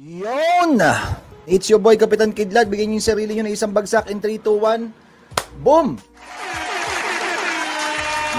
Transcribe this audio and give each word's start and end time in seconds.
Yon! 0.00 0.80
It's 1.44 1.68
your 1.68 1.76
boy, 1.76 1.92
Kapitan 2.00 2.32
Kidlat. 2.32 2.72
Bigyan 2.72 2.96
niyo 2.96 3.04
yung 3.04 3.10
sarili 3.12 3.36
niyo 3.36 3.44
ng 3.44 3.52
isang 3.52 3.68
bagsak 3.68 4.08
in 4.08 4.16
3, 4.16 4.40
2, 4.40 4.48
1. 4.48 5.60
Boom! 5.60 6.00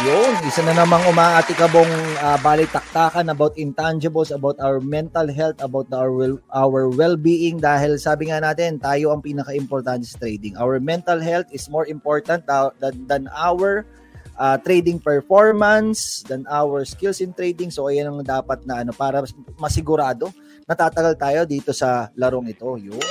Yun, 0.02 0.34
isa 0.42 0.66
na 0.66 0.74
namang 0.74 1.06
umaatikabong 1.06 1.86
uh, 2.18 2.42
balitaktakan 2.42 3.30
about 3.30 3.54
intangibles, 3.62 4.34
about 4.34 4.58
our 4.58 4.82
mental 4.82 5.30
health, 5.30 5.62
about 5.62 5.86
our, 5.94 6.42
our 6.50 6.90
well-being 6.90 7.62
dahil 7.62 7.94
sabi 8.02 8.34
nga 8.34 8.42
natin, 8.42 8.82
tayo 8.82 9.14
ang 9.14 9.22
pinaka-importante 9.22 10.10
sa 10.10 10.18
trading. 10.18 10.58
Our 10.58 10.82
mental 10.82 11.22
health 11.22 11.46
is 11.54 11.70
more 11.70 11.86
important 11.86 12.42
than, 12.82 13.06
than 13.06 13.30
our 13.38 13.86
uh, 14.34 14.58
trading 14.66 14.98
performance, 14.98 16.26
than 16.26 16.42
our 16.50 16.90
skills 16.90 17.22
in 17.22 17.38
trading. 17.38 17.70
So, 17.70 17.86
ayan 17.86 18.10
ang 18.10 18.26
dapat 18.26 18.66
na 18.66 18.82
ano, 18.82 18.98
para 18.98 19.22
masigurado 19.62 20.34
natatagal 20.72 21.20
tayo 21.20 21.44
dito 21.44 21.76
sa 21.76 22.08
larong 22.16 22.48
ito. 22.48 22.80
Yun. 22.80 23.04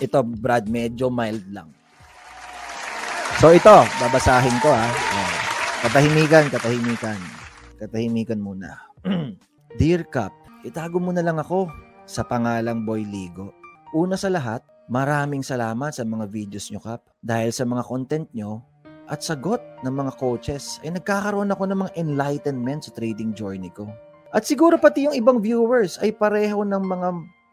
Ito, 0.00 0.18
Brad, 0.24 0.66
medyo 0.72 1.12
mild 1.12 1.44
lang. 1.52 1.68
So 3.38 3.52
ito, 3.52 3.74
babasahin 4.00 4.56
ko 4.64 4.72
ha. 4.72 4.88
Oh. 4.88 5.32
Katahimikan, 5.82 6.46
katahimikan. 6.46 7.18
Katahimikan 7.74 8.38
muna. 8.38 8.78
Dear 9.78 10.06
Cap, 10.06 10.30
itago 10.62 11.02
mo 11.02 11.10
na 11.10 11.26
lang 11.26 11.42
ako 11.42 11.66
sa 12.06 12.22
pangalang 12.22 12.86
Boy 12.86 13.02
Ligo. 13.02 13.50
Una 13.92 14.14
sa 14.14 14.30
lahat, 14.30 14.62
maraming 14.86 15.42
salamat 15.42 15.90
sa 15.90 16.06
mga 16.06 16.30
videos 16.30 16.70
nyo, 16.70 16.78
Cap. 16.78 17.02
Dahil 17.18 17.50
sa 17.50 17.66
mga 17.66 17.82
content 17.82 18.26
nyo 18.30 18.62
at 19.10 19.26
sagot 19.26 19.58
ng 19.82 19.90
mga 19.90 20.12
coaches, 20.22 20.78
ay 20.86 20.94
nagkakaroon 20.94 21.50
ako 21.50 21.66
ng 21.66 21.78
mga 21.82 21.92
enlightenment 21.98 22.86
sa 22.86 22.94
trading 22.94 23.34
journey 23.34 23.74
ko. 23.74 23.90
At 24.32 24.48
siguro 24.48 24.80
pati 24.80 25.04
yung 25.04 25.12
ibang 25.12 25.44
viewers 25.44 26.00
ay 26.00 26.16
pareho 26.16 26.64
ng 26.64 26.80
mga 26.80 27.08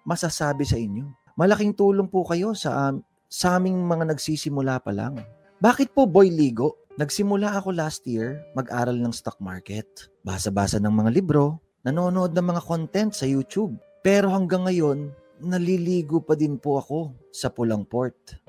masasabi 0.08 0.64
sa 0.64 0.80
inyo. 0.80 1.12
Malaking 1.36 1.76
tulong 1.76 2.08
po 2.08 2.24
kayo 2.24 2.56
sa, 2.56 2.88
um, 2.88 3.04
sa 3.28 3.60
aming 3.60 3.84
mga 3.84 4.16
nagsisimula 4.16 4.80
pa 4.80 4.96
lang. 4.96 5.20
Bakit 5.60 5.92
po 5.92 6.08
Boy 6.08 6.32
Ligo? 6.32 6.80
Nagsimula 6.96 7.60
ako 7.60 7.76
last 7.76 8.08
year 8.08 8.40
mag-aral 8.56 8.96
ng 8.96 9.12
stock 9.12 9.36
market. 9.44 10.08
Basa-basa 10.24 10.80
ng 10.80 10.92
mga 10.92 11.12
libro, 11.20 11.60
nanonood 11.84 12.32
ng 12.32 12.48
mga 12.48 12.62
content 12.64 13.12
sa 13.12 13.28
YouTube. 13.28 13.76
Pero 14.00 14.32
hanggang 14.32 14.64
ngayon, 14.64 15.12
naliligo 15.44 16.24
pa 16.24 16.40
din 16.40 16.56
po 16.56 16.80
ako 16.80 17.12
sa 17.36 17.52
pulang 17.52 17.84
port. 17.84 18.40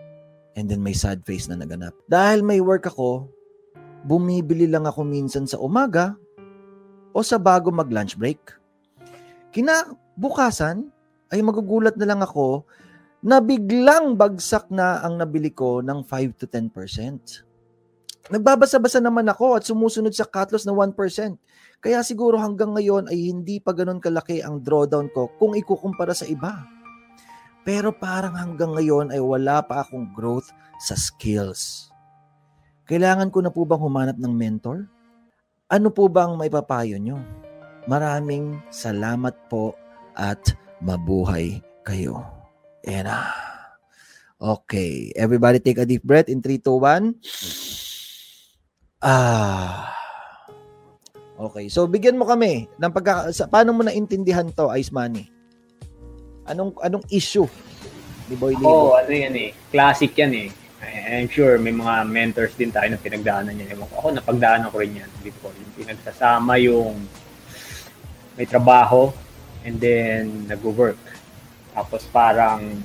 And 0.55 0.71
then 0.71 0.87
may 0.87 0.95
sad 0.95 1.27
face 1.27 1.51
na 1.51 1.59
naganap. 1.59 1.99
Dahil 2.07 2.47
may 2.47 2.63
work 2.63 2.87
ako, 2.87 3.27
bumibili 4.07 4.71
lang 4.71 4.87
ako 4.87 5.03
minsan 5.03 5.51
sa 5.51 5.59
umaga 5.59 6.15
o 7.11 7.23
sa 7.23 7.39
bago 7.39 7.71
mag-lunch 7.75 8.15
break. 8.15 8.41
Kinabukasan 9.51 10.87
ay 11.31 11.43
magugulat 11.43 11.95
na 11.99 12.07
lang 12.07 12.23
ako 12.23 12.67
na 13.21 13.39
biglang 13.39 14.17
bagsak 14.17 14.73
na 14.73 15.05
ang 15.05 15.21
nabili 15.21 15.53
ko 15.53 15.85
ng 15.85 16.07
5 16.07 16.41
to 16.41 16.47
10%. 16.49 17.51
Nagbabasa-basa 18.31 19.03
naman 19.03 19.27
ako 19.27 19.59
at 19.59 19.67
sumusunod 19.67 20.15
sa 20.15 20.29
cut 20.29 20.55
loss 20.55 20.65
na 20.65 20.73
1%. 20.73 20.95
Kaya 21.81 21.99
siguro 22.05 22.39
hanggang 22.39 22.77
ngayon 22.77 23.11
ay 23.11 23.33
hindi 23.33 23.59
pa 23.59 23.75
ganun 23.75 23.99
kalaki 23.99 24.45
ang 24.45 24.63
drawdown 24.63 25.11
ko 25.11 25.33
kung 25.41 25.59
ikukumpara 25.59 26.15
sa 26.15 26.29
iba. 26.31 26.63
Pero 27.67 27.91
parang 27.93 28.37
hanggang 28.39 28.73
ngayon 28.77 29.13
ay 29.13 29.21
wala 29.21 29.65
pa 29.67 29.83
akong 29.85 30.15
growth 30.15 30.49
sa 30.81 30.95
skills. 30.95 31.91
Kailangan 32.89 33.29
ko 33.35 33.43
na 33.43 33.53
po 33.53 33.67
bang 33.67 33.83
humanap 33.83 34.17
ng 34.17 34.33
mentor? 34.33 34.87
Ano 35.71 35.95
po 35.95 36.11
bang 36.11 36.35
maipapayo 36.35 36.99
nyo? 36.99 37.23
Maraming 37.87 38.59
salamat 38.75 39.39
po 39.47 39.79
at 40.19 40.43
mabuhay 40.83 41.63
kayo. 41.87 42.27
Ayan 42.83 43.07
na. 43.07 43.31
Okay. 44.35 45.15
Everybody 45.15 45.63
take 45.63 45.79
a 45.79 45.87
deep 45.87 46.03
breath 46.03 46.27
in 46.27 46.43
3, 46.43 46.59
2, 46.59 46.75
1. 46.75 47.15
Ah. 48.99 49.95
Okay. 51.39 51.71
So, 51.71 51.87
bigyan 51.87 52.19
mo 52.19 52.27
kami 52.27 52.67
ng 52.75 52.91
pagka... 52.91 53.31
Sa, 53.31 53.47
paano 53.47 53.71
mo 53.71 53.87
naintindihan 53.87 54.51
to, 54.51 54.75
Ice 54.75 54.91
Money? 54.91 55.31
Anong, 56.51 56.75
anong 56.83 57.07
issue 57.15 57.47
ni 58.27 58.35
Boy? 58.35 58.59
Oo, 58.59 58.91
oh, 58.91 58.99
ano 58.99 59.15
yan 59.15 59.39
eh. 59.39 59.55
Classic 59.71 60.11
yan 60.19 60.35
eh. 60.35 60.49
I'm 60.81 61.29
sure 61.29 61.61
may 61.61 61.77
mga 61.77 62.09
mentors 62.09 62.57
din 62.57 62.73
tayo 62.73 62.89
na 62.89 62.97
pinagdaanan 62.97 63.53
yan. 63.53 63.77
Ako, 63.77 64.17
napagdaanan 64.17 64.73
ko 64.73 64.81
rin 64.81 65.05
yan 65.05 65.11
before. 65.21 65.53
Yung 65.53 65.73
pinagsasama 65.77 66.57
yung 66.65 66.97
may 68.41 68.49
trabaho 68.49 69.13
and 69.61 69.77
then 69.77 70.49
nag-work. 70.49 70.97
Tapos 71.77 72.09
parang 72.09 72.81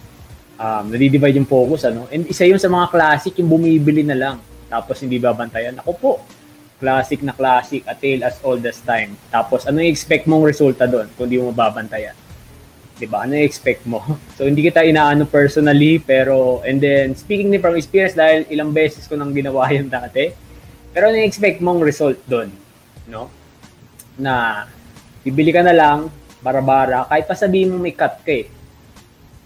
um, 0.60 0.84
nadi-divide 0.92 1.40
yung 1.40 1.48
focus. 1.48 1.88
Ano? 1.88 2.12
And 2.12 2.28
isa 2.28 2.44
yun 2.44 2.60
sa 2.60 2.68
mga 2.68 2.92
classic, 2.92 3.40
yung 3.40 3.48
bumibili 3.48 4.04
na 4.04 4.20
lang. 4.20 4.38
Tapos 4.68 5.00
hindi 5.00 5.16
babantayan. 5.16 5.80
Ako 5.80 5.92
po, 5.96 6.12
classic 6.76 7.24
na 7.24 7.32
classic, 7.32 7.88
a 7.88 7.96
tale 7.96 8.28
as 8.28 8.36
old 8.44 8.60
as 8.68 8.84
time. 8.84 9.16
Tapos 9.32 9.64
ano 9.64 9.80
yung 9.80 9.96
expect 9.96 10.28
mong 10.28 10.44
resulta 10.44 10.84
doon 10.84 11.08
kung 11.16 11.32
hindi 11.32 11.40
mo 11.40 11.56
mababantayan? 11.56 12.25
'Di 12.96 13.08
ba? 13.08 13.28
Ano 13.28 13.36
expect 13.36 13.84
mo? 13.88 14.02
So 14.36 14.48
hindi 14.48 14.68
kita 14.68 14.84
inaano 14.84 15.28
personally 15.28 16.00
pero 16.00 16.60
and 16.64 16.80
then 16.80 17.16
speaking 17.16 17.52
ni 17.52 17.60
from 17.60 17.76
experience 17.80 18.16
dahil 18.16 18.48
ilang 18.52 18.76
beses 18.76 19.08
ko 19.08 19.16
nang 19.16 19.32
ginawa 19.32 19.68
'yan 19.74 19.92
dati. 19.92 20.32
Pero 20.96 21.12
ano 21.12 21.20
expect 21.20 21.60
mong 21.60 21.84
result 21.84 22.20
doon, 22.28 22.50
no? 23.12 23.28
Na 24.16 24.66
bibili 25.24 25.52
ka 25.52 25.60
na 25.60 25.76
lang 25.76 26.08
bara-bara 26.40 27.04
kahit 27.10 27.26
pa 27.28 27.36
sabihin 27.36 27.76
mo 27.76 27.78
may 27.80 27.96
cut 27.96 28.24
ka 28.24 28.32
eh. 28.32 28.48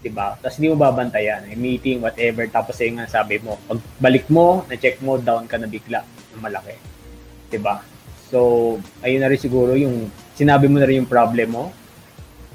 'Di 0.00 0.10
ba? 0.10 0.38
Tapos 0.38 0.56
hindi 0.56 0.72
mo 0.72 0.78
babantayan, 0.78 1.44
may 1.50 1.58
meeting 1.58 2.00
whatever 2.00 2.46
tapos 2.48 2.78
ay 2.80 2.94
nga 2.94 3.06
sabi 3.10 3.36
mo, 3.42 3.58
pag 3.68 3.80
balik 4.00 4.30
mo, 4.32 4.64
na 4.70 4.78
check 4.78 5.02
mo 5.04 5.20
down 5.20 5.44
ka 5.44 5.60
na 5.60 5.68
bigla 5.68 6.00
ng 6.34 6.40
malaki. 6.40 6.76
'Di 7.50 7.58
ba? 7.58 7.82
So, 8.30 8.78
ayun 9.02 9.26
na 9.26 9.28
rin 9.28 9.42
siguro 9.42 9.74
yung 9.74 10.06
sinabi 10.38 10.70
mo 10.70 10.78
na 10.78 10.86
rin 10.86 11.02
yung 11.02 11.10
problem 11.10 11.50
mo. 11.50 11.64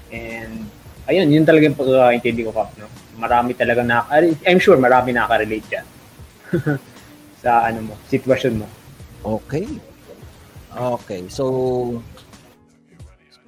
And 0.07 0.71
ayun, 1.09 1.27
yun 1.29 1.45
talaga 1.45 1.69
yung 1.69 1.79
pagkakaintindi 1.79 2.41
ko, 2.45 2.51
Kap. 2.53 2.69
No? 2.77 2.89
Marami 3.15 3.55
talaga 3.55 3.81
na, 3.81 4.05
I'm 4.45 4.59
sure 4.59 4.77
marami 4.77 5.15
nakaka-relate 5.15 5.67
dyan. 5.69 5.87
sa 7.45 7.69
ano 7.69 7.91
mo, 7.91 7.93
sitwasyon 8.09 8.53
mo. 8.61 8.67
Okay. 9.25 9.65
Okay. 10.75 11.21
So, 11.29 11.45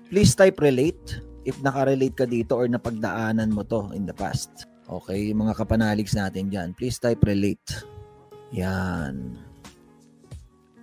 please 0.09 0.37
type 0.37 0.61
relate 0.61 1.19
if 1.43 1.57
nakarelate 1.63 2.15
ka 2.15 2.25
dito 2.29 2.55
or 2.55 2.69
napagdaanan 2.69 3.51
mo 3.51 3.65
to 3.65 3.91
in 3.97 4.05
the 4.05 4.13
past. 4.13 4.69
Okay, 4.87 5.35
mga 5.35 5.51
kapanaligs 5.55 6.15
natin 6.15 6.47
dyan. 6.47 6.71
Please 6.71 6.95
type 6.95 7.19
relate. 7.27 7.83
Yan. 8.55 9.35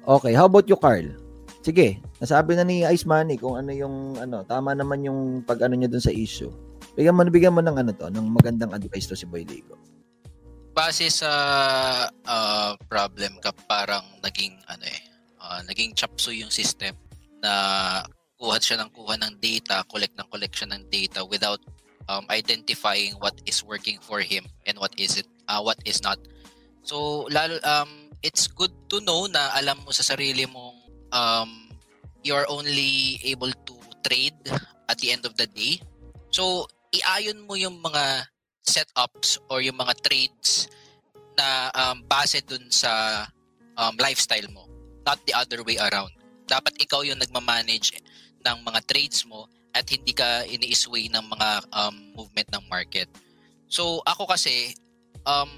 Okay, 0.05 0.37
how 0.37 0.45
about 0.45 0.69
you, 0.69 0.77
Carl? 0.77 1.09
Sige, 1.65 1.97
nasabi 2.21 2.61
na 2.61 2.65
ni 2.69 2.85
Ice 2.85 3.09
Money 3.09 3.41
kung 3.41 3.57
ano 3.57 3.73
yung 3.73 4.21
ano, 4.21 4.45
tama 4.45 4.77
naman 4.77 5.01
yung 5.01 5.41
pag 5.49 5.65
ano 5.65 5.73
niya 5.73 5.89
dun 5.89 6.05
sa 6.05 6.13
issue. 6.13 6.53
Bigyan 6.95 7.15
mo, 7.15 7.27
bigyan 7.27 7.55
mo 7.55 7.63
ng 7.63 7.75
ano 7.75 7.91
to, 7.91 8.07
ng 8.07 8.27
magandang 8.31 8.71
advice 8.71 9.11
to 9.11 9.19
si 9.19 9.27
Boy 9.27 9.43
Ligo. 9.43 9.75
Base 10.75 11.11
sa 11.11 11.31
uh, 12.11 12.73
problem 12.91 13.39
ka 13.39 13.55
parang 13.67 14.03
naging 14.23 14.59
ano 14.67 14.87
eh, 14.87 15.03
uh, 15.39 15.63
naging 15.67 15.95
chapso 15.95 16.35
yung 16.35 16.51
system 16.51 16.95
na 17.43 18.03
kuha 18.39 18.59
siya 18.59 18.83
ng 18.83 18.91
kuha 18.91 19.15
ng 19.19 19.39
data, 19.39 19.87
collect 19.87 20.15
ng 20.19 20.27
collection 20.31 20.71
ng 20.75 20.83
data 20.91 21.23
without 21.27 21.63
um, 22.11 22.27
identifying 22.31 23.15
what 23.23 23.35
is 23.47 23.63
working 23.63 23.99
for 24.03 24.19
him 24.19 24.47
and 24.67 24.79
what 24.79 24.91
is 24.99 25.19
it 25.19 25.31
uh, 25.47 25.63
what 25.63 25.79
is 25.87 26.03
not. 26.03 26.19
So 26.83 27.27
lalo 27.31 27.59
um 27.63 28.11
it's 28.23 28.51
good 28.51 28.75
to 28.91 28.99
know 29.03 29.31
na 29.31 29.55
alam 29.55 29.79
mo 29.87 29.95
sa 29.95 30.03
sarili 30.03 30.47
mong 30.47 30.75
um, 31.15 31.71
you're 32.27 32.47
only 32.51 33.21
able 33.23 33.53
to 33.53 33.75
trade 34.03 34.35
at 34.89 34.99
the 34.99 35.13
end 35.13 35.25
of 35.25 35.37
the 35.37 35.47
day. 35.47 35.79
So, 36.35 36.67
iayon 36.95 37.43
mo 37.43 37.59
yung 37.59 37.83
mga 37.83 38.29
setups 38.65 39.43
or 39.51 39.61
yung 39.61 39.77
mga 39.77 39.95
trades 40.01 40.71
na 41.35 41.69
um, 41.75 41.99
base 42.07 42.41
dun 42.47 42.65
sa 42.71 43.25
um, 43.77 43.95
lifestyle 43.99 44.47
mo, 44.55 44.71
not 45.03 45.19
the 45.27 45.35
other 45.35 45.61
way 45.67 45.77
around. 45.77 46.15
Dapat 46.47 46.79
ikaw 46.79 47.03
yung 47.03 47.19
nagmamanage 47.19 47.99
ng 48.45 48.59
mga 48.63 48.81
trades 48.87 49.27
mo 49.27 49.51
at 49.75 49.85
hindi 49.91 50.15
ka 50.15 50.47
ini-sway 50.47 51.11
ng 51.11 51.25
mga 51.35 51.49
um, 51.75 51.95
movement 52.15 52.49
ng 52.55 52.65
market. 52.71 53.11
So, 53.67 54.01
ako 54.07 54.31
kasi, 54.31 54.77
um, 55.27 55.51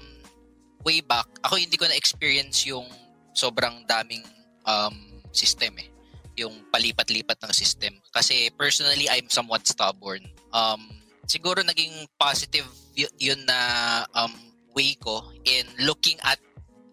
way 0.81 1.05
back, 1.05 1.29
ako 1.45 1.61
hindi 1.61 1.77
ko 1.77 1.85
na-experience 1.85 2.65
yung 2.65 2.87
sobrang 3.37 3.85
daming 3.85 4.25
um, 4.65 5.21
system 5.29 5.77
eh. 5.77 5.89
Yung 6.37 6.65
palipat-lipat 6.73 7.37
ng 7.45 7.53
system. 7.53 7.93
Kasi 8.09 8.49
personally, 8.57 9.05
I'm 9.05 9.29
somewhat 9.29 9.69
stubborn. 9.69 10.25
Um, 10.49 10.89
siguro 11.27 11.61
naging 11.61 12.07
positive 12.17 12.65
y- 12.95 13.11
yun 13.19 13.39
na 13.45 13.59
um, 14.15 14.33
way 14.73 14.95
ko 14.97 15.27
in 15.43 15.67
looking 15.83 16.17
at 16.23 16.39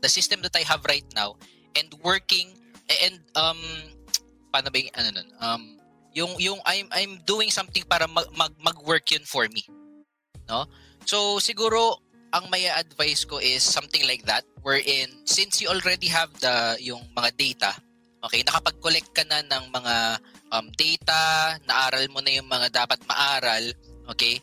the 0.02 0.10
system 0.10 0.42
that 0.44 0.52
I 0.58 0.66
have 0.66 0.84
right 0.84 1.06
now 1.16 1.38
and 1.78 1.88
working 2.04 2.52
and 2.90 3.22
um 3.38 3.58
paano 4.52 4.68
ba 4.68 4.76
yung 4.76 4.94
ano 4.94 5.08
nun? 5.14 5.30
Um, 5.40 5.62
Yung 6.14 6.38
yung 6.38 6.62
I'm 6.62 6.86
I'm 6.94 7.18
doing 7.26 7.50
something 7.50 7.82
para 7.90 8.06
mag, 8.06 8.30
mag 8.38 8.54
mag-work 8.62 9.02
yun 9.10 9.26
for 9.26 9.50
me. 9.50 9.66
No? 10.46 10.62
So 11.02 11.42
siguro 11.42 11.98
ang 12.30 12.46
may 12.54 12.70
advice 12.70 13.26
ko 13.26 13.42
is 13.42 13.66
something 13.66 14.06
like 14.06 14.22
that 14.30 14.46
wherein 14.62 15.10
since 15.26 15.58
you 15.58 15.66
already 15.66 16.06
have 16.06 16.30
the 16.38 16.78
yung 16.78 17.02
mga 17.18 17.30
data, 17.34 17.70
okay, 18.22 18.46
nakapag-collect 18.46 19.10
ka 19.10 19.26
na 19.26 19.42
ng 19.42 19.74
mga 19.74 19.94
um, 20.54 20.66
data, 20.78 21.18
naaral 21.66 22.06
mo 22.14 22.22
na 22.22 22.38
yung 22.38 22.46
mga 22.46 22.70
dapat 22.70 23.02
maaral, 23.10 23.74
okay? 24.08 24.40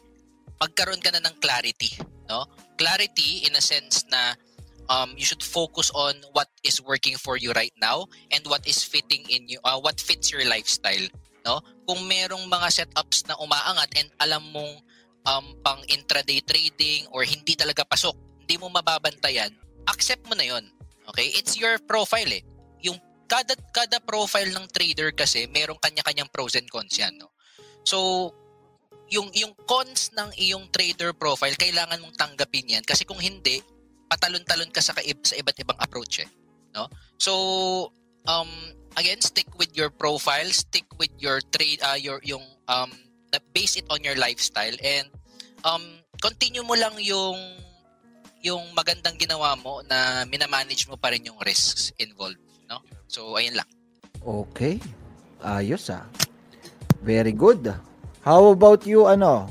Magkaroon 0.61 1.01
ka 1.01 1.09
na 1.13 1.21
ng 1.23 1.35
clarity, 1.41 1.97
no? 2.29 2.45
Clarity 2.77 3.45
in 3.49 3.57
a 3.57 3.63
sense 3.63 4.05
na 4.09 4.37
um, 4.89 5.13
you 5.17 5.25
should 5.25 5.41
focus 5.41 5.89
on 5.95 6.13
what 6.35 6.49
is 6.61 6.81
working 6.83 7.17
for 7.17 7.37
you 7.37 7.51
right 7.53 7.73
now 7.81 8.05
and 8.29 8.45
what 8.45 8.65
is 8.67 8.83
fitting 8.83 9.25
in 9.29 9.47
you, 9.47 9.57
uh, 9.63 9.79
what 9.79 9.97
fits 9.99 10.31
your 10.31 10.45
lifestyle, 10.45 11.05
no? 11.45 11.61
Kung 11.87 12.05
merong 12.05 12.45
mga 12.45 12.67
setups 12.85 13.25
na 13.25 13.37
umaangat 13.39 13.89
and 13.97 14.09
alam 14.21 14.43
mong 14.53 14.73
um, 15.25 15.45
pang 15.61 15.81
intraday 15.89 16.41
trading 16.45 17.05
or 17.13 17.25
hindi 17.25 17.53
talaga 17.53 17.85
pasok, 17.85 18.13
hindi 18.41 18.55
mo 18.57 18.69
mababantayan, 18.69 19.53
accept 19.89 20.25
mo 20.27 20.33
na 20.37 20.45
yon. 20.45 20.65
Okay? 21.09 21.31
It's 21.33 21.57
your 21.57 21.77
profile 21.83 22.29
eh. 22.29 22.43
Yung 22.85 22.97
kada 23.31 23.55
kada 23.71 24.03
profile 24.03 24.51
ng 24.51 24.67
trader 24.67 25.15
kasi 25.15 25.47
merong 25.47 25.79
kanya-kanyang 25.79 26.27
pros 26.27 26.59
and 26.59 26.67
cons 26.67 26.99
yan, 26.99 27.15
no. 27.15 27.31
So 27.87 28.29
yung 29.11 29.27
yung 29.35 29.51
cons 29.67 30.15
ng 30.15 30.31
iyong 30.39 30.71
trader 30.71 31.11
profile 31.11 31.53
kailangan 31.59 31.99
mong 31.99 32.15
tanggapin 32.15 32.79
yan 32.79 32.83
kasi 32.87 33.03
kung 33.03 33.19
hindi 33.19 33.59
patalon-talon 34.07 34.71
ka 34.71 34.79
sa 34.79 34.95
kaib 34.95 35.19
sa 35.23 35.35
iba't 35.35 35.59
ibang 35.59 35.79
approach 35.79 36.23
eh, 36.23 36.29
no? 36.75 36.87
So 37.19 37.33
um 38.27 38.49
again 38.95 39.19
stick 39.19 39.47
with 39.59 39.71
your 39.75 39.91
profile, 39.91 40.47
stick 40.51 40.87
with 40.95 41.11
your 41.19 41.43
trade 41.51 41.79
uh, 41.83 41.99
your 41.99 42.23
yung 42.23 42.43
um 42.71 42.91
base 43.55 43.79
it 43.79 43.87
on 43.87 44.03
your 44.03 44.15
lifestyle 44.19 44.75
and 44.83 45.07
um 45.63 45.83
continue 46.19 46.63
mo 46.63 46.75
lang 46.75 46.95
yung 46.99 47.39
yung 48.41 48.63
magandang 48.75 49.15
ginawa 49.15 49.55
mo 49.55 49.79
na 49.85 50.25
minamanage 50.27 50.89
mo 50.89 50.97
pa 50.97 51.13
rin 51.13 51.23
yung 51.23 51.37
risks 51.45 51.93
involved, 52.01 52.41
no? 52.67 52.81
So 53.05 53.37
ayun 53.37 53.59
lang. 53.59 53.69
Okay. 54.19 54.81
Ayos 55.41 55.89
ah. 55.93 56.05
Very 57.01 57.33
good. 57.33 57.69
How 58.21 58.53
about 58.53 58.85
you 58.85 59.09
ano? 59.09 59.49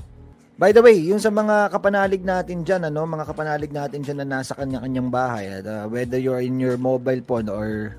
By 0.55 0.71
the 0.71 0.79
way, 0.79 0.95
yung 0.95 1.19
sa 1.19 1.27
mga 1.27 1.75
kapanalig 1.75 2.23
natin 2.23 2.63
diyan 2.63 2.87
ano, 2.87 3.03
mga 3.03 3.27
kapanalig 3.27 3.75
natin 3.75 4.07
diyan 4.07 4.23
na 4.23 4.39
nasa 4.39 4.55
kanya-kanyang 4.55 5.11
bahay, 5.11 5.51
uh, 5.59 5.91
whether 5.91 6.23
you're 6.23 6.39
in 6.39 6.63
your 6.63 6.79
mobile 6.79 7.19
phone 7.27 7.51
or 7.51 7.99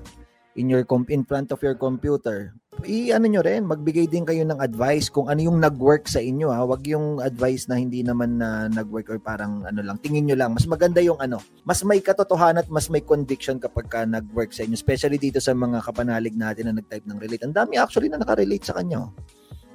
in 0.56 0.72
your 0.72 0.80
com- 0.88 1.10
in 1.12 1.28
front 1.28 1.52
of 1.52 1.60
your 1.60 1.76
computer, 1.76 2.56
i-ano 2.88 3.28
nyo 3.28 3.44
rin, 3.44 3.68
magbigay 3.68 4.08
din 4.08 4.24
kayo 4.24 4.48
ng 4.48 4.64
advice 4.64 5.12
kung 5.12 5.28
ano 5.28 5.44
yung 5.44 5.60
nag-work 5.60 6.08
sa 6.08 6.24
inyo 6.24 6.48
ha. 6.48 6.64
Wag 6.64 6.88
yung 6.88 7.20
advice 7.20 7.68
na 7.68 7.76
hindi 7.76 8.00
naman 8.00 8.40
na 8.40 8.72
nag-work 8.72 9.12
or 9.12 9.20
parang 9.20 9.68
ano 9.68 9.84
lang, 9.84 10.00
tingin 10.00 10.24
nyo 10.24 10.40
lang. 10.40 10.56
Mas 10.56 10.64
maganda 10.64 11.04
yung 11.04 11.20
ano, 11.20 11.36
mas 11.68 11.84
may 11.84 12.00
katotohanan 12.00 12.64
at 12.64 12.72
mas 12.72 12.88
may 12.88 13.04
conviction 13.04 13.60
kapag 13.60 13.92
ka 13.92 14.08
nag-work 14.08 14.56
sa 14.56 14.64
inyo. 14.64 14.72
Especially 14.72 15.20
dito 15.20 15.36
sa 15.36 15.52
mga 15.52 15.84
kapanalig 15.84 16.32
natin 16.32 16.72
na 16.72 16.80
nag-type 16.80 17.04
ng 17.04 17.20
relate. 17.20 17.44
Ang 17.44 17.52
dami 17.52 17.76
actually 17.76 18.08
na 18.08 18.16
nakarelate 18.16 18.64
sa 18.64 18.80
kanyo. 18.80 19.12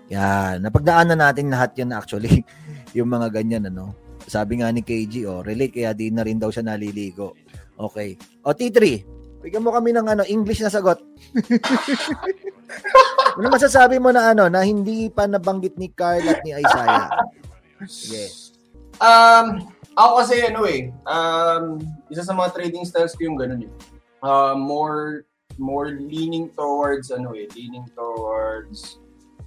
Yan, 0.07 0.63
napagdaanan 0.63 1.19
natin 1.19 1.51
lahat 1.51 1.75
yun 1.75 1.91
actually. 1.91 2.43
yung 2.97 3.11
mga 3.11 3.27
ganyan 3.31 3.67
ano. 3.67 3.91
Sabi 4.27 4.59
nga 4.59 4.71
ni 4.71 4.83
KG, 4.83 5.27
oh, 5.27 5.43
relate 5.43 5.71
kaya 5.71 5.95
di 5.95 6.11
na 6.11 6.23
rin 6.23 6.39
daw 6.39 6.51
siya 6.51 6.63
naliligo. 6.63 7.35
Okay. 7.77 8.19
O 8.43 8.51
T3, 8.51 8.79
bigyan 9.43 9.63
mo 9.63 9.71
kami 9.71 9.95
ng 9.95 10.07
ano, 10.07 10.23
English 10.27 10.63
na 10.63 10.71
sagot. 10.71 10.99
ano 13.37 13.47
masasabi 13.47 13.99
mo 13.99 14.11
na 14.11 14.35
ano, 14.35 14.51
na 14.51 14.63
hindi 14.63 15.07
pa 15.07 15.27
nabanggit 15.27 15.79
ni 15.79 15.91
Carl 15.91 16.23
at 16.27 16.43
ni 16.43 16.55
Isaiah? 16.55 17.07
Yes. 18.09 18.57
Um, 18.97 19.69
ako 19.93 20.25
kasi 20.25 20.49
ano 20.49 20.65
eh, 20.65 20.89
um, 21.05 21.77
isa 22.09 22.25
sa 22.25 22.33
mga 22.33 22.57
trading 22.57 22.89
styles 22.89 23.13
ko 23.13 23.29
yung 23.29 23.37
ganun 23.37 23.69
eh. 23.69 23.71
Uh, 24.25 24.57
more 24.57 25.29
more 25.61 25.93
leaning 25.93 26.49
towards 26.57 27.13
ano 27.13 27.37
eh, 27.37 27.45
leaning 27.53 27.85
towards 27.93 28.97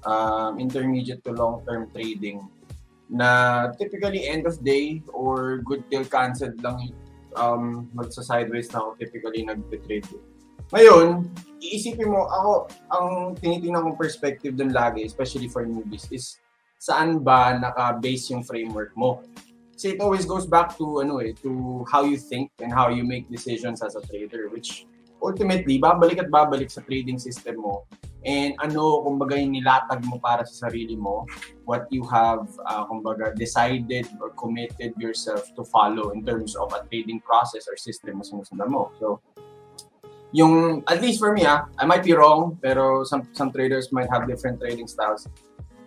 um, 0.04 0.58
intermediate 0.58 1.24
to 1.24 1.32
long-term 1.32 1.90
trading 1.92 2.44
na 3.10 3.68
typically 3.74 4.28
end 4.30 4.46
of 4.46 4.62
day 4.62 5.02
or 5.10 5.58
good 5.66 5.82
till 5.90 6.06
canceled 6.06 6.56
lang 6.62 6.94
um, 7.34 7.90
magsa-sideways 7.92 8.70
na 8.70 8.78
ako 8.78 8.88
typically 9.02 9.42
nag-trade. 9.42 10.06
Ngayon, 10.70 11.26
iisipin 11.58 12.14
mo, 12.14 12.30
ako, 12.30 12.70
ang 12.94 13.34
tinitingnan 13.34 13.82
kong 13.90 13.98
perspective 13.98 14.54
dun 14.54 14.70
lagi, 14.70 15.02
especially 15.02 15.50
for 15.50 15.66
newbies, 15.66 16.06
is 16.14 16.38
saan 16.78 17.18
ba 17.18 17.58
naka-base 17.58 18.30
yung 18.30 18.46
framework 18.46 18.94
mo. 18.94 19.18
Kasi 19.74 19.98
it 19.98 20.00
always 20.00 20.22
goes 20.22 20.46
back 20.46 20.78
to, 20.78 21.02
ano 21.02 21.18
eh, 21.18 21.34
to 21.42 21.82
how 21.90 22.06
you 22.06 22.14
think 22.14 22.54
and 22.62 22.70
how 22.70 22.86
you 22.86 23.02
make 23.02 23.26
decisions 23.26 23.82
as 23.82 23.98
a 23.98 24.02
trader, 24.06 24.46
which 24.54 24.86
ultimately, 25.18 25.82
babalik 25.82 26.22
at 26.22 26.30
babalik 26.30 26.70
sa 26.70 26.86
trading 26.86 27.18
system 27.18 27.58
mo 27.66 27.82
and 28.24 28.52
ano, 28.60 29.00
kumbaga, 29.00 29.40
yung 29.40 29.56
nilatag 29.56 30.04
mo 30.04 30.20
para 30.20 30.44
sa 30.44 30.68
sarili 30.68 30.96
mo, 30.96 31.24
what 31.64 31.88
you 31.88 32.04
have, 32.04 32.44
uh, 32.68 32.84
kumbaga, 32.84 33.32
decided 33.32 34.06
or 34.20 34.30
committed 34.36 34.92
yourself 35.00 35.48
to 35.56 35.64
follow 35.64 36.10
in 36.10 36.24
terms 36.24 36.56
of 36.56 36.72
a 36.76 36.84
trading 36.88 37.20
process 37.20 37.64
or 37.64 37.76
system 37.80 38.20
na 38.20 38.24
sinusundan 38.24 38.68
mo. 38.68 38.92
So, 39.00 39.20
yung, 40.32 40.84
at 40.86 41.00
least 41.00 41.18
for 41.18 41.32
me, 41.32 41.46
ah, 41.46 41.66
I 41.78 41.86
might 41.86 42.04
be 42.04 42.12
wrong, 42.12 42.58
pero 42.60 43.04
some, 43.04 43.26
some 43.32 43.50
traders 43.50 43.90
might 43.90 44.08
have 44.12 44.28
different 44.28 44.60
trading 44.60 44.86
styles. 44.86 45.26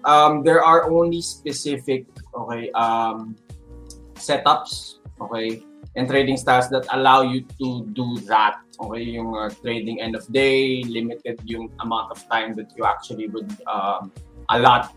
Um, 0.03 0.43
there 0.43 0.63
are 0.63 0.89
only 0.91 1.21
specific, 1.21 2.05
okay, 2.35 2.71
um, 2.75 3.37
setups, 4.15 4.99
okay, 5.21 5.63
and 5.95 6.07
trading 6.07 6.37
styles 6.37 6.69
that 6.69 6.85
allow 6.93 7.21
you 7.21 7.45
to 7.59 7.85
do 7.93 8.17
that. 8.25 8.57
Okay, 8.81 9.03
yung 9.03 9.35
uh, 9.35 9.49
trading 9.61 10.01
end 10.01 10.15
of 10.15 10.25
day, 10.33 10.83
limited 10.83 11.39
yung 11.45 11.69
amount 11.81 12.11
of 12.11 12.17
time 12.29 12.55
that 12.55 12.73
you 12.75 12.85
actually 12.85 13.27
would 13.29 13.49
um, 13.67 14.11
allot. 14.49 14.89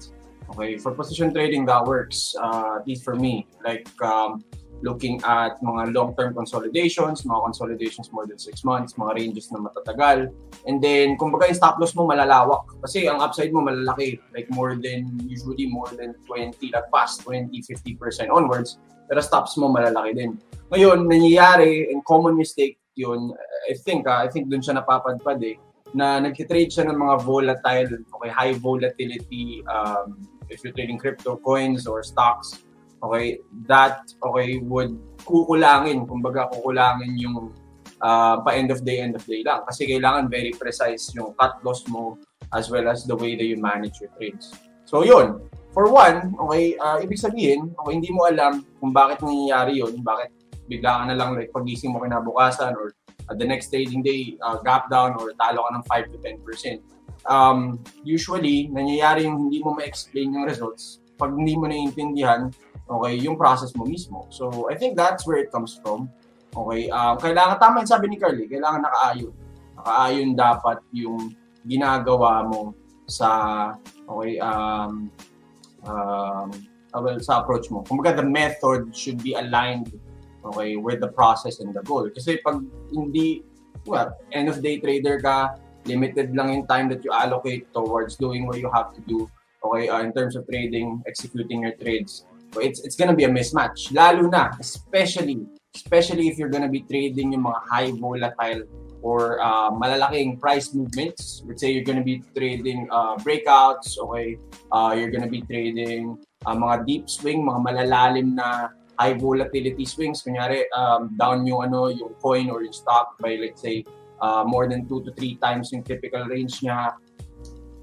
Okay, 0.54 0.78
for 0.78 0.92
position 0.92 1.34
trading, 1.34 1.66
that 1.66 1.84
works, 1.84 2.34
uh, 2.40 2.78
at 2.80 2.86
least 2.86 3.04
for 3.04 3.14
me. 3.14 3.46
Like, 3.64 3.90
um, 4.00 4.44
looking 4.82 5.20
at 5.24 5.56
mga 5.60 5.94
long-term 5.94 6.34
consolidations, 6.34 7.22
mga 7.22 7.42
consolidations 7.44 8.12
more 8.12 8.26
than 8.26 8.38
6 8.38 8.64
months, 8.64 8.94
mga 8.94 9.14
ranges 9.16 9.50
na 9.52 9.58
matatagal. 9.64 10.32
And 10.66 10.82
then, 10.82 11.16
kumbaga 11.16 11.48
yung 11.48 11.58
stop 11.58 11.80
loss 11.80 11.96
mo 11.96 12.06
malalawak. 12.08 12.68
Kasi 12.84 13.08
ang 13.08 13.20
upside 13.20 13.52
mo 13.52 13.64
malalaki. 13.64 14.20
Like 14.34 14.48
more 14.52 14.76
than, 14.76 15.16
usually 15.24 15.66
more 15.66 15.88
than 15.96 16.14
20, 16.28 16.60
like 16.72 16.88
past 16.92 17.24
20, 17.24 17.50
50% 17.52 18.30
onwards. 18.30 18.78
Pero 19.06 19.22
stops 19.22 19.54
mo 19.56 19.70
malalaki 19.70 20.12
din. 20.12 20.34
Ngayon, 20.70 21.06
nangyayari, 21.06 21.90
and 21.94 22.02
common 22.02 22.34
mistake 22.34 22.78
yun, 22.96 23.30
I 23.70 23.74
think, 23.76 24.08
uh, 24.08 24.24
I 24.24 24.28
think 24.28 24.48
dun 24.50 24.64
siya 24.64 24.80
napapadpad 24.82 25.38
eh, 25.44 25.60
na 25.94 26.18
nagtitrade 26.18 26.72
siya 26.72 26.88
ng 26.88 26.98
mga 26.98 27.14
volatile, 27.22 28.02
okay, 28.02 28.30
high 28.32 28.56
volatility, 28.56 29.62
um, 29.68 30.18
if 30.48 30.64
you're 30.64 30.72
trading 30.72 30.98
crypto 30.98 31.36
coins 31.36 31.86
or 31.86 32.02
stocks, 32.02 32.64
okay, 33.04 33.38
that, 33.68 34.08
okay, 34.24 34.58
would 34.64 34.96
kukulangin, 35.22 36.08
kumbaga 36.08 36.48
kukulangin 36.50 37.14
yung 37.20 37.52
uh, 38.00 38.40
pa 38.40 38.56
end 38.56 38.72
of 38.72 38.82
day, 38.82 39.04
end 39.04 39.14
of 39.14 39.24
day 39.28 39.44
lang. 39.44 39.62
Kasi 39.68 39.86
kailangan 39.86 40.32
very 40.32 40.50
precise 40.56 41.12
yung 41.14 41.36
cut 41.36 41.60
loss 41.62 41.84
mo 41.86 42.18
as 42.56 42.72
well 42.72 42.88
as 42.88 43.04
the 43.04 43.14
way 43.14 43.36
that 43.36 43.44
you 43.44 43.60
manage 43.60 44.00
your 44.00 44.10
trades. 44.16 44.56
So 44.86 45.02
yun, 45.02 45.42
for 45.76 45.92
one, 45.92 46.32
okay, 46.48 46.78
uh, 46.80 47.02
ibig 47.04 47.20
sabihin, 47.20 47.76
okay, 47.76 47.92
hindi 47.92 48.08
mo 48.08 48.24
alam 48.24 48.64
kung 48.86 48.94
bakit 48.94 49.18
nangyayari 49.18 49.82
yun, 49.82 49.98
bakit 50.06 50.30
bigla 50.70 51.02
ka 51.02 51.04
na 51.10 51.18
lang 51.18 51.34
like 51.34 51.50
pagising 51.50 51.90
mo 51.90 51.98
kinabukasan 51.98 52.70
or 52.78 52.94
uh, 53.26 53.34
the 53.34 53.42
next 53.42 53.74
trading 53.74 53.98
day 53.98 54.38
uh, 54.46 54.62
gap 54.62 54.86
down 54.86 55.18
or 55.18 55.34
talo 55.34 55.66
ka 55.66 55.70
ng 55.74 55.84
5 55.90 56.14
to 56.14 56.18
10%. 56.22 56.78
Um, 57.26 57.82
usually, 58.06 58.70
nangyayari 58.70 59.26
yung 59.26 59.50
hindi 59.50 59.58
mo 59.58 59.74
ma-explain 59.74 60.38
yung 60.38 60.46
results 60.46 61.02
pag 61.18 61.34
hindi 61.34 61.58
mo 61.58 61.66
naiintindihan 61.66 62.46
okay, 62.86 63.18
yung 63.18 63.34
process 63.34 63.74
mo 63.74 63.82
mismo. 63.82 64.30
So, 64.30 64.70
I 64.70 64.78
think 64.78 64.94
that's 64.94 65.26
where 65.26 65.42
it 65.42 65.50
comes 65.50 65.74
from. 65.82 66.06
Okay, 66.54 66.86
um, 66.94 67.18
kailangan, 67.18 67.58
tama 67.58 67.82
yung 67.82 67.90
sabi 67.90 68.06
ni 68.06 68.16
Carly, 68.16 68.46
kailangan 68.46 68.86
nakaayon. 68.86 69.34
Nakaayon 69.82 70.28
dapat 70.38 70.78
yung 70.94 71.34
ginagawa 71.66 72.46
mo 72.46 72.70
sa, 73.10 73.74
okay, 74.06 74.38
um, 74.38 75.10
um, 75.82 76.48
well, 77.00 77.18
sa 77.20 77.42
approach 77.42 77.70
mo. 77.70 77.82
Kumbaga, 77.82 78.16
the 78.16 78.26
method 78.26 78.94
should 78.94 79.22
be 79.22 79.34
aligned 79.34 79.92
okay, 80.44 80.76
with 80.76 81.00
the 81.00 81.08
process 81.08 81.60
and 81.60 81.74
the 81.74 81.82
goal. 81.82 82.08
Kasi 82.10 82.38
pag 82.44 82.62
hindi, 82.92 83.42
well, 83.86 84.14
end 84.32 84.48
of 84.48 84.62
day 84.62 84.78
trader 84.78 85.20
ka, 85.20 85.56
limited 85.86 86.34
lang 86.34 86.52
yung 86.52 86.66
time 86.66 86.88
that 86.90 87.04
you 87.04 87.12
allocate 87.12 87.66
towards 87.72 88.16
doing 88.16 88.46
what 88.46 88.58
you 88.58 88.70
have 88.70 88.94
to 88.94 89.00
do, 89.06 89.30
okay, 89.64 89.88
uh, 89.88 90.02
in 90.02 90.12
terms 90.12 90.34
of 90.34 90.46
trading, 90.46 91.02
executing 91.06 91.62
your 91.62 91.74
trades. 91.78 92.26
So 92.54 92.60
it's 92.62 92.80
it's 92.86 92.94
gonna 92.94 93.14
be 93.14 93.26
a 93.26 93.32
mismatch. 93.32 93.90
Lalo 93.90 94.30
na, 94.30 94.54
especially, 94.58 95.46
especially 95.74 96.30
if 96.30 96.38
you're 96.38 96.50
gonna 96.50 96.70
be 96.70 96.86
trading 96.86 97.34
yung 97.34 97.44
mga 97.44 97.60
high 97.66 97.90
volatile 97.92 98.62
or 99.06 99.38
uh, 99.38 99.70
malalaking 99.70 100.40
price 100.40 100.74
movements. 100.74 101.42
Let's 101.46 101.60
say 101.60 101.70
you're 101.70 101.86
to 101.86 102.02
be 102.02 102.22
trading 102.34 102.88
uh, 102.90 103.14
breakouts, 103.22 103.98
okay? 103.98 104.38
Uh, 104.72 104.96
you're 104.98 105.14
to 105.14 105.30
be 105.30 105.42
trading 105.42 106.18
uh, 106.46 106.56
mga 106.56 106.86
deep 106.86 107.04
swing, 107.10 107.42
mga 107.42 107.60
malalalim 107.60 108.38
na 108.38 108.70
high 108.96 109.14
volatility 109.18 109.84
swings. 109.84 110.22
Kunyari, 110.24 110.64
um, 110.72 111.12
down 111.18 111.44
yung, 111.44 111.66
ano, 111.66 111.92
yung 111.92 112.16
coin 112.22 112.48
or 112.48 112.64
yung 112.64 112.72
stock 112.72 113.18
by, 113.20 113.36
let's 113.36 113.60
say, 113.60 113.84
uh, 114.22 114.44
more 114.46 114.64
than 114.70 114.88
2 114.88 115.04
to 115.04 115.10
3 115.12 115.36
times 115.42 115.72
yung 115.72 115.84
typical 115.84 116.24
range 116.26 116.64
niya. 116.64 116.96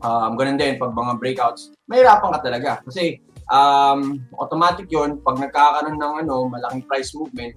Um, 0.03 0.36
ganun 0.36 0.60
din, 0.60 0.75
pag 0.82 0.91
mga 0.91 1.22
breakouts, 1.22 1.72
mahirapan 1.88 2.29
ka 2.36 2.39
talaga. 2.43 2.72
Kasi 2.84 3.22
um, 3.48 4.20
automatic 4.41 4.91
yon 4.91 5.22
pag 5.24 5.39
nagkakaroon 5.39 5.96
ng 5.96 6.13
ano, 6.25 6.50
malaking 6.50 6.84
price 6.84 7.15
movement, 7.15 7.55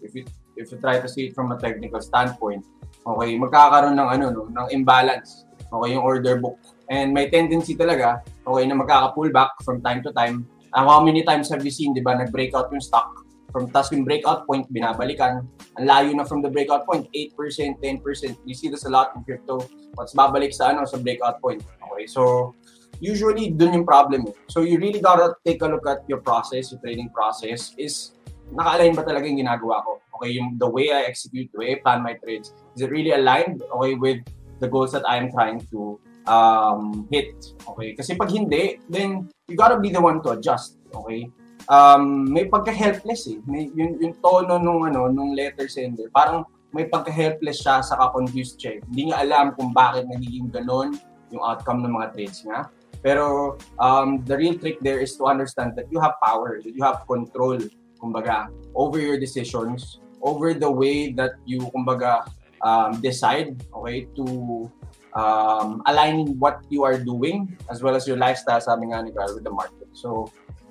if 0.00 0.14
you, 0.14 0.24
if 0.56 0.72
you 0.72 0.78
try 0.80 0.96
to 0.96 1.08
see 1.08 1.28
it 1.28 1.32
from 1.36 1.52
a 1.52 1.58
technical 1.60 2.00
standpoint, 2.00 2.64
okay, 3.04 3.36
magkakaroon 3.36 3.96
ng 3.98 4.08
ano, 4.08 4.24
no, 4.32 4.48
ng 4.48 4.68
imbalance. 4.72 5.44
Okay, 5.70 5.94
yung 5.94 6.02
order 6.02 6.40
book. 6.40 6.58
And 6.90 7.14
may 7.14 7.30
tendency 7.30 7.78
talaga, 7.78 8.26
okay, 8.42 8.66
na 8.66 8.74
magkaka-pullback 8.74 9.62
from 9.62 9.78
time 9.78 10.02
to 10.02 10.10
time. 10.10 10.42
Uh, 10.74 10.82
how 10.82 10.98
many 10.98 11.22
times 11.22 11.46
have 11.54 11.62
you 11.62 11.70
seen, 11.70 11.94
di 11.94 12.02
ba, 12.02 12.18
nag-breakout 12.18 12.66
yung 12.74 12.82
stock? 12.82 13.14
From 13.54 13.70
task 13.70 13.94
yung 13.94 14.02
breakout 14.02 14.46
point, 14.46 14.66
binabalikan. 14.74 15.46
Ang 15.78 15.86
layo 15.86 16.10
na 16.14 16.26
from 16.26 16.42
the 16.42 16.50
breakout 16.50 16.86
point, 16.86 17.06
8%, 17.14 17.78
10%. 17.78 18.02
You 18.42 18.54
see 18.54 18.70
this 18.70 18.86
a 18.86 18.90
lot 18.90 19.14
in 19.14 19.22
crypto. 19.22 19.62
What's 19.94 20.14
babalik 20.14 20.54
sa 20.54 20.70
ano 20.70 20.86
sa 20.86 20.98
breakout 20.98 21.42
point. 21.42 21.62
Okay, 21.82 22.06
so 22.06 22.54
usually 23.02 23.50
dun 23.50 23.74
yung 23.74 23.86
problem. 23.86 24.26
Eh. 24.30 24.34
So 24.46 24.62
you 24.62 24.78
really 24.78 25.02
gotta 25.02 25.34
take 25.42 25.62
a 25.62 25.68
look 25.70 25.86
at 25.86 26.06
your 26.06 26.22
process, 26.22 26.70
your 26.70 26.78
trading 26.78 27.10
process 27.10 27.74
is 27.74 28.14
naka-align 28.54 28.94
ba 28.94 29.02
talaga 29.02 29.26
yung 29.26 29.42
ginagawa 29.42 29.82
ko? 29.82 29.98
Okay, 30.18 30.38
yung 30.38 30.58
the 30.58 30.70
way 30.70 30.94
I 30.94 31.06
execute, 31.10 31.50
the 31.50 31.58
way 31.58 31.68
I 31.74 31.82
plan 31.82 32.02
my 32.02 32.14
trades, 32.22 32.54
is 32.78 32.82
it 32.82 32.90
really 32.90 33.10
aligned 33.10 33.62
okay 33.78 33.94
with 33.94 34.22
the 34.62 34.68
goals 34.68 34.94
that 34.94 35.02
I'm 35.08 35.32
trying 35.32 35.66
to 35.74 35.98
um, 36.30 37.10
hit? 37.10 37.34
Okay, 37.66 37.98
kasi 37.98 38.14
pag 38.14 38.30
hindi, 38.30 38.78
then 38.86 39.26
you 39.50 39.58
gotta 39.58 39.82
be 39.82 39.90
the 39.90 39.98
one 39.98 40.22
to 40.22 40.38
adjust. 40.38 40.78
Okay, 40.94 41.26
um, 41.66 42.30
may 42.30 42.46
pagka-helpless 42.46 43.26
eh. 43.30 43.38
May, 43.44 43.70
yung, 43.74 43.98
yung 43.98 44.14
tono 44.22 44.62
nung, 44.62 44.86
ano, 44.86 45.10
nung 45.10 45.34
letter 45.34 45.66
sender, 45.66 46.06
parang 46.14 46.46
may 46.70 46.86
pagka-helpless 46.86 47.66
siya 47.66 47.82
sa 47.82 47.98
ka-confused 47.98 48.58
siya. 48.58 48.78
Eh. 48.78 48.80
Hindi 48.86 49.10
niya 49.10 49.26
alam 49.26 49.58
kung 49.58 49.74
bakit 49.74 50.06
nagiging 50.06 50.54
ganon 50.54 50.94
yung 51.34 51.42
outcome 51.42 51.82
ng 51.82 51.94
mga 51.94 52.06
trades 52.14 52.42
niya. 52.46 52.70
Pero 53.00 53.56
um, 53.80 54.22
the 54.28 54.36
real 54.36 54.54
trick 54.54 54.78
there 54.84 55.00
is 55.00 55.16
to 55.16 55.26
understand 55.26 55.74
that 55.74 55.88
you 55.90 55.98
have 55.98 56.14
power, 56.22 56.60
that 56.62 56.74
you 56.74 56.82
have 56.84 57.02
control, 57.10 57.58
kumbaga, 57.98 58.52
over 58.76 59.00
your 59.00 59.18
decisions, 59.18 59.98
over 60.20 60.52
the 60.52 60.68
way 60.68 61.10
that 61.16 61.38
you, 61.48 61.64
kumbaga, 61.72 62.22
um, 62.60 63.00
decide, 63.00 63.56
okay, 63.72 64.06
to 64.14 64.68
um, 65.14 65.82
align 65.86 66.38
what 66.38 66.62
you 66.70 66.84
are 66.84 66.98
doing 66.98 67.56
as 67.70 67.82
well 67.82 67.94
as 67.94 68.06
your 68.06 68.16
lifestyle, 68.16 68.60
sabi 68.60 68.90
nga 68.90 69.02
ni 69.02 69.10
Carl, 69.10 69.34
with 69.34 69.44
the 69.44 69.54
market. 69.54 69.88
So, 69.92 70.30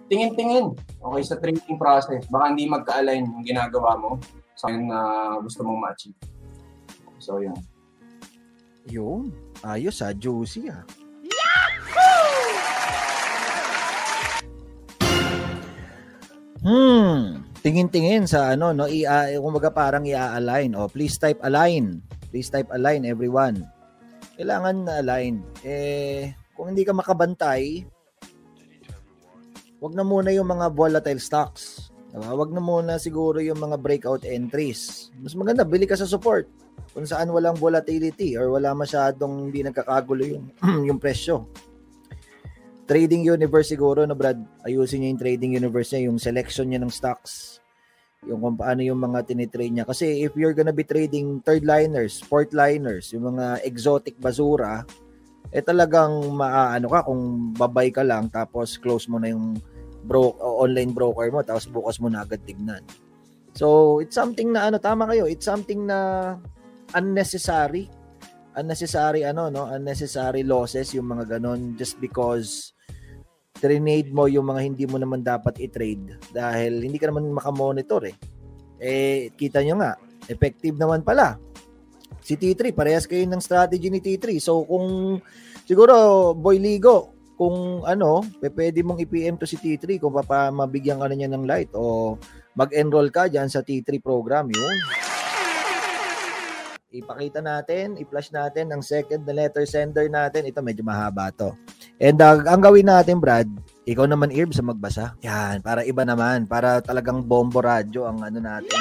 tingin-tingin, 0.10 0.74
okay, 0.76 1.24
sa 1.24 1.36
trading 1.38 1.78
process. 1.78 2.26
Baka 2.28 2.56
hindi 2.56 2.66
magka-align 2.66 3.24
yung 3.28 3.46
ginagawa 3.46 3.96
mo 4.00 4.18
sa 4.58 4.68
na 4.72 5.00
uh, 5.00 5.34
gusto 5.40 5.64
mong 5.64 5.80
ma-achieve. 5.80 6.18
So, 7.20 7.40
yun. 7.40 7.56
Yun. 8.90 9.32
Ayos 9.62 10.02
ah, 10.02 10.16
juicy 10.16 10.72
ah. 10.72 10.84
Hmm, 16.60 17.48
tingin-tingin 17.64 18.28
sa 18.28 18.52
ano 18.52 18.76
no, 18.76 18.84
i 18.84 19.08
uh, 19.08 19.40
kumbaga 19.40 19.72
parang 19.72 20.04
i-align. 20.04 20.76
Oh, 20.76 20.92
please 20.92 21.16
type 21.16 21.40
align. 21.40 22.04
Please 22.36 22.52
type 22.52 22.68
align 22.76 23.08
everyone. 23.08 23.64
Kailangan 24.40 24.88
na 24.88 25.04
align. 25.04 25.44
Eh 25.68 26.32
kung 26.56 26.72
hindi 26.72 26.88
ka 26.88 26.96
makabantay, 26.96 27.84
wag 29.84 29.94
na 29.96 30.04
muna 30.08 30.32
yung 30.32 30.48
mga 30.48 30.72
volatile 30.72 31.20
stocks. 31.20 31.92
Diba? 32.12 32.36
Wag 32.36 32.52
na 32.56 32.64
muna 32.64 32.96
siguro 33.00 33.44
yung 33.44 33.60
mga 33.60 33.76
breakout 33.80 34.24
entries. 34.24 35.12
Mas 35.20 35.36
maganda, 35.36 35.68
bili 35.68 35.84
ka 35.84 36.00
sa 36.00 36.04
support. 36.08 36.48
Kung 36.96 37.08
saan 37.08 37.32
walang 37.36 37.60
volatility 37.60 38.40
or 38.40 38.52
wala 38.52 38.72
masyadong 38.76 39.52
hindi 39.52 39.64
nagkakagulo 39.64 40.24
yung, 40.24 40.46
yung 40.92 41.00
presyo. 41.00 41.48
Trading 42.90 43.24
universe 43.24 43.72
siguro 43.72 44.04
na 44.04 44.18
Brad, 44.18 44.40
ayusin 44.66 45.06
niya 45.06 45.12
yung 45.14 45.22
trading 45.22 45.52
universe 45.60 45.94
niya, 45.94 46.10
yung 46.10 46.18
selection 46.18 46.68
niya 46.68 46.82
ng 46.82 46.90
stocks. 46.90 47.59
Yung 48.28 48.44
kung 48.44 48.58
paano 48.60 48.84
yung 48.84 49.00
mga 49.00 49.24
tinitrade 49.24 49.72
niya. 49.72 49.86
Kasi 49.88 50.26
if 50.28 50.36
you're 50.36 50.56
gonna 50.56 50.76
be 50.76 50.84
trading 50.84 51.40
third 51.44 51.64
liners, 51.64 52.20
fourth 52.20 52.52
liners, 52.52 53.16
yung 53.16 53.36
mga 53.36 53.64
exotic 53.64 54.20
basura, 54.20 54.84
eh 55.50 55.64
talagang 55.64 56.36
maaano 56.36 56.88
ka 56.92 57.00
kung 57.08 57.56
babay 57.56 57.90
ka 57.90 58.06
lang 58.06 58.30
tapos 58.30 58.78
close 58.78 59.10
mo 59.10 59.18
na 59.18 59.34
yung 59.34 59.58
bro 60.06 60.38
online 60.40 60.94
broker 60.94 61.34
mo 61.34 61.42
tapos 61.42 61.66
bukas 61.66 61.98
mo 61.98 62.12
na 62.12 62.22
agad 62.28 62.44
tignan. 62.46 62.84
So, 63.58 63.98
it's 64.00 64.14
something 64.14 64.54
na 64.54 64.70
ano 64.70 64.78
tama 64.78 65.10
kayo, 65.10 65.26
it's 65.26 65.48
something 65.48 65.90
na 65.90 66.38
unnecessary 66.94 67.90
unnecessary 68.58 69.24
ano 69.24 69.48
no, 69.48 69.70
unnecessary 69.70 70.44
losses 70.44 70.92
yung 70.92 71.08
mga 71.08 71.38
ganon 71.38 71.78
just 71.78 72.02
because 72.02 72.74
trade 73.60 74.10
mo 74.16 74.26
yung 74.32 74.48
mga 74.48 74.62
hindi 74.64 74.88
mo 74.88 74.96
naman 74.96 75.22
dapat 75.22 75.60
i-trade 75.60 76.32
dahil 76.32 76.80
hindi 76.80 76.96
ka 76.96 77.12
naman 77.12 77.30
makamonitor 77.36 78.08
eh. 78.08 78.16
Eh, 78.80 79.36
kita 79.36 79.60
nyo 79.62 79.84
nga, 79.84 80.00
effective 80.32 80.80
naman 80.80 81.04
pala 81.04 81.36
si 82.24 82.38
T3, 82.38 82.76
parehas 82.76 83.10
kayo 83.10 83.26
ng 83.26 83.42
strategy 83.42 83.90
ni 83.90 84.00
T3. 84.04 84.38
So 84.38 84.62
kung 84.68 85.18
siguro 85.66 86.32
Boy 86.38 86.62
Ligo, 86.62 87.16
kung 87.40 87.88
ano, 87.88 88.20
pwede 88.44 88.84
mong 88.84 89.00
i-PM 89.00 89.40
to 89.40 89.48
si 89.48 89.56
T3 89.56 89.96
kung 89.98 90.12
papa 90.12 90.52
mabigyan 90.52 91.00
ka 91.00 91.08
na 91.08 91.16
niya 91.16 91.32
ng 91.32 91.48
light 91.48 91.72
o 91.72 92.20
mag-enroll 92.54 93.08
ka 93.10 93.32
diyan 93.32 93.48
sa 93.48 93.64
T3 93.64 94.04
program 94.04 94.52
yun. 94.52 94.76
Ipakita 96.90 97.40
natin, 97.40 97.96
i-flash 98.02 98.34
natin 98.34 98.74
ang 98.74 98.82
second 98.82 99.24
na 99.24 99.32
letter 99.32 99.64
sender 99.64 100.10
natin. 100.10 100.50
Ito 100.50 100.60
medyo 100.60 100.82
mahaba 100.82 101.30
to. 101.32 101.54
And 102.00 102.18
uh, 102.24 102.40
ang 102.48 102.64
gawin 102.64 102.88
natin, 102.88 103.20
Brad, 103.20 103.48
ikaw 103.84 104.08
naman 104.08 104.32
Irb 104.32 104.56
sa 104.56 104.64
magbasa. 104.64 105.20
Yan, 105.20 105.60
para 105.60 105.84
iba 105.84 106.08
naman, 106.08 106.48
para 106.48 106.80
talagang 106.80 107.20
bombo 107.28 107.60
radyo 107.60 108.08
ang 108.08 108.24
ano 108.24 108.40
natin. 108.40 108.80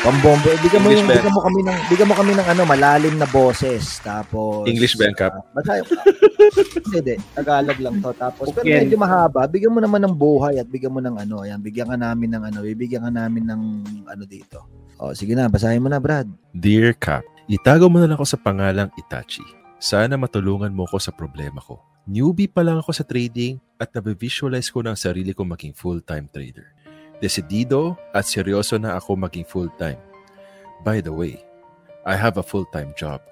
Pambombo. 0.00 0.48
Eh, 0.48 0.60
bigyan 0.64 0.80
mo 0.80 0.88
yung 0.96 1.04
bigyan 1.04 1.28
mo 1.28 1.44
kami 1.44 1.60
ng 1.60 1.78
bigyan 1.92 2.08
mo 2.08 2.14
kami 2.16 2.32
ng 2.32 2.46
ano 2.48 2.62
malalim 2.64 3.20
na 3.20 3.28
boses 3.28 4.00
tapos 4.00 4.64
English 4.64 4.96
ba 4.96 5.12
Cap? 5.12 5.36
Uh, 5.36 5.44
basta 5.52 5.84
hindi, 6.96 7.20
Tagalog 7.36 7.78
lang 7.84 8.00
to. 8.00 8.10
Tapos 8.16 8.48
okay. 8.48 8.64
pero 8.64 8.80
medyo 8.80 8.96
mahaba. 8.96 9.44
Bigyan 9.44 9.76
mo 9.76 9.80
naman 9.84 10.00
ng 10.08 10.16
buhay 10.16 10.56
at 10.56 10.64
bigyan 10.64 10.96
mo 10.96 11.04
ng 11.04 11.20
ano, 11.20 11.44
ayan, 11.44 11.60
bigyan 11.60 11.92
ka 11.92 12.00
namin 12.00 12.32
ng 12.32 12.42
ano, 12.48 12.58
bibigyan 12.64 13.04
ka 13.04 13.12
namin 13.12 13.44
ng 13.44 13.62
ano 14.08 14.24
dito. 14.24 14.64
Oh, 14.96 15.12
sige 15.12 15.36
na, 15.36 15.52
basahin 15.52 15.84
mo 15.84 15.92
na, 15.92 16.00
Brad. 16.00 16.28
Dear 16.56 16.96
Cap, 16.96 17.24
itago 17.44 17.92
mo 17.92 18.00
na 18.00 18.08
lang 18.08 18.16
ako 18.16 18.24
sa 18.24 18.40
pangalang 18.40 18.88
Itachi. 18.96 19.59
Sana 19.80 20.20
matulungan 20.20 20.68
mo 20.76 20.84
ko 20.84 21.00
sa 21.00 21.08
problema 21.08 21.56
ko. 21.64 21.80
Newbie 22.04 22.52
pa 22.52 22.60
lang 22.60 22.84
ako 22.84 22.92
sa 22.92 23.00
trading 23.00 23.56
at 23.80 23.88
nabivisualize 23.96 24.68
ko 24.68 24.84
ng 24.84 24.92
sarili 24.92 25.32
ko 25.32 25.40
maging 25.40 25.72
full-time 25.72 26.28
trader. 26.28 26.68
Desidido 27.16 27.96
at 28.12 28.28
seryoso 28.28 28.76
na 28.76 29.00
ako 29.00 29.16
maging 29.16 29.48
full-time. 29.48 29.96
By 30.84 31.00
the 31.00 31.16
way, 31.16 31.40
I 32.04 32.12
have 32.12 32.36
a 32.36 32.44
full-time 32.44 32.92
job. 32.92 33.24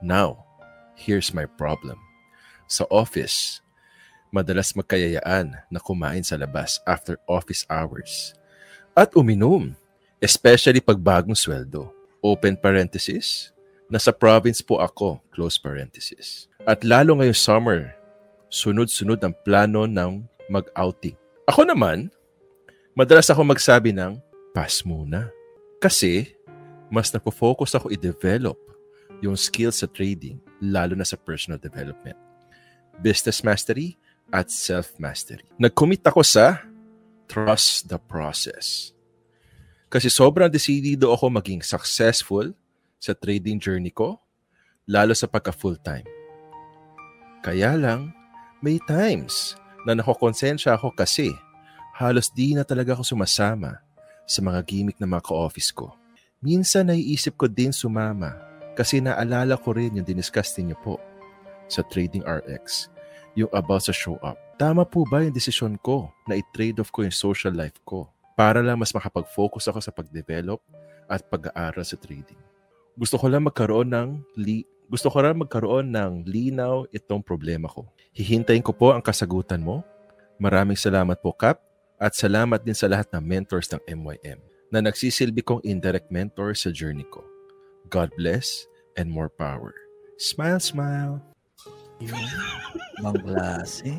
Now, 0.00 0.48
here's 0.96 1.36
my 1.36 1.44
problem. 1.44 2.00
Sa 2.72 2.88
office, 2.88 3.60
madalas 4.32 4.72
magkayayaan 4.72 5.60
na 5.68 5.76
kumain 5.76 6.24
sa 6.24 6.40
labas 6.40 6.80
after 6.88 7.20
office 7.28 7.68
hours. 7.68 8.32
At 8.96 9.12
uminom, 9.12 9.76
especially 10.24 10.80
pag 10.80 10.96
bagong 10.96 11.36
sweldo. 11.36 11.92
Open 12.24 12.56
parenthesis, 12.56 13.51
nasa 13.92 14.08
province 14.08 14.64
po 14.64 14.80
ako, 14.80 15.20
close 15.28 15.60
parenthesis. 15.60 16.48
At 16.64 16.80
lalo 16.80 17.20
ngayong 17.20 17.36
summer, 17.36 17.92
sunod-sunod 18.48 19.20
ang 19.20 19.36
plano 19.44 19.84
ng 19.84 20.24
mag-outing. 20.48 21.12
Ako 21.44 21.68
naman, 21.68 22.08
madalas 22.96 23.28
ako 23.28 23.44
magsabi 23.44 23.92
ng, 23.92 24.16
pass 24.56 24.80
muna. 24.80 25.28
Kasi, 25.76 26.32
mas 26.88 27.12
napo-focus 27.12 27.76
ako 27.76 27.92
i-develop 27.92 28.56
yung 29.20 29.36
skills 29.36 29.84
sa 29.84 29.88
trading, 29.92 30.40
lalo 30.64 30.96
na 30.96 31.04
sa 31.04 31.20
personal 31.20 31.60
development. 31.60 32.16
Business 33.04 33.44
mastery 33.44 34.00
at 34.32 34.48
self-mastery. 34.48 35.44
Nag-commit 35.60 36.00
ako 36.08 36.24
sa 36.24 36.64
trust 37.28 37.92
the 37.92 38.00
process. 38.00 38.96
Kasi 39.92 40.08
sobrang 40.08 40.48
decidido 40.48 41.12
ako 41.12 41.28
maging 41.28 41.60
successful 41.60 42.56
sa 43.02 43.18
trading 43.18 43.58
journey 43.58 43.90
ko, 43.90 44.22
lalo 44.86 45.10
sa 45.10 45.26
pagka 45.26 45.50
full-time. 45.50 46.06
Kaya 47.42 47.74
lang, 47.74 48.14
may 48.62 48.78
times 48.86 49.58
na 49.82 49.98
nakokonsensya 49.98 50.78
ako 50.78 50.94
kasi 50.94 51.34
halos 51.98 52.30
di 52.30 52.54
na 52.54 52.62
talaga 52.62 52.94
ako 52.94 53.02
sumasama 53.02 53.82
sa 54.22 54.38
mga 54.38 54.62
gimmick 54.62 55.02
ng 55.02 55.10
mga 55.10 55.26
ka-office 55.26 55.74
ko. 55.74 55.98
Minsan 56.38 56.94
naiisip 56.94 57.34
ko 57.34 57.50
din 57.50 57.74
sumama 57.74 58.38
kasi 58.78 59.02
naalala 59.02 59.58
ko 59.58 59.74
rin 59.74 59.98
yung 59.98 60.06
diniscuss 60.06 60.54
niyo 60.62 60.78
po 60.78 61.02
sa 61.66 61.82
Trading 61.82 62.22
RX, 62.22 62.86
yung 63.34 63.50
about 63.50 63.82
sa 63.82 63.90
show 63.90 64.14
up. 64.22 64.38
Tama 64.62 64.86
po 64.86 65.02
ba 65.02 65.26
yung 65.26 65.34
desisyon 65.34 65.74
ko 65.82 66.14
na 66.30 66.38
i-trade 66.38 66.78
off 66.78 66.94
ko 66.94 67.02
yung 67.02 67.14
social 67.14 67.50
life 67.50 67.82
ko 67.82 68.06
para 68.38 68.62
lang 68.62 68.78
mas 68.78 68.94
makapag-focus 68.94 69.66
ako 69.66 69.82
sa 69.82 69.90
pag-develop 69.90 70.62
at 71.10 71.26
pag-aaral 71.26 71.82
sa 71.82 71.98
trading? 71.98 72.51
Gusto 72.98 73.16
ko 73.16 73.26
lang 73.28 73.48
magkaroon 73.48 73.88
ng 73.88 74.08
li- 74.36 74.68
gusto 74.92 75.08
ko 75.08 75.24
lang 75.24 75.40
magkaroon 75.40 75.88
ng 75.88 76.28
linaw 76.28 76.84
itong 76.92 77.24
problema 77.24 77.64
ko. 77.64 77.88
Hihintayin 78.12 78.60
ko 78.60 78.76
po 78.76 78.92
ang 78.92 79.00
kasagutan 79.00 79.64
mo. 79.64 79.80
Maraming 80.36 80.76
salamat 80.76 81.16
po, 81.24 81.32
Kap, 81.32 81.64
at 81.96 82.12
salamat 82.12 82.60
din 82.60 82.76
sa 82.76 82.92
lahat 82.92 83.08
ng 83.14 83.24
mentors 83.24 83.72
ng 83.72 83.80
MYM 83.88 84.36
na 84.68 84.84
nagsisilbi 84.84 85.40
kong 85.40 85.64
indirect 85.64 86.12
mentor 86.12 86.52
sa 86.52 86.68
journey 86.68 87.08
ko. 87.08 87.24
God 87.88 88.12
bless 88.20 88.68
and 89.00 89.08
more 89.08 89.32
power. 89.32 89.72
Smile, 90.20 90.60
smile. 90.60 91.24
Ibang 93.00 93.16
klase. 93.24 93.96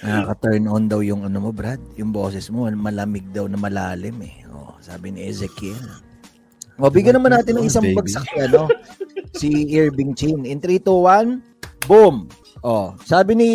Nakaka-turn 0.00 0.64
on 0.70 0.86
daw 0.86 1.00
yung 1.02 1.26
ano 1.26 1.38
mo, 1.42 1.50
Brad. 1.50 1.80
Yung 1.98 2.14
boses 2.14 2.48
mo, 2.48 2.70
malamig 2.70 3.26
daw 3.34 3.50
na 3.50 3.58
malalim 3.58 4.16
eh. 4.22 4.46
Oh, 4.48 4.78
sabi 4.78 5.10
ni 5.10 5.26
Ezekiel. 5.26 6.09
O, 6.80 6.88
bigyan 6.88 7.20
naman 7.20 7.36
natin 7.36 7.60
ng 7.60 7.68
isang 7.68 7.84
Baby. 7.84 8.00
bagsak 8.00 8.26
ano, 8.40 8.72
si 9.36 9.68
Irving 9.76 10.16
Chin. 10.16 10.48
In 10.48 10.58
3, 10.58 10.80
2, 10.80 10.88
1, 10.88 11.84
boom! 11.84 12.24
Oh, 12.60 12.92
sabi 13.08 13.32
ni 13.36 13.50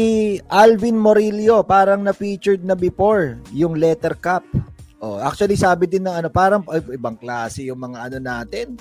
Alvin 0.49 0.97
Morillo, 0.97 1.61
parang 1.61 2.01
na-featured 2.01 2.65
na 2.65 2.73
before 2.73 3.37
yung 3.53 3.77
letter 3.77 4.17
cup. 4.17 4.41
Oh, 4.97 5.21
actually 5.21 5.53
sabi 5.53 5.85
din 5.85 6.09
ng 6.09 6.25
ano, 6.25 6.29
parang 6.33 6.65
ay, 6.73 6.81
ibang 6.97 7.13
klase 7.13 7.69
yung 7.69 7.77
mga 7.77 8.09
ano 8.09 8.17
natin. 8.17 8.73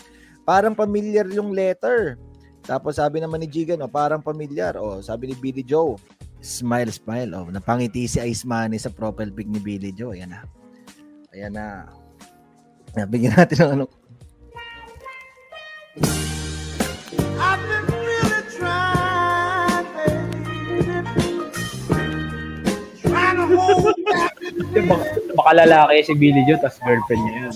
Parang 0.48 0.72
familiar 0.72 1.28
yung 1.28 1.52
letter. 1.52 2.16
Tapos 2.64 2.96
sabi 2.96 3.20
naman 3.20 3.44
ni 3.44 3.48
Jigan, 3.48 3.84
oh, 3.84 3.92
parang 3.92 4.24
familiar. 4.24 4.80
Oh, 4.80 5.04
sabi 5.04 5.28
ni 5.28 5.34
Billy 5.36 5.60
Joe, 5.60 6.00
smile, 6.40 6.88
smile. 6.88 7.28
Oh, 7.36 7.48
napangiti 7.52 8.08
si 8.08 8.16
Ice 8.24 8.48
Money 8.48 8.80
sa 8.80 8.88
profile 8.88 9.28
pic 9.28 9.48
ni 9.48 9.60
Billy 9.60 9.92
Joe. 9.92 10.16
Ayan 10.16 10.32
na. 10.32 10.40
Ayan 11.36 11.52
na. 11.52 11.68
Ayan, 12.96 13.08
Bigyan 13.12 13.36
natin 13.36 13.56
ng 13.60 13.72
ano. 13.76 13.84
Baka, 24.84 25.06
baka 25.38 25.52
lalaki 25.62 26.02
si 26.02 26.12
Billy 26.18 26.42
Joe, 26.50 26.58
tas 26.58 26.82
girlfriend 26.82 27.22
niya 27.22 27.34
yan. 27.46 27.54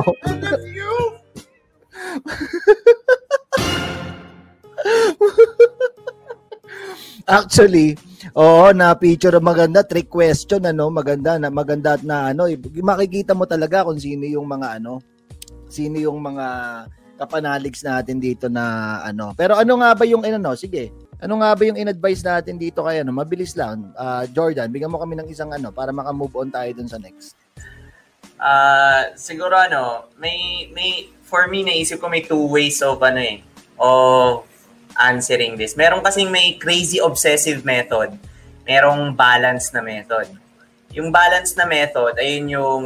oh, 0.00 0.14
this 0.40 0.64
youth. 0.72 1.20
Actually, 7.28 8.00
oo, 8.32 8.72
na 8.72 8.96
picture 8.96 9.36
maganda, 9.44 9.84
trick 9.84 10.08
question 10.08 10.64
ano, 10.64 10.88
maganda 10.88 11.36
na 11.36 11.52
maganda 11.52 12.00
at 12.00 12.02
na 12.02 12.32
ano, 12.32 12.48
eh, 12.48 12.56
makikita 12.80 13.36
mo 13.36 13.44
talaga 13.44 13.84
kung 13.84 14.00
sino 14.00 14.24
yung 14.24 14.48
mga 14.48 14.80
ano, 14.80 15.04
sino 15.68 16.00
yung 16.00 16.18
mga 16.18 16.46
kapanaligs 17.20 17.84
natin 17.84 18.16
dito 18.16 18.48
na 18.48 18.96
ano. 19.04 19.36
Pero 19.36 19.60
ano 19.60 19.76
nga 19.76 19.92
ba 19.92 20.08
yung 20.08 20.24
ano, 20.24 20.56
sige. 20.56 20.88
Ano 21.20 21.36
nga 21.44 21.52
ba 21.52 21.62
yung 21.68 21.76
in-advise 21.76 22.24
natin 22.24 22.56
dito 22.56 22.80
kay 22.80 23.04
ano? 23.04 23.12
Mabilis 23.12 23.52
lang. 23.52 23.92
Ah, 23.92 24.24
Jordan, 24.24 24.72
bigyan 24.72 24.88
mo 24.88 24.96
kami 24.96 25.20
ng 25.20 25.28
isang 25.28 25.52
ano 25.52 25.68
para 25.68 25.92
maka-move 25.92 26.32
on 26.32 26.48
tayo 26.48 26.72
dun 26.72 26.88
sa 26.88 26.96
next. 26.96 27.36
Ah, 28.40 29.12
siguro 29.20 29.52
ano, 29.52 30.08
may 30.16 30.72
may 30.72 31.12
for 31.28 31.44
me 31.52 31.60
naisip 31.60 32.00
ko 32.00 32.08
may 32.08 32.24
two 32.24 32.48
ways 32.48 32.80
of 32.80 32.96
ano 33.04 33.20
eh 33.20 33.44
of 33.76 34.48
answering 34.96 35.60
this. 35.60 35.76
Meron 35.76 36.00
kasing 36.00 36.32
may 36.32 36.56
crazy 36.56 36.96
obsessive 37.04 37.68
method. 37.68 38.16
Merong 38.64 39.12
balance 39.12 39.68
na 39.76 39.84
method. 39.84 40.32
Yung 40.96 41.12
balance 41.12 41.52
na 41.52 41.68
method 41.68 42.16
ayun 42.16 42.48
yung 42.48 42.84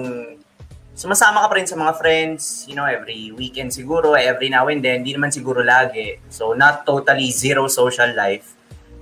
sumasama 0.94 1.42
ka 1.42 1.46
pa 1.50 1.54
rin 1.58 1.66
sa 1.66 1.74
mga 1.74 1.92
friends, 1.98 2.64
you 2.70 2.78
know, 2.78 2.86
every 2.86 3.34
weekend 3.34 3.74
siguro, 3.74 4.14
every 4.14 4.46
now 4.46 4.70
and 4.70 4.80
then, 4.80 5.02
hindi 5.02 5.18
naman 5.18 5.34
siguro 5.34 5.60
lagi. 5.60 6.22
So, 6.30 6.54
not 6.54 6.86
totally 6.86 7.34
zero 7.34 7.66
social 7.66 8.14
life, 8.14 8.54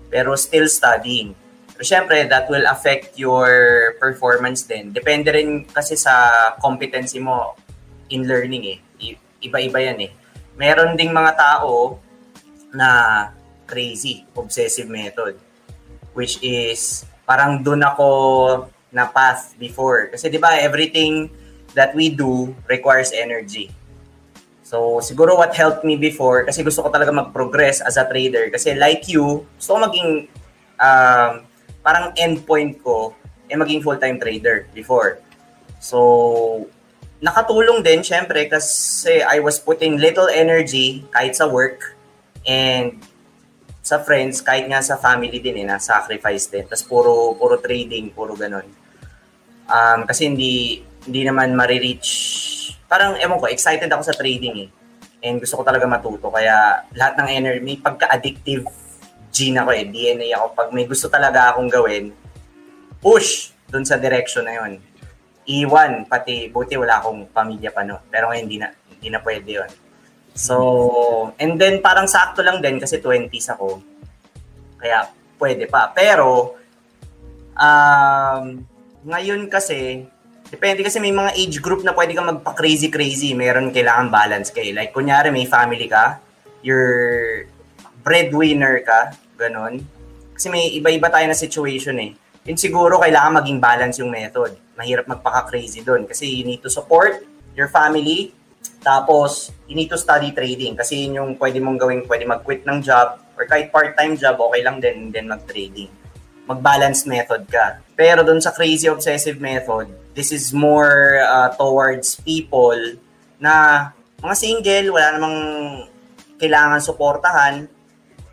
pero 0.09 0.33
still 0.35 0.67
studying. 0.73 1.37
Pero 1.77 1.85
syempre, 1.85 2.25
that 2.29 2.49
will 2.49 2.65
affect 2.65 3.21
your 3.21 3.49
performance 4.01 4.65
din. 4.65 4.93
Depende 4.93 5.33
rin 5.37 5.69
kasi 5.69 5.97
sa 5.97 6.57
competency 6.65 7.21
mo 7.21 7.57
in 8.09 8.25
learning 8.25 8.65
eh. 8.73 8.79
Iba-iba 9.45 9.79
yan 9.85 9.99
eh. 10.09 10.11
Meron 10.57 10.97
ding 10.97 11.13
mga 11.13 11.33
tao 11.37 12.01
na 12.73 12.89
crazy, 13.69 14.25
obsessive 14.33 14.89
method. 14.89 15.37
Which 16.13 16.41
is, 16.45 17.05
parang 17.25 17.65
dun 17.65 17.85
ako 17.85 18.09
na 18.93 19.09
path 19.09 19.57
before. 19.57 20.13
Kasi 20.13 20.29
di 20.29 20.37
ba 20.37 20.57
everything 20.61 21.42
that 21.75 21.95
we 21.95 22.13
do 22.13 22.55
requires 22.69 23.13
energy. 23.13 23.73
So, 24.63 25.05
siguro 25.05 25.37
what 25.37 25.53
helped 25.53 25.85
me 25.85 26.01
before, 26.01 26.49
kasi 26.49 26.65
gusto 26.65 26.81
ko 26.81 26.89
talaga 26.89 27.13
mag-progress 27.13 27.85
as 27.85 28.01
a 28.01 28.09
trader. 28.09 28.49
Kasi 28.49 28.73
like 28.73 29.05
you, 29.05 29.45
gusto 29.61 29.77
ko 29.77 29.79
maging, 29.85 30.11
um, 30.81 31.45
parang 31.85 32.17
endpoint 32.17 32.81
ko, 32.81 33.13
eh 33.53 33.57
maging 33.59 33.85
full-time 33.85 34.17
trader 34.17 34.65
before. 34.73 35.21
So, 35.77 36.65
nakatulong 37.21 37.85
din, 37.85 38.01
syempre, 38.01 38.49
kasi 38.49 39.21
I 39.21 39.45
was 39.45 39.61
putting 39.61 40.01
little 40.01 40.33
energy 40.33 41.05
kahit 41.13 41.37
sa 41.37 41.45
work 41.45 41.95
and 42.49 42.97
sa 43.83 43.99
friends, 43.99 44.39
kahit 44.41 44.71
nga 44.71 44.79
sa 44.79 44.97
family 44.97 45.43
din 45.43 45.59
eh, 45.59 45.67
na-sacrifice 45.67 46.49
din. 46.49 46.65
Tapos 46.65 46.87
puro, 46.87 47.35
puro 47.35 47.59
trading, 47.59 48.15
puro 48.15 48.39
ganun. 48.39 48.67
Um, 49.67 50.07
kasi 50.07 50.31
hindi, 50.31 50.87
hindi 51.07 51.23
naman 51.27 51.55
marireach. 51.57 52.11
Parang, 52.87 53.17
ewan 53.19 53.41
ko, 53.41 53.49
excited 53.49 53.89
ako 53.89 54.03
sa 54.05 54.15
trading 54.15 54.69
eh. 54.69 54.69
And 55.23 55.39
gusto 55.39 55.59
ko 55.59 55.63
talaga 55.63 55.87
matuto. 55.87 56.29
Kaya 56.29 56.87
lahat 56.93 57.15
ng 57.23 57.29
energy, 57.31 57.61
may 57.63 57.79
pagka-addictive 57.79 58.67
gene 59.33 59.65
ako 59.65 59.71
eh, 59.73 59.89
DNA 59.89 60.37
ako. 60.37 60.47
Pag 60.53 60.69
may 60.77 60.85
gusto 60.85 61.09
talaga 61.09 61.55
akong 61.55 61.73
gawin, 61.73 62.13
push 63.01 63.57
dun 63.73 63.89
sa 63.89 63.97
direction 63.97 64.45
na 64.45 64.61
yun. 64.61 64.73
Iwan, 65.49 66.07
pati, 66.07 66.53
buti 66.53 66.77
wala 66.77 67.01
akong 67.01 67.33
pamilya 67.33 67.73
pa 67.73 67.83
no. 67.83 68.05
Pero 68.13 68.29
ngayon, 68.29 68.45
hindi 68.45 68.59
na, 68.61 68.69
hindi 68.93 69.09
na 69.09 69.19
pwede 69.25 69.51
yun. 69.63 69.71
So, 70.37 71.35
and 71.41 71.57
then 71.57 71.81
parang 71.81 72.07
sakto 72.07 72.45
lang 72.45 72.61
din 72.61 72.79
kasi 72.79 73.01
20s 73.01 73.57
ako. 73.57 73.81
Kaya 74.79 75.09
pwede 75.41 75.67
pa. 75.67 75.91
Pero, 75.91 76.61
um, 77.57 78.45
ngayon 79.03 79.49
kasi, 79.51 80.07
depende 80.53 80.85
kasi 80.85 81.01
may 81.01 81.11
mga 81.11 81.33
age 81.33 81.65
group 81.65 81.81
na 81.81 81.97
pwede 81.97 82.13
kang 82.13 82.29
magpa-crazy-crazy. 82.29 83.33
Meron 83.33 83.73
kailangan 83.73 84.13
balance 84.13 84.53
kayo. 84.53 84.77
Like, 84.77 84.93
kunyari 84.93 85.33
may 85.33 85.49
family 85.49 85.89
ka, 85.89 86.21
you're 86.61 87.49
breadwinner 88.05 88.85
ka, 88.85 89.17
ganun. 89.41 89.81
Kasi 90.37 90.53
may 90.53 90.69
iba-iba 90.77 91.09
tayo 91.09 91.25
na 91.25 91.39
situation 91.39 91.97
eh. 92.03 92.13
Yun 92.45 92.59
siguro 92.59 92.99
kailangan 93.01 93.41
maging 93.41 93.59
balance 93.63 93.97
yung 94.03 94.11
method. 94.11 94.59
Mahirap 94.75 95.07
magpaka-crazy 95.07 95.87
doon 95.87 96.05
kasi 96.05 96.27
you 96.27 96.45
need 96.45 96.61
to 96.61 96.69
support 96.69 97.23
your 97.55 97.71
family, 97.71 98.35
tapos 98.83 99.55
you 99.71 99.79
need 99.79 99.87
to 99.87 99.97
study 99.97 100.35
trading 100.35 100.75
kasi 100.75 101.07
yun 101.07 101.23
yung 101.23 101.31
pwede 101.39 101.63
mong 101.63 101.79
gawing 101.79 102.03
pwede 102.11 102.27
mag-quit 102.27 102.67
ng 102.67 102.83
job 102.83 103.23
or 103.39 103.47
kahit 103.47 103.71
part-time 103.71 104.19
job, 104.19 104.43
okay 104.43 104.61
lang 104.67 104.83
din, 104.83 105.15
then 105.15 105.31
mag-trading. 105.31 105.89
Mag-balance 106.51 107.07
method 107.07 107.47
ka. 107.47 107.79
Pero 107.95 108.27
doon 108.27 108.43
sa 108.43 108.51
crazy 108.51 108.91
obsessive 108.91 109.39
method, 109.39 109.87
this 110.13 110.33
is 110.33 110.53
more 110.53 111.21
uh, 111.25 111.53
towards 111.57 112.21
people 112.21 112.77
na 113.41 113.89
mga 114.23 114.35
single, 114.39 114.87
wala 114.95 115.09
namang 115.19 115.39
kailangan 116.39 116.79
suportahan, 116.79 117.55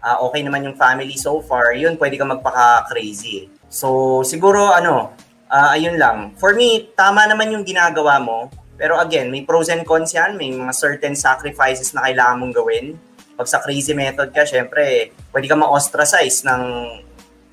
ah, 0.03 0.21
okay 0.27 0.45
naman 0.45 0.63
yung 0.63 0.77
family 0.77 1.15
so 1.17 1.41
far, 1.41 1.73
yun 1.73 1.97
pwede 1.97 2.19
ka 2.19 2.25
magpaka-crazy. 2.27 3.49
So, 3.71 4.21
siguro 4.21 4.69
ano, 4.69 5.13
ah, 5.49 5.73
ayun 5.73 5.97
lang. 5.97 6.37
For 6.37 6.53
me, 6.53 6.93
tama 6.93 7.25
naman 7.25 7.49
yung 7.53 7.65
ginagawa 7.65 8.21
mo, 8.21 8.51
pero 8.79 8.95
again, 9.01 9.27
may 9.27 9.43
pros 9.43 9.67
and 9.67 9.83
cons 9.83 10.13
yan, 10.15 10.39
may 10.39 10.53
mga 10.53 10.71
certain 10.71 11.15
sacrifices 11.17 11.91
na 11.91 12.07
kailangan 12.07 12.39
mong 12.39 12.53
gawin. 12.55 12.95
Pag 13.35 13.47
sa 13.47 13.59
crazy 13.63 13.95
method 13.95 14.31
ka, 14.31 14.43
syempre, 14.43 15.15
pwede 15.31 15.47
ka 15.47 15.55
ma-ostracize 15.55 16.43
ng 16.47 16.63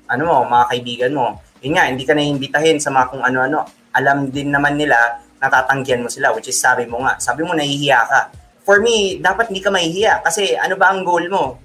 ano 0.07 0.23
mo, 0.23 0.47
mga 0.47 0.65
kaibigan 0.71 1.13
mo. 1.15 1.27
Yun 1.59 1.73
nga, 1.75 1.85
hindi 1.89 2.07
ka 2.07 2.15
naiimbitahin 2.15 2.79
sa 2.79 2.93
mga 2.93 3.05
kung 3.11 3.23
ano-ano. 3.23 3.67
Alam 3.97 4.29
din 4.29 4.53
naman 4.53 4.77
nila, 4.77 4.95
natatanggihan 5.41 6.05
mo 6.05 6.09
sila, 6.09 6.33
which 6.37 6.49
is 6.49 6.57
sabi 6.57 6.85
mo 6.85 7.01
nga, 7.01 7.17
sabi 7.17 7.41
mo 7.41 7.57
nahihiya 7.57 7.99
ka. 8.05 8.21
For 8.61 8.83
me, 8.83 9.17
dapat 9.17 9.49
hindi 9.49 9.63
ka 9.63 9.73
mahihiya 9.73 10.21
kasi 10.21 10.53
ano 10.53 10.77
ba 10.77 10.93
ang 10.93 11.01
goal 11.01 11.25
mo? 11.31 11.57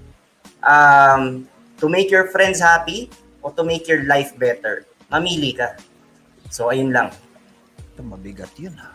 Um, 0.62 1.44
to 1.82 1.90
make 1.90 2.08
your 2.08 2.30
friends 2.30 2.62
happy 2.62 3.10
o 3.42 3.50
to 3.50 3.66
make 3.66 3.84
your 3.90 4.06
life 4.06 4.32
better? 4.38 4.86
Mamili 5.10 5.52
ka. 5.52 5.76
So, 6.48 6.70
ayun 6.70 6.94
lang. 6.94 7.10
Ito, 7.96 8.00
mabigat 8.06 8.54
yun 8.56 8.76
ha. 8.80 8.94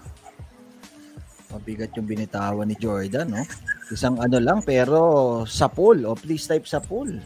Mabigat 1.52 1.96
yung 1.96 2.08
binitawan 2.08 2.68
ni 2.68 2.76
Jordan, 2.80 3.28
no? 3.34 3.44
Isang 3.92 4.20
ano 4.20 4.38
lang, 4.40 4.64
pero 4.64 5.44
sa 5.48 5.72
pool. 5.72 6.04
O, 6.04 6.16
please 6.16 6.44
type 6.48 6.68
sa 6.68 6.84
pool. 6.84 7.18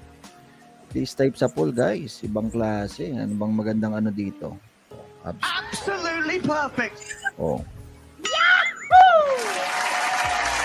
Please 0.91 1.13
type 1.15 1.33
sa 1.39 1.49
pool, 1.49 1.71
guys. 1.73 2.21
Ibang 2.21 2.51
klase. 2.51 3.11
Ano 3.15 3.33
bang 3.37 3.53
magandang 3.53 3.93
ano 3.97 4.09
dito? 4.11 4.70
Abs- 5.21 5.45
Absolutely 5.45 6.41
perfect. 6.41 6.97
Oh. 7.37 7.61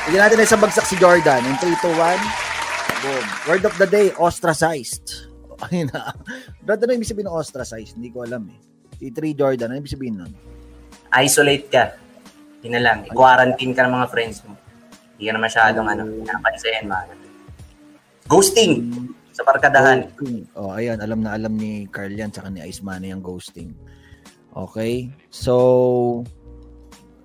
Bigyan 0.07 0.23
natin 0.23 0.37
na 0.39 0.47
isang 0.47 0.63
bagsak 0.63 0.87
si 0.87 0.95
Jordan. 0.97 1.43
In 1.43 1.57
3, 1.59 1.67
2, 1.83 1.93
1. 1.99 2.47
Boom. 3.03 3.25
Word 3.51 3.65
of 3.67 3.75
the 3.77 3.89
day, 3.91 4.15
ostracized. 4.17 5.29
Ayun 5.67 5.91
na. 5.91 6.15
Brad, 6.63 6.79
ano 6.79 6.95
ibig 6.95 7.11
sabihin 7.11 7.27
ng 7.27 7.37
ostracized? 7.37 7.99
Hindi 7.99 8.15
ko 8.15 8.23
alam 8.23 8.47
eh. 8.49 8.59
Si 8.97 9.11
3 9.11 9.35
Jordan, 9.35 9.73
ano 9.73 9.83
ibig 9.83 9.93
sabihin 9.93 10.23
nun? 10.23 10.33
Isolate 11.11 11.67
ka. 11.69 11.85
Yun 12.63 12.73
na 12.79 12.83
lang. 12.83 12.99
I-quarantine 13.09 13.73
ka 13.75 13.85
ng 13.85 13.93
mga 13.93 14.07
friends 14.09 14.41
mo. 14.47 14.55
Hindi 15.17 15.25
ka 15.27 15.33
na 15.33 15.41
masyadong 15.43 15.87
ano, 15.91 16.03
pinapansin, 16.07 16.87
mga 16.87 17.05
Ghosting 18.27 18.73
sa 19.31 19.43
barkadahan. 19.47 20.11
Ghosting. 20.13 20.51
Oh, 20.59 20.75
ayan. 20.75 20.99
Alam 20.99 21.23
na 21.23 21.35
alam 21.39 21.55
ni 21.55 21.87
Carl 21.91 22.11
yan, 22.11 22.31
tsaka 22.31 22.51
ni 22.51 22.63
Ice 22.67 22.83
Money 22.83 23.15
ang 23.15 23.23
ghosting. 23.23 23.71
Okay. 24.57 25.13
So, 25.29 26.25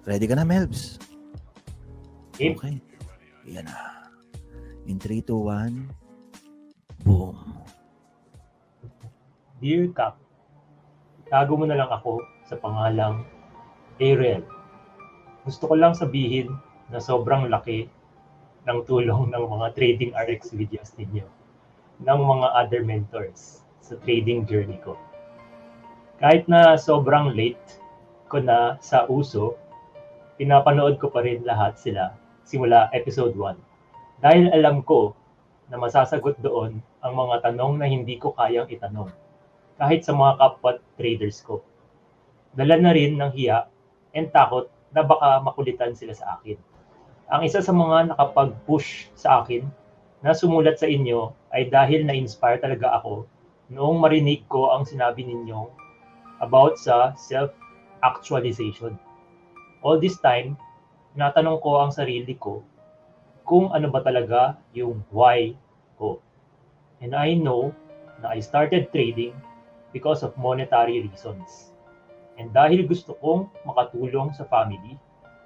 ready 0.04 0.28
ka 0.28 0.36
na, 0.36 0.44
Melbs? 0.44 1.00
Okay. 2.36 2.84
Yan 3.48 3.72
na. 3.72 4.12
In 4.84 5.00
3, 5.00 5.24
2, 5.24 5.40
1. 5.40 7.08
Boom. 7.08 7.40
Dear 9.64 9.88
Cap, 9.96 10.20
tago 11.32 11.56
mo 11.56 11.64
na 11.64 11.80
lang 11.80 11.88
ako 11.88 12.20
sa 12.44 12.60
pangalang 12.60 13.24
Ariel. 14.02 14.44
Gusto 15.48 15.72
ko 15.72 15.80
lang 15.80 15.96
sabihin 15.96 16.52
na 16.92 17.00
sobrang 17.00 17.48
laki 17.48 17.88
ng 18.68 18.80
tulong 18.84 19.32
ng 19.32 19.44
mga 19.48 19.68
trading 19.78 20.12
RX 20.18 20.52
videos 20.52 20.92
ninyo 21.00 21.26
ng 22.02 22.20
mga 22.26 22.48
other 22.58 22.82
mentors 22.82 23.64
sa 23.80 23.96
trading 24.02 24.44
journey 24.50 24.82
ko. 24.82 24.98
Kahit 26.22 26.46
na 26.46 26.78
sobrang 26.78 27.34
late 27.34 27.82
ko 28.30 28.38
na 28.38 28.78
sa 28.78 29.10
uso, 29.10 29.58
pinapanood 30.38 31.02
ko 31.02 31.10
pa 31.10 31.26
rin 31.26 31.42
lahat 31.42 31.82
sila 31.82 32.14
simula 32.46 32.94
episode 32.94 33.34
1. 33.34 33.58
Dahil 34.22 34.54
alam 34.54 34.86
ko 34.86 35.18
na 35.74 35.82
masasagot 35.82 36.38
doon 36.46 36.78
ang 37.02 37.14
mga 37.18 37.50
tanong 37.50 37.82
na 37.82 37.90
hindi 37.90 38.22
ko 38.22 38.38
kayang 38.38 38.70
itanong 38.70 39.10
kahit 39.82 40.06
sa 40.06 40.14
mga 40.14 40.38
kapwa 40.38 40.78
traders 40.94 41.42
ko. 41.42 41.66
Dala 42.54 42.78
na 42.78 42.94
rin 42.94 43.18
ng 43.18 43.34
hiya 43.34 43.66
and 44.14 44.30
takot 44.30 44.70
na 44.94 45.02
baka 45.02 45.42
makulitan 45.42 45.98
sila 45.98 46.14
sa 46.14 46.38
akin. 46.38 46.62
Ang 47.34 47.50
isa 47.50 47.66
sa 47.66 47.74
mga 47.74 48.14
nakapag-push 48.14 49.10
sa 49.18 49.42
akin 49.42 49.66
na 50.22 50.38
sumulat 50.38 50.78
sa 50.78 50.86
inyo 50.86 51.34
ay 51.50 51.66
dahil 51.74 52.06
na-inspire 52.06 52.62
talaga 52.62 52.94
ako 53.02 53.26
noong 53.74 53.98
marinig 53.98 54.46
ko 54.46 54.70
ang 54.70 54.86
sinabi 54.86 55.26
ninyong 55.26 55.81
about 56.42 56.76
sa 56.82 57.14
self-actualization. 57.16 58.98
All 59.86 60.02
this 60.02 60.18
time, 60.20 60.58
natanong 61.14 61.62
ko 61.62 61.86
ang 61.86 61.94
sarili 61.94 62.34
ko 62.36 62.66
kung 63.46 63.70
ano 63.74 63.88
ba 63.94 64.02
talaga 64.02 64.58
yung 64.74 65.06
why 65.14 65.54
ko. 65.98 66.18
And 67.02 67.14
I 67.14 67.38
know 67.38 67.74
na 68.22 68.34
I 68.34 68.40
started 68.42 68.90
trading 68.94 69.34
because 69.94 70.22
of 70.26 70.38
monetary 70.38 71.06
reasons. 71.06 71.74
And 72.38 72.54
dahil 72.54 72.90
gusto 72.90 73.18
kong 73.22 73.50
makatulong 73.66 74.34
sa 74.34 74.46
family, 74.50 74.98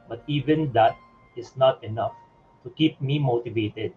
but 0.08 0.24
even 0.28 0.72
that 0.72 0.96
is 1.36 1.56
not 1.60 1.82
enough 1.84 2.16
to 2.64 2.72
keep 2.76 3.00
me 3.04 3.20
motivated 3.20 3.92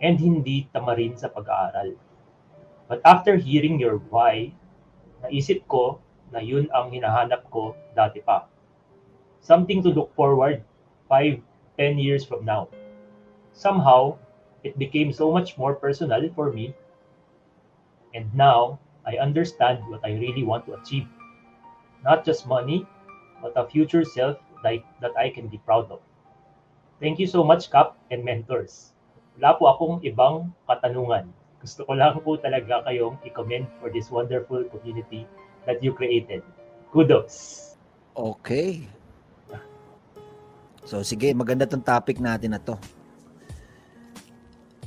and 0.00 0.16
hindi 0.16 0.68
tamarin 0.72 1.16
sa 1.16 1.28
pag-aaral. 1.28 1.96
But 2.90 3.00
after 3.06 3.38
hearing 3.38 3.78
your 3.78 4.02
why, 4.10 4.50
naisip 5.22 5.64
ko 5.70 6.02
na 6.30 6.38
yun 6.38 6.70
ang 6.70 6.94
hinahanap 6.94 7.46
ko 7.50 7.74
dati 7.94 8.22
pa. 8.22 8.46
Something 9.42 9.82
to 9.82 9.90
look 9.90 10.14
forward 10.14 10.62
5, 11.10 11.42
10 11.76 11.98
years 11.98 12.22
from 12.22 12.46
now. 12.46 12.70
Somehow, 13.50 14.18
it 14.62 14.78
became 14.78 15.10
so 15.12 15.32
much 15.32 15.58
more 15.58 15.74
personal 15.74 16.22
for 16.36 16.52
me. 16.52 16.74
And 18.14 18.30
now, 18.34 18.78
I 19.06 19.18
understand 19.18 19.82
what 19.90 20.04
I 20.04 20.14
really 20.14 20.44
want 20.44 20.66
to 20.66 20.78
achieve. 20.78 21.08
Not 22.04 22.24
just 22.24 22.46
money, 22.46 22.86
but 23.42 23.56
a 23.56 23.66
future 23.66 24.04
self 24.04 24.38
like, 24.62 24.84
that 25.00 25.16
I 25.18 25.30
can 25.30 25.48
be 25.48 25.58
proud 25.58 25.90
of. 25.90 26.00
Thank 27.00 27.18
you 27.18 27.26
so 27.26 27.42
much, 27.42 27.72
Cap 27.72 27.96
and 28.12 28.22
mentors. 28.22 28.92
Wala 29.40 29.56
po 29.56 29.72
akong 29.72 30.04
ibang 30.04 30.52
katanungan. 30.68 31.32
Gusto 31.64 31.88
ko 31.88 31.96
lang 31.96 32.20
po 32.20 32.36
talaga 32.36 32.84
kayong 32.84 33.16
i-commend 33.24 33.68
for 33.80 33.88
this 33.88 34.12
wonderful 34.12 34.64
community 34.68 35.24
that 35.66 35.82
you 35.82 35.92
created. 35.92 36.42
Kudos! 36.92 37.74
Okay. 38.14 38.84
So 40.84 41.06
sige, 41.06 41.30
maganda 41.36 41.70
tong 41.70 41.86
topic 41.86 42.18
natin 42.18 42.56
na 42.56 42.60
to. 42.60 42.74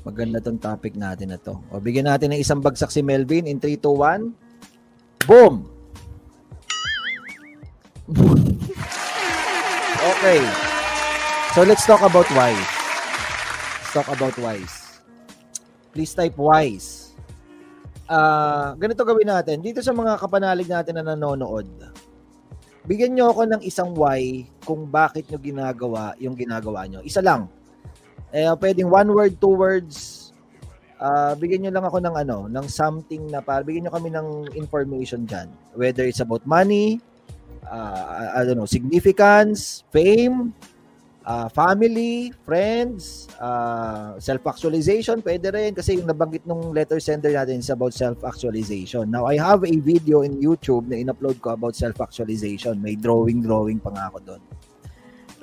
Maganda 0.03 0.43
tong 0.43 0.59
topic 0.59 0.99
natin 0.99 1.31
na 1.31 1.39
to. 1.39 1.55
O 1.71 1.79
bigyan 1.79 2.11
natin 2.11 2.35
ng 2.35 2.43
isang 2.43 2.59
bagsak 2.59 2.91
si 2.91 2.99
Melvin 2.99 3.47
in 3.47 3.55
3 3.55 3.79
2 3.79 3.87
1. 3.87 5.23
Boom. 5.23 5.63
okay. 10.11 10.43
So 11.55 11.63
let's 11.63 11.87
talk 11.87 12.03
about 12.03 12.27
wise. 12.35 12.67
Let's 13.79 13.93
talk 13.95 14.09
about 14.11 14.35
wise. 14.43 14.99
Please 15.95 16.11
type 16.11 16.35
wise. 16.35 17.02
Ah, 18.13 18.77
ganito 18.77 19.01
gawin 19.01 19.25
natin. 19.25 19.57
Dito 19.57 19.81
sa 19.81 19.89
mga 19.89 20.21
kapanalig 20.21 20.69
natin 20.69 21.01
na 21.01 21.17
nanonood, 21.17 21.65
bigyan 22.85 23.17
nyo 23.17 23.33
ako 23.33 23.41
ng 23.49 23.61
isang 23.65 23.89
why 23.97 24.45
kung 24.61 24.85
bakit 24.85 25.25
nyo 25.33 25.41
ginagawa 25.41 26.13
yung 26.21 26.37
ginagawa 26.37 26.85
nyo. 26.85 27.01
Isa 27.01 27.25
lang. 27.25 27.49
Eh, 28.29 28.45
pwedeng 28.61 28.93
one 28.93 29.09
word, 29.09 29.33
two 29.41 29.57
words. 29.57 30.29
Ah, 31.01 31.33
bigyan 31.33 31.65
nyo 31.65 31.71
lang 31.73 31.85
ako 31.89 31.97
ng 32.05 32.15
ano, 32.21 32.37
ng 32.53 32.67
something 32.69 33.33
na 33.33 33.41
para 33.41 33.65
bigyan 33.65 33.89
nyo 33.89 33.93
kami 33.97 34.13
ng 34.13 34.27
information 34.53 35.25
dyan. 35.25 35.49
Whether 35.73 36.05
it's 36.05 36.21
about 36.21 36.45
money, 36.45 37.01
uh, 37.65 38.37
I 38.37 38.45
don't 38.45 38.61
know, 38.61 38.69
significance, 38.69 39.81
fame, 39.89 40.53
uh, 41.25 41.47
family, 41.49 42.31
friends, 42.43 43.27
uh, 43.39 44.19
self-actualization, 44.19 45.23
pwede 45.23 45.51
rin 45.51 45.71
kasi 45.71 45.99
yung 45.99 46.07
nabanggit 46.07 46.43
nung 46.43 46.75
letter 46.75 46.99
sender 46.99 47.31
natin 47.31 47.59
is 47.63 47.71
about 47.71 47.95
self-actualization. 47.95 49.07
Now, 49.07 49.25
I 49.27 49.39
have 49.39 49.63
a 49.63 49.75
video 49.79 50.21
in 50.21 50.39
YouTube 50.39 50.91
na 50.91 50.99
in-upload 50.99 51.39
ko 51.39 51.55
about 51.55 51.75
self-actualization. 51.75 52.79
May 52.83 52.99
drawing-drawing 52.99 53.79
pa 53.79 53.91
nga 53.95 54.11
ako 54.11 54.19
doon. 54.23 54.41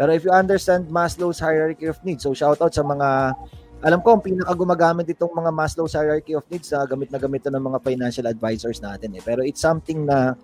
Pero 0.01 0.11
if 0.17 0.25
you 0.25 0.33
understand 0.33 0.89
Maslow's 0.89 1.41
hierarchy 1.41 1.85
of 1.85 2.01
needs, 2.05 2.25
so 2.25 2.33
shoutout 2.33 2.73
sa 2.73 2.81
mga 2.81 3.37
alam 3.81 4.05
ko, 4.05 4.13
ang 4.13 4.21
pinaka 4.21 4.53
gumagamit 4.53 5.09
itong 5.09 5.33
mga 5.33 5.57
Maslow's 5.57 5.97
hierarchy 5.97 6.37
of 6.37 6.45
needs 6.53 6.69
na 6.69 6.85
gamit 6.85 7.09
na 7.09 7.17
gamit 7.17 7.41
ng 7.49 7.65
mga 7.65 7.81
financial 7.81 8.29
advisors 8.29 8.85
natin 8.85 9.17
eh. 9.17 9.25
Pero 9.25 9.41
it's 9.41 9.61
something 9.61 10.05
na 10.05 10.37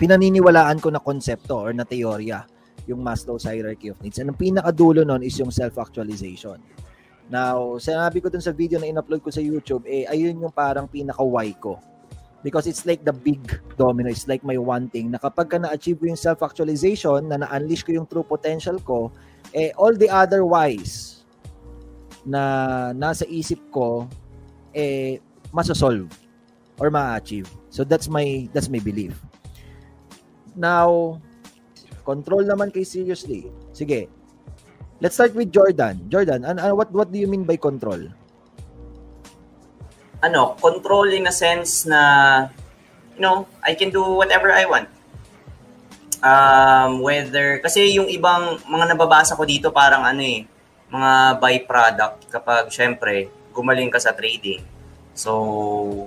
pinaniniwalaan 0.00 0.80
ko 0.80 0.88
na 0.88 0.96
konsepto 0.96 1.68
or 1.68 1.76
na 1.76 1.84
teorya 1.84 2.48
yung 2.86 3.00
Maslow's 3.00 3.46
hierarchy 3.46 3.90
of 3.92 3.98
needs. 4.02 4.18
And 4.18 4.30
ang 4.30 4.38
pinakadulo 4.38 5.06
nun 5.06 5.22
is 5.22 5.38
yung 5.38 5.50
self-actualization. 5.50 6.58
Now, 7.32 7.80
sinabi 7.80 8.20
ko 8.20 8.28
dun 8.28 8.44
sa 8.44 8.52
video 8.52 8.76
na 8.76 8.90
in-upload 8.90 9.24
ko 9.24 9.30
sa 9.32 9.40
YouTube, 9.40 9.88
eh, 9.88 10.04
ayun 10.10 10.36
yung 10.36 10.52
parang 10.52 10.84
pinaka-why 10.90 11.54
ko. 11.56 11.80
Because 12.42 12.66
it's 12.66 12.82
like 12.82 13.06
the 13.06 13.14
big 13.14 13.38
domino. 13.78 14.10
It's 14.10 14.26
like 14.26 14.42
my 14.42 14.58
one 14.58 14.90
thing 14.90 15.14
na 15.14 15.22
kapag 15.22 15.46
ka 15.48 15.56
na-achieve 15.62 16.02
ko 16.02 16.10
yung 16.10 16.18
self-actualization, 16.18 17.30
na 17.30 17.40
na-unleash 17.40 17.86
ko 17.86 17.94
yung 17.94 18.10
true 18.10 18.26
potential 18.26 18.82
ko, 18.82 19.14
eh, 19.54 19.70
all 19.78 19.94
the 19.94 20.10
other 20.10 20.42
whys 20.42 21.22
na 22.26 22.90
nasa 22.92 23.22
isip 23.30 23.62
ko, 23.70 24.10
eh, 24.74 25.22
masosolve 25.54 26.10
or 26.82 26.90
ma-achieve. 26.90 27.46
So 27.70 27.86
that's 27.86 28.10
my 28.10 28.50
that's 28.50 28.68
my 28.68 28.82
belief. 28.82 29.14
Now, 30.58 31.16
control 32.02 32.44
naman 32.46 32.74
kay 32.74 32.82
seriously. 32.82 33.48
Sige. 33.74 34.10
Let's 35.02 35.18
start 35.18 35.34
with 35.34 35.50
Jordan. 35.50 36.06
Jordan, 36.06 36.46
ano, 36.46 36.58
ano- 36.62 36.76
what 36.78 36.94
what 36.94 37.10
do 37.10 37.18
you 37.18 37.26
mean 37.26 37.42
by 37.42 37.58
control? 37.58 38.06
ano, 40.22 40.54
control 40.62 41.10
in 41.10 41.26
a 41.26 41.34
sense 41.34 41.84
na, 41.84 42.00
you 43.18 43.20
know, 43.20 43.44
I 43.60 43.74
can 43.74 43.90
do 43.90 44.00
whatever 44.14 44.54
I 44.54 44.64
want. 44.64 44.88
Um, 46.22 47.02
whether, 47.02 47.58
kasi 47.58 47.98
yung 47.98 48.06
ibang 48.06 48.62
mga 48.62 48.94
nababasa 48.94 49.34
ko 49.34 49.42
dito 49.42 49.74
parang 49.74 50.06
ano 50.06 50.22
eh, 50.22 50.46
mga 50.86 51.42
byproduct 51.42 52.30
kapag 52.30 52.70
syempre 52.70 53.26
gumaling 53.50 53.90
ka 53.90 53.98
sa 53.98 54.14
trading. 54.14 54.62
So, 55.18 56.06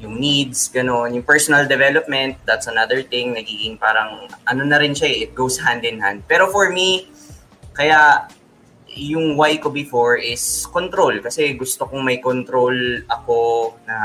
yung 0.00 0.16
needs, 0.16 0.72
gano'n. 0.72 1.12
Yung 1.12 1.26
personal 1.28 1.68
development, 1.68 2.40
that's 2.48 2.66
another 2.66 3.04
thing. 3.04 3.36
Nagiging 3.36 3.76
parang, 3.76 4.26
ano 4.48 4.62
na 4.64 4.80
rin 4.80 4.96
siya 4.96 5.08
eh, 5.12 5.18
it 5.28 5.32
goes 5.36 5.60
hand 5.60 5.84
in 5.84 6.00
hand. 6.00 6.24
Pero 6.24 6.48
for 6.48 6.72
me, 6.72 7.12
kaya 7.76 8.24
yung 8.96 9.36
why 9.36 9.60
ko 9.60 9.68
before 9.68 10.16
is 10.16 10.64
control. 10.72 11.20
Kasi 11.20 11.52
gusto 11.54 11.84
kong 11.84 12.00
may 12.00 12.18
control 12.18 12.74
ako 13.06 13.76
na 13.84 13.96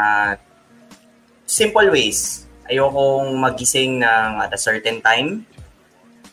simple 1.48 1.88
ways. 1.90 2.44
Ayokong 2.68 3.32
magising 3.40 4.04
ng 4.04 4.32
at 4.44 4.52
a 4.52 4.60
certain 4.60 5.00
time. 5.00 5.48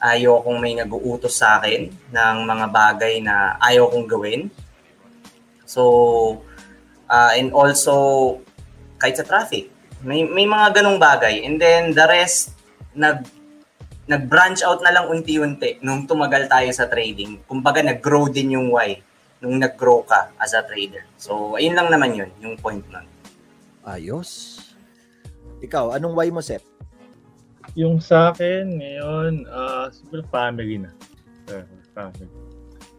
Ayokong 0.03 0.59
may 0.59 0.75
nag-uutos 0.75 1.39
sa 1.39 1.63
akin 1.63 1.87
ng 2.11 2.37
mga 2.43 2.67
bagay 2.75 3.23
na 3.23 3.55
ayaw 3.63 3.87
kong 3.95 4.11
gawin. 4.11 4.51
So, 5.63 6.43
uh, 7.07 7.31
and 7.39 7.55
also, 7.55 8.43
kahit 9.03 9.19
sa 9.19 9.27
traffic, 9.27 9.67
may, 10.07 10.23
may 10.23 10.47
mga 10.47 10.79
ganong 10.79 11.03
bagay. 11.03 11.43
And 11.43 11.59
then, 11.59 11.91
the 11.91 12.07
rest, 12.07 12.55
nag, 12.95 13.27
nag-branch 14.07 14.63
out 14.63 14.79
na 14.79 14.95
lang 14.95 15.11
unti-unti 15.11 15.83
nung 15.83 16.07
tumagal 16.07 16.47
tayo 16.47 16.71
sa 16.71 16.87
trading. 16.87 17.43
Kumbaga, 17.51 17.83
nag-grow 17.83 18.31
din 18.31 18.55
yung 18.55 18.71
why 18.71 19.03
nung 19.43 19.59
nag-grow 19.59 20.07
ka 20.07 20.31
as 20.39 20.55
a 20.55 20.63
trader. 20.63 21.03
So, 21.19 21.59
ayun 21.59 21.75
lang 21.75 21.91
naman 21.91 22.15
yun, 22.15 22.31
yung 22.39 22.55
point 22.55 22.87
nun. 22.95 23.03
Ayos. 23.83 24.63
Ikaw, 25.59 25.99
anong 25.99 26.15
why 26.15 26.31
mo, 26.31 26.39
Sep? 26.39 26.63
Yung 27.75 27.99
sa 27.99 28.31
akin 28.31 28.79
ngayon, 28.79 29.51
uh, 29.51 29.91
siguro 29.91 30.23
family 30.31 30.79
na. 30.79 30.95
Uh, 31.51 31.67
family. 31.91 32.31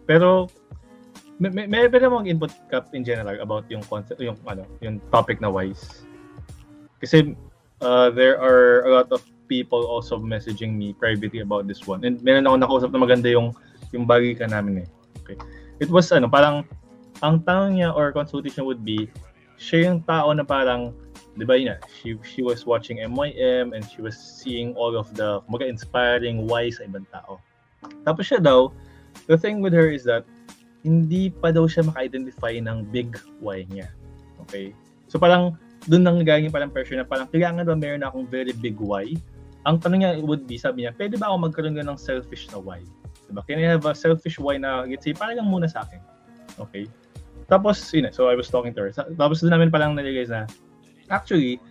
Pero 0.03 0.51
may, 1.51 1.67
may, 1.67 1.87
may 1.91 1.99
namang 1.99 2.31
input 2.31 2.51
cap 2.71 2.87
in 2.95 3.03
general 3.03 3.35
about 3.43 3.67
yung 3.67 3.83
concept, 3.83 4.23
yung 4.23 4.39
ano, 4.47 4.63
yung 4.79 5.03
topic 5.11 5.43
na 5.43 5.51
wise. 5.51 6.07
Kasi 7.03 7.35
uh, 7.83 8.07
there 8.09 8.39
are 8.39 8.87
a 8.87 8.91
lot 8.95 9.11
of 9.11 9.19
people 9.51 9.83
also 9.83 10.15
messaging 10.15 10.79
me 10.79 10.95
privately 10.95 11.43
about 11.43 11.67
this 11.67 11.83
one. 11.83 11.99
And 12.07 12.23
meron 12.23 12.47
ako 12.47 12.55
nakausap 12.63 12.89
na 12.95 13.03
maganda 13.03 13.27
yung 13.27 13.51
yung 13.91 14.07
bagi 14.07 14.31
ka 14.33 14.47
namin 14.47 14.87
eh. 14.87 14.87
Okay. 15.21 15.37
It 15.83 15.91
was 15.91 16.07
ano, 16.15 16.31
parang 16.31 16.63
ang 17.19 17.43
tanong 17.43 17.79
niya 17.79 17.91
or 17.91 18.15
consultation 18.15 18.63
would 18.63 18.87
be 18.87 19.11
siya 19.59 19.91
yung 19.91 19.99
tao 20.07 20.31
na 20.31 20.47
parang 20.47 20.95
'di 21.37 21.45
ba 21.45 21.55
yun 21.57 21.77
she 21.89 22.17
she 22.25 22.41
was 22.41 22.65
watching 22.65 23.01
MYM 23.01 23.73
and 23.73 23.81
she 23.89 24.01
was 24.01 24.13
seeing 24.17 24.73
all 24.77 24.93
of 24.93 25.09
the 25.17 25.41
mga 25.49 25.69
inspiring 25.69 26.45
wise 26.45 26.77
sa 26.79 26.87
ibang 26.87 27.05
tao. 27.13 27.39
Tapos 28.07 28.27
siya 28.27 28.39
daw, 28.39 28.71
the 29.27 29.35
thing 29.35 29.59
with 29.59 29.75
her 29.75 29.91
is 29.91 30.03
that 30.07 30.23
hindi 30.83 31.31
pa 31.31 31.49
daw 31.49 31.65
siya 31.65 31.87
maka-identify 31.87 32.53
ng 32.59 32.91
big 32.91 33.15
why 33.39 33.63
niya. 33.71 33.87
Okay? 34.47 34.75
So 35.07 35.17
parang 35.17 35.55
doon 35.87 36.03
nang 36.03 36.19
galing 36.23 36.51
parang 36.51 36.71
pressure 36.71 36.95
na 36.99 37.07
parang 37.07 37.27
kailangan 37.31 37.67
ba 37.67 37.75
meron 37.75 38.03
akong 38.03 38.27
very 38.27 38.51
big 38.51 38.79
why? 38.79 39.07
Ang 39.63 39.79
tanong 39.79 40.03
niya 40.03 40.11
would 40.19 40.43
be, 40.43 40.59
sabi 40.59 40.83
niya, 40.83 40.91
pwede 40.99 41.15
ba 41.15 41.31
ako 41.31 41.47
magkaroon 41.47 41.79
ng 41.79 41.99
selfish 41.99 42.51
na 42.51 42.59
why? 42.59 42.83
Diba? 43.31 43.41
Can 43.47 43.63
I 43.63 43.71
have 43.71 43.87
a 43.87 43.95
selfish 43.95 44.35
why 44.35 44.59
na, 44.59 44.83
let's 44.83 45.07
say, 45.07 45.15
parang 45.15 45.47
muna 45.47 45.71
sa 45.71 45.87
akin. 45.87 46.03
Okay? 46.59 46.91
Tapos, 47.47 47.79
yun, 47.95 48.11
so 48.11 48.27
I 48.27 48.35
was 48.35 48.51
talking 48.51 48.75
to 48.75 48.87
her. 48.87 48.91
Tapos 48.91 49.39
doon 49.39 49.55
namin 49.55 49.71
palang 49.71 49.95
naliligay 49.95 50.27
na, 50.27 50.51
actually, 51.07 51.63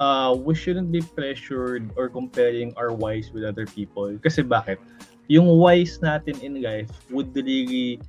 uh, 0.00 0.36
we 0.36 0.52
shouldn't 0.52 0.92
be 0.92 1.00
pressured 1.00 1.88
or 1.96 2.08
comparing 2.08 2.72
our 2.76 2.92
whys 2.92 3.32
with 3.32 3.44
other 3.44 3.64
people. 3.64 4.12
Kasi 4.20 4.44
bakit? 4.44 4.76
Yung 5.28 5.60
whys 5.60 6.00
natin 6.00 6.40
in 6.40 6.60
life 6.60 6.88
would 7.12 7.32
really 7.36 8.00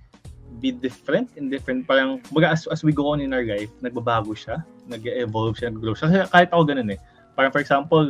be 0.57 0.73
different 0.73 1.29
in 1.37 1.49
different. 1.49 1.85
Parang 1.85 2.19
baga 2.33 2.49
as, 2.51 2.65
as 2.67 2.81
we 2.83 2.91
go 2.91 3.13
on 3.13 3.21
in 3.21 3.33
our 3.33 3.45
life 3.45 3.69
nagbabago 3.85 4.33
siya 4.33 4.65
nag-evolve 4.89 5.61
siya 5.61 5.69
nag-grow 5.69 5.93
siya. 5.93 6.09
Kasi 6.09 6.17
kahit 6.33 6.49
ako 6.49 6.63
ganun 6.65 6.89
eh. 6.89 6.99
Parang 7.37 7.53
for 7.53 7.61
example 7.61 8.09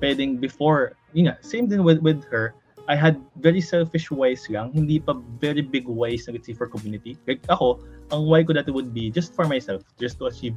pwedeng 0.00 0.40
before 0.40 0.96
yun 1.12 1.28
nga 1.28 1.36
same 1.44 1.68
din 1.68 1.84
with 1.84 2.00
with 2.00 2.24
her. 2.32 2.56
I 2.88 2.96
had 2.96 3.20
very 3.36 3.60
selfish 3.60 4.08
ways 4.08 4.48
lang 4.48 4.72
hindi 4.72 4.96
pa 4.96 5.12
very 5.44 5.60
big 5.60 5.84
ways 5.84 6.24
na 6.24 6.40
say 6.40 6.56
for 6.56 6.64
community. 6.64 7.20
Like 7.28 7.44
ako 7.52 7.84
ang 8.08 8.24
why 8.24 8.40
ko 8.40 8.56
dati 8.56 8.72
would 8.72 8.96
be 8.96 9.12
just 9.12 9.36
for 9.36 9.44
myself 9.44 9.84
just 10.00 10.16
to 10.24 10.32
achieve 10.32 10.56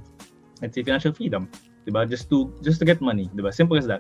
let's 0.63 0.79
say 0.79 0.83
financial 0.87 1.11
freedom 1.11 1.51
diba 1.83 2.07
just 2.07 2.31
to 2.31 2.47
just 2.63 2.79
to 2.79 2.87
get 2.87 3.03
money 3.03 3.27
diba 3.35 3.51
simple 3.51 3.75
as 3.75 3.83
that. 3.83 3.99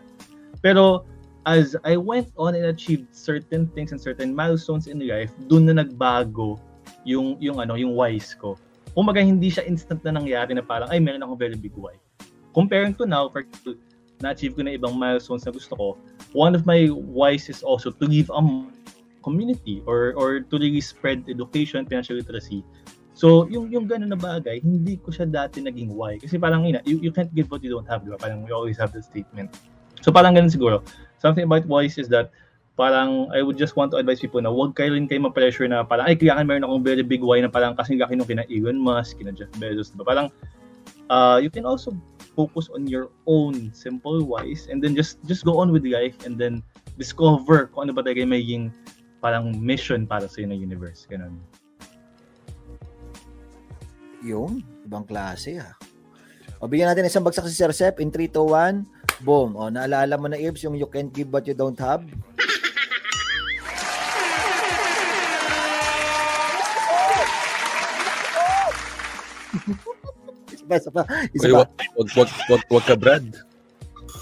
Pero 0.63 1.03
as 1.45 1.75
I 1.83 1.97
went 1.97 2.29
on 2.37 2.53
and 2.53 2.65
achieved 2.69 3.09
certain 3.15 3.67
things 3.73 3.91
and 3.91 3.99
certain 3.99 4.35
milestones 4.35 4.85
in 4.87 5.01
life, 5.01 5.33
dun 5.49 5.65
na 5.65 5.81
nagbago 5.81 6.61
yung 7.03 7.37
yung 7.41 7.57
ano, 7.61 7.77
yung 7.77 7.93
whys 7.97 8.33
ko. 8.37 8.57
Kumaga 8.91 9.23
hindi 9.23 9.47
siya 9.47 9.63
instant 9.65 10.03
na 10.03 10.19
nangyari 10.19 10.51
na 10.51 10.63
parang 10.63 10.91
ay 10.91 10.99
meron 10.99 11.23
akong 11.23 11.39
very 11.39 11.55
big 11.55 11.73
why. 11.75 11.95
Comparing 12.51 12.91
to 12.99 13.07
now, 13.07 13.31
for 13.31 13.47
na-achieve 14.21 14.53
ko 14.53 14.61
na 14.61 14.75
ibang 14.77 14.93
milestones 14.99 15.47
na 15.47 15.55
gusto 15.55 15.73
ko, 15.73 15.87
one 16.35 16.53
of 16.53 16.67
my 16.67 16.91
whys 16.91 17.49
is 17.49 17.63
also 17.63 17.89
to 17.89 18.05
leave 18.05 18.29
a 18.29 18.41
community 19.25 19.81
or 19.87 20.13
or 20.17 20.41
to 20.41 20.55
really 20.59 20.81
spread 20.81 21.25
education, 21.29 21.85
financial 21.87 22.17
literacy. 22.17 22.61
So, 23.15 23.45
yung 23.53 23.69
yung 23.69 23.85
ganun 23.85 24.09
na 24.09 24.19
bagay, 24.19 24.65
hindi 24.65 24.97
ko 24.97 25.13
siya 25.13 25.29
dati 25.29 25.61
naging 25.61 25.93
why. 25.93 26.17
Kasi 26.17 26.41
parang 26.41 26.65
ina, 26.65 26.81
you, 26.87 26.97
you 26.99 27.11
can't 27.13 27.29
give 27.35 27.51
what 27.51 27.61
you 27.61 27.69
don't 27.69 27.85
have, 27.85 28.01
di 28.01 28.09
ba? 28.09 28.17
Parang 28.17 28.41
we 28.41 28.51
always 28.51 28.81
have 28.81 28.89
that 28.97 29.05
statement. 29.05 29.51
So, 30.01 30.09
parang 30.09 30.33
ganun 30.33 30.49
siguro. 30.49 30.81
Something 31.21 31.45
about 31.45 31.69
whys 31.69 32.01
is 32.01 32.09
that 32.09 32.33
parang 32.81 33.29
I 33.29 33.45
would 33.45 33.61
just 33.61 33.77
want 33.77 33.93
to 33.93 34.01
advise 34.01 34.17
people 34.17 34.41
na 34.41 34.49
wag 34.49 34.73
kayo 34.73 34.97
rin 34.97 35.05
kayo 35.05 35.21
ma-pressure 35.29 35.69
na 35.69 35.85
parang 35.85 36.09
ay 36.09 36.17
kailangan 36.17 36.49
meron 36.49 36.65
akong 36.65 36.81
very 36.81 37.05
big 37.05 37.21
why 37.21 37.37
na 37.37 37.45
parang 37.45 37.77
kasi 37.77 37.93
laki 37.93 38.17
nung 38.17 38.25
kina 38.25 38.41
Elon 38.49 38.81
Musk, 38.81 39.21
kina 39.21 39.29
Jeff 39.29 39.53
Bezos, 39.61 39.93
diba? 39.93 40.01
Parang 40.01 40.33
uh, 41.13 41.37
you 41.37 41.53
can 41.53 41.69
also 41.69 41.93
focus 42.33 42.73
on 42.73 42.89
your 42.89 43.13
own 43.29 43.69
simple 43.69 44.25
whys 44.25 44.65
and 44.65 44.81
then 44.81 44.97
just 44.97 45.21
just 45.29 45.45
go 45.45 45.61
on 45.61 45.69
with 45.69 45.85
life 45.85 46.17
and 46.25 46.41
then 46.41 46.65
discover 46.97 47.69
kung 47.69 47.85
ano 47.85 47.93
ba 47.93 48.01
talaga 48.01 48.25
yung 48.25 48.73
parang 49.21 49.53
mission 49.61 50.09
para 50.09 50.25
sa 50.25 50.41
na 50.41 50.57
universe. 50.57 51.05
Ganun. 51.05 51.37
Yung, 54.25 54.65
ibang 54.81 55.05
klase 55.05 55.61
ah. 55.61 55.77
O 56.61 56.69
bigyan 56.69 56.93
natin 56.93 57.09
isang 57.09 57.25
bagsak 57.25 57.45
si 57.49 57.57
Sir 57.57 57.73
Sep 57.73 58.01
in 58.01 58.13
3, 58.13 58.29
2, 58.29 58.37
1. 58.37 59.25
Boom. 59.25 59.57
O, 59.57 59.69
naalala 59.69 60.13
mo 60.17 60.29
na, 60.29 60.37
Ibs, 60.37 60.61
yung 60.61 60.77
you 60.77 60.85
can't 60.89 61.09
give 61.09 61.33
what 61.33 61.45
you 61.49 61.57
don't 61.57 61.77
have? 61.77 62.05
Isa 70.61 70.69
pa, 70.69 70.75
isa 70.77 70.91
pa. 70.93 71.03
Isa 71.33 71.45
Uy, 71.49 71.53
pa. 71.53 71.57
wag, 71.57 71.69
wag, 71.97 72.09
wag, 72.13 72.29
wag, 72.49 72.63
wag 72.69 72.85
ka, 72.85 72.95
Brad. 72.95 73.25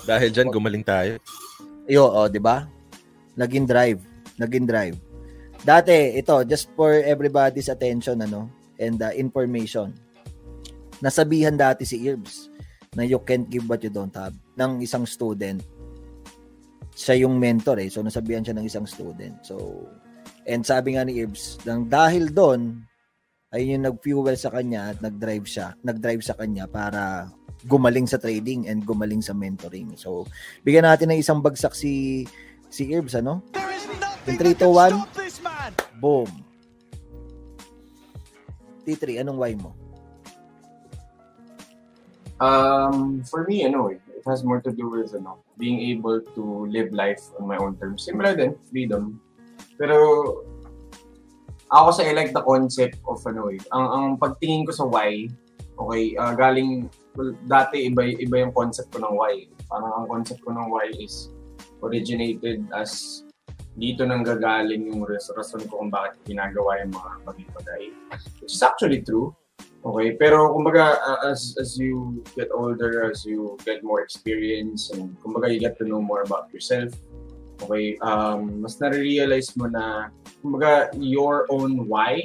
Dahil 0.08 0.30
dyan, 0.32 0.50
gumaling 0.50 0.86
tayo. 0.86 1.20
Yo, 1.90 2.06
oh, 2.06 2.30
'di 2.30 2.38
ba? 2.38 2.70
Naging 3.34 3.66
drive, 3.66 4.00
naging 4.38 4.66
drive. 4.70 4.98
Dati, 5.66 6.16
ito, 6.16 6.46
just 6.48 6.72
for 6.78 6.96
everybody's 7.04 7.68
attention 7.68 8.24
ano 8.24 8.48
and 8.80 9.02
uh, 9.04 9.12
information. 9.12 9.92
Nasabihan 11.04 11.56
dati 11.60 11.84
si 11.84 12.00
Irbs 12.08 12.48
na 12.96 13.04
you 13.04 13.20
can't 13.22 13.48
give 13.52 13.68
what 13.68 13.84
you 13.84 13.92
don't 13.92 14.14
have 14.16 14.34
ng 14.56 14.84
isang 14.84 15.04
student. 15.04 15.62
Siya 16.96 17.24
yung 17.28 17.40
mentor 17.40 17.80
eh. 17.80 17.90
So 17.92 18.04
nasabihan 18.04 18.44
siya 18.44 18.56
ng 18.56 18.66
isang 18.68 18.88
student. 18.88 19.40
So 19.44 19.88
and 20.48 20.64
sabi 20.64 20.96
nga 20.96 21.04
ni 21.08 21.20
Irbs, 21.20 21.60
dahil 21.88 22.32
doon 22.32 22.84
ay 23.50 23.74
yung 23.74 23.82
nag-fuel 23.82 24.38
sa 24.38 24.54
kanya 24.54 24.94
at 24.94 25.02
nag-drive 25.02 25.46
siya, 25.50 25.74
nag-drive 25.82 26.22
sa 26.22 26.38
kanya 26.38 26.70
para 26.70 27.34
gumaling 27.66 28.06
sa 28.06 28.22
trading 28.22 28.70
and 28.70 28.86
gumaling 28.86 29.26
sa 29.26 29.34
mentoring. 29.34 29.98
So, 29.98 30.30
bigyan 30.62 30.86
natin 30.86 31.10
ng 31.10 31.20
isang 31.20 31.42
bagsak 31.42 31.74
si 31.74 32.24
si 32.70 32.94
Irbs, 32.94 33.18
ano? 33.18 33.42
In 34.30 34.38
3, 34.38 34.54
2, 34.54 34.70
1, 34.70 35.98
boom. 35.98 36.30
T3, 38.86 39.26
anong 39.26 39.42
why 39.42 39.54
mo? 39.58 39.74
Um, 42.40 43.26
for 43.26 43.44
me, 43.50 43.66
ano, 43.66 43.90
eh, 43.90 44.00
it 44.14 44.24
has 44.30 44.46
more 44.46 44.62
to 44.62 44.72
do 44.72 44.88
with 44.88 45.12
ano, 45.18 45.42
being 45.58 45.82
able 45.90 46.22
to 46.38 46.70
live 46.70 46.94
life 46.94 47.20
on 47.42 47.50
my 47.50 47.58
own 47.58 47.76
terms. 47.82 48.06
Similar 48.06 48.38
din, 48.38 48.54
freedom. 48.70 49.18
Pero 49.76 49.98
ako 51.70 51.84
kasi 51.94 52.02
I 52.10 52.14
like 52.18 52.34
the 52.34 52.42
concept 52.42 52.98
of 53.06 53.22
ano 53.30 53.54
eh, 53.54 53.62
ang, 53.70 53.86
ang 53.90 54.06
pagtingin 54.18 54.66
ko 54.66 54.74
sa 54.74 54.86
why, 54.90 55.30
okay, 55.78 56.18
uh, 56.18 56.34
galing, 56.34 56.90
well, 57.14 57.32
dati 57.46 57.90
iba, 57.90 58.10
iba 58.10 58.36
yung 58.42 58.54
concept 58.54 58.90
ko 58.90 59.06
ng 59.06 59.14
why. 59.14 59.46
Parang 59.70 60.04
ang 60.04 60.06
concept 60.10 60.42
ko 60.42 60.50
ng 60.50 60.68
why 60.68 60.90
is 60.98 61.30
originated 61.86 62.66
as 62.74 63.24
dito 63.80 64.04
nang 64.04 64.28
gagaling 64.28 64.92
yung 64.92 65.08
rason 65.08 65.64
ko 65.70 65.80
kung 65.80 65.94
bakit 65.94 66.20
ginagawa 66.28 66.84
yung 66.84 66.92
mga 66.92 67.12
bagay-bagay. 67.24 67.84
Which 68.44 68.52
is 68.52 68.64
actually 68.66 69.06
true. 69.06 69.32
Okay, 69.80 70.20
pero 70.20 70.52
kumbaga 70.52 71.00
uh, 71.00 71.32
as 71.32 71.56
as 71.56 71.80
you 71.80 72.20
get 72.36 72.52
older, 72.52 73.08
as 73.08 73.24
you 73.24 73.56
get 73.64 73.80
more 73.80 74.04
experience, 74.04 74.92
and 74.92 75.16
kumbaga 75.24 75.48
you 75.48 75.56
get 75.56 75.80
to 75.80 75.88
know 75.88 76.04
more 76.04 76.28
about 76.28 76.52
yourself, 76.52 76.92
okay, 77.64 77.98
um, 78.00 78.62
mas 78.64 78.80
na-realize 78.80 79.56
mo 79.60 79.68
na 79.68 80.10
kumbaga 80.42 80.90
your 80.96 81.46
own 81.52 81.88
why, 81.88 82.24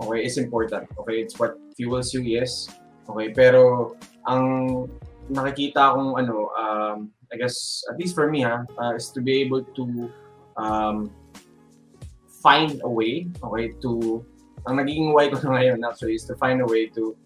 okay, 0.00 0.24
is 0.24 0.36
important. 0.38 0.88
Okay, 1.00 1.24
it's 1.24 1.38
what 1.38 1.56
fuels 1.76 2.12
you, 2.12 2.20
yes. 2.20 2.68
Okay, 3.08 3.32
pero 3.32 3.94
ang 4.28 4.84
nakikita 5.32 5.92
akong 5.92 6.20
ano, 6.20 6.52
um, 6.56 7.08
I 7.32 7.36
guess, 7.36 7.84
at 7.88 7.96
least 7.96 8.16
for 8.16 8.28
me, 8.28 8.44
ha, 8.44 8.64
uh, 8.80 8.92
is 8.96 9.12
to 9.12 9.20
be 9.20 9.40
able 9.44 9.64
to 9.76 9.84
um, 10.56 11.12
find 12.40 12.80
a 12.84 12.90
way, 12.90 13.28
okay, 13.44 13.72
to, 13.80 14.24
ang 14.68 14.80
naging 14.80 15.12
why 15.12 15.28
ko 15.28 15.40
na 15.44 15.50
ngayon 15.60 15.80
actually 15.84 16.16
is 16.16 16.24
to 16.28 16.36
find 16.36 16.60
a 16.60 16.68
way 16.68 16.88
to 16.92 17.16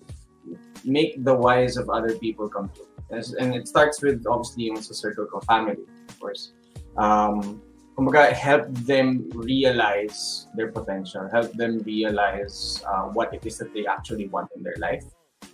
make 0.84 1.18
the 1.22 1.34
whys 1.34 1.76
of 1.78 1.90
other 1.90 2.14
people 2.18 2.48
come 2.48 2.70
true. 2.74 2.86
And 3.12 3.54
it 3.54 3.68
starts 3.68 4.00
with 4.00 4.24
obviously 4.24 4.72
yung 4.72 4.80
sa 4.80 4.94
circle 4.96 5.28
ko, 5.28 5.44
family, 5.44 5.84
of 6.08 6.16
course. 6.18 6.56
Um, 6.96 7.62
kumbaga, 7.96 8.32
help 8.32 8.68
them 8.84 9.28
realize 9.34 10.48
their 10.54 10.72
potential, 10.72 11.28
help 11.32 11.52
them 11.52 11.80
realize 11.84 12.82
uh, 12.88 13.12
what 13.12 13.32
it 13.34 13.44
is 13.44 13.58
that 13.58 13.72
they 13.74 13.86
actually 13.86 14.28
want 14.28 14.48
in 14.56 14.62
their 14.62 14.76
life, 14.78 15.04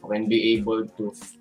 and 0.03 0.29
be 0.29 0.55
able 0.55 0.87
to 0.87 1.13
f- 1.13 1.37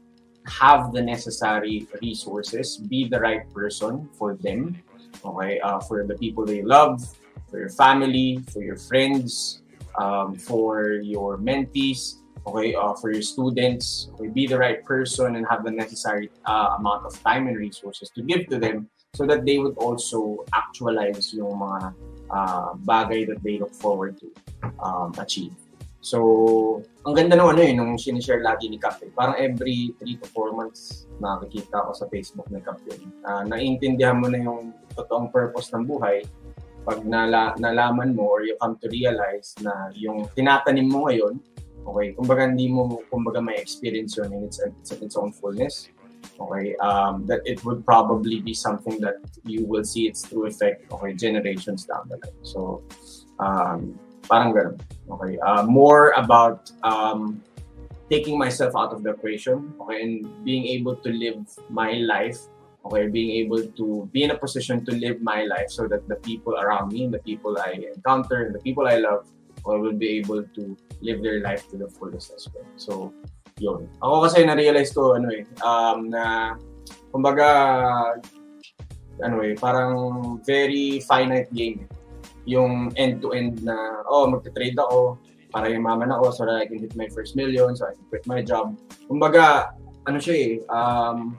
have 0.45 0.91
the 0.93 1.01
necessary 1.01 1.87
resources, 2.01 2.77
be 2.77 3.07
the 3.07 3.19
right 3.19 3.49
person 3.53 4.09
for 4.13 4.35
them, 4.35 4.77
okay, 5.25 5.59
uh, 5.59 5.79
for 5.79 6.05
the 6.05 6.15
people 6.15 6.45
they 6.45 6.61
love, 6.61 7.03
for 7.49 7.59
your 7.59 7.69
family, 7.69 8.43
for 8.51 8.61
your 8.63 8.77
friends, 8.77 9.61
um, 9.99 10.35
for 10.35 10.91
your 11.01 11.37
mentees, 11.37 12.21
okay, 12.45 12.73
uh, 12.75 12.93
for 12.93 13.11
your 13.11 13.21
students, 13.21 14.09
okay, 14.13 14.27
be 14.27 14.47
the 14.47 14.57
right 14.57 14.83
person 14.85 15.35
and 15.35 15.45
have 15.49 15.63
the 15.63 15.71
necessary 15.71 16.29
uh, 16.45 16.75
amount 16.79 17.05
of 17.05 17.13
time 17.23 17.47
and 17.47 17.57
resources 17.57 18.09
to 18.09 18.21
give 18.21 18.47
to 18.47 18.57
them 18.57 18.89
so 19.17 19.25
that 19.25 19.41
they 19.49 19.57
would 19.57 19.73
also 19.81 20.45
actualize 20.53 21.33
yung 21.33 21.57
mga 21.57 21.97
uh, 22.29 22.77
bagay 22.85 23.25
that 23.25 23.41
they 23.41 23.57
look 23.57 23.73
forward 23.73 24.13
to 24.21 24.29
um, 24.77 25.09
achieve. 25.17 25.57
So, 26.05 26.85
ang 27.03 27.17
ganda 27.17 27.33
nung 27.33 27.57
ano 27.57 27.65
eh, 27.65 27.73
nung 27.73 27.97
sinishare 27.97 28.45
lagi 28.45 28.69
ni 28.69 28.77
Cap. 28.77 29.01
eh. 29.01 29.09
Parang 29.09 29.33
every 29.41 29.97
3 29.99 30.21
to 30.21 30.27
4 30.29 30.53
months 30.53 31.09
nakikita 31.17 31.89
ko 31.89 31.91
sa 31.97 32.05
Facebook 32.13 32.45
ni 32.53 32.61
Cap 32.61 32.77
yun. 32.85 33.09
Ah, 33.25 33.41
naiintindihan 33.41 34.21
mo 34.21 34.29
na 34.29 34.37
yung 34.37 34.71
totoong 34.93 35.33
purpose 35.33 35.73
ng 35.73 35.89
buhay 35.89 36.21
pag 36.87 37.03
nala, 37.03 37.51
nalaman 37.59 38.15
mo 38.15 38.31
or 38.31 38.47
you 38.47 38.55
come 38.63 38.79
to 38.79 38.87
realize 38.87 39.51
na 39.59 39.91
yung 39.91 40.23
tinatanim 40.31 40.87
mo 40.87 41.11
ngayon, 41.11 41.35
okay, 41.83 42.15
kumbaga 42.15 42.47
hindi 42.47 42.71
mo, 42.71 43.03
kumbaga 43.11 43.43
may 43.43 43.59
experience 43.59 44.15
yun 44.15 44.31
in 44.31 44.47
its, 44.47 44.63
its, 44.63 44.95
its 44.95 45.15
own 45.19 45.35
fullness. 45.35 45.91
Okay, 46.39 46.75
um, 46.77 47.25
that 47.25 47.41
it 47.45 47.63
would 47.65 47.85
probably 47.85 48.39
be 48.41 48.53
something 48.53 48.99
that 49.01 49.17
you 49.43 49.65
will 49.65 49.83
see 49.83 50.07
its 50.07 50.21
true 50.21 50.45
effect, 50.45 50.91
okay, 50.91 51.13
generations 51.13 51.85
down 51.85 52.07
the 52.09 52.17
line. 52.21 52.43
So, 52.43 52.83
um, 53.39 53.97
parang 54.29 54.53
ganun. 54.53 54.77
Okay, 55.09 55.39
uh, 55.39 55.63
more 55.63 56.13
about 56.13 56.69
um, 56.83 57.41
taking 58.09 58.37
myself 58.37 58.75
out 58.75 58.93
of 58.93 59.01
the 59.03 59.11
equation, 59.11 59.73
okay, 59.81 60.01
and 60.03 60.23
being 60.45 60.65
able 60.67 60.95
to 61.01 61.09
live 61.09 61.41
my 61.69 61.97
life, 62.05 62.37
okay, 62.85 63.07
being 63.07 63.43
able 63.43 63.65
to 63.65 64.07
be 64.13 64.23
in 64.23 64.31
a 64.31 64.37
position 64.37 64.85
to 64.85 64.91
live 64.93 65.21
my 65.21 65.43
life 65.43 65.69
so 65.73 65.87
that 65.87 66.07
the 66.07 66.15
people 66.21 66.55
around 66.55 66.93
me, 66.93 67.05
and 67.05 67.13
the 67.13 67.23
people 67.25 67.57
I 67.57 67.81
encounter, 67.95 68.45
and 68.45 68.53
the 68.53 68.61
people 68.61 68.87
I 68.87 69.01
love, 69.01 69.25
okay, 69.65 69.77
will 69.79 69.97
be 69.97 70.21
able 70.21 70.43
to 70.43 70.63
live 71.01 71.23
their 71.23 71.41
life 71.41 71.67
to 71.71 71.77
the 71.77 71.89
fullest 71.89 72.31
as 72.33 72.47
well. 72.53 72.67
So, 72.77 73.13
yun. 73.57 73.89
Ako 74.01 74.25
kasi 74.29 74.45
na-realize 74.45 74.93
ko, 74.93 75.17
ano 75.17 75.29
eh, 75.33 75.43
um, 75.61 76.09
na, 76.09 76.55
kumbaga, 77.09 77.47
ano 79.21 79.37
eh, 79.41 79.57
parang 79.57 79.93
very 80.45 81.01
finite 81.01 81.49
game. 81.53 81.85
eh. 81.85 81.89
Yung 82.47 82.93
end-to-end 82.95 83.65
na, 83.65 83.75
oh, 84.07 84.29
magte-trade 84.29 84.77
ako 84.79 85.19
para 85.51 85.71
yumaman 85.71 86.11
ako 86.11 86.31
so 86.31 86.41
that 86.45 86.63
I 86.63 86.65
can 86.67 86.79
hit 86.79 86.95
my 86.95 87.09
first 87.11 87.35
million, 87.35 87.75
so 87.75 87.87
I 87.87 87.95
can 87.95 88.05
quit 88.07 88.23
my 88.29 88.39
job. 88.45 88.75
Kumbaga, 89.09 89.75
ano 90.07 90.17
siya 90.21 90.35
eh, 90.35 90.51
um, 90.71 91.35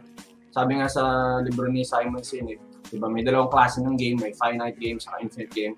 sabi 0.52 0.80
nga 0.80 0.88
sa 0.90 1.04
libro 1.40 1.70
ni 1.70 1.86
Simon 1.86 2.24
Sinek, 2.24 2.60
di 2.88 2.96
ba, 2.96 3.08
may 3.08 3.24
dalawang 3.24 3.52
klase 3.52 3.80
ng 3.84 3.96
game, 3.96 4.18
may 4.20 4.32
finite 4.36 4.76
game 4.80 4.98
sa 4.98 5.16
infinite 5.20 5.52
game. 5.52 5.76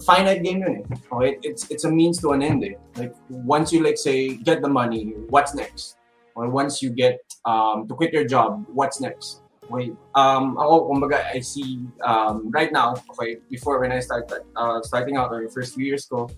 Finite 0.00 0.42
game 0.42 0.60
yun 0.60 0.82
eh. 0.82 1.34
It's, 1.42 1.70
it's 1.70 1.84
a 1.84 1.90
means 1.90 2.18
to 2.20 2.32
an 2.32 2.42
end 2.42 2.64
eh. 2.64 2.74
Like, 2.96 3.14
once 3.28 3.72
you 3.72 3.82
like 3.82 3.98
say, 3.98 4.36
get 4.36 4.62
the 4.62 4.68
money, 4.68 5.14
what's 5.28 5.54
next? 5.54 5.96
Or 6.34 6.48
once 6.48 6.80
you 6.80 6.90
get 6.90 7.20
um, 7.44 7.86
to 7.88 7.94
quit 7.94 8.12
your 8.12 8.24
job, 8.24 8.64
what's 8.72 9.00
next? 9.00 9.42
Okay. 9.70 9.92
Um, 10.14 10.58
ako, 10.58 10.92
kumbaga, 10.92 11.24
I 11.32 11.40
see 11.40 11.86
um, 12.04 12.50
right 12.50 12.72
now, 12.72 12.94
okay, 13.16 13.38
before 13.48 13.80
when 13.80 13.92
I 13.92 14.00
started, 14.00 14.44
uh, 14.56 14.82
starting 14.82 15.16
out, 15.16 15.32
or 15.32 15.48
first 15.48 15.74
few 15.74 15.84
years 15.84 16.04
ko, 16.06 16.28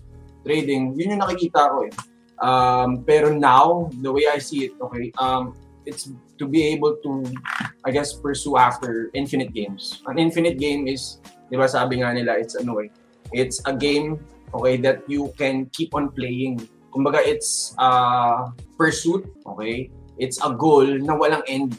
trading, 0.45 0.93
yun 0.95 1.17
yung 1.17 1.19
nakikita 1.19 1.67
ko 1.67 1.89
eh. 1.89 1.93
Um, 2.39 3.03
pero 3.03 3.33
now, 3.33 3.89
the 4.03 4.11
way 4.11 4.27
I 4.31 4.37
see 4.37 4.65
it, 4.67 4.73
okay, 4.79 5.11
um, 5.17 5.55
it's 5.85 6.11
to 6.37 6.47
be 6.47 6.63
able 6.75 6.97
to, 7.03 7.23
I 7.83 7.91
guess, 7.91 8.13
pursue 8.13 8.57
after 8.57 9.09
infinite 9.13 9.53
games. 9.53 10.01
An 10.07 10.19
infinite 10.19 10.59
game 10.59 10.87
is, 10.87 11.19
di 11.51 11.57
ba 11.57 11.67
sabi 11.67 12.01
nga 12.03 12.11
nila, 12.13 12.39
it's 12.39 12.55
ano 12.55 12.79
eh, 12.83 12.89
it's 13.33 13.61
a 13.65 13.73
game, 13.73 14.19
okay, 14.53 14.77
that 14.77 15.03
you 15.07 15.33
can 15.37 15.65
keep 15.71 15.93
on 15.95 16.09
playing. 16.11 16.67
Kumbaga, 16.93 17.19
it's 17.23 17.75
uh, 17.77 18.51
pursuit, 18.77 19.25
okay? 19.45 19.89
It's 20.17 20.39
a 20.43 20.53
goal 20.53 20.85
na 20.85 21.17
walang 21.17 21.43
end. 21.47 21.75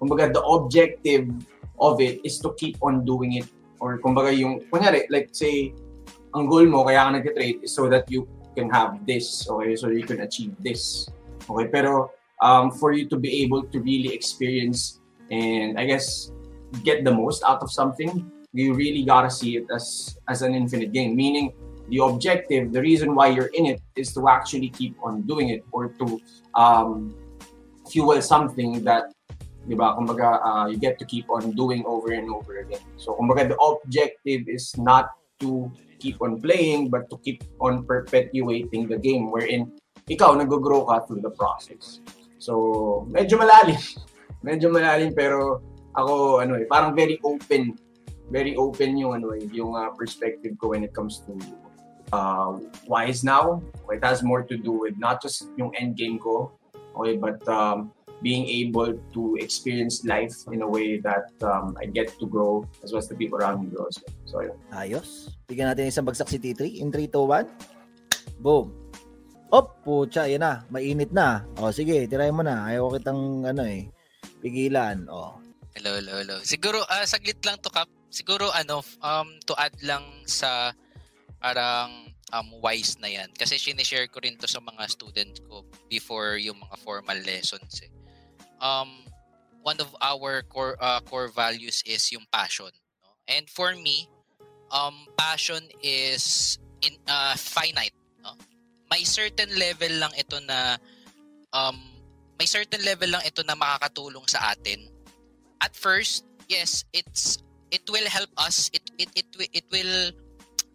Kumbaga, 0.00 0.32
the 0.32 0.42
objective 0.42 1.28
of 1.80 2.00
it 2.00 2.20
is 2.24 2.40
to 2.40 2.54
keep 2.56 2.78
on 2.82 3.04
doing 3.04 3.34
it. 3.40 3.48
Or 3.80 3.98
kumbaga 3.98 4.32
yung, 4.32 4.64
kunyari, 4.72 5.04
like 5.10 5.28
say, 5.32 5.74
ang 6.34 6.48
goal 6.48 6.64
mo, 6.66 6.84
kaya 6.84 7.04
ka 7.04 7.10
nag-trade 7.10 7.60
is 7.62 7.74
so 7.74 7.88
that 7.88 8.08
you 8.10 8.26
can 8.56 8.70
have 8.70 9.04
this, 9.06 9.46
okay? 9.50 9.76
So 9.76 9.88
you 9.88 10.06
can 10.06 10.20
achieve 10.24 10.56
this. 10.62 11.10
Okay, 11.44 11.68
pero 11.68 12.10
um, 12.40 12.70
for 12.72 12.92
you 12.92 13.04
to 13.12 13.16
be 13.20 13.44
able 13.44 13.68
to 13.68 13.80
really 13.80 14.14
experience 14.14 15.00
and 15.30 15.78
I 15.78 15.84
guess 15.84 16.32
get 16.82 17.04
the 17.04 17.12
most 17.12 17.44
out 17.44 17.62
of 17.62 17.70
something, 17.70 18.30
you 18.54 18.72
really 18.72 19.02
gotta 19.02 19.30
see 19.30 19.56
it 19.58 19.66
as 19.74 20.16
as 20.28 20.42
an 20.42 20.54
infinite 20.54 20.94
game. 20.94 21.18
Meaning 21.18 21.52
the 21.90 21.98
objective, 21.98 22.72
the 22.72 22.80
reason 22.80 23.14
why 23.14 23.28
you're 23.28 23.52
in 23.52 23.66
it 23.66 23.82
is 23.96 24.14
to 24.14 24.28
actually 24.28 24.70
keep 24.70 24.96
on 25.02 25.22
doing 25.22 25.50
it 25.50 25.66
or 25.72 25.88
to 26.00 26.20
um, 26.54 27.12
fuel 27.90 28.22
something 28.22 28.82
that 28.84 29.12
di 29.64 29.74
ba, 29.74 29.96
kumbaga, 29.96 30.40
uh, 30.44 30.66
you 30.68 30.76
get 30.76 31.00
to 31.00 31.04
keep 31.08 31.28
on 31.32 31.52
doing 31.56 31.84
over 31.88 32.12
and 32.12 32.28
over 32.28 32.60
again. 32.60 32.84
So, 32.96 33.16
kumbaga, 33.16 33.48
the 33.48 33.58
objective 33.58 34.44
is 34.48 34.76
not 34.76 35.16
to 35.40 35.72
keep 35.98 36.20
on 36.20 36.40
playing, 36.40 36.92
but 36.92 37.08
to 37.08 37.16
keep 37.24 37.44
on 37.60 37.84
perpetuating 37.88 38.88
the 38.88 39.00
game 39.00 39.32
wherein 39.32 39.72
ikaw, 40.04 40.36
nag-grow 40.36 40.84
ka 40.84 41.08
through 41.08 41.24
the 41.24 41.32
process. 41.32 42.04
So, 42.36 43.08
medyo 43.08 43.40
malalim. 43.40 43.80
medyo 44.46 44.68
malalim, 44.68 45.16
pero 45.16 45.64
ako, 45.96 46.44
ano 46.44 46.60
eh, 46.60 46.68
parang 46.68 46.92
very 46.92 47.16
open. 47.24 47.72
Very 48.30 48.56
open 48.56 48.96
yung, 48.96 49.20
ano 49.20 49.36
eh, 49.36 49.44
yung 49.52 49.76
uh, 49.76 49.92
perspective 49.92 50.56
ko 50.56 50.72
when 50.72 50.84
it 50.84 50.92
comes 50.96 51.20
to 51.28 51.36
uh, 52.12 52.56
wise 52.86 53.24
now. 53.24 53.62
It 53.90 54.04
has 54.04 54.22
more 54.22 54.42
to 54.44 54.56
do 54.56 54.72
with 54.72 54.96
not 54.98 55.20
just 55.20 55.48
yung 55.56 55.72
end 55.76 55.96
game 55.96 56.18
ko, 56.18 56.52
okay, 56.96 57.16
but 57.16 57.40
um, 57.48 57.92
being 58.24 58.48
able 58.48 58.96
to 59.12 59.22
experience 59.36 60.04
life 60.08 60.32
in 60.48 60.62
a 60.62 60.68
way 60.68 60.96
that 61.04 61.28
um, 61.44 61.76
I 61.76 61.84
get 61.84 62.14
to 62.20 62.26
grow 62.26 62.64
as 62.80 62.92
well 62.92 63.04
as 63.04 63.08
the 63.08 63.14
people 63.14 63.36
around 63.36 63.60
me 63.60 63.68
grow 63.68 63.84
as 63.84 64.00
well. 64.00 64.14
So, 64.24 64.34
yun. 64.40 64.56
Ayos. 64.72 65.36
Bigyan 65.44 65.72
natin 65.72 65.92
isang 65.92 66.08
bagsak 66.08 66.32
si 66.32 66.40
T3 66.40 66.80
in 66.80 66.88
3, 66.88 67.12
2, 67.12 67.12
1. 67.12 68.40
Boom. 68.40 68.72
Op, 69.52 69.84
pucha, 69.84 70.24
yan 70.24 70.40
na. 70.40 70.64
Mainit 70.72 71.12
na. 71.12 71.44
O, 71.60 71.70
sige, 71.70 72.08
tirahin 72.08 72.34
mo 72.34 72.42
na. 72.42 72.64
Ayaw 72.64 72.88
ko 72.88 72.90
kitang, 72.96 73.22
ano 73.44 73.62
eh, 73.68 73.86
pigilan. 74.40 75.04
O. 75.12 75.38
Hello, 75.76 76.00
hello, 76.00 76.14
hello. 76.22 76.36
Siguro, 76.42 76.80
ah, 76.88 77.04
saglit 77.04 77.38
lang 77.44 77.60
to, 77.60 77.68
Kap. 77.68 77.86
Siguro, 78.14 78.54
ano, 78.54 78.86
um, 79.02 79.34
to 79.42 79.58
add 79.58 79.74
lang 79.82 80.06
sa 80.22 80.70
parang 81.42 82.14
um, 82.30 82.48
wise 82.62 82.94
na 83.02 83.10
yan. 83.10 83.28
Kasi 83.34 83.58
sinishare 83.58 84.06
ko 84.06 84.22
rin 84.22 84.38
to 84.38 84.46
sa 84.46 84.62
mga 84.62 84.86
student 84.86 85.34
ko 85.50 85.66
before 85.90 86.38
yung 86.38 86.62
mga 86.62 86.78
formal 86.78 87.18
lessons. 87.26 87.82
Eh. 87.82 87.90
Um, 88.62 89.04
one 89.66 89.76
of 89.82 89.90
our 90.00 90.42
core 90.46 90.78
uh, 90.80 91.02
core 91.04 91.28
values 91.28 91.82
is 91.84 92.00
yung 92.14 92.24
passion. 92.32 92.72
No? 93.02 93.10
And 93.28 93.44
for 93.50 93.76
me, 93.76 94.08
um, 94.72 95.10
passion 95.20 95.68
is 95.82 96.56
in 96.80 96.96
uh, 97.04 97.36
finite. 97.36 97.98
No? 98.24 98.34
May 98.88 99.04
certain 99.04 99.52
level 99.58 100.00
lang 100.00 100.14
ito 100.16 100.40
na 100.42 100.80
um, 101.52 101.76
may 102.40 102.48
certain 102.48 102.80
level 102.82 103.12
lang 103.12 103.22
ito 103.22 103.44
na 103.44 103.54
makakatulong 103.54 104.24
sa 104.26 104.56
atin. 104.56 104.80
At 105.60 105.76
first, 105.76 106.24
yes, 106.48 106.88
it's 106.96 107.43
it 107.74 107.82
will 107.90 108.06
help 108.06 108.30
us. 108.38 108.70
It 108.70 108.86
it 109.02 109.10
it 109.18 109.28
it 109.50 109.66
will 109.74 110.14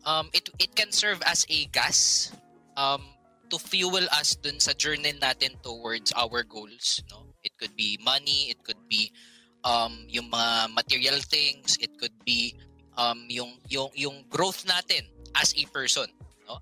um 0.04 0.28
it 0.36 0.52
it 0.60 0.76
can 0.76 0.92
serve 0.92 1.24
as 1.24 1.48
a 1.48 1.72
gas 1.72 2.32
um 2.76 3.00
to 3.48 3.58
fuel 3.58 4.04
us 4.12 4.36
dun 4.36 4.60
sa 4.60 4.76
journey 4.76 5.16
natin 5.16 5.56
towards 5.64 6.12
our 6.14 6.44
goals, 6.44 7.00
no? 7.08 7.32
It 7.42 7.56
could 7.56 7.74
be 7.80 7.96
money, 8.04 8.52
it 8.52 8.60
could 8.68 8.84
be 8.92 9.16
um 9.64 10.04
yung 10.12 10.28
mga 10.28 10.76
material 10.76 11.20
things, 11.24 11.80
it 11.80 11.96
could 11.96 12.14
be 12.28 12.60
um 13.00 13.24
yung 13.32 13.56
yung 13.72 13.90
yung 13.96 14.28
growth 14.28 14.68
natin 14.68 15.08
as 15.40 15.56
a 15.56 15.64
person, 15.72 16.12
no? 16.46 16.60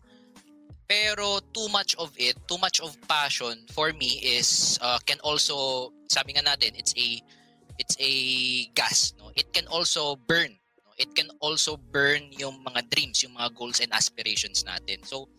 Pero 0.87 1.43
too 1.51 1.67
much 1.73 1.97
of 1.99 2.13
it, 2.15 2.37
too 2.47 2.61
much 2.61 2.79
of 2.79 2.95
passion 3.09 3.67
for 3.73 3.91
me 3.91 4.21
is 4.23 4.79
uh, 4.79 5.01
can 5.03 5.19
also 5.25 5.91
sabi 6.07 6.37
nga 6.37 6.45
natin, 6.45 6.71
it's 6.77 6.95
a 6.95 7.19
it's 7.75 7.97
a 7.99 8.13
gas, 8.71 9.11
no? 9.19 9.26
It 9.37 9.53
can 9.53 9.69
also 9.69 10.17
burn. 10.17 10.57
It 10.97 11.13
can 11.13 11.29
also 11.39 11.77
burn 11.77 12.33
yung 12.33 12.65
mga 12.65 12.89
dreams, 12.89 13.21
yung 13.21 13.37
mga 13.37 13.53
goals 13.53 13.77
and 13.77 13.93
aspirations 13.93 14.65
natin. 14.65 15.05
So, 15.05 15.29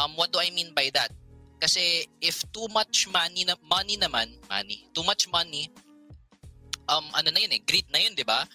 um 0.00 0.16
what 0.16 0.32
do 0.32 0.40
I 0.40 0.48
mean 0.48 0.72
by 0.72 0.88
that? 0.96 1.12
Kasi 1.60 2.08
if 2.24 2.40
too 2.50 2.66
much 2.72 3.06
money 3.12 3.44
na 3.44 3.54
money 3.68 4.00
naman, 4.00 4.32
money, 4.48 4.88
too 4.96 5.04
much 5.04 5.28
money 5.28 5.68
um 6.88 7.04
ano 7.12 7.28
na 7.32 7.40
yun 7.40 7.52
eh, 7.52 7.62
greed 7.62 7.88
na 7.92 8.00
yun, 8.00 8.16
'di 8.16 8.24
ba? 8.24 8.48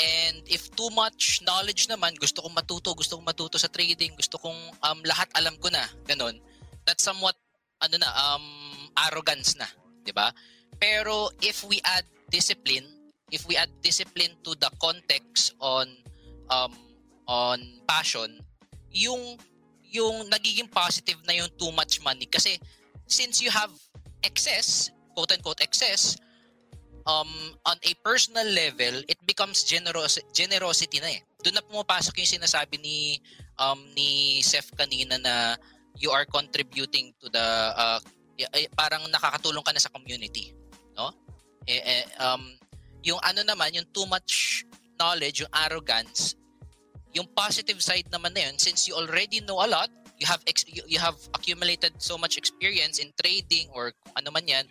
And 0.00 0.40
if 0.48 0.72
too 0.72 0.88
much 0.96 1.44
knowledge 1.44 1.84
naman, 1.92 2.16
gusto 2.16 2.40
kong 2.40 2.56
matuto, 2.56 2.96
gusto 2.96 3.20
kong 3.20 3.26
matuto 3.26 3.60
sa 3.60 3.68
trading, 3.68 4.16
gusto 4.16 4.40
kong 4.40 4.56
um, 4.80 4.98
lahat 5.04 5.28
alam 5.36 5.58
ko 5.60 5.68
na, 5.68 5.84
ganun. 6.08 6.40
That's 6.88 7.04
somewhat 7.04 7.36
ano 7.84 8.00
na 8.00 8.08
um 8.08 8.46
arrogance 8.96 9.56
na, 9.60 9.68
'di 10.04 10.12
ba? 10.16 10.32
Pero 10.80 11.28
if 11.44 11.60
we 11.68 11.84
add 11.84 12.08
discipline, 12.32 12.86
if 13.30 13.46
we 13.46 13.56
add 13.56 13.70
discipline 13.82 14.34
to 14.44 14.54
the 14.58 14.70
context 14.82 15.54
on 15.62 15.86
um 16.50 16.74
on 17.30 17.58
passion, 17.86 18.42
yung 18.90 19.38
yung 19.90 20.30
nagiging 20.30 20.70
positive 20.70 21.18
na 21.26 21.34
yung 21.34 21.50
too 21.58 21.70
much 21.74 21.98
money 22.02 22.26
kasi 22.26 22.58
since 23.10 23.42
you 23.42 23.50
have 23.50 23.70
excess, 24.22 24.90
quote 25.14 25.34
unquote 25.34 25.58
excess, 25.62 26.14
um, 27.06 27.30
on 27.66 27.76
a 27.82 27.92
personal 28.04 28.46
level, 28.46 29.02
it 29.08 29.18
becomes 29.26 29.64
generos 29.64 30.18
generosity 30.34 31.00
na 31.00 31.18
eh. 31.18 31.20
Doon 31.42 31.58
na 31.58 31.64
pumapasok 31.64 32.20
yung 32.20 32.32
sinasabi 32.38 32.76
ni 32.78 33.18
um, 33.58 33.80
ni 33.96 34.40
Seth 34.44 34.70
kanina 34.76 35.16
na 35.18 35.56
you 35.98 36.14
are 36.14 36.24
contributing 36.28 37.12
to 37.18 37.26
the 37.32 37.46
uh, 37.74 38.00
parang 38.78 39.04
nakakatulong 39.10 39.64
ka 39.64 39.72
na 39.74 39.82
sa 39.82 39.92
community, 39.92 40.54
no? 40.96 41.12
Eh, 41.68 41.76
eh, 41.76 42.04
um, 42.22 42.56
yung 43.04 43.20
ano 43.24 43.40
naman, 43.44 43.72
yung 43.72 43.88
too 43.92 44.06
much 44.06 44.64
knowledge, 45.00 45.40
yung 45.40 45.52
arrogance, 45.52 46.36
yung 47.16 47.26
positive 47.32 47.80
side 47.82 48.06
naman 48.12 48.36
na 48.36 48.48
yun, 48.48 48.56
since 48.60 48.86
you 48.86 48.94
already 48.94 49.40
know 49.42 49.58
a 49.58 49.68
lot, 49.68 49.90
you 50.20 50.28
have 50.28 50.44
ex- 50.46 50.68
you, 50.68 51.00
have 51.00 51.16
accumulated 51.32 51.96
so 51.96 52.20
much 52.20 52.36
experience 52.36 53.00
in 53.00 53.08
trading 53.16 53.72
or 53.72 53.90
ano 54.14 54.28
man 54.30 54.44
yan, 54.44 54.66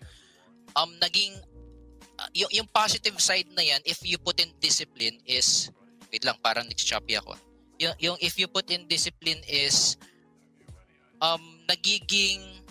um, 0.77 0.93
naging 1.01 1.33
uh, 2.21 2.29
yung, 2.37 2.51
yung 2.53 2.69
positive 2.69 3.17
side 3.19 3.49
na 3.57 3.65
yan, 3.65 3.81
if 3.83 3.99
you 4.05 4.21
put 4.21 4.39
in 4.39 4.53
discipline 4.61 5.17
is, 5.25 5.73
wait 6.13 6.23
lang, 6.23 6.37
parang 6.45 6.69
nag-choppy 6.69 7.17
ako. 7.17 7.33
Yung, 7.81 7.95
yung 7.99 8.17
if 8.21 8.37
you 8.37 8.47
put 8.47 8.69
in 8.69 8.85
discipline 8.85 9.41
is, 9.49 9.97
um, 11.19 11.41
nagiging, 11.67 12.61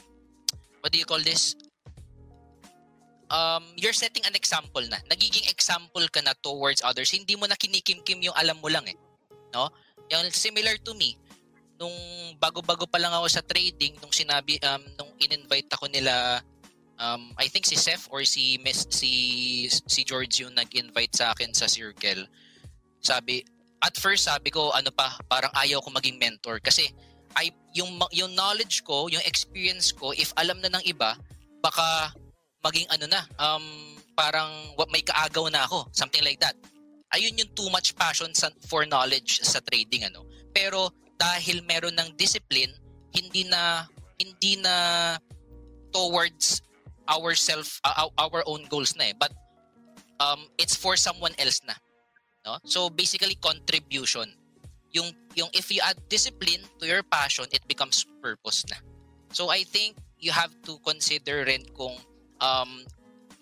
what 0.80 0.92
do 0.92 0.98
you 0.98 1.08
call 1.08 1.20
this? 1.20 1.58
Um, 3.28 3.64
you're 3.76 3.96
setting 3.96 4.24
an 4.24 4.32
example 4.32 4.82
na. 4.88 4.96
Nagiging 5.12 5.48
example 5.52 6.04
ka 6.08 6.24
na 6.24 6.32
towards 6.40 6.80
others. 6.80 7.12
Hindi 7.12 7.36
mo 7.36 7.44
na 7.44 7.56
kinikimkim 7.60 8.24
yung 8.24 8.36
alam 8.36 8.56
mo 8.60 8.72
lang 8.72 8.88
eh. 8.88 8.96
No? 9.52 9.68
Yung 10.08 10.32
similar 10.32 10.80
to 10.80 10.96
me, 10.96 11.20
nung 11.76 11.92
bago-bago 12.40 12.88
pa 12.88 12.96
lang 12.96 13.12
ako 13.12 13.28
sa 13.28 13.44
trading, 13.44 14.00
nung 14.00 14.12
sinabi, 14.12 14.56
um, 14.64 14.82
nung 14.96 15.12
in-invite 15.20 15.68
ako 15.70 15.86
nila 15.92 16.40
um, 16.98 17.32
I 17.38 17.46
think 17.48 17.64
si 17.64 17.78
Seth 17.78 18.10
or 18.10 18.26
si 18.26 18.58
Miss, 18.60 18.86
si 18.90 19.66
si 19.70 20.00
George 20.02 20.42
yung 20.42 20.54
nag-invite 20.54 21.14
sa 21.14 21.32
akin 21.32 21.54
sa 21.54 21.70
circle. 21.70 22.26
Sabi, 23.00 23.46
at 23.80 23.94
first 23.94 24.26
sabi 24.26 24.50
ko 24.50 24.74
ano 24.74 24.90
pa, 24.90 25.16
parang 25.30 25.54
ayaw 25.54 25.78
ko 25.80 25.94
maging 25.94 26.18
mentor 26.18 26.58
kasi 26.58 26.90
ay 27.38 27.54
yung 27.72 27.94
yung 28.10 28.34
knowledge 28.34 28.82
ko, 28.82 29.06
yung 29.06 29.22
experience 29.24 29.94
ko, 29.94 30.10
if 30.12 30.34
alam 30.34 30.58
na 30.58 30.74
ng 30.74 30.84
iba, 30.84 31.14
baka 31.62 32.12
maging 32.64 32.88
ano 32.90 33.06
na, 33.06 33.22
um, 33.38 33.64
parang 34.18 34.50
may 34.90 35.02
kaagaw 35.02 35.46
na 35.50 35.64
ako, 35.64 35.86
something 35.94 36.22
like 36.26 36.40
that. 36.42 36.58
Ayun 37.14 37.38
yung 37.38 37.52
too 37.56 37.70
much 37.70 37.96
passion 37.96 38.28
sa, 38.34 38.50
for 38.68 38.84
knowledge 38.84 39.40
sa 39.40 39.62
trading 39.64 40.04
ano. 40.04 40.26
Pero 40.52 40.92
dahil 41.16 41.64
meron 41.64 41.96
ng 41.96 42.14
discipline, 42.18 42.70
hindi 43.14 43.48
na 43.48 43.86
hindi 44.18 44.58
na 44.58 44.74
towards 45.94 46.60
ourself 47.08 47.80
uh, 47.84 48.10
our 48.20 48.44
own 48.44 48.68
goals 48.68 48.92
na 48.98 49.10
eh 49.10 49.14
but 49.16 49.32
um 50.20 50.44
it's 50.60 50.76
for 50.76 50.94
someone 50.98 51.32
else 51.40 51.64
na 51.64 51.72
no 52.44 52.60
so 52.68 52.92
basically 52.92 53.34
contribution 53.40 54.28
yung 54.92 55.08
yung 55.32 55.48
if 55.56 55.72
you 55.72 55.80
add 55.80 55.96
discipline 56.12 56.60
to 56.76 56.84
your 56.84 57.00
passion 57.08 57.48
it 57.48 57.64
becomes 57.64 58.04
purpose 58.20 58.66
na 58.68 58.76
so 59.32 59.48
i 59.48 59.64
think 59.64 59.96
you 60.20 60.34
have 60.34 60.52
to 60.66 60.76
consider 60.84 61.48
rin 61.48 61.64
kung 61.72 61.96
um 62.38 62.82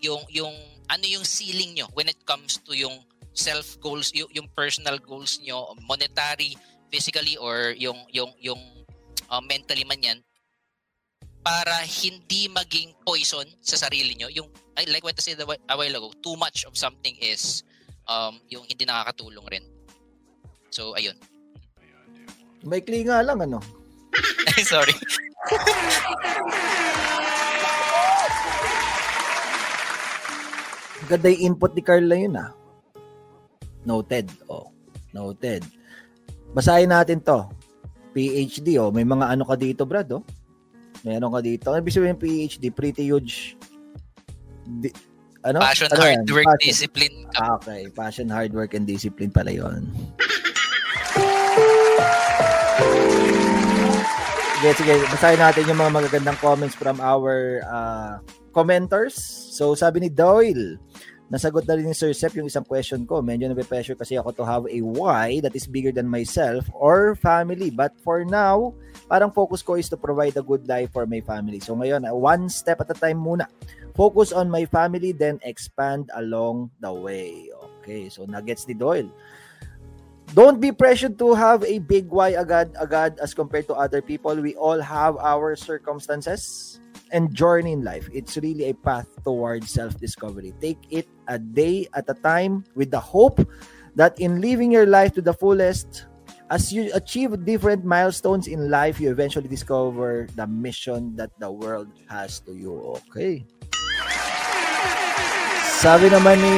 yung 0.01 0.23
yung 0.29 0.55
ano 0.93 1.05
yung 1.05 1.25
ceiling 1.25 1.75
nyo 1.75 1.87
when 1.97 2.09
it 2.09 2.19
comes 2.29 2.61
to 2.63 2.77
yung 2.77 2.95
self 3.37 3.77
goals 3.81 4.13
yung, 4.17 4.29
yung 4.33 4.49
personal 4.57 4.97
goals 5.01 5.41
nyo 5.45 5.77
monetary 5.85 6.57
physically 6.89 7.37
or 7.37 7.75
yung 7.77 7.99
yung 8.13 8.33
yung 8.41 8.61
uh, 9.31 9.43
mentally 9.45 9.85
man 9.85 10.01
yan 10.01 10.19
para 11.47 11.79
hindi 11.87 12.51
maging 12.51 12.91
poison 13.07 13.47
sa 13.63 13.79
sarili 13.79 14.19
nyo. 14.19 14.27
Yung, 14.35 14.51
I 14.75 14.83
like 14.91 15.07
what 15.07 15.15
I 15.15 15.23
said 15.23 15.39
a 15.39 15.47
while 15.47 15.95
ago, 15.95 16.11
too 16.19 16.35
much 16.35 16.67
of 16.67 16.75
something 16.75 17.15
is 17.23 17.63
um, 18.11 18.43
yung 18.51 18.67
hindi 18.67 18.83
nakakatulong 18.83 19.47
rin. 19.47 19.63
So, 20.75 20.99
ayun. 20.99 21.15
May 22.67 22.83
nga 22.83 23.23
lang, 23.23 23.39
ano? 23.47 23.63
Sorry. 24.67 24.91
Ganda 31.07 31.31
yung 31.31 31.55
input 31.55 31.73
ni 31.73 31.83
Carla 31.83 32.15
yun, 32.19 32.35
ah. 32.35 32.51
Noted. 33.87 34.27
Oh, 34.51 34.75
noted. 35.15 35.63
Basahin 36.51 36.91
natin 36.91 37.23
to. 37.23 37.47
PhD, 38.11 38.83
oh. 38.83 38.91
May 38.91 39.07
mga 39.07 39.31
ano 39.31 39.47
ka 39.47 39.55
dito, 39.55 39.87
Brad, 39.87 40.11
oh. 40.11 40.27
Meron 41.07 41.31
ka 41.31 41.41
dito. 41.41 41.71
Ano 41.71 41.79
ibig 41.79 41.95
sabihin 41.95 42.19
PhD? 42.19 42.75
Pretty 42.75 43.07
huge. 43.07 43.55
Di, 44.67 44.91
ano? 45.47 45.63
Passion, 45.63 45.87
ano 45.95 46.03
hard 46.03 46.27
yan? 46.27 46.35
work, 46.35 46.49
Passion. 46.51 46.67
discipline. 46.67 47.17
Ah, 47.39 47.55
okay. 47.55 47.87
Passion, 47.95 48.27
hard 48.27 48.51
work, 48.51 48.75
and 48.75 48.91
discipline 48.91 49.31
pala 49.31 49.55
yon. 49.55 49.87
Sige, 54.59 54.71
sige. 54.83 54.95
Basahin 55.15 55.39
natin 55.39 55.63
yung 55.71 55.79
mga 55.79 55.93
magagandang 55.95 56.39
comments 56.43 56.75
from 56.75 56.99
our 56.99 57.63
uh, 57.71 58.19
commenters. 58.51 59.15
So, 59.55 59.79
sabi 59.79 60.03
ni 60.03 60.11
Doyle, 60.11 60.81
nasagot 61.27 61.67
na 61.67 61.75
rin 61.75 61.87
ni 61.87 61.97
Sir 61.97 62.15
Sep 62.15 62.39
yung 62.39 62.47
isang 62.47 62.63
question 62.63 63.03
ko. 63.03 63.19
Medyo 63.19 63.51
nabe-pressure 63.51 63.99
kasi 63.99 64.15
ako 64.15 64.31
to 64.31 64.45
have 64.47 64.65
a 64.71 64.79
why 64.83 65.43
that 65.43 65.55
is 65.59 65.67
bigger 65.67 65.91
than 65.91 66.07
myself 66.07 66.67
or 66.71 67.19
family. 67.19 67.71
But 67.71 67.99
for 68.03 68.23
now, 68.23 68.75
parang 69.11 69.35
focus 69.35 69.63
ko 69.63 69.75
is 69.75 69.91
to 69.91 69.99
provide 69.99 70.39
a 70.39 70.47
good 70.47 70.71
life 70.71 70.95
for 70.95 71.07
my 71.07 71.19
family. 71.23 71.59
So 71.59 71.75
ngayon, 71.75 72.07
one 72.15 72.47
step 72.47 72.79
at 72.79 72.91
a 72.91 72.99
time 72.99 73.19
muna. 73.19 73.51
Focus 73.97 74.31
on 74.31 74.53
my 74.53 74.69
family, 74.69 75.11
then 75.11 75.41
expand 75.43 76.13
along 76.15 76.71
the 76.85 76.93
way. 76.93 77.49
Okay, 77.81 78.13
so 78.13 78.29
nuggets 78.29 78.69
ni 78.69 78.75
Doyle. 78.75 79.09
Don't 80.35 80.59
be 80.59 80.75
pressured 80.75 81.19
to 81.23 81.39
have 81.39 81.63
a 81.63 81.79
big 81.79 82.11
why 82.11 82.35
agad 82.35 82.75
agad 82.83 83.15
as 83.23 83.31
compared 83.31 83.71
to 83.71 83.79
other 83.79 84.03
people. 84.03 84.35
We 84.35 84.59
all 84.59 84.83
have 84.83 85.17
our 85.23 85.55
circumstances 85.55 86.77
and 87.13 87.35
journey 87.35 87.73
in 87.73 87.83
life. 87.85 88.09
It's 88.13 88.37
really 88.37 88.71
a 88.71 88.75
path 88.75 89.07
towards 89.25 89.71
self-discovery. 89.71 90.55
Take 90.61 90.79
it 90.91 91.09
a 91.29 91.39
day 91.39 91.89
at 91.95 92.05
a 92.09 92.15
time 92.15 92.65
with 92.75 92.91
the 92.91 93.01
hope 93.01 93.41
that 93.95 94.19
in 94.21 94.41
living 94.41 94.73
your 94.73 94.87
life 94.87 95.15
to 95.15 95.23
the 95.23 95.33
fullest, 95.33 96.07
as 96.51 96.73
you 96.73 96.91
achieve 96.95 97.45
different 97.45 97.85
milestones 97.85 98.47
in 98.47 98.71
life, 98.71 99.01
you 99.01 99.11
eventually 99.11 99.49
discover 99.49 100.29
the 100.37 100.47
mission 100.47 101.17
that 101.17 101.31
the 101.39 101.51
world 101.51 101.89
has 102.09 102.41
to 102.41 102.55
you. 102.55 102.77
Okay. 103.11 103.47
Sabi 105.87 106.11
naman 106.11 106.35
ni 106.43 106.57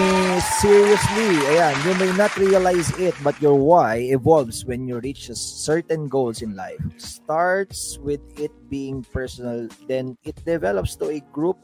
seriously, 0.57 1.37
ayan, 1.53 1.77
you 1.85 1.93
may 2.01 2.09
not 2.17 2.33
realize 2.41 2.89
it, 2.97 3.13
but 3.21 3.37
your 3.45 3.61
why 3.61 4.09
evolves 4.09 4.65
when 4.65 4.89
you 4.89 5.05
reach 5.05 5.29
certain 5.37 6.09
goals 6.09 6.41
in 6.41 6.57
life. 6.57 6.81
Starts 6.97 8.01
with 8.01 8.25
it 8.41 8.49
being 8.73 9.05
personal, 9.13 9.69
then 9.85 10.17
it 10.25 10.33
develops 10.49 10.97
to 10.97 11.13
a 11.13 11.21
group 11.29 11.61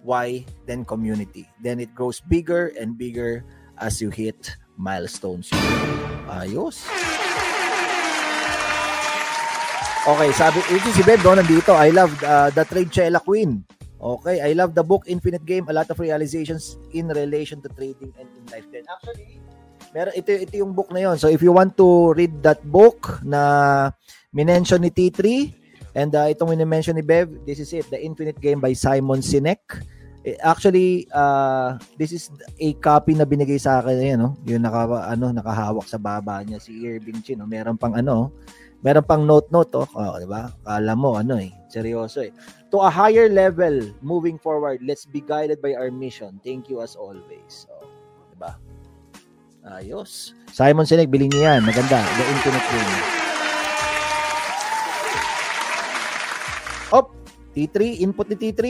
why, 0.00 0.48
then 0.64 0.88
community. 0.88 1.44
Then 1.60 1.76
it 1.76 1.92
grows 1.92 2.24
bigger 2.24 2.72
and 2.80 2.96
bigger 2.96 3.44
as 3.76 4.00
you 4.00 4.08
hit 4.08 4.56
milestones. 4.80 5.52
Ayos. 6.24 6.88
Okay, 10.08 10.30
sabi, 10.32 10.64
ito 10.72 10.88
si 10.96 11.04
Beb, 11.04 11.20
no, 11.20 11.36
nandito. 11.36 11.76
I 11.76 11.92
love 11.92 12.16
uh, 12.24 12.48
the 12.48 12.64
trade 12.64 12.88
Chela 12.88 13.20
Queen. 13.20 13.60
Okay, 14.02 14.42
I 14.42 14.50
love 14.58 14.74
the 14.74 14.82
book 14.82 15.06
Infinite 15.06 15.46
Game. 15.46 15.70
A 15.70 15.74
lot 15.74 15.86
of 15.86 16.02
realizations 16.02 16.74
in 16.90 17.06
relation 17.06 17.62
to 17.62 17.70
trading 17.70 18.10
and 18.18 18.26
in 18.26 18.44
life. 18.50 18.66
Then 18.74 18.82
actually, 18.90 19.38
meron 19.94 20.12
ito 20.18 20.34
ito 20.34 20.54
yung 20.58 20.74
book 20.74 20.90
na 20.90 21.06
yon. 21.06 21.16
So 21.22 21.30
if 21.30 21.38
you 21.38 21.54
want 21.54 21.78
to 21.78 22.10
read 22.18 22.42
that 22.42 22.66
book 22.66 23.22
na 23.22 23.94
minention 24.34 24.82
ni 24.82 24.90
T3, 24.90 25.54
And 25.92 26.12
uh, 26.16 26.28
itong 26.32 26.56
mini-mention 26.56 26.96
ni 26.96 27.04
Bev, 27.04 27.28
this 27.44 27.60
is 27.60 27.68
it, 27.76 27.86
The 27.92 28.00
Infinite 28.00 28.40
Game 28.40 28.60
by 28.60 28.72
Simon 28.72 29.20
Sinek. 29.20 29.84
Eh, 30.24 30.40
Actually, 30.40 31.04
uh, 31.12 31.76
this 32.00 32.16
is 32.16 32.32
a 32.56 32.72
copy 32.80 33.12
na 33.12 33.28
binigay 33.28 33.60
sa 33.60 33.84
akin, 33.84 34.00
ayan, 34.00 34.18
no? 34.24 34.32
yung 34.48 34.64
naka, 34.64 34.88
ano, 35.04 35.28
nakahawak 35.36 35.84
sa 35.84 36.00
baba 36.00 36.40
niya 36.40 36.64
si 36.64 36.80
Irving 36.88 37.20
Chin. 37.20 37.44
No? 37.44 37.48
Meron 37.48 37.76
pang 37.76 37.92
ano, 37.92 38.32
meron 38.82 39.06
pang 39.06 39.22
note-note, 39.22 39.72
oh. 39.78 39.88
oh 39.94 40.18
di 40.18 40.26
ba? 40.26 40.50
Kala 40.66 40.92
mo, 40.98 41.16
ano 41.16 41.38
eh, 41.38 41.54
seryoso 41.70 42.26
eh. 42.26 42.34
To 42.74 42.82
a 42.82 42.90
higher 42.90 43.30
level, 43.30 43.94
moving 44.02 44.36
forward, 44.36 44.82
let's 44.82 45.06
be 45.06 45.22
guided 45.22 45.62
by 45.62 45.78
our 45.78 45.90
mission. 45.90 46.42
Thank 46.42 46.66
you 46.66 46.82
as 46.82 46.98
always. 46.98 47.66
So, 47.66 47.72
di 48.34 48.36
ba? 48.36 48.58
Ayos. 49.62 50.34
Simon 50.50 50.82
Sinek, 50.82 51.06
bilhin 51.06 51.30
niyo 51.30 51.46
yan. 51.46 51.62
Maganda. 51.62 52.02
The 52.02 52.24
Infinite 52.26 52.66
Game. 52.66 52.94
Op, 56.90 57.06
T3, 57.54 58.02
input 58.02 58.26
ni 58.26 58.36
T3. 58.36 58.62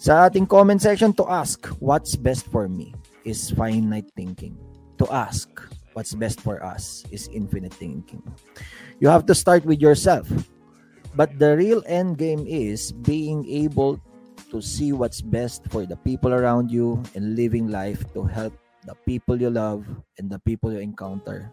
Sa 0.00 0.28
ating 0.28 0.48
comment 0.48 0.80
section 0.80 1.12
to 1.16 1.24
ask, 1.28 1.68
what's 1.80 2.16
best 2.16 2.48
for 2.48 2.68
me 2.68 2.92
is 3.24 3.52
finite 3.52 4.08
thinking. 4.16 4.56
To 5.00 5.08
ask, 5.08 5.48
what's 5.92 6.14
best 6.14 6.40
for 6.40 6.62
us 6.62 7.04
is 7.10 7.28
infinite 7.32 7.74
thinking. 7.74 8.22
You 8.98 9.08
have 9.08 9.26
to 9.26 9.34
start 9.34 9.64
with 9.64 9.80
yourself. 9.80 10.28
But 11.14 11.38
the 11.38 11.56
real 11.56 11.82
end 11.86 12.18
game 12.18 12.46
is 12.46 12.92
being 12.92 13.42
able 13.48 14.00
to 14.50 14.62
see 14.62 14.92
what's 14.92 15.20
best 15.20 15.66
for 15.68 15.86
the 15.86 15.96
people 15.96 16.32
around 16.32 16.70
you 16.70 17.02
and 17.14 17.34
living 17.34 17.68
life 17.68 18.06
to 18.14 18.22
help 18.22 18.54
the 18.86 18.94
people 19.06 19.40
you 19.40 19.50
love 19.50 19.86
and 20.18 20.30
the 20.30 20.38
people 20.38 20.72
you 20.72 20.78
encounter 20.78 21.52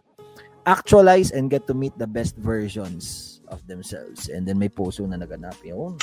actualize 0.67 1.31
and 1.31 1.49
get 1.49 1.65
to 1.65 1.73
meet 1.73 1.97
the 1.97 2.05
best 2.05 2.35
versions 2.35 3.41
of 3.47 3.65
themselves. 3.65 4.27
And 4.27 4.45
then 4.45 4.59
may 4.59 4.69
puso 4.69 5.07
na 5.07 5.15
naganap 5.15 5.55
yun. 5.63 5.95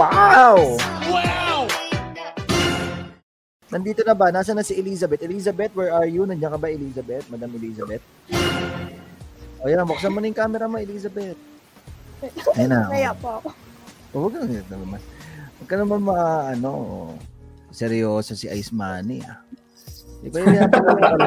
Wow! 0.00 0.80
Wow! 1.12 1.68
Nandito 3.68 4.00
na 4.00 4.16
ba? 4.16 4.32
Nasaan 4.32 4.56
na 4.56 4.64
si 4.64 4.72
Elizabeth? 4.80 5.20
Elizabeth, 5.20 5.76
where 5.76 5.92
are 5.92 6.08
you? 6.08 6.24
Nandiyan 6.24 6.56
ka 6.56 6.58
ba, 6.58 6.72
Elizabeth? 6.72 7.28
Madam 7.28 7.52
Elizabeth? 7.52 8.00
O 9.60 9.68
yan, 9.68 9.84
buksan 9.84 10.08
mo 10.08 10.24
na 10.24 10.32
yung 10.32 10.40
camera 10.40 10.64
mo, 10.64 10.80
Elizabeth. 10.80 11.36
Ayun 12.56 12.72
na. 12.72 12.88
Kaya 12.88 13.12
po 13.12 13.44
ako. 13.44 13.48
Oh, 14.16 14.26
Huwag 14.32 14.40
ka 14.40 14.72
naman. 14.72 15.00
Huwag 15.60 15.68
ka 15.68 15.76
naman 15.76 16.00
ma, 16.00 16.16
ano, 16.48 16.72
seryoso 17.68 18.32
si 18.32 18.48
Ice 18.48 18.72
Money, 18.72 19.20
ah. 19.20 19.44
Di 20.24 20.32
ba 20.32 20.40
yun 20.40 20.56
lang, 20.56 20.72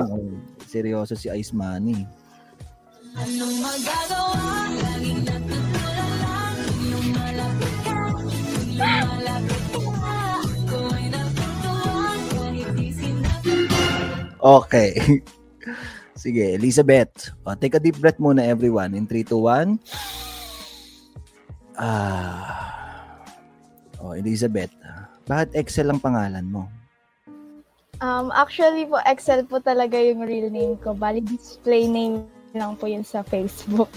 oh. 0.10 0.34
Seryoso 0.66 1.14
si 1.14 1.30
Ice 1.30 1.54
Money. 1.54 2.10
Anong 3.22 3.56
magagawa? 3.62 4.66
Laging 4.74 5.22
natutulala 5.30 5.63
Okay. 14.44 15.24
Sige, 16.24 16.60
Elizabeth. 16.60 17.32
O, 17.48 17.56
take 17.56 17.80
a 17.80 17.82
deep 17.82 17.96
breath 18.04 18.20
muna, 18.20 18.44
everyone. 18.44 18.92
In 18.92 19.08
3, 19.08 19.24
2, 19.24 19.40
1. 19.40 19.80
Ah. 21.80 23.24
O, 24.04 24.12
Elizabeth. 24.12 24.72
Bakit 25.24 25.56
Excel 25.56 25.88
ang 25.88 26.04
pangalan 26.04 26.44
mo? 26.44 26.68
Um, 28.04 28.36
actually 28.36 28.84
po, 28.84 29.00
Excel 29.08 29.48
po 29.48 29.64
talaga 29.64 29.96
yung 29.96 30.28
real 30.28 30.52
name 30.52 30.76
ko. 30.76 30.92
Bali, 30.92 31.24
display 31.24 31.88
name 31.88 32.28
lang 32.52 32.76
po 32.76 32.92
yun 32.92 33.08
sa 33.08 33.24
Facebook. 33.24 33.88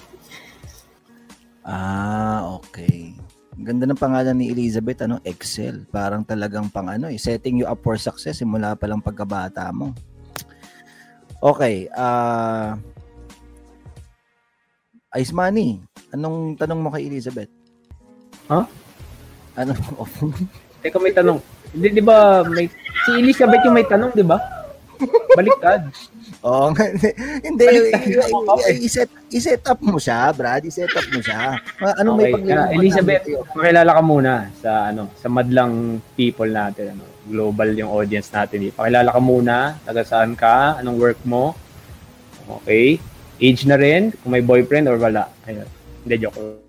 Ah, 1.67 2.47
okay. 2.63 3.19
Ganda 3.57 3.89
ng 3.89 3.97
pangalan 3.97 4.37
ni 4.37 4.53
Elizabeth, 4.53 5.01
ano? 5.01 5.17
Excel. 5.25 5.89
Parang 5.89 6.21
talagang 6.21 6.69
pang 6.69 6.93
ano, 6.93 7.09
eh, 7.09 7.17
setting 7.17 7.65
you 7.65 7.67
up 7.67 7.81
for 7.81 7.97
success 7.97 8.45
simula 8.45 8.77
pa 8.77 8.85
lang 8.85 9.01
pagkabata 9.01 9.73
mo. 9.73 9.97
Okay, 11.41 11.89
ah 11.97 12.77
Ice 15.17 15.33
Money, 15.33 15.81
anong 16.13 16.61
tanong 16.61 16.81
mo 16.85 16.93
kay 16.93 17.09
Elizabeth? 17.09 17.49
Ha? 18.53 18.69
Ano? 19.57 19.73
Teka, 20.85 21.01
may 21.01 21.17
tanong. 21.17 21.41
Hindi, 21.73 21.89
di 21.97 22.03
ba, 22.05 22.45
may, 22.45 22.69
si 23.09 23.11
Elizabeth 23.17 23.65
yung 23.65 23.77
may 23.81 23.89
tanong, 23.89 24.13
di 24.13 24.21
ba? 24.21 24.37
Baliktad. 25.33 25.89
Oo, 26.47 26.71
nga. 26.71 26.85
hindi. 27.47 27.67
Ako, 28.23 28.63
i- 28.71 28.87
i-set, 28.87 29.11
i-set 29.35 29.67
up 29.67 29.83
mo 29.83 29.99
siya, 29.99 30.31
Brad. 30.31 30.63
I-set 30.63 30.95
up 30.95 31.07
mo 31.11 31.19
siya. 31.19 31.59
Ano 31.99 32.15
may 32.15 32.31
Okay, 32.31 32.35
paglilingkuran 32.39 32.71
ah, 32.71 32.79
Elizabeth, 32.79 33.23
namin 33.27 33.35
sa'yo? 33.35 33.51
pakilala 33.51 33.91
ka 33.91 34.03
muna 34.03 34.33
sa 34.63 34.71
ano, 34.89 35.03
sa 35.19 35.27
madlang 35.27 35.73
people 36.15 36.47
natin, 36.47 36.95
ano, 36.95 37.05
global 37.27 37.75
yung 37.75 37.91
audience 37.91 38.31
natin. 38.31 38.71
Pakilala 38.71 39.11
ka 39.11 39.19
muna, 39.19 39.75
taga 39.83 40.07
saan 40.07 40.39
ka, 40.39 40.79
anong 40.79 40.99
work 41.03 41.21
mo. 41.27 41.59
Okay. 42.63 43.03
Age 43.37 43.67
na 43.67 43.75
rin, 43.75 44.15
kung 44.23 44.31
may 44.31 44.41
boyfriend 44.41 44.87
or 44.87 44.97
wala. 44.97 45.27
Ayun. 45.45 45.67
Hindi, 46.07 46.15
joke. 46.23 46.66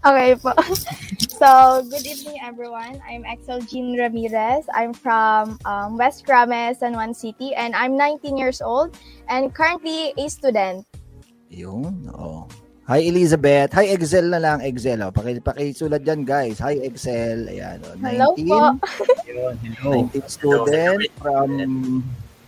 Okay 0.00 0.32
po. 0.40 0.56
so, 1.40 1.84
good 1.92 2.08
evening 2.08 2.40
everyone. 2.40 2.96
I'm 3.04 3.28
Excel 3.28 3.60
Jean 3.60 3.92
Ramirez. 3.92 4.64
I'm 4.72 4.96
from 4.96 5.60
um, 5.68 6.00
West 6.00 6.24
Krames, 6.24 6.80
San 6.80 6.96
Juan 6.96 7.12
City, 7.12 7.52
and 7.52 7.76
I'm 7.76 8.00
19 8.00 8.40
years 8.40 8.64
old 8.64 8.96
and 9.28 9.52
currently 9.52 10.16
a 10.16 10.24
student. 10.32 10.88
Yun, 11.52 12.08
oo. 12.16 12.48
Hi 12.88 13.04
Elizabeth. 13.04 13.76
Hi 13.76 13.92
Excel 13.92 14.32
na 14.32 14.40
lang, 14.40 14.64
Excel. 14.64 15.04
Oh. 15.04 15.12
Paki, 15.12 15.36
pakisulat 15.44 16.00
dyan 16.00 16.24
guys. 16.24 16.56
Hi 16.64 16.80
Excel. 16.80 17.44
Ayan. 17.52 17.84
Oh. 17.84 17.94
19, 18.00 18.08
Hello 18.08 18.28
po. 18.34 18.60
Yun, 19.28 19.54
hello. 19.62 19.90
19 20.16 20.32
student 20.32 21.00
from 21.20 21.50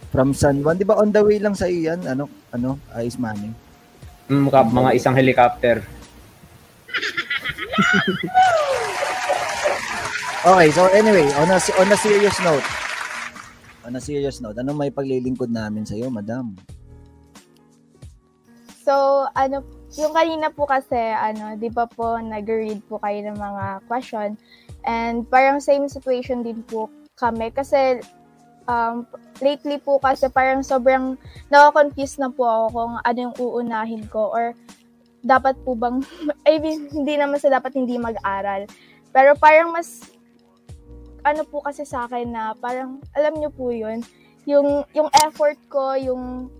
from 0.09 0.29
San 0.33 0.65
Juan. 0.65 0.81
Di 0.81 0.89
ba 0.89 0.97
on 0.97 1.13
the 1.13 1.21
way 1.21 1.37
lang 1.37 1.53
sa 1.53 1.69
iyo 1.69 1.93
yan? 1.93 2.01
Ano? 2.09 2.33
Ano? 2.57 2.81
Ice 3.05 3.21
Money. 3.21 3.53
Mm, 4.33 4.49
mukha- 4.49 4.65
mga 4.73 4.91
isang 4.97 5.13
helicopter. 5.13 5.85
Okay, 10.43 10.75
so 10.75 10.91
anyway, 10.91 11.31
on 11.39 11.47
a, 11.55 11.59
on 11.79 11.87
a 11.87 11.95
serious 11.95 12.35
note. 12.43 12.67
On 13.87 13.95
a 13.95 14.03
serious 14.03 14.43
note, 14.43 14.59
ano 14.59 14.75
may 14.75 14.91
paglilingkod 14.91 15.55
namin 15.55 15.87
sa 15.87 15.95
iyo, 15.95 16.11
madam? 16.11 16.59
So, 18.83 19.31
ano, 19.39 19.63
yung 19.95 20.11
kanina 20.11 20.51
po 20.51 20.67
kasi, 20.67 20.99
ano, 20.99 21.55
di 21.55 21.71
ba 21.71 21.87
po, 21.87 22.19
nag-read 22.19 22.83
po 22.91 22.99
kayo 22.99 23.23
ng 23.23 23.39
mga 23.39 23.87
question. 23.87 24.35
And 24.83 25.31
parang 25.31 25.63
same 25.63 25.87
situation 25.87 26.43
din 26.43 26.67
po 26.67 26.91
kami. 27.15 27.55
Kasi, 27.55 28.03
um, 28.67 29.07
lately 29.39 29.79
po 29.79 30.03
kasi 30.03 30.27
parang 30.27 30.67
sobrang 30.67 31.15
nakakonfuse 31.55 32.19
na 32.19 32.35
po 32.35 32.51
ako 32.51 32.65
kung 32.75 32.93
ano 32.99 33.19
yung 33.31 33.37
uunahin 33.39 34.05
ko 34.11 34.31
or 34.31 34.59
dapat 35.23 35.55
po 35.63 35.79
bang, 35.79 36.03
I 36.51 36.59
mean, 36.59 36.91
hindi 36.91 37.15
naman 37.17 37.39
sa 37.39 37.51
dapat 37.51 37.79
hindi 37.79 37.97
mag-aral. 37.97 38.67
Pero 39.15 39.39
parang 39.39 39.73
mas, 39.73 40.03
ano 41.23 41.47
po 41.47 41.63
kasi 41.63 41.87
sa 41.87 42.11
akin 42.11 42.35
na 42.35 42.53
parang, 42.59 42.99
alam 43.15 43.39
nyo 43.39 43.51
po 43.55 43.71
yun, 43.71 44.03
yung, 44.45 44.83
yung 44.93 45.09
effort 45.23 45.59
ko, 45.71 45.95
yung 45.95 46.51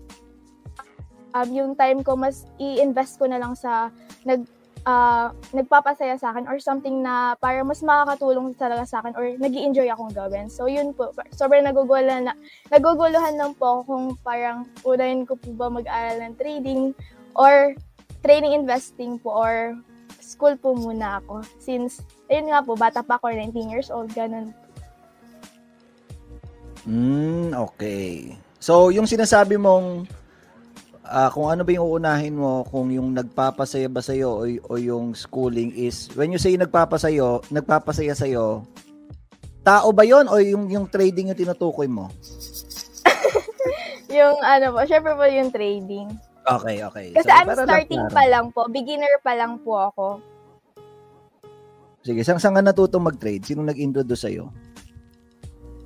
um, 1.33 1.49
yung 1.49 1.73
time 1.73 2.05
ko 2.05 2.13
mas 2.15 2.45
i-invest 2.61 3.17
ko 3.17 3.25
na 3.27 3.41
lang 3.41 3.57
sa 3.57 3.89
nag 4.23 4.45
ah, 4.83 5.31
nagpapasaya 5.55 6.19
sa 6.19 6.31
akin 6.35 6.45
or 6.47 6.59
something 6.59 7.01
na 7.01 7.35
para 7.39 7.63
mas 7.63 7.79
makakatulong 7.79 8.51
talaga 8.55 8.83
sa 8.83 8.99
akin 9.01 9.15
or 9.15 9.25
nag 9.39 9.55
enjoy 9.55 9.87
akong 9.89 10.11
gawin. 10.11 10.47
So 10.51 10.67
yun 10.67 10.91
po, 10.91 11.11
sobrang 11.33 11.65
naguguluhan 11.65 12.27
na, 12.27 12.35
naguguluhan 12.69 13.35
lang 13.39 13.55
po 13.55 13.83
kung 13.87 14.19
parang 14.21 14.67
unahin 14.83 15.23
ko 15.23 15.39
po 15.39 15.55
ba 15.55 15.71
mag-aral 15.71 16.19
ng 16.21 16.35
trading 16.35 16.91
or 17.33 17.73
training 18.23 18.55
investing 18.55 19.19
po 19.19 19.35
or 19.35 19.75
school 20.23 20.55
po 20.55 20.73
muna 20.73 21.19
ako. 21.19 21.43
Since, 21.59 22.01
ayun 22.31 22.49
nga 22.49 22.63
po, 22.63 22.79
bata 22.79 23.03
pa 23.03 23.19
ako, 23.19 23.35
19 23.35 23.69
years 23.69 23.91
old, 23.91 24.09
ganun. 24.15 24.55
Hmm, 26.87 27.51
okay. 27.51 28.35
So, 28.63 28.89
yung 28.95 29.07
sinasabi 29.07 29.59
mong 29.59 30.07
ah, 31.03 31.29
kung 31.29 31.51
ano 31.51 31.67
ba 31.67 31.71
yung 31.75 31.85
uunahin 31.85 32.35
mo, 32.39 32.63
kung 32.71 32.87
yung 32.89 33.11
nagpapasaya 33.11 33.91
ba 33.91 33.99
sa'yo 33.99 34.29
o, 34.39 34.43
o 34.71 34.79
yung 34.79 35.11
schooling 35.11 35.75
is, 35.75 36.07
when 36.15 36.31
you 36.31 36.39
say 36.39 36.55
nagpapasayo, 36.55 37.43
nagpapasaya 37.51 38.15
sa'yo, 38.15 38.63
tao 39.63 39.91
ba 39.91 40.03
yon 40.03 40.27
o 40.27 40.39
yung, 40.39 40.71
yung 40.71 40.87
trading 40.87 41.31
yung 41.31 41.39
tinutukoy 41.39 41.87
mo? 41.87 42.07
Yung 44.13 44.37
ano 44.45 44.77
po, 44.77 44.85
syempre 44.85 45.17
po 45.17 45.25
yung 45.25 45.49
trading. 45.49 46.05
Okay, 46.43 46.83
okay. 46.83 47.07
Kasi 47.15 47.29
So, 47.29 47.31
I'm 47.31 47.47
para 47.47 47.55
lang 47.55 47.67
starting 47.71 48.03
klaro. 48.03 48.15
pa 48.15 48.23
lang 48.27 48.45
po, 48.51 48.61
beginner 48.67 49.15
pa 49.23 49.31
lang 49.31 49.53
po 49.63 49.79
ako. 49.79 50.07
Sige, 52.03 52.19
saan, 52.27 52.35
saan 52.35 52.59
ka 52.59 52.63
natutong 52.63 53.07
mag-trade? 53.07 53.47
Sino 53.47 53.63
nag-introduce 53.63 54.27
sa'yo? 54.27 54.51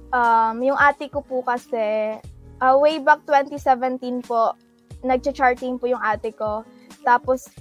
Um, 0.10 0.56
yung 0.66 0.80
ate 0.80 1.14
ko 1.14 1.22
po 1.22 1.46
kasi, 1.46 2.18
uh, 2.58 2.76
way 2.82 2.98
back 2.98 3.22
2017 3.30 4.26
po, 4.26 4.58
nagcha-charting 5.06 5.78
po 5.78 5.86
yung 5.86 6.02
ate 6.02 6.34
ko. 6.34 6.66
Tapos, 7.06 7.54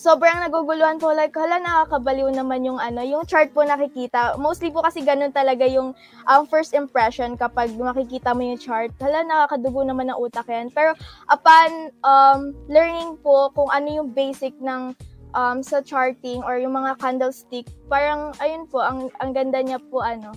sobrang 0.00 0.40
naguguluhan 0.40 0.96
po. 0.96 1.12
Like, 1.12 1.36
hala, 1.36 1.60
nakakabaliw 1.60 2.32
naman 2.32 2.64
yung 2.64 2.80
ano, 2.80 3.04
yung 3.04 3.28
chart 3.28 3.52
po 3.52 3.60
nakikita. 3.60 4.40
Mostly 4.40 4.72
po 4.72 4.80
kasi 4.80 5.04
ganun 5.04 5.28
talaga 5.28 5.68
yung 5.68 5.92
um, 6.24 6.42
first 6.48 6.72
impression 6.72 7.36
kapag 7.36 7.76
makikita 7.76 8.32
mo 8.32 8.40
yung 8.40 8.56
chart. 8.56 8.88
Hala, 8.96 9.20
nakakadugo 9.20 9.84
naman 9.84 10.08
ng 10.08 10.16
utak 10.16 10.48
yan. 10.48 10.72
Pero 10.72 10.96
upon 11.28 11.92
um, 12.00 12.56
learning 12.72 13.20
po 13.20 13.52
kung 13.52 13.68
ano 13.68 14.00
yung 14.00 14.08
basic 14.16 14.56
ng 14.64 14.96
um, 15.36 15.60
sa 15.60 15.84
charting 15.84 16.40
or 16.48 16.56
yung 16.56 16.72
mga 16.72 16.96
candlestick, 16.96 17.68
parang, 17.92 18.32
ayun 18.40 18.64
po, 18.64 18.80
ang, 18.80 19.12
ang 19.20 19.36
ganda 19.36 19.60
niya 19.60 19.76
po, 19.92 20.00
ano, 20.00 20.32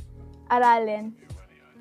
aralin. 0.52 1.16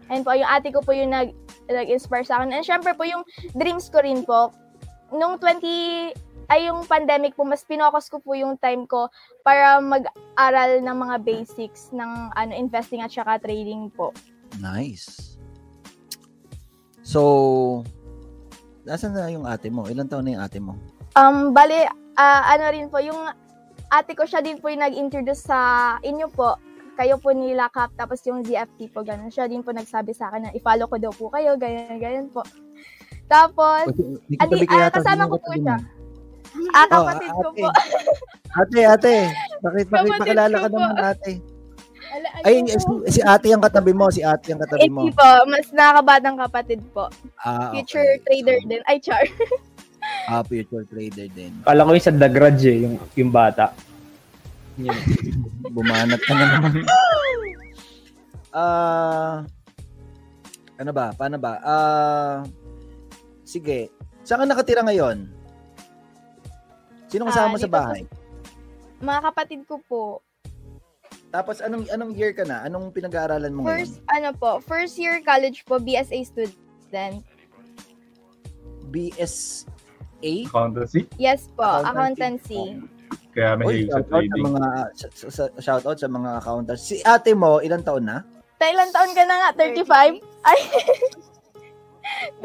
Ayun 0.07 0.23
po, 0.23 0.39
yung 0.39 0.47
ate 0.47 0.71
ko 0.71 0.79
po 0.87 0.95
yung 0.95 1.11
nag, 1.11 1.35
nag-inspire 1.67 2.23
sa 2.23 2.39
akin. 2.39 2.55
And 2.55 2.63
syempre 2.63 2.95
po, 2.95 3.03
yung 3.03 3.27
dreams 3.59 3.91
ko 3.91 4.07
rin 4.07 4.23
po, 4.23 4.55
nung 5.11 5.37
20, 5.37 6.32
ay 6.53 6.69
yung 6.69 6.85
pandemic 6.85 7.33
po, 7.33 7.49
mas 7.49 7.65
pinokus 7.65 8.13
ko 8.13 8.21
po 8.21 8.37
yung 8.37 8.61
time 8.61 8.85
ko 8.85 9.09
para 9.41 9.81
mag-aral 9.81 10.85
ng 10.85 10.97
mga 11.01 11.17
basics 11.25 11.89
ng 11.97 12.29
ano 12.37 12.53
investing 12.53 13.01
at 13.01 13.09
saka 13.09 13.41
trading 13.41 13.89
po. 13.89 14.13
Nice. 14.61 15.41
So, 17.01 17.81
nasan 18.85 19.17
na 19.17 19.33
yung 19.33 19.49
ate 19.49 19.73
mo? 19.73 19.89
Ilan 19.89 20.13
taon 20.13 20.29
na 20.29 20.37
yung 20.37 20.45
ate 20.45 20.61
mo? 20.61 20.77
Um, 21.17 21.57
bali, 21.57 21.89
ah, 22.21 22.45
ano 22.53 22.69
rin 22.69 22.93
po, 22.93 23.01
yung 23.01 23.33
ate 23.89 24.13
ko 24.13 24.29
siya 24.29 24.45
din 24.45 24.61
po 24.61 24.69
yung 24.69 24.85
nag-introduce 24.85 25.49
sa 25.49 25.97
inyo 26.05 26.29
po. 26.29 26.61
Kayo 27.01 27.17
po 27.17 27.33
nila 27.33 27.73
Kap, 27.73 27.97
tapos 27.97 28.21
yung 28.29 28.45
ZFT 28.45 28.93
po, 28.93 29.01
ganun. 29.01 29.33
Siya 29.33 29.49
din 29.49 29.65
po 29.65 29.73
nagsabi 29.73 30.13
sa 30.13 30.29
akin 30.29 30.49
na 30.49 30.53
i-follow 30.53 30.85
ko 30.85 31.01
daw 31.01 31.13
po 31.17 31.33
kayo, 31.33 31.57
ganyan, 31.57 31.97
ganyan 31.97 32.29
po. 32.29 32.45
Tapos, 33.25 33.89
katabi 34.37 34.69
kaya 34.69 34.89
ah, 34.89 34.93
kasama 34.93 35.25
ko 35.33 35.41
po 35.41 35.57
siya. 35.57 35.81
mo? 35.81 36.02
Ah, 36.73 36.85
Oh, 36.85 37.05
kapatid 37.05 37.31
ko 37.31 37.41
ate. 37.43 37.61
po. 37.61 37.69
Ate, 38.53 38.81
ate. 38.85 39.15
Bakit, 39.61 39.87
bakit 39.89 40.11
pakilala 40.19 40.55
ko 40.55 40.63
ka 40.63 40.69
naman 40.71 40.97
ate? 40.99 41.33
Ala, 42.13 42.29
Ay, 42.45 42.55
si, 43.09 43.21
ate 43.25 43.49
ang 43.49 43.65
katabi 43.65 43.93
mo. 43.93 44.13
Si 44.13 44.21
ate 44.21 44.53
ang 44.53 44.61
katabi 44.61 44.89
mo. 44.89 45.09
Hindi 45.09 45.17
po, 45.17 45.29
mas 45.49 45.67
nakakabatang 45.73 46.37
kapatid 46.37 46.81
po. 46.93 47.09
Ah, 47.41 47.73
Future 47.73 48.05
okay. 48.05 48.21
trader 48.23 48.59
din. 48.67 48.83
Ay, 48.85 49.01
char. 49.01 49.25
Ah, 50.27 50.43
future 50.43 50.83
trader 50.85 51.31
din. 51.31 51.55
Kala 51.63 51.87
ko 51.87 51.95
yung 51.95 52.03
sa 52.03 52.11
The 52.11 52.27
Grudge 52.27 52.67
eh, 52.67 52.83
yung, 52.83 52.99
yung 53.15 53.31
bata. 53.31 53.71
Yun. 54.75 54.99
Bumanat 55.71 56.19
ka 56.21 56.35
na 56.35 56.45
naman. 56.53 56.73
Ah, 58.51 59.47
ano 60.77 60.91
ba? 60.91 61.15
Paano 61.15 61.39
ba? 61.39 61.53
Ah, 61.63 62.37
sige. 63.43 63.95
Saan 64.23 64.43
ka 64.43 64.47
nakatira 64.47 64.83
ngayon? 64.83 65.31
Sino 67.13 67.29
kasama 67.29 67.47
Ah, 67.47 67.53
mo 67.53 67.57
sa 67.57 67.61
dito 67.61 67.69
po 67.69 67.77
bahay? 67.77 68.03
Mga 68.99 69.21
kapatid 69.23 69.61
ko 69.63 69.77
po. 69.85 70.03
Tapos 71.29 71.61
anong 71.61 71.89
anong 71.89 72.13
year 72.13 72.33
ka 72.33 72.43
na? 72.43 72.65
Anong 72.65 72.89
pinag-aaralan 72.89 73.53
mo 73.53 73.65
ngayon? 73.65 73.85
First, 73.85 73.97
ano 74.09 74.29
po, 74.33 74.51
first 74.61 74.97
year 74.97 75.21
college 75.21 75.65
po, 75.65 75.77
BSA 75.77 76.25
student. 76.25 77.21
BSA? 78.89 80.33
Accountancy. 80.47 81.09
Yes 81.17 81.49
po, 81.51 81.65
Accountancy. 81.65 82.57
accountancy. 82.57 82.65
Kaya 83.33 83.57
may 83.57 83.65
Oy, 83.65 83.75
hilig 83.79 83.89
sa 83.89 83.97
shout 83.97 84.05
out 84.05 84.05
sa 84.05 84.13
trading. 84.13 84.45
mga 84.45 84.69
sa, 84.93 85.07
sa, 85.09 85.45
shout 85.59 85.85
out 85.85 85.99
sa 85.99 86.09
mga 86.11 86.31
accountants. 86.37 86.83
Si 86.83 86.97
ate 87.03 87.33
mo, 87.33 87.61
ilang 87.61 87.81
taon 87.81 88.05
na? 88.05 88.21
Ta 88.57 88.69
ilang 88.69 88.93
taon 88.93 89.13
ka 89.13 89.25
na 89.25 89.35
nga? 89.35 89.49
35? 89.57 90.21
Ay, 90.45 90.59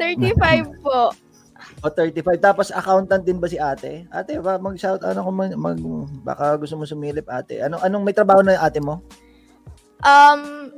35 0.00 0.80
po. 0.80 1.12
O 1.78 1.86
35. 1.86 2.42
Tapos 2.42 2.74
accountant 2.74 3.22
din 3.22 3.38
ba 3.38 3.46
si 3.46 3.54
ate? 3.54 4.06
Ate, 4.10 4.42
ba 4.42 4.58
mag-shout 4.58 4.98
ano 5.06 5.22
kung 5.22 5.36
mag, 5.38 5.54
mag 5.54 5.78
baka 6.26 6.58
gusto 6.58 6.74
mo 6.74 6.82
sumilip 6.82 7.30
ate. 7.30 7.62
Anong 7.62 7.82
anong 7.86 8.04
may 8.04 8.16
trabaho 8.16 8.42
na 8.42 8.58
yung 8.58 8.64
ate 8.66 8.80
mo? 8.82 8.98
Um, 10.02 10.70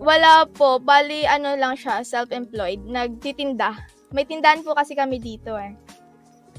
wala 0.00 0.48
po. 0.48 0.80
Bali, 0.80 1.24
ano 1.28 1.56
lang 1.56 1.76
siya, 1.76 2.00
self-employed. 2.04 2.84
Nagtitinda. 2.88 3.72
May 4.12 4.24
tindahan 4.24 4.64
po 4.64 4.72
kasi 4.72 4.96
kami 4.96 5.20
dito 5.20 5.56
eh. 5.56 5.76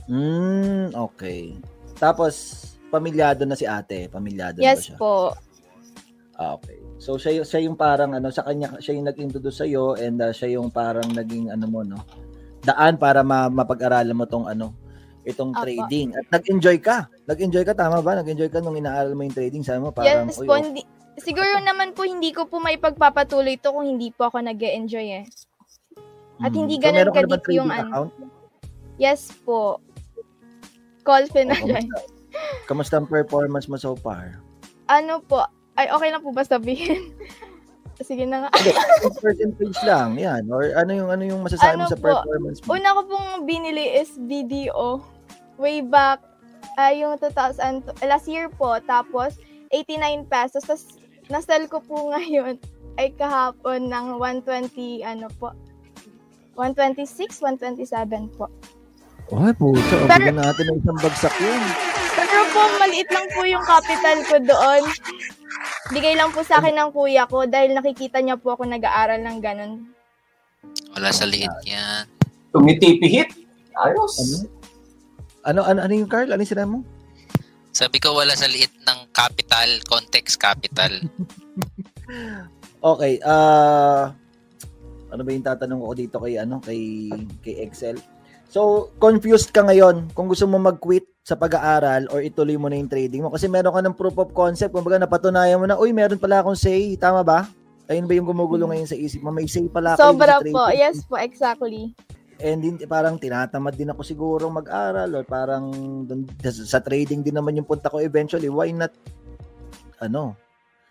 Hmm, 0.10 0.93
okay. 0.93 1.58
Tapos 1.98 2.64
pamilyado 2.93 3.43
na 3.43 3.58
si 3.58 3.66
ate, 3.66 4.08
pamilyado 4.08 4.62
na 4.62 4.64
ba 4.64 4.68
Yes 4.74 4.93
siya? 4.93 4.98
po. 4.98 5.34
Ah, 6.38 6.54
okay. 6.54 6.78
So 7.02 7.18
siya 7.18 7.41
siya 7.41 7.66
yung 7.66 7.78
parang 7.78 8.14
ano 8.14 8.30
sa 8.30 8.45
kanya 8.45 8.78
siya 8.78 8.93
yung 8.93 9.10
nag-introduce 9.10 9.58
sa 9.62 9.66
iyo 9.66 9.98
and 9.98 10.22
uh, 10.22 10.30
siya 10.30 10.58
yung 10.58 10.70
parang 10.70 11.10
naging 11.14 11.50
ano 11.50 11.66
mo 11.66 11.82
no. 11.82 11.98
Daan 12.68 12.99
para 12.99 13.24
ma- 13.24 13.47
mapag-aralan 13.47 14.11
mo 14.11 14.28
tong 14.28 14.43
ano 14.43 14.76
itong 15.24 15.51
Apa. 15.51 15.63
trading. 15.63 16.11
At 16.13 16.28
nag-enjoy 16.30 16.78
ka. 16.80 17.07
Nag-enjoy 17.24 17.63
ka 17.63 17.72
tama 17.72 17.99
ba? 17.99 18.15
Nag-enjoy 18.15 18.47
ka 18.47 18.59
nung 18.59 18.76
inaaral 18.76 19.11
mo 19.11 19.24
yung 19.24 19.36
trading, 19.36 19.63
sabi 19.63 19.80
mo 19.80 19.91
parang 19.91 20.28
yes 20.28 20.39
"Uy, 20.39 20.47
po. 20.47 20.55
okay." 20.55 20.63
Hindi, 20.63 20.82
siguro 21.20 21.51
naman 21.59 21.91
po 21.91 22.03
hindi 22.03 22.32
ko 22.32 22.47
po 22.47 22.59
may 22.59 22.76
pagpapatuloy 22.76 23.59
to 23.59 23.72
kung 23.72 23.88
hindi 23.88 24.11
po 24.11 24.28
ako 24.28 24.39
nag 24.39 24.59
enjoy 24.59 25.24
eh. 25.24 25.26
At 26.38 26.51
Mm. 26.51 26.57
hindi 26.57 26.76
So, 26.78 26.82
ganun 26.82 26.97
meron 26.97 27.11
ka 27.11 27.22
kadip 27.24 27.43
yung 27.49 27.72
ano. 27.72 28.11
Yes 28.95 29.32
po. 29.43 29.82
Call 31.01 31.28
na 31.28 31.55
O, 31.55 31.55
siya. 31.55 31.80
kamusta? 31.80 31.97
Kamusta 32.68 32.95
ang 32.99 33.07
performance 33.07 33.65
mo 33.65 33.76
so 33.76 33.95
far? 33.95 34.39
Ano 34.88 35.20
po? 35.20 35.43
Ay, 35.74 35.88
okay 35.88 36.09
lang 36.09 36.22
po 36.22 36.32
ba 36.32 36.43
sabihin? 36.43 37.11
Sige 37.98 38.24
na 38.24 38.45
nga. 38.45 38.50
Hindi, 38.54 38.72
percentage 39.18 39.80
lang, 39.82 40.10
yan. 40.16 40.45
Or 40.48 40.70
ano 40.72 40.91
yung 40.91 41.10
ano 41.10 41.24
yung 41.24 41.41
masasabi 41.41 41.76
mo 41.76 41.84
Ano 41.84 41.89
sa 41.89 41.98
po? 41.98 42.06
performance 42.14 42.58
mo? 42.62 42.70
Una 42.72 42.89
ko 42.93 43.02
pong 43.06 43.30
binili 43.43 43.86
is 43.95 44.14
BDO. 44.16 45.02
Way 45.58 45.82
back, 45.82 46.22
ay 46.78 47.02
yung 47.02 47.18
2000, 47.18 47.58
last 48.04 48.30
year 48.30 48.45
po. 48.48 48.78
Tapos, 48.84 49.41
89 49.72 50.30
pesos. 50.30 50.62
Tapos, 50.62 50.86
nasell 51.28 51.66
ko 51.66 51.82
po 51.82 52.08
ngayon 52.14 52.62
ay 52.98 53.14
kahapon 53.14 53.89
ng 53.89 54.06
120, 54.16 55.02
ano 55.02 55.26
po, 55.36 55.54
126, 56.56 57.41
127 57.41 57.89
po. 58.34 58.50
Ay, 59.30 59.52
pucha, 59.54 59.76
o, 59.98 60.06
Pero- 60.06 60.10
bigyan 60.16 60.38
natin 60.38 60.64
ng 60.68 60.78
isang 60.80 60.98
bagsak 60.98 61.36
yun. 61.38 61.62
Pero 62.18 62.41
po, 62.49 62.61
maliit 62.82 63.09
lang 63.13 63.28
po 63.30 63.45
yung 63.45 63.61
capital 63.61 64.18
ko 64.26 64.36
doon. 64.41 64.84
Bigay 65.93 66.18
lang 66.18 66.34
po 66.34 66.41
sa 66.41 66.57
akin 66.59 66.74
ng 66.74 66.89
kuya 66.91 67.30
ko 67.30 67.45
dahil 67.45 67.78
nakikita 67.78 68.20
niya 68.20 68.36
po 68.36 68.57
ako 68.57 68.65
nag-aaral 68.65 69.22
ng 69.22 69.38
ganun. 69.39 69.74
Wala 70.97 71.13
sa 71.13 71.30
liit 71.30 71.53
yan. 71.63 72.09
Tumitipihit. 72.51 73.30
Ayos. 73.78 74.18
Ano? 74.18 74.36
Ano, 75.47 75.59
ano, 75.63 75.80
ano 75.86 75.93
yung 75.93 76.09
Carl? 76.09 76.34
Ano 76.34 76.41
yung 76.41 76.51
sinabi 76.51 76.70
mo? 76.76 76.80
Sabi 77.72 78.01
ko 78.01 78.18
wala 78.18 78.34
sa 78.34 78.49
liit 78.49 78.74
ng 78.84 78.99
capital, 79.13 79.70
context 79.86 80.41
capital. 80.41 80.91
Okay, 82.78 83.18
ah 83.26 84.13
ano 85.11 85.22
ba 85.26 85.30
yung 85.34 85.43
tatanong 85.43 85.82
ko 85.82 85.93
dito 85.97 86.18
kay 86.22 86.38
ano 86.38 86.61
kay 86.61 87.09
kay 87.41 87.65
Excel? 87.65 87.97
So, 88.48 88.89
confused 88.98 89.52
ka 89.52 89.62
ngayon 89.62 90.16
kung 90.16 90.32
gusto 90.32 90.48
mo 90.48 90.56
mag-quit 90.56 91.04
sa 91.22 91.36
pag-aaral 91.36 92.08
or 92.08 92.24
ituloy 92.24 92.56
mo 92.56 92.72
na 92.72 92.80
yung 92.80 92.88
trading 92.88 93.20
mo 93.20 93.30
kasi 93.30 93.52
meron 93.52 93.76
ka 93.76 93.84
ng 93.84 93.98
proof 94.00 94.16
of 94.16 94.32
concept, 94.32 94.72
kumbaga 94.72 95.04
napatunayan 95.04 95.60
mo 95.60 95.68
na, 95.68 95.76
uy, 95.76 95.91
meron 95.91 96.16
pala 96.16 96.39
akong 96.39 96.56
say, 96.56 96.95
tama 96.95 97.20
ba? 97.28 97.43
Ayun 97.88 98.08
ba 98.08 98.16
yung 98.16 98.28
gumugulo 98.28 98.72
ngayon 98.72 98.88
sa 98.88 98.95
isip 98.95 99.20
mo? 99.20 99.32
May 99.32 99.48
say 99.48 99.68
pala 99.68 99.95
ako 99.95 100.00
Hmm. 100.00 100.08
Sobra 100.16 100.28
sa 100.28 100.39
trading. 100.39 100.56
po. 100.56 100.64
Yes 100.72 100.98
po, 101.04 101.16
exactly. 101.20 101.91
And 102.38 102.60
din, 102.64 102.76
parang 102.88 103.20
tinatamad 103.20 103.76
din 103.76 103.91
ako 103.91 104.02
siguro 104.08 104.48
mag-aral 104.48 105.10
or 105.12 105.24
parang 105.28 105.72
dun, 106.08 106.24
sa, 106.43 106.80
trading 106.80 107.26
din 107.26 107.36
naman 107.36 107.60
yung 107.60 107.68
punta 107.68 107.91
ko 107.91 108.00
eventually. 108.00 108.48
Why 108.48 108.72
not, 108.72 108.95
ano? 110.00 110.39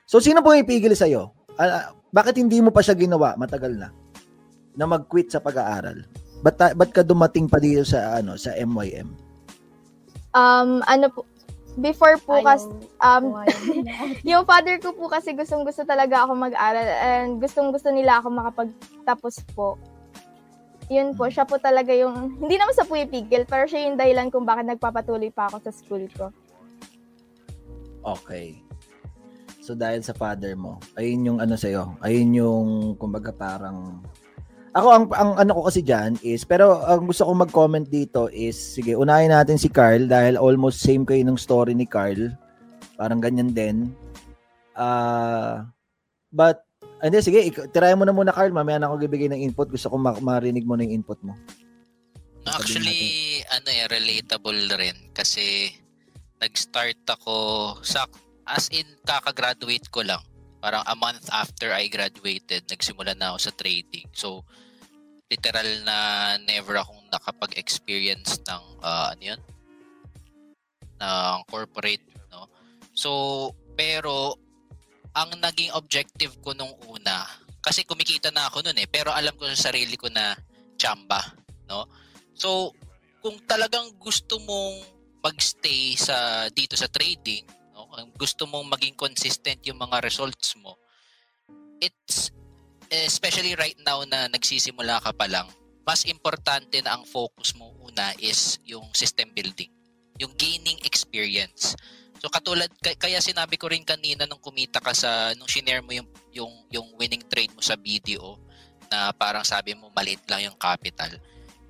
So, 0.05 0.21
sino 0.21 0.45
po 0.45 0.53
ipigil 0.53 0.93
sa'yo? 0.93 1.33
Ah, 1.57 1.95
bakit 2.13 2.37
hindi 2.37 2.61
mo 2.61 2.69
pa 2.69 2.85
siya 2.85 2.93
ginawa 2.93 3.33
matagal 3.41 3.73
na? 3.73 3.89
Na 4.77 4.85
mag-quit 4.85 5.33
sa 5.33 5.41
pag-aaral? 5.41 6.05
Ba't, 6.47 6.79
ba't 6.79 6.91
ka 6.95 7.03
dumating 7.03 7.51
pa 7.51 7.59
dito 7.59 7.83
sa, 7.83 8.23
ano, 8.23 8.39
sa 8.39 8.55
MYM? 8.55 9.11
Um, 10.31 10.79
ano 10.87 11.11
po, 11.11 11.27
before 11.75 12.23
po 12.23 12.39
kasi, 12.39 12.71
um, 13.03 13.35
yung 14.31 14.47
father 14.47 14.79
ko 14.79 14.95
po 14.95 15.11
kasi 15.11 15.35
gustong 15.35 15.67
gusto 15.67 15.83
talaga 15.83 16.23
ako 16.23 16.39
mag-aral 16.39 16.87
and 17.03 17.43
gustong 17.43 17.75
gusto 17.75 17.91
nila 17.91 18.23
ako 18.23 18.31
makapagtapos 18.31 19.43
po. 19.59 19.75
Yun 20.87 21.19
po, 21.19 21.27
siya 21.27 21.43
po 21.43 21.59
talaga 21.59 21.91
yung, 21.91 22.39
hindi 22.39 22.55
naman 22.55 22.79
sa 22.79 22.87
pumipigil, 22.87 23.43
pero 23.43 23.67
siya 23.67 23.91
yung 23.91 23.99
dahilan 23.99 24.31
kung 24.31 24.47
bakit 24.47 24.71
nagpapatuloy 24.71 25.35
pa 25.35 25.51
ako 25.51 25.67
sa 25.67 25.75
school 25.75 26.07
ko. 26.15 26.31
Okay. 28.07 28.63
So, 29.67 29.75
dahil 29.75 29.99
sa 30.07 30.15
father 30.15 30.55
mo, 30.55 30.79
ayun 30.95 31.27
yung 31.27 31.39
ano 31.43 31.59
sa'yo, 31.59 31.99
ayun 31.99 32.39
yung, 32.39 32.69
kumbaga 33.03 33.35
parang, 33.35 33.99
ako, 34.77 34.89
ang, 34.93 35.05
ang 35.17 35.31
ano 35.41 35.51
ko 35.57 35.61
kasi 35.73 35.81
dyan 35.81 36.21
is, 36.21 36.45
pero 36.45 36.85
ang 36.85 37.09
gusto 37.09 37.25
kong 37.25 37.49
mag-comment 37.49 37.89
dito 37.89 38.29
is, 38.29 38.55
sige, 38.55 38.93
unahin 38.93 39.33
natin 39.33 39.57
si 39.57 39.73
Carl 39.73 40.05
dahil 40.05 40.37
almost 40.37 40.85
same 40.85 41.09
kayo 41.09 41.25
ng 41.25 41.41
story 41.41 41.73
ni 41.73 41.89
Carl. 41.89 42.37
Parang 43.01 43.25
ganyan 43.25 43.57
din. 43.57 43.97
Ah, 44.77 45.65
but 46.29 46.61
hindi 47.01 47.25
sige, 47.25 47.41
ik- 47.41 47.73
tirayan 47.73 47.97
mo 47.97 48.05
na 48.05 48.13
muna 48.13 48.37
Carl, 48.37 48.53
mamaya 48.53 48.77
na 48.77 48.93
ako 48.93 49.09
bibigay 49.09 49.33
ng 49.33 49.41
input. 49.49 49.73
Gusto 49.73 49.89
ko 49.89 49.97
ma- 49.97 50.21
marinig 50.21 50.69
mo 50.69 50.77
na 50.77 50.85
yung 50.85 51.01
input 51.01 51.25
mo. 51.25 51.33
Actually, 52.47 53.41
ano 53.49 53.69
eh, 53.73 53.89
relatable 53.89 54.61
rin 54.77 54.97
kasi 55.17 55.73
nag-start 56.39 57.01
ako 57.09 57.35
sa 57.81 58.05
as 58.47 58.69
in 58.71 58.87
kakagraduate 59.03 59.89
ko 59.89 60.05
lang. 60.05 60.21
Parang 60.61 60.85
a 60.85 60.95
month 60.95 61.27
after 61.33 61.73
I 61.73 61.89
graduated, 61.89 62.69
nagsimula 62.69 63.17
na 63.17 63.35
ako 63.35 63.39
sa 63.51 63.53
trading. 63.57 64.07
So, 64.15 64.47
literal 65.27 65.69
na 65.83 65.99
never 66.47 66.79
akong 66.79 67.03
nakapag-experience 67.11 68.39
ng 68.47 68.65
ah, 68.83 69.11
ano 69.15 69.23
yun? 69.35 69.41
ng 70.97 71.41
corporate, 71.49 72.05
no? 72.33 72.49
So, 72.97 73.53
pero 73.77 74.37
ang 75.17 75.37
naging 75.41 75.73
objective 75.77 76.37
ko 76.41 76.57
nung 76.57 76.73
una, 76.89 77.25
kasi 77.61 77.85
kumikita 77.85 78.33
na 78.33 78.49
ako 78.49 78.65
noon 78.65 78.81
eh, 78.81 78.89
pero 78.89 79.13
alam 79.13 79.35
ko 79.37 79.49
sa 79.53 79.73
sarili 79.73 79.97
ko 79.97 80.09
na 80.09 80.37
chamba, 80.81 81.21
no? 81.69 81.89
So, 82.37 82.73
kung 83.21 83.41
talagang 83.49 83.97
gusto 84.01 84.41
mong 84.41 84.77
magstay 85.25 85.99
sa 85.99 86.47
dito 86.53 86.77
sa 86.79 86.89
trading, 86.89 87.45
no? 87.77 87.89
Kung 87.93 88.13
gusto 88.17 88.49
mong 88.49 88.73
maging 88.77 88.97
consistent 88.97 89.61
yung 89.69 89.81
mga 89.81 90.01
results 90.05 90.57
mo, 90.61 90.77
it's 91.81 92.33
especially 92.91 93.59
right 93.59 93.77
now 93.83 94.03
na 94.07 94.31
nagsisimula 94.31 95.03
ka 95.03 95.11
pa 95.15 95.27
lang, 95.27 95.47
mas 95.87 96.03
importante 96.07 96.83
na 96.83 96.99
ang 96.99 97.07
focus 97.07 97.55
mo 97.55 97.71
una 97.87 98.11
is 98.19 98.59
yung 98.67 98.87
system 98.91 99.31
building, 99.31 99.71
yung 100.19 100.35
gaining 100.35 100.79
experience. 100.83 101.79
So 102.19 102.27
katulad 102.27 102.67
kay- 102.83 102.99
kaya 102.99 103.23
sinabi 103.23 103.55
ko 103.55 103.71
rin 103.71 103.87
kanina 103.87 104.27
nung 104.27 104.43
kumita 104.43 104.83
ka 104.83 104.91
sa 104.91 105.31
nung 105.39 105.47
shinare 105.47 105.85
mo 105.85 105.95
yung 105.95 106.09
yung 106.35 106.53
yung 106.73 106.89
winning 106.99 107.23
trade 107.31 107.53
mo 107.55 107.63
sa 107.63 107.79
BDO 107.79 108.41
na 108.91 109.15
parang 109.15 109.47
sabi 109.47 109.79
mo 109.79 109.93
maliit 109.95 110.27
lang 110.27 110.43
yung 110.51 110.59
capital. 110.59 111.13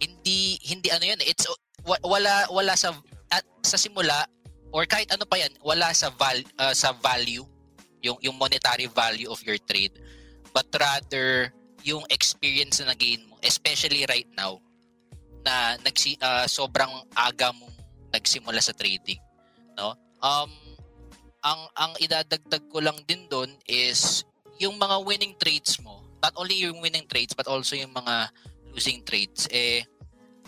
Hindi 0.00 0.56
hindi 0.64 0.88
ano 0.92 1.04
yun, 1.04 1.20
it's 1.24 1.44
wa- 1.84 2.00
wala 2.04 2.48
wala 2.48 2.72
sa 2.72 2.94
at, 3.28 3.44
sa 3.60 3.76
simula 3.76 4.24
or 4.70 4.86
kahit 4.86 5.10
ano 5.12 5.26
pa 5.26 5.36
yan, 5.36 5.52
wala 5.60 5.90
sa 5.92 6.08
val 6.14 6.38
uh, 6.56 6.72
sa 6.72 6.94
value 6.94 7.44
yung 8.00 8.16
yung 8.22 8.36
monetary 8.38 8.86
value 8.86 9.28
of 9.28 9.42
your 9.42 9.58
trade 9.66 9.92
but 10.56 10.64
rather 10.80 11.52
yung 11.84 12.00
experience 12.08 12.80
na 12.80 12.96
gain 12.96 13.20
mo 13.28 13.36
especially 13.44 14.08
right 14.08 14.28
now 14.32 14.56
na 15.44 15.76
nagsi 15.84 16.16
ah, 16.24 16.48
sobrang 16.48 16.88
aga 17.12 17.52
mong 17.52 17.76
nagsimula 18.16 18.56
sa 18.64 18.72
trading 18.72 19.20
no? 19.76 19.92
Um 20.24 20.48
ang 21.44 21.60
ang 21.76 21.92
idadagdag 22.00 22.64
ko 22.72 22.80
lang 22.80 22.96
din 23.04 23.28
doon 23.28 23.52
is 23.68 24.24
yung 24.56 24.80
mga 24.80 25.04
winning 25.04 25.36
trades 25.36 25.76
mo 25.84 26.00
not 26.24 26.32
only 26.40 26.56
yung 26.56 26.80
winning 26.80 27.04
trades 27.04 27.36
but 27.36 27.44
also 27.44 27.76
yung 27.76 27.92
mga 27.92 28.32
losing 28.72 29.04
trades 29.04 29.44
eh 29.52 29.84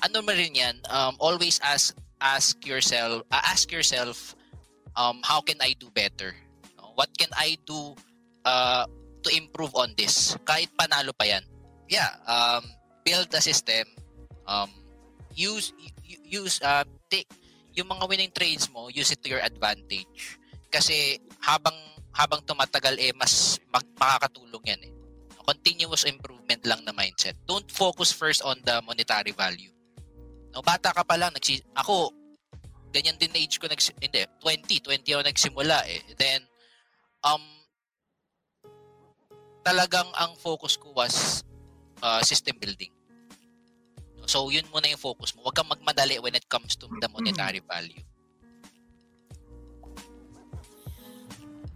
ano 0.01 0.25
mo 0.25 0.33
rin 0.33 0.57
yan 0.57 0.81
um, 0.89 1.13
always 1.21 1.61
ask 1.61 1.93
ask 2.25 2.57
yourself 2.65 3.21
uh, 3.29 3.45
ask 3.47 3.69
yourself 3.69 4.33
um 4.99 5.21
how 5.23 5.39
can 5.39 5.61
I 5.63 5.79
do 5.79 5.93
better? 5.95 6.35
What 6.99 7.15
can 7.15 7.31
I 7.39 7.55
do 7.63 7.95
uh, 8.43 8.91
to 9.23 9.31
improve 9.35 9.73
on 9.75 9.93
this. 9.99 10.37
Kahit 10.45 10.73
panalo 10.75 11.15
pa 11.15 11.27
yan. 11.27 11.45
Yeah 11.89 12.09
um 12.29 12.65
build 13.03 13.33
a 13.33 13.43
system. 13.43 13.87
Um 14.45 14.71
use 15.33 15.73
use 16.07 16.61
uh 16.63 16.85
take 17.09 17.29
yung 17.79 17.89
mga 17.89 18.05
winning 18.11 18.33
trades 18.35 18.67
mo 18.75 18.91
use 18.91 19.15
it 19.15 19.21
to 19.23 19.31
your 19.31 19.43
advantage. 19.43 20.39
Kasi 20.69 21.17
habang 21.41 21.75
habang 22.13 22.43
tumatagal 22.43 22.99
eh 22.99 23.15
mas 23.15 23.63
mag, 23.71 23.87
makakatulong 23.97 24.65
yan 24.67 24.81
eh. 24.91 24.93
Continuous 25.49 26.05
improvement 26.05 26.61
lang 26.69 26.85
na 26.85 26.93
mindset. 26.93 27.33
Don't 27.49 27.71
focus 27.73 28.13
first 28.13 28.45
on 28.45 28.61
the 28.69 28.83
monetary 28.85 29.33
value. 29.33 29.73
No 30.53 30.61
bata 30.61 30.93
ka 30.93 31.07
pa 31.07 31.17
lang 31.17 31.33
nagsi 31.33 31.63
ako 31.73 32.13
ganyan 32.93 33.21
din 33.21 33.33
na 33.33 33.41
age 33.41 33.61
ko 33.61 33.69
nags 33.69 33.93
hindi 34.01 34.25
20 34.41 34.81
20 34.81 35.15
ako 35.15 35.23
nagsimula 35.25 35.79
eh. 35.89 36.01
Then 36.17 36.45
um 37.25 37.58
talagang 39.69 40.09
ang 40.17 40.33
focus 40.41 40.81
ko 40.81 40.97
was 40.97 41.45
uh, 42.01 42.25
system 42.25 42.57
building 42.57 42.89
so 44.25 44.49
yun 44.49 44.65
muna 44.73 44.89
yung 44.89 45.01
focus 45.01 45.37
mo 45.37 45.45
huwag 45.45 45.57
kang 45.57 45.69
magmadali 45.69 46.17
when 46.25 46.33
it 46.33 46.49
comes 46.49 46.73
to 46.73 46.89
the 47.05 47.09
monetary 47.13 47.61
value 47.69 48.01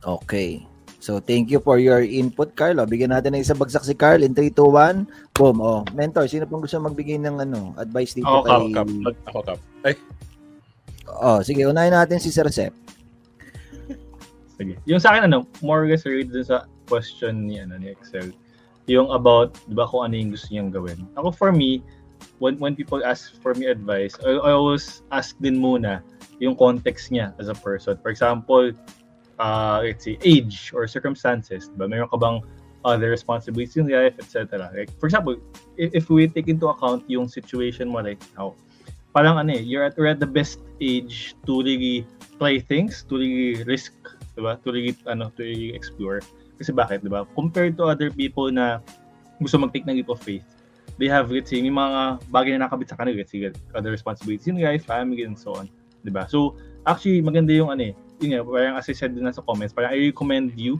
Okay. 0.02 0.66
So, 1.02 1.18
thank 1.18 1.50
you 1.50 1.58
for 1.58 1.78
your 1.82 2.02
input, 2.02 2.54
Carl. 2.54 2.78
O, 2.78 2.86
bigyan 2.86 3.10
natin 3.10 3.34
ng 3.34 3.42
isang 3.42 3.58
bagsak 3.58 3.82
si 3.82 3.94
Carl 3.94 4.22
in 4.22 4.34
3, 4.34 4.54
2, 4.54 4.54
1. 4.54 5.34
Boom. 5.34 5.58
Oh, 5.58 5.82
mentor, 5.94 6.30
sino 6.30 6.46
pang 6.46 6.62
gusto 6.62 6.78
magbigay 6.78 7.18
ng 7.18 7.42
ano, 7.42 7.74
advice 7.74 8.14
dito 8.14 8.26
Ako, 8.26 8.46
kap, 8.46 8.62
kay... 8.62 8.70
kap. 8.74 8.88
Ako, 9.30 9.40
kap. 9.42 9.58
Ay, 9.82 9.94
Oh, 11.22 11.42
sige, 11.42 11.66
unahin 11.66 11.92
natin 11.92 12.22
si 12.22 12.30
Sir 12.30 12.46
Sep. 12.48 12.70
Sige. 14.54 14.78
Yung 14.86 15.02
sa 15.02 15.14
akin, 15.14 15.26
ano, 15.26 15.42
more 15.58 15.82
or 15.82 15.88
less 15.90 16.06
related 16.06 16.30
dun 16.30 16.46
sa 16.46 16.70
question 16.92 17.48
ni, 17.48 17.56
ano, 17.56 17.80
ni 17.80 17.88
Excel. 17.88 18.36
Yung 18.84 19.08
about, 19.08 19.56
di 19.64 19.72
ba, 19.72 19.88
kung 19.88 20.04
ano 20.04 20.14
yung 20.20 20.36
gusto 20.36 20.52
niyang 20.52 20.68
gawin. 20.68 21.00
Ako, 21.16 21.32
for 21.32 21.48
me, 21.48 21.80
when, 22.36 22.60
when 22.60 22.76
people 22.76 23.00
ask 23.00 23.32
for 23.40 23.56
me 23.56 23.72
advice, 23.72 24.20
I, 24.20 24.36
I 24.36 24.52
always 24.52 25.00
ask 25.08 25.32
din 25.40 25.56
muna 25.56 26.04
yung 26.36 26.52
context 26.52 27.08
niya 27.08 27.32
as 27.40 27.48
a 27.48 27.56
person. 27.56 27.96
For 28.04 28.12
example, 28.12 28.76
uh, 29.40 29.80
let's 29.80 30.04
say, 30.04 30.20
age 30.20 30.72
or 30.76 30.84
circumstances. 30.84 31.72
Diba? 31.72 31.88
Mayroon 31.88 32.10
ka 32.12 32.18
bang 32.20 32.44
other 32.84 33.08
responsibilities 33.08 33.78
in 33.78 33.88
life, 33.88 34.18
etc. 34.18 34.68
Like, 34.74 34.90
for 34.98 35.06
example, 35.06 35.38
if, 35.78 35.94
if 35.94 36.04
we 36.10 36.26
take 36.28 36.48
into 36.48 36.68
account 36.68 37.06
yung 37.06 37.30
situation 37.30 37.88
mo 37.88 38.02
right 38.02 38.20
now, 38.36 38.54
parang 39.14 39.38
ano 39.38 39.54
eh, 39.54 39.62
you're 39.62 39.84
at, 39.84 39.96
you're 39.96 40.10
at 40.10 40.18
the 40.18 40.26
best 40.26 40.58
age 40.80 41.38
to 41.46 41.62
really 41.62 42.06
try 42.38 42.58
things, 42.58 43.06
to 43.06 43.16
really 43.16 43.62
risk, 43.64 43.94
diba? 44.36 44.56
To 44.62 44.68
really, 44.72 44.94
ano, 45.06 45.32
to 45.36 45.42
really 45.42 45.74
explore. 45.76 46.20
Kasi 46.56 46.72
bakit, 46.72 47.04
diba? 47.04 47.26
Compared 47.34 47.76
to 47.80 47.88
other 47.88 48.08
people 48.08 48.48
na 48.52 48.80
gusto 49.42 49.58
mag-take 49.58 49.84
ng 49.88 49.98
leap 49.98 50.10
of 50.12 50.22
faith, 50.22 50.44
they 51.00 51.08
have, 51.08 51.32
let's 51.32 51.50
say, 51.50 51.58
may 51.60 51.72
mga 51.72 52.20
bagay 52.30 52.52
na 52.54 52.68
nakabit 52.68 52.92
sa 52.92 52.96
kanila, 52.96 53.24
let's 53.24 53.32
say, 53.32 53.50
other 53.74 53.90
responsibilities 53.90 54.46
in 54.46 54.60
life, 54.60 54.86
family, 54.86 55.24
and 55.24 55.34
so 55.34 55.56
on. 55.56 55.66
Diba? 56.04 56.28
So, 56.28 56.58
actually, 56.86 57.22
maganda 57.22 57.54
yung 57.54 57.70
ano 57.72 57.90
eh, 57.90 57.94
yun 58.22 58.38
nga, 58.38 58.40
parang 58.46 58.76
as 58.78 58.86
I 58.90 58.94
said 58.94 59.14
din 59.14 59.24
na 59.26 59.34
sa 59.34 59.42
comments, 59.42 59.74
parang 59.74 59.94
I 59.94 60.12
recommend 60.12 60.54
you, 60.54 60.78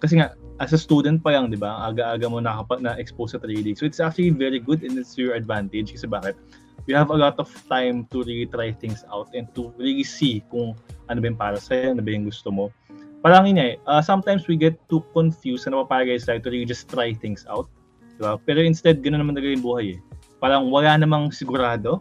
kasi 0.00 0.16
nga, 0.16 0.32
as 0.58 0.72
a 0.72 0.80
student 0.80 1.20
pa 1.20 1.36
lang, 1.36 1.52
di 1.52 1.60
ba, 1.60 1.86
aga-aga 1.86 2.26
mo 2.26 2.40
nakapa, 2.40 2.80
na-expose 2.80 3.36
sa 3.36 3.38
trading. 3.38 3.76
So, 3.76 3.84
it's 3.84 4.00
actually 4.00 4.32
very 4.32 4.58
good 4.58 4.80
and 4.80 4.96
it's 4.96 5.14
your 5.20 5.36
advantage. 5.36 5.92
Kasi 5.92 6.08
bakit? 6.08 6.40
You 6.88 6.96
have 6.96 7.12
a 7.12 7.18
lot 7.20 7.36
of 7.36 7.52
time 7.68 8.08
to 8.08 8.24
really 8.24 8.48
try 8.48 8.72
things 8.72 9.04
out 9.12 9.28
and 9.36 9.44
to 9.54 9.70
really 9.76 10.02
see 10.02 10.40
kung 10.48 10.72
ano 11.12 11.20
ba 11.20 11.26
yung 11.28 11.36
para 11.36 11.60
sa'yo, 11.60 11.92
ano 11.92 12.00
ba 12.00 12.10
yung 12.16 12.24
gusto 12.24 12.48
mo. 12.48 12.72
Parang 13.20 13.44
yun 13.44 13.60
eh, 13.60 13.76
uh, 13.84 14.00
sometimes 14.00 14.48
we 14.48 14.56
get 14.56 14.80
too 14.88 15.04
confused 15.12 15.68
na 15.68 15.76
napapagay 15.76 16.16
sa 16.16 16.40
to 16.40 16.48
really 16.48 16.64
just 16.64 16.88
try 16.88 17.12
things 17.12 17.44
out. 17.52 17.68
Di 18.16 18.24
ba? 18.24 18.40
Pero 18.40 18.64
instead, 18.64 19.04
ganoon 19.04 19.20
naman 19.20 19.36
talaga 19.36 19.52
yung 19.60 19.64
buhay 19.64 19.86
eh. 19.96 19.98
Parang 20.40 20.72
wala 20.72 20.96
namang 20.96 21.28
sigurado. 21.28 22.00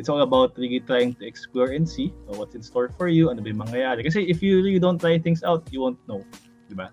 It's 0.00 0.08
all 0.08 0.24
about 0.24 0.56
really 0.56 0.80
trying 0.80 1.14
to 1.20 1.28
explore 1.28 1.70
and 1.76 1.84
see 1.84 2.16
uh, 2.26 2.34
what's 2.40 2.56
in 2.56 2.64
store 2.64 2.88
for 2.96 3.12
you, 3.12 3.28
ano 3.28 3.44
ba 3.44 3.52
yung 3.52 3.60
mangyayari. 3.60 4.08
Kasi 4.08 4.24
if 4.24 4.40
you 4.40 4.64
really 4.64 4.80
don't 4.80 4.98
try 4.98 5.20
things 5.20 5.44
out, 5.44 5.68
you 5.68 5.84
won't 5.84 6.00
know. 6.08 6.24
Di 6.66 6.74
ba? 6.74 6.90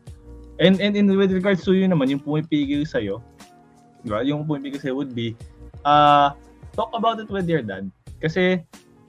And, 0.60 0.78
and, 0.84 0.94
and 0.94 1.08
with 1.16 1.32
regards 1.32 1.64
to 1.66 1.74
yun 1.74 1.96
naman, 1.96 2.12
yung 2.12 2.22
pumipigil 2.22 2.84
sa'yo, 2.84 3.24
di 4.04 4.12
ba? 4.12 4.22
Yung 4.22 4.44
pumipigil 4.46 4.84
sa'yo 4.84 5.00
would 5.00 5.16
be, 5.16 5.34
uh, 5.88 6.36
talk 6.76 6.92
about 6.92 7.24
it 7.24 7.32
with 7.32 7.48
your 7.48 7.64
dad. 7.64 7.88
Kasi 8.22 8.62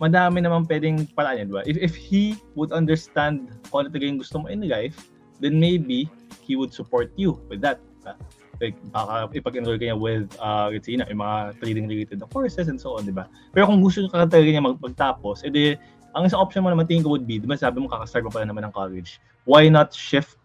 madami 0.02 0.42
naman 0.42 0.66
pwedeng 0.66 1.06
paraan 1.14 1.38
yan, 1.38 1.46
di 1.46 1.54
ba? 1.54 1.62
If, 1.62 1.78
if 1.78 1.94
he 1.94 2.34
would 2.58 2.74
understand 2.74 3.54
kung 3.70 3.86
ano 3.86 3.94
talaga 3.94 4.10
yung 4.10 4.18
gusto 4.18 4.42
mo 4.42 4.50
in 4.50 4.66
life, 4.66 4.98
then 5.38 5.62
maybe 5.62 6.10
he 6.42 6.58
would 6.58 6.74
support 6.74 7.14
you 7.14 7.38
with 7.46 7.62
that. 7.62 7.78
Diba? 8.02 8.18
Like, 8.58 8.74
baka 8.90 9.30
ipag-enroll 9.30 9.78
ka 9.78 9.86
niya 9.86 9.98
with, 9.98 10.26
uh, 10.42 10.74
let's 10.74 10.90
say, 10.90 10.98
na, 10.98 11.06
yung 11.06 11.22
mga 11.22 11.62
trading-related 11.62 12.18
na 12.18 12.26
courses 12.34 12.66
and 12.66 12.82
so 12.82 12.98
on, 12.98 13.06
di 13.06 13.14
ba? 13.14 13.30
Pero 13.54 13.70
kung 13.70 13.78
gusto 13.78 14.02
ka 14.10 14.26
talaga 14.26 14.50
niya 14.50 14.62
mag- 14.62 14.82
magtapos, 14.82 15.46
edi, 15.46 15.78
ang 16.18 16.26
isang 16.26 16.42
option 16.42 16.66
mo 16.66 16.70
naman 16.74 16.90
tingin 16.90 17.06
ko 17.06 17.14
would 17.14 17.26
be, 17.26 17.38
di 17.38 17.46
ba 17.46 17.54
sabi 17.54 17.78
mo 17.78 17.86
kakastart 17.86 18.26
mo 18.26 18.30
pala 18.34 18.46
naman 18.46 18.66
ng 18.66 18.74
college, 18.74 19.22
why 19.46 19.70
not 19.70 19.94
shift 19.94 20.38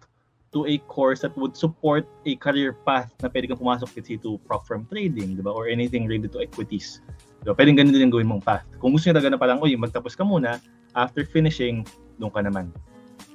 to 0.53 0.63
a 0.65 0.79
course 0.87 1.21
that 1.21 1.35
would 1.35 1.53
support 1.53 2.07
a 2.25 2.33
career 2.39 2.73
path 2.87 3.11
na 3.19 3.27
pwede 3.27 3.51
kang 3.51 3.59
pumasok 3.59 3.89
let's 3.99 4.07
say 4.07 4.17
to 4.17 4.39
prop 4.47 4.65
firm 4.65 4.87
trading, 4.89 5.37
di 5.37 5.43
ba? 5.43 5.51
Or 5.53 5.67
anything 5.67 6.05
related 6.05 6.33
to 6.33 6.41
equities. 6.41 7.01
Ba? 7.43 7.53
Pwedeng 7.53 7.77
ganun 7.77 7.93
din 7.93 8.09
yung 8.09 8.13
gawin 8.13 8.29
mong 8.29 8.43
path. 8.45 8.65
Kung 8.81 8.95
gusto 8.95 9.09
niya 9.09 9.19
talaga 9.19 9.33
na 9.35 9.39
parang, 9.41 9.59
uy, 9.61 9.75
magtapos 9.77 10.15
ka 10.15 10.23
muna, 10.23 10.61
after 10.97 11.25
finishing, 11.27 11.85
doon 12.17 12.31
ka 12.33 12.41
naman. 12.41 12.73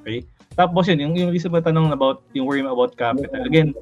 Okay? 0.02 0.26
Tapos 0.58 0.90
yun, 0.90 0.98
yung, 0.98 1.14
yung 1.14 1.32
isa 1.32 1.46
pa 1.46 1.62
tanong 1.62 1.94
about, 1.94 2.26
yung 2.34 2.44
worry 2.44 2.60
about 2.62 2.98
capital. 2.98 3.42
Again, 3.46 3.72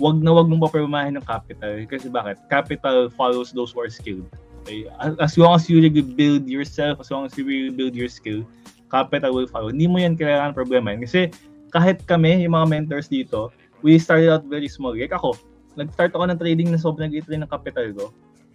wag 0.00 0.22
na 0.22 0.32
wag 0.32 0.48
mong 0.48 0.64
papermahin 0.70 1.18
ng 1.18 1.26
capital. 1.26 1.76
Kasi 1.84 2.08
bakit? 2.08 2.40
Capital 2.48 3.10
follows 3.12 3.52
those 3.52 3.74
who 3.74 3.84
are 3.84 3.92
skilled. 3.92 4.24
Okay? 4.64 4.88
As, 5.20 5.36
long 5.36 5.58
as 5.58 5.68
you 5.68 5.82
build 6.02 6.48
yourself, 6.48 7.00
as 7.02 7.10
long 7.10 7.26
as 7.26 7.34
you 7.36 7.44
build 7.74 7.92
your 7.92 8.08
skill, 8.08 8.46
capital 8.88 9.34
will 9.36 9.50
follow. 9.50 9.68
Hindi 9.68 9.86
mo 9.86 10.00
yan 10.00 10.16
kailangan 10.16 10.56
problema. 10.56 10.94
Kasi 10.96 11.30
kahit 11.70 12.02
kami, 12.08 12.42
yung 12.42 12.56
mga 12.56 12.66
mentors 12.68 13.06
dito, 13.06 13.52
we 13.82 13.98
started 14.00 14.30
out 14.32 14.44
very 14.48 14.66
small. 14.66 14.96
Like 14.96 15.12
ako, 15.12 15.36
nag-start 15.76 16.12
ako 16.16 16.24
ng 16.30 16.38
trading 16.40 16.68
na 16.72 16.78
sobrang 16.80 17.12
liit 17.12 17.28
rin 17.30 17.44
ng 17.44 17.50
capital 17.50 17.86
ko. 17.94 18.06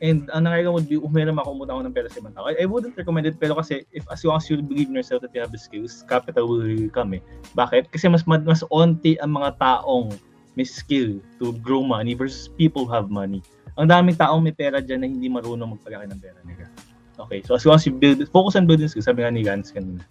And 0.03 0.27
ang 0.35 0.43
nangyayari 0.43 0.67
would 0.67 0.91
be, 0.91 0.99
umiram 0.99 1.39
ako, 1.39 1.55
umutang 1.55 1.79
ako 1.79 1.83
ng 1.87 1.95
pera 1.95 2.07
sa 2.11 2.19
ibang 2.19 2.35
tao. 2.35 2.51
I, 2.51 2.59
I 2.59 2.67
wouldn't 2.67 2.99
recommend 2.99 3.31
it, 3.31 3.39
pero 3.39 3.55
kasi 3.55 3.87
if 3.95 4.03
as 4.11 4.27
long 4.27 4.35
as 4.35 4.45
you 4.51 4.59
believe 4.59 4.91
in 4.91 4.95
yourself 4.99 5.23
that 5.23 5.31
you 5.31 5.39
have 5.39 5.55
the 5.55 5.61
skills, 5.61 6.03
capital 6.11 6.51
will 6.51 6.67
really 6.67 6.91
come 6.91 7.15
eh. 7.15 7.23
Bakit? 7.55 7.95
Kasi 7.95 8.11
mas 8.11 8.27
mad- 8.27 8.43
mas 8.43 8.59
onti 8.67 9.15
ang 9.23 9.39
mga 9.39 9.55
taong 9.55 10.11
may 10.59 10.67
skill 10.67 11.23
to 11.39 11.55
grow 11.63 11.79
money 11.79 12.11
versus 12.11 12.51
people 12.59 12.83
who 12.83 12.91
have 12.91 13.07
money. 13.07 13.39
Ang 13.79 13.87
daming 13.87 14.19
taong 14.19 14.43
may 14.43 14.55
pera 14.55 14.83
dyan 14.83 14.99
na 15.03 15.07
hindi 15.07 15.31
marunong 15.31 15.79
magpalaki 15.79 16.11
ng 16.11 16.19
pera 16.19 16.39
nila. 16.43 16.67
Okay, 17.15 17.39
so 17.43 17.55
as 17.55 17.63
long 17.63 17.79
as 17.79 17.87
you 17.87 17.95
build, 17.95 18.19
focus 18.35 18.59
on 18.59 18.67
building 18.67 18.91
skills, 18.91 19.07
sabi 19.07 19.23
nga 19.23 19.31
ni 19.31 19.47
Gans 19.47 19.71
kanina. 19.71 20.03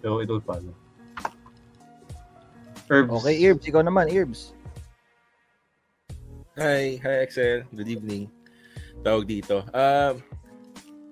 So 0.00 0.24
it 0.24 0.28
will 0.32 0.40
follow. 0.40 0.72
Herbs. 2.88 3.12
Okay, 3.24 3.36
Irbs. 3.40 3.64
Ikaw 3.68 3.84
naman, 3.84 4.12
Irbs. 4.12 4.52
Hi, 6.56 7.00
hi 7.00 7.24
Excel. 7.24 7.64
Good 7.72 7.88
evening. 7.88 8.33
Tawag 9.04 9.28
dito. 9.28 9.60
Um, 9.68 10.14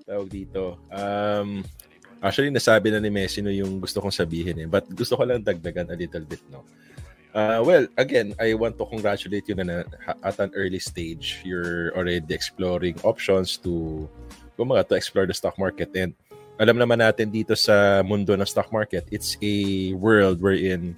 tawag 0.08 0.28
dito. 0.32 0.80
Um, 0.88 1.60
actually, 2.24 2.48
nasabi 2.48 2.88
na 2.88 3.04
ni 3.04 3.12
Messi 3.12 3.44
no 3.44 3.52
yung 3.52 3.84
gusto 3.84 4.00
kong 4.00 4.16
sabihin 4.16 4.64
eh. 4.64 4.68
But 4.68 4.88
gusto 4.88 5.12
ko 5.12 5.28
lang 5.28 5.44
dagdagan 5.44 5.92
a 5.92 5.96
little 5.96 6.24
bit, 6.24 6.40
no? 6.48 6.64
Uh, 7.32 7.60
well, 7.64 7.84
again, 7.96 8.36
I 8.40 8.52
want 8.56 8.76
to 8.76 8.84
congratulate 8.84 9.48
you 9.48 9.56
na, 9.56 9.64
na 9.64 9.76
at 10.24 10.36
an 10.40 10.52
early 10.52 10.80
stage, 10.80 11.40
you're 11.44 11.92
already 11.96 12.20
exploring 12.28 12.96
options 13.04 13.56
to, 13.64 14.04
kumaga, 14.56 14.88
to 14.88 14.94
explore 14.96 15.24
the 15.24 15.32
stock 15.32 15.56
market. 15.56 15.88
And 15.96 16.12
alam 16.60 16.76
naman 16.76 17.00
natin 17.00 17.32
dito 17.32 17.56
sa 17.56 18.04
mundo 18.04 18.36
ng 18.36 18.44
stock 18.44 18.68
market, 18.68 19.08
it's 19.08 19.40
a 19.40 19.92
world 19.96 20.44
wherein, 20.44 20.92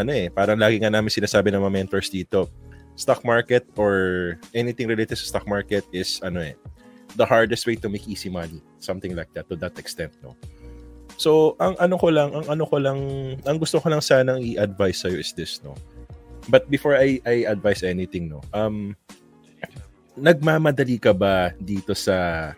ano 0.00 0.16
eh, 0.16 0.32
parang 0.32 0.56
lagi 0.56 0.80
nga 0.80 0.88
namin 0.88 1.12
sinasabi 1.12 1.52
ng 1.52 1.60
mga 1.60 1.76
mentors 1.76 2.08
dito, 2.08 2.48
stock 2.94 3.26
market 3.26 3.66
or 3.74 4.36
anything 4.54 4.86
related 4.86 5.18
sa 5.18 5.26
stock 5.36 5.46
market 5.46 5.82
is 5.90 6.22
ano 6.22 6.42
eh 6.42 6.54
the 7.14 7.26
hardest 7.26 7.66
way 7.66 7.78
to 7.78 7.86
make 7.86 8.06
easy 8.10 8.26
money. 8.26 8.58
Something 8.82 9.14
like 9.14 9.30
that 9.38 9.46
to 9.50 9.56
that 9.62 9.78
extent 9.78 10.14
no? 10.22 10.34
So 11.14 11.54
ang 11.62 11.78
ano 11.78 11.94
ko 11.94 12.10
lang 12.10 12.34
ang 12.34 12.46
ano 12.50 12.66
ko 12.66 12.76
lang 12.78 12.98
ang 13.46 13.58
gusto 13.58 13.78
ko 13.78 13.86
lang 13.86 14.02
sanang 14.02 14.42
i-advise 14.42 15.06
sa 15.06 15.10
is 15.10 15.30
this 15.34 15.62
no? 15.62 15.78
But 16.50 16.68
before 16.68 16.98
I 16.98 17.22
I 17.22 17.46
advise 17.46 17.86
anything 17.86 18.30
no 18.30 18.42
um 18.50 18.98
nagmamadali 20.14 21.02
ka 21.02 21.14
ba 21.14 21.54
dito 21.58 21.94
sa 21.94 22.50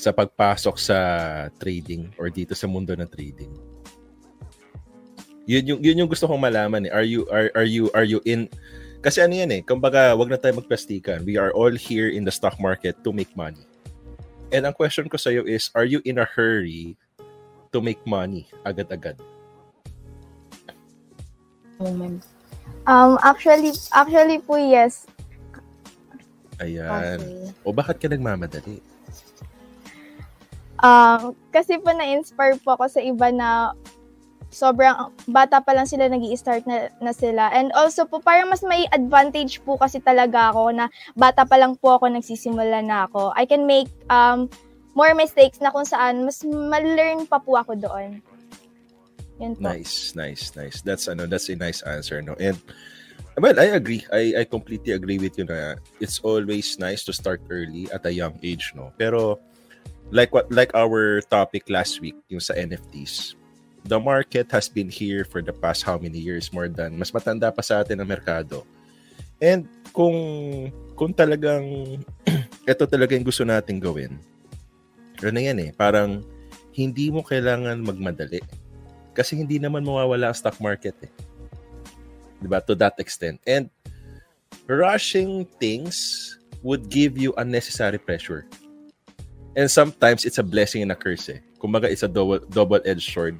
sa 0.00 0.10
pagpasok 0.10 0.76
sa 0.80 0.98
trading 1.60 2.10
or 2.16 2.30
dito 2.30 2.54
sa 2.54 2.70
mundo 2.70 2.94
ng 2.94 3.10
trading? 3.10 3.52
Yun 5.50 5.66
yung 5.66 5.80
yun 5.82 5.98
yung 6.04 6.10
gusto 6.10 6.30
kong 6.30 6.40
malaman 6.40 6.86
eh. 6.86 6.92
Are 6.94 7.06
you 7.06 7.26
are 7.26 7.50
are 7.58 7.66
you 7.66 7.90
are 7.90 8.06
you 8.06 8.22
in 8.22 8.46
kasi 9.00 9.24
ano 9.24 9.32
yan 9.32 9.50
eh, 9.50 9.62
kumbaga, 9.64 10.12
wag 10.12 10.28
na 10.28 10.36
tayo 10.36 10.60
magplastikan. 10.60 11.24
We 11.24 11.40
are 11.40 11.52
all 11.56 11.72
here 11.72 12.12
in 12.12 12.28
the 12.28 12.32
stock 12.32 12.60
market 12.60 13.00
to 13.04 13.10
make 13.16 13.32
money. 13.32 13.64
And 14.52 14.68
ang 14.68 14.76
question 14.76 15.08
ko 15.08 15.16
sa'yo 15.16 15.48
is, 15.48 15.72
are 15.72 15.88
you 15.88 16.04
in 16.04 16.20
a 16.20 16.26
hurry 16.28 17.00
to 17.72 17.80
make 17.80 18.02
money 18.04 18.50
agad-agad? 18.66 19.16
Um, 21.80 23.16
actually, 23.24 23.72
actually 23.94 24.44
po, 24.44 24.60
yes. 24.60 25.08
Ayan. 26.60 27.24
Okay. 27.24 27.64
O 27.64 27.72
bakit 27.72 28.04
ka 28.04 28.06
nagmamadali? 28.12 28.84
Um, 30.80 31.32
kasi 31.52 31.80
po 31.80 31.92
na-inspire 31.92 32.60
po 32.60 32.76
ako 32.76 32.84
sa 32.88 33.00
iba 33.00 33.32
na 33.32 33.72
sobrang 34.50 35.14
bata 35.30 35.62
pa 35.62 35.72
lang 35.72 35.86
sila 35.86 36.10
nag 36.10 36.26
start 36.34 36.66
na, 36.66 36.90
na 36.98 37.14
sila. 37.14 37.48
And 37.54 37.70
also 37.72 38.04
po, 38.04 38.18
parang 38.18 38.50
mas 38.50 38.66
may 38.66 38.84
advantage 38.90 39.62
po 39.62 39.78
kasi 39.78 40.02
talaga 40.02 40.50
ako 40.50 40.74
na 40.74 40.86
bata 41.14 41.46
pa 41.46 41.56
lang 41.56 41.78
po 41.78 41.96
ako 41.96 42.10
nagsisimula 42.10 42.82
na 42.82 43.06
ako. 43.06 43.30
I 43.38 43.46
can 43.46 43.64
make 43.64 43.88
um, 44.10 44.50
more 44.98 45.14
mistakes 45.14 45.62
na 45.62 45.70
kung 45.70 45.86
saan 45.86 46.26
mas 46.26 46.42
ma-learn 46.42 47.30
pa 47.30 47.38
po 47.38 47.54
ako 47.56 47.78
doon. 47.78 48.18
Yun 49.40 49.56
po. 49.56 49.70
Nice, 49.70 50.12
nice, 50.18 50.52
nice. 50.58 50.82
That's 50.82 51.08
ano, 51.08 51.24
that's 51.24 51.48
a 51.48 51.56
nice 51.56 51.80
answer, 51.86 52.20
no. 52.20 52.36
And 52.36 52.60
well, 53.40 53.56
I 53.56 53.72
agree. 53.72 54.04
I 54.12 54.42
I 54.42 54.44
completely 54.44 54.92
agree 54.92 55.16
with 55.16 55.40
you 55.40 55.48
na 55.48 55.80
it's 56.02 56.20
always 56.20 56.76
nice 56.76 57.06
to 57.08 57.16
start 57.16 57.40
early 57.48 57.88
at 57.88 58.04
a 58.04 58.12
young 58.12 58.36
age, 58.44 58.76
no. 58.76 58.92
Pero 59.00 59.40
like 60.12 60.34
what 60.34 60.50
like 60.52 60.76
our 60.76 61.24
topic 61.32 61.70
last 61.72 62.04
week, 62.04 62.18
yung 62.28 62.44
sa 62.44 62.52
NFTs. 62.52 63.39
The 63.84 63.98
market 63.98 64.52
has 64.52 64.68
been 64.68 64.92
here 64.92 65.24
for 65.24 65.40
the 65.40 65.52
past 65.52 65.82
how 65.82 65.96
many 65.96 66.20
years 66.20 66.52
more 66.52 66.68
than 66.68 67.00
mas 67.00 67.10
matanda 67.10 67.48
pa 67.48 67.64
sa 67.64 67.80
atin 67.80 68.00
ang 68.00 68.08
merkado. 68.08 68.62
And 69.40 69.64
kung 69.96 70.14
kung 70.94 71.16
talagang 71.16 71.96
ito 72.70 72.84
talaga 72.84 73.16
yung 73.16 73.24
gusto 73.24 73.42
nating 73.42 73.80
gawin. 73.80 74.20
Ano 75.20 75.32
na 75.32 75.42
yan 75.42 75.58
eh, 75.64 75.70
parang 75.72 76.20
hindi 76.76 77.08
mo 77.08 77.24
kailangan 77.24 77.80
magmadali. 77.80 78.44
Kasi 79.16 79.40
hindi 79.40 79.56
naman 79.56 79.84
mawawala 79.84 80.30
ang 80.30 80.36
stock 80.36 80.60
market 80.60 80.96
eh. 81.04 81.12
'Di 82.40 82.48
ba? 82.48 82.60
To 82.64 82.76
that 82.76 83.00
extent. 83.00 83.40
And 83.48 83.72
rushing 84.68 85.48
things 85.58 86.36
would 86.62 86.88
give 86.92 87.16
you 87.16 87.32
unnecessary 87.36 87.98
pressure. 87.98 88.46
And 89.56 89.66
sometimes 89.66 90.24
it's 90.24 90.38
a 90.38 90.46
blessing 90.46 90.84
and 90.86 90.92
a 90.92 90.98
curse 90.98 91.28
eh. 91.28 91.40
Kumbaga 91.58 91.90
it's 91.90 92.04
a 92.04 92.08
double 92.08 92.40
double-edged 92.48 93.08
sword. 93.08 93.36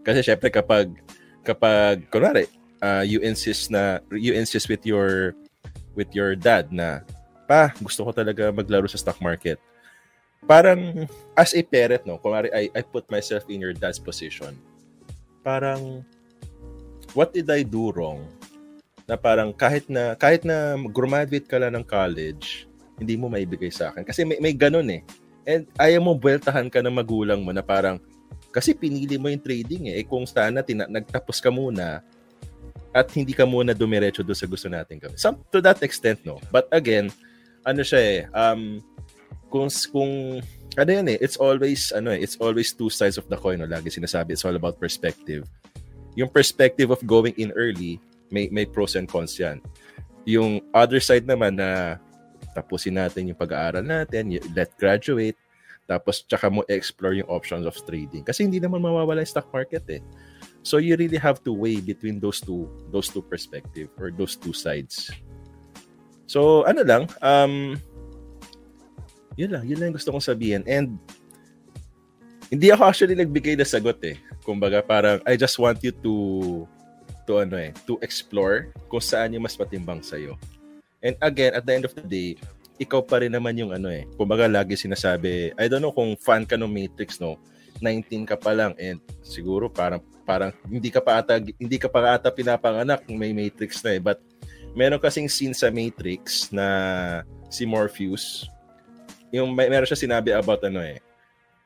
Kasi 0.00 0.24
syempre 0.24 0.48
kapag 0.48 0.90
kapag 1.44 2.04
kunwari 2.08 2.48
uh, 2.80 3.04
you 3.04 3.20
insist 3.20 3.68
na 3.68 4.00
you 4.12 4.32
insist 4.32 4.68
with 4.68 4.84
your 4.84 5.36
with 5.96 6.10
your 6.16 6.36
dad 6.36 6.72
na 6.72 7.04
pa 7.44 7.72
gusto 7.82 8.06
ko 8.06 8.10
talaga 8.14 8.48
maglaro 8.52 8.88
sa 8.88 9.00
stock 9.00 9.18
market. 9.20 9.60
Parang 10.48 11.04
as 11.36 11.52
a 11.52 11.60
parent 11.60 12.08
no, 12.08 12.16
kunwari 12.16 12.48
I 12.52 12.72
I 12.72 12.80
put 12.80 13.04
myself 13.12 13.44
in 13.52 13.60
your 13.60 13.76
dad's 13.76 14.00
position. 14.00 14.56
Parang 15.44 16.04
what 17.12 17.32
did 17.36 17.48
I 17.52 17.66
do 17.66 17.92
wrong? 17.92 18.24
Na 19.04 19.18
parang 19.18 19.52
kahit 19.52 19.90
na 19.90 20.14
kahit 20.16 20.46
na 20.46 20.78
graduate 20.88 21.50
ka 21.50 21.58
lang 21.58 21.76
ng 21.76 21.84
college, 21.84 22.70
hindi 22.96 23.18
mo 23.18 23.28
maibigay 23.28 23.72
sa 23.72 23.92
akin 23.92 24.06
kasi 24.06 24.24
may 24.24 24.38
may 24.40 24.54
ganun 24.56 24.88
eh. 24.88 25.02
And 25.48 25.66
ayaw 25.80 26.00
mo 26.04 26.12
buweltahan 26.14 26.70
ka 26.70 26.78
ng 26.84 26.94
magulang 26.94 27.42
mo 27.42 27.50
na 27.50 27.64
parang 27.64 27.98
kasi 28.50 28.74
pinili 28.74 29.14
mo 29.14 29.30
yung 29.30 29.42
trading 29.42 29.94
eh. 29.94 30.02
eh 30.02 30.04
kung 30.06 30.26
sana 30.26 30.62
tina- 30.62 30.90
nagtapos 30.90 31.38
ka 31.38 31.50
muna 31.50 32.02
at 32.90 33.06
hindi 33.14 33.30
ka 33.30 33.46
muna 33.46 33.70
dumiretso 33.70 34.26
doon 34.26 34.38
sa 34.38 34.50
gusto 34.50 34.66
natin 34.66 34.98
gawin. 34.98 35.14
Some, 35.14 35.38
to 35.54 35.62
that 35.62 35.78
extent, 35.86 36.18
no. 36.26 36.42
But 36.50 36.66
again, 36.74 37.14
ano 37.62 37.86
siya 37.86 38.00
eh, 38.02 38.20
um, 38.34 38.82
kung, 39.46 39.70
kung, 39.94 40.42
ano 40.74 40.90
yan 40.90 41.06
eh, 41.14 41.18
it's 41.22 41.38
always, 41.38 41.94
ano 41.94 42.10
eh, 42.10 42.18
it's 42.18 42.34
always 42.42 42.74
two 42.74 42.90
sides 42.90 43.14
of 43.14 43.30
the 43.30 43.38
coin, 43.38 43.62
no? 43.62 43.70
Lagi 43.70 43.94
sinasabi, 43.94 44.34
it's 44.34 44.42
all 44.42 44.58
about 44.58 44.82
perspective. 44.82 45.46
Yung 46.18 46.30
perspective 46.30 46.90
of 46.90 46.98
going 47.06 47.34
in 47.38 47.54
early, 47.54 48.02
may, 48.34 48.50
may 48.50 48.66
pros 48.66 48.98
and 48.98 49.06
cons 49.06 49.38
yan. 49.38 49.62
Yung 50.26 50.58
other 50.74 50.98
side 50.98 51.26
naman 51.26 51.54
na 51.54 52.02
tapusin 52.58 52.98
natin 52.98 53.30
yung 53.30 53.38
pag-aaral 53.38 53.86
natin, 53.86 54.34
let 54.54 54.74
graduate, 54.74 55.38
tapos 55.90 56.22
tsaka 56.22 56.46
mo 56.46 56.62
explore 56.70 57.18
yung 57.18 57.26
options 57.26 57.66
of 57.66 57.74
trading. 57.82 58.22
Kasi 58.22 58.46
hindi 58.46 58.62
naman 58.62 58.78
mawawala 58.78 59.26
yung 59.26 59.34
stock 59.34 59.50
market 59.50 59.82
eh. 59.90 59.98
So 60.62 60.78
you 60.78 60.94
really 60.94 61.18
have 61.18 61.42
to 61.42 61.50
weigh 61.50 61.82
between 61.82 62.22
those 62.22 62.38
two 62.38 62.70
those 62.94 63.10
two 63.10 63.26
perspective 63.26 63.90
or 63.98 64.14
those 64.14 64.38
two 64.38 64.54
sides. 64.54 65.10
So 66.30 66.62
ano 66.62 66.86
lang, 66.86 67.10
um 67.26 67.74
yun 69.34 69.50
lang, 69.50 69.66
yun 69.66 69.82
lang 69.82 69.90
gusto 69.90 70.14
kong 70.14 70.22
sabihin. 70.22 70.62
And 70.70 70.94
hindi 72.54 72.70
ako 72.70 72.86
actually 72.86 73.18
nagbigay 73.18 73.58
na 73.58 73.66
sagot 73.66 73.98
eh. 74.06 74.14
Kumbaga 74.46 74.86
parang 74.86 75.18
I 75.26 75.34
just 75.34 75.58
want 75.58 75.82
you 75.82 75.90
to 76.06 76.14
to 77.26 77.42
ano 77.42 77.58
eh, 77.58 77.74
to 77.90 77.98
explore 77.98 78.70
kung 78.86 79.02
saan 79.02 79.34
yung 79.34 79.42
mas 79.42 79.58
matimbang 79.58 80.06
sa 80.06 80.14
And 81.00 81.16
again, 81.24 81.56
at 81.56 81.64
the 81.64 81.72
end 81.72 81.88
of 81.88 81.96
the 81.96 82.04
day, 82.04 82.36
ikaw 82.80 83.04
pa 83.04 83.20
rin 83.20 83.36
naman 83.36 83.52
yung 83.60 83.76
ano 83.76 83.92
eh. 83.92 84.08
Kumbaga 84.16 84.48
lagi 84.48 84.72
sinasabi, 84.72 85.52
I 85.52 85.68
don't 85.68 85.84
know 85.84 85.92
kung 85.92 86.16
fan 86.16 86.48
ka 86.48 86.56
ng 86.56 86.72
Matrix 86.72 87.20
no. 87.20 87.36
19 87.84 88.24
ka 88.24 88.36
pa 88.40 88.56
lang 88.56 88.72
and 88.80 89.00
siguro 89.24 89.68
parang 89.68 90.00
parang 90.24 90.52
hindi 90.68 90.92
ka 90.92 91.00
pa 91.00 91.20
ata 91.20 91.40
hindi 91.40 91.76
ka 91.80 91.88
pa 91.88 92.16
ata 92.16 92.28
pinapanganak 92.28 93.04
kung 93.04 93.20
may 93.20 93.36
Matrix 93.36 93.84
na 93.84 93.96
eh. 93.96 94.00
But 94.00 94.24
meron 94.72 95.00
kasing 95.00 95.28
scene 95.28 95.52
sa 95.52 95.68
Matrix 95.68 96.48
na 96.48 96.66
si 97.52 97.68
Morpheus 97.68 98.48
yung 99.28 99.52
may 99.52 99.68
meron 99.68 99.86
siya 99.86 100.00
sinabi 100.00 100.32
about 100.32 100.64
ano 100.64 100.80
eh. 100.80 101.04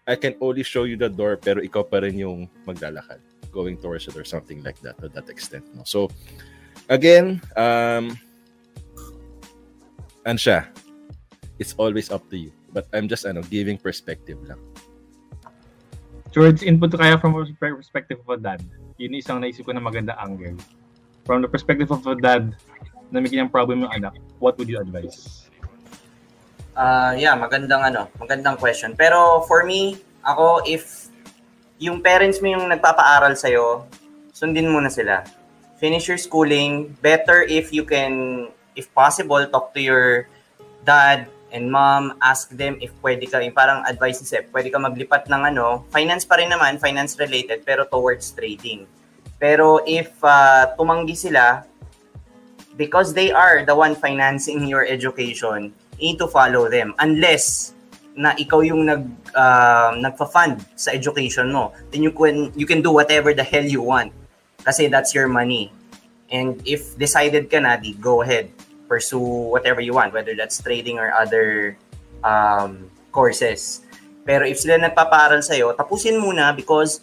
I 0.05 0.21
can 0.21 0.37
only 0.43 0.67
show 0.67 0.85
you 0.85 1.01
the 1.01 1.09
door 1.09 1.39
pero 1.41 1.65
ikaw 1.65 1.87
pa 1.87 2.03
rin 2.03 2.21
yung 2.21 2.51
maglalakad 2.69 3.23
going 3.55 3.79
towards 3.79 4.05
it 4.11 4.19
or 4.19 4.27
something 4.27 4.61
like 4.67 4.77
that 4.83 4.99
to 4.99 5.07
that 5.15 5.31
extent 5.31 5.62
no. 5.79 5.87
So 5.87 6.11
again, 6.91 7.39
um 7.55 8.19
ano 10.25 10.41
siya, 10.41 10.73
it's 11.59 11.75
always 11.79 12.11
up 12.11 12.27
to 12.31 12.37
you. 12.37 12.53
But 12.73 12.87
I'm 12.93 13.07
just 13.07 13.25
ano, 13.25 13.43
giving 13.47 13.79
perspective 13.79 14.39
lang. 14.47 14.59
towards 16.35 16.67
input 16.67 16.91
ko 16.91 16.99
kaya 16.99 17.15
from 17.15 17.39
a 17.39 17.47
perspe- 17.47 17.79
perspective 17.79 18.19
of 18.19 18.29
a 18.35 18.37
dad. 18.37 18.61
Yun 18.99 19.15
yung 19.15 19.23
isang 19.23 19.39
naisip 19.39 19.63
ko 19.63 19.71
na 19.71 19.79
maganda 19.79 20.19
angle. 20.19 20.59
From 21.23 21.41
the 21.41 21.49
perspective 21.49 21.89
of 21.95 22.03
a 22.11 22.19
dad 22.19 22.59
na 23.15 23.23
may 23.23 23.31
ganyang 23.31 23.55
problem 23.55 23.87
yung 23.87 23.95
anak, 23.95 24.19
what 24.43 24.59
would 24.59 24.67
you 24.67 24.83
advise? 24.83 25.47
Ah, 26.75 27.15
yeah, 27.15 27.39
magandang 27.39 27.87
ano, 27.87 28.11
magandang 28.19 28.59
question. 28.59 28.99
Pero 28.99 29.47
for 29.47 29.63
me, 29.63 30.03
ako 30.27 30.67
if 30.67 31.07
yung 31.79 32.03
parents 32.03 32.43
mo 32.43 32.51
yung 32.51 32.67
nagpapaaral 32.67 33.39
sa 33.39 33.47
sundin 34.35 34.67
mo 34.67 34.83
na 34.83 34.91
sila. 34.91 35.23
Finish 35.79 36.11
your 36.11 36.19
schooling. 36.19 36.91
Better 36.99 37.47
if 37.47 37.71
you 37.71 37.87
can 37.87 38.51
if 38.75 38.91
possible 38.91 39.39
talk 39.47 39.71
to 39.71 39.79
your 39.79 40.27
dad 40.83 41.31
and 41.55 41.71
mom, 41.71 42.19
ask 42.19 42.51
them 42.51 42.75
if 42.83 42.91
pwede 42.99 43.31
ka, 43.31 43.39
parang 43.55 43.87
advice 43.87 44.19
ni 44.19 44.27
Sep, 44.27 44.51
pwede 44.51 44.75
ka 44.75 44.83
maglipat 44.83 45.31
ng 45.31 45.55
ano, 45.55 45.87
finance 45.95 46.27
pa 46.27 46.35
rin 46.43 46.51
naman, 46.51 46.83
finance 46.83 47.15
related, 47.23 47.63
pero 47.63 47.87
towards 47.87 48.35
trading. 48.35 48.91
Pero 49.39 49.79
if 49.87 50.11
ah, 50.27 50.75
tumanggi 50.75 51.15
sila, 51.15 51.63
because 52.75 53.15
they 53.15 53.31
are 53.31 53.63
the 53.63 53.75
one 53.75 53.95
financing 53.95 54.67
your 54.67 54.83
education, 54.83 55.71
you 56.03 56.13
need 56.13 56.19
to 56.19 56.27
follow 56.27 56.67
them. 56.67 56.91
Unless 56.99 57.71
na 58.15 58.35
ikaw 58.39 58.63
yung 58.63 58.87
nag 58.87 59.03
uh, 59.35 59.91
nagfa-fund 59.99 60.63
sa 60.79 60.95
education 60.95 61.51
mo, 61.51 61.75
then 61.91 62.03
you 62.03 62.15
can 62.15 62.51
you 62.55 62.67
can 62.67 62.79
do 62.83 62.95
whatever 62.95 63.35
the 63.35 63.43
hell 63.43 63.67
you 63.67 63.83
want 63.83 64.15
kasi 64.63 64.87
that's 64.87 65.15
your 65.15 65.27
money. 65.27 65.75
And 66.31 66.59
if 66.67 66.95
decided 66.99 67.51
ka 67.51 67.59
na, 67.59 67.77
di 67.77 67.95
go 67.99 68.23
ahead, 68.23 68.51
pursue 68.95 69.51
whatever 69.51 69.83
you 69.83 69.91
want, 69.91 70.15
whether 70.15 70.39
that's 70.39 70.63
trading 70.63 71.03
or 71.03 71.11
other 71.11 71.75
um, 72.23 72.87
courses. 73.11 73.83
Pero 74.23 74.47
if 74.47 74.63
sila 74.63 74.79
nagpaparal 74.79 75.43
sa'yo, 75.43 75.75
tapusin 75.75 76.23
muna 76.23 76.55
because 76.55 77.03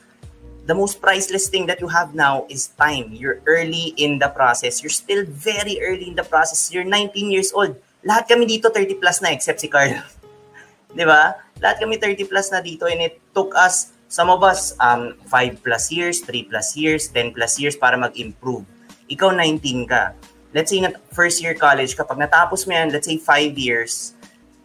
the 0.64 0.72
most 0.72 1.04
priceless 1.04 1.52
thing 1.52 1.68
that 1.68 1.84
you 1.84 1.92
have 1.92 2.16
now 2.16 2.48
is 2.48 2.72
time. 2.80 3.12
You're 3.12 3.44
early 3.44 3.92
in 4.00 4.24
the 4.24 4.32
process. 4.32 4.80
You're 4.80 4.96
still 4.96 5.28
very 5.28 5.84
early 5.84 6.08
in 6.08 6.16
the 6.16 6.24
process. 6.24 6.72
You're 6.72 6.88
19 6.88 7.28
years 7.28 7.52
old. 7.52 7.76
Lahat 8.08 8.32
kami 8.32 8.48
dito 8.48 8.72
30 8.72 9.04
plus 9.04 9.20
na 9.20 9.36
except 9.36 9.60
si 9.60 9.68
Carl. 9.68 10.00
'Di 10.96 11.04
ba? 11.04 11.44
Lahat 11.60 11.84
kami 11.84 12.00
30 12.00 12.24
plus 12.24 12.48
na 12.56 12.64
dito 12.64 12.88
and 12.88 13.04
it 13.04 13.20
took 13.36 13.52
us 13.54 13.92
some 14.08 14.32
of 14.32 14.42
us 14.48 14.74
um 14.80 15.20
5 15.28 15.60
plus 15.60 15.92
years, 15.92 16.24
3 16.24 16.48
plus 16.48 16.74
years, 16.80 17.12
10 17.12 17.36
plus 17.36 17.60
years 17.60 17.76
para 17.76 18.00
mag-improve. 18.00 18.64
Ikaw 19.12 19.36
19 19.36 19.92
ka. 19.92 20.16
Let's 20.52 20.72
say 20.72 20.84
first 21.16 21.40
year 21.40 21.56
college 21.56 21.96
kapag 21.96 22.20
natapos 22.20 22.68
mo 22.68 22.76
yan, 22.76 22.92
let's 22.92 23.08
say 23.08 23.16
5 23.18 23.56
years, 23.56 24.14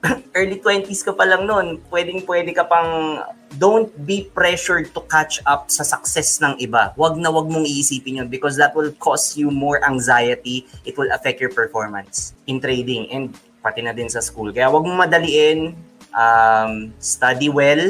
early 0.38 0.58
20s 0.58 1.02
ka 1.02 1.12
pa 1.14 1.24
lang 1.24 1.46
noon, 1.46 1.80
pwedeng 1.90 2.22
pwede 2.26 2.52
ka 2.54 2.66
pang 2.66 3.22
don't 3.56 3.88
be 4.04 4.28
pressured 4.34 4.92
to 4.92 5.00
catch 5.08 5.40
up 5.48 5.70
sa 5.72 5.86
success 5.86 6.42
ng 6.42 6.58
iba. 6.60 6.92
Wag 6.98 7.16
na 7.16 7.32
wag 7.32 7.48
mong 7.48 7.64
iisipin 7.64 8.22
yun 8.22 8.28
because 8.28 8.58
that 8.58 8.74
will 8.76 8.92
cause 9.00 9.38
you 9.38 9.48
more 9.48 9.80
anxiety. 9.86 10.66
It 10.84 10.98
will 10.98 11.08
affect 11.14 11.40
your 11.40 11.54
performance 11.54 12.36
in 12.44 12.60
trading 12.60 13.08
and 13.14 13.32
pati 13.64 13.80
na 13.82 13.96
din 13.96 14.10
sa 14.10 14.20
school. 14.20 14.52
Kaya 14.52 14.68
wag 14.68 14.84
mong 14.84 15.08
madaliin, 15.08 15.72
um, 16.12 16.92
study 17.00 17.48
well, 17.48 17.82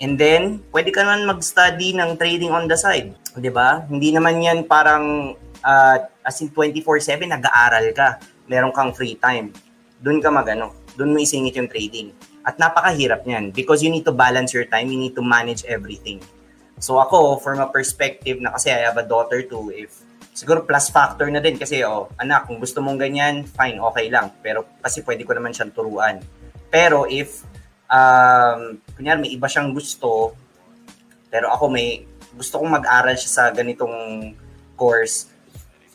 and 0.00 0.16
then 0.16 0.64
pwede 0.72 0.90
ka 0.90 1.04
naman 1.04 1.28
mag-study 1.28 1.92
ng 1.92 2.16
trading 2.16 2.50
on 2.50 2.66
the 2.66 2.78
side. 2.78 3.12
'Di 3.36 3.50
ba? 3.52 3.84
Hindi 3.86 4.10
naman 4.10 4.40
yan 4.40 4.58
parang 4.64 5.36
uh, 5.64 5.96
as 6.24 6.36
in 6.40 6.52
24/7 6.52 7.28
nag-aaral 7.28 7.86
ka. 7.92 8.20
Meron 8.50 8.74
kang 8.74 8.90
free 8.92 9.14
time. 9.16 9.54
Doon 10.00 10.18
ka 10.18 10.32
magano, 10.32 10.74
doon 10.96 11.14
mo 11.14 11.18
isingit 11.20 11.54
yung 11.56 11.70
trading. 11.70 12.10
At 12.40 12.56
napakahirap 12.56 13.28
niyan 13.28 13.52
because 13.52 13.84
you 13.84 13.92
need 13.92 14.08
to 14.08 14.14
balance 14.16 14.56
your 14.56 14.64
time, 14.66 14.88
you 14.88 14.98
need 14.98 15.14
to 15.14 15.24
manage 15.24 15.62
everything. 15.68 16.18
So 16.80 16.96
ako, 16.96 17.36
from 17.44 17.60
a 17.60 17.68
perspective 17.68 18.40
na 18.40 18.56
kasi 18.56 18.72
I 18.72 18.88
have 18.88 18.96
a 18.96 19.04
daughter 19.04 19.44
too, 19.44 19.68
if 19.68 20.00
siguro 20.32 20.64
plus 20.64 20.88
factor 20.88 21.28
na 21.28 21.44
din 21.44 21.60
kasi 21.60 21.84
oh, 21.84 22.08
anak, 22.16 22.48
kung 22.48 22.56
gusto 22.56 22.80
mong 22.80 22.96
ganyan, 22.96 23.44
fine, 23.44 23.76
okay 23.76 24.08
lang. 24.08 24.32
Pero 24.40 24.64
kasi 24.80 25.04
pwede 25.04 25.28
ko 25.28 25.36
naman 25.36 25.52
siyang 25.52 25.76
turuan. 25.76 26.24
Pero 26.72 27.04
if 27.04 27.44
um, 27.90 28.80
kunyari 28.96 29.28
may 29.28 29.30
iba 29.36 29.44
siyang 29.44 29.76
gusto, 29.76 30.32
pero 31.28 31.52
ako 31.52 31.68
may 31.68 32.08
gusto 32.32 32.56
kong 32.62 32.80
mag-aral 32.80 33.12
siya 33.18 33.30
sa 33.30 33.44
ganitong 33.52 34.32
course, 34.78 35.28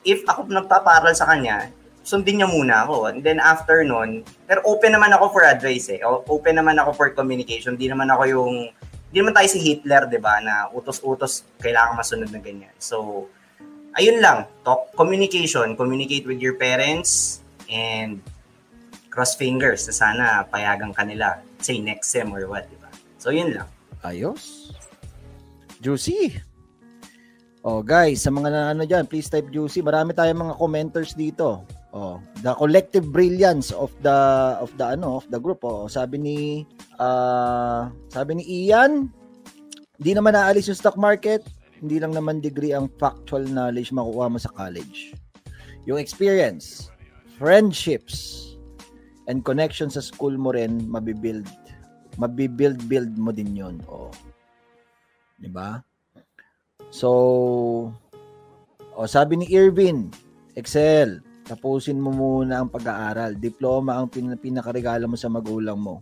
if 0.06 0.22
ako 0.30 0.48
nagpaparal 0.48 1.12
sa 1.18 1.26
kanya, 1.26 1.74
sundin 2.06 2.40
niya 2.40 2.48
muna 2.48 2.86
ako. 2.86 3.10
And 3.10 3.26
then 3.26 3.42
after 3.42 3.82
nun, 3.82 4.22
pero 4.46 4.62
open 4.64 4.94
naman 4.94 5.12
ako 5.18 5.34
for 5.34 5.44
advice 5.44 5.90
eh. 5.90 6.00
Open 6.06 6.56
naman 6.62 6.78
ako 6.78 6.94
for 6.94 7.08
communication. 7.12 7.76
Di 7.76 7.90
naman 7.90 8.14
ako 8.14 8.24
yung, 8.30 8.54
di 9.10 9.18
naman 9.20 9.34
tayo 9.34 9.50
si 9.50 9.60
Hitler, 9.60 10.06
di 10.06 10.22
ba, 10.22 10.38
na 10.40 10.70
utos-utos, 10.70 11.44
kailangan 11.58 11.98
masunod 11.98 12.30
na 12.30 12.40
ganyan. 12.40 12.72
So, 12.78 13.28
ayun 13.98 14.22
lang. 14.22 14.46
Talk, 14.62 14.94
communication. 14.94 15.74
Communicate 15.74 16.30
with 16.30 16.38
your 16.38 16.56
parents 16.62 17.42
and 17.66 18.22
cross 19.10 19.34
fingers 19.34 19.90
na 19.90 19.94
sana 19.98 20.24
payagan 20.46 20.94
kanila. 20.94 21.42
Say 21.58 21.82
next 21.82 22.14
sem 22.14 22.30
or 22.30 22.46
what, 22.46 22.70
di 22.70 22.78
ba? 22.78 22.94
So, 23.18 23.34
yun 23.34 23.58
lang. 23.58 23.68
Ayos. 24.06 24.70
Juicy. 25.82 26.38
Oh, 27.66 27.82
guys, 27.82 28.22
sa 28.22 28.30
mga 28.30 28.54
na 28.54 28.78
ano 28.78 28.86
diyan, 28.86 29.10
please 29.10 29.26
type 29.26 29.50
juicy. 29.50 29.82
Marami 29.82 30.14
tayong 30.14 30.38
mga 30.38 30.62
commenters 30.62 31.18
dito. 31.18 31.66
Oh, 31.98 32.22
the 32.46 32.54
collective 32.62 33.10
brilliance 33.10 33.74
of 33.74 33.90
the 34.06 34.14
of 34.62 34.70
the 34.78 34.94
ano, 34.94 35.18
of 35.18 35.26
the 35.34 35.42
group. 35.42 35.66
Oh, 35.66 35.90
sabi 35.90 36.22
ni 36.22 36.38
ah 37.02 37.90
sabi 38.14 38.38
ni 38.38 38.44
Ian, 38.46 39.10
hindi 39.98 40.12
naman 40.14 40.38
naalis 40.38 40.70
yung 40.70 40.78
stock 40.78 40.94
market. 40.94 41.42
Hindi 41.82 41.98
lang 41.98 42.14
naman 42.14 42.38
degree 42.38 42.70
ang 42.70 42.86
factual 43.02 43.50
knowledge 43.50 43.90
makukuha 43.90 44.30
mo 44.30 44.38
sa 44.38 44.54
college. 44.54 45.18
Yung 45.90 45.98
experience, 45.98 46.94
friendships, 47.42 48.46
and 49.26 49.42
connection 49.42 49.90
sa 49.90 50.06
school 50.06 50.38
mo 50.38 50.54
rin 50.54 50.86
mabibuild. 50.86 51.50
Mabibuild 52.22 52.78
build 52.86 53.18
mo 53.18 53.34
din 53.34 53.58
'yon. 53.58 53.82
Oh. 53.90 54.14
'Di 55.42 55.50
ba? 55.50 55.82
So, 56.96 57.12
oh, 58.96 59.04
sabi 59.04 59.36
ni 59.36 59.52
Irvin, 59.52 60.08
Excel, 60.56 61.20
tapusin 61.44 62.00
mo 62.00 62.16
muna 62.16 62.64
ang 62.64 62.72
pag-aaral. 62.72 63.36
Diploma 63.36 64.00
ang 64.00 64.08
pin- 64.08 64.40
pinakaregalo 64.40 65.04
mo 65.12 65.20
sa 65.20 65.28
magulang 65.28 65.76
mo. 65.76 66.00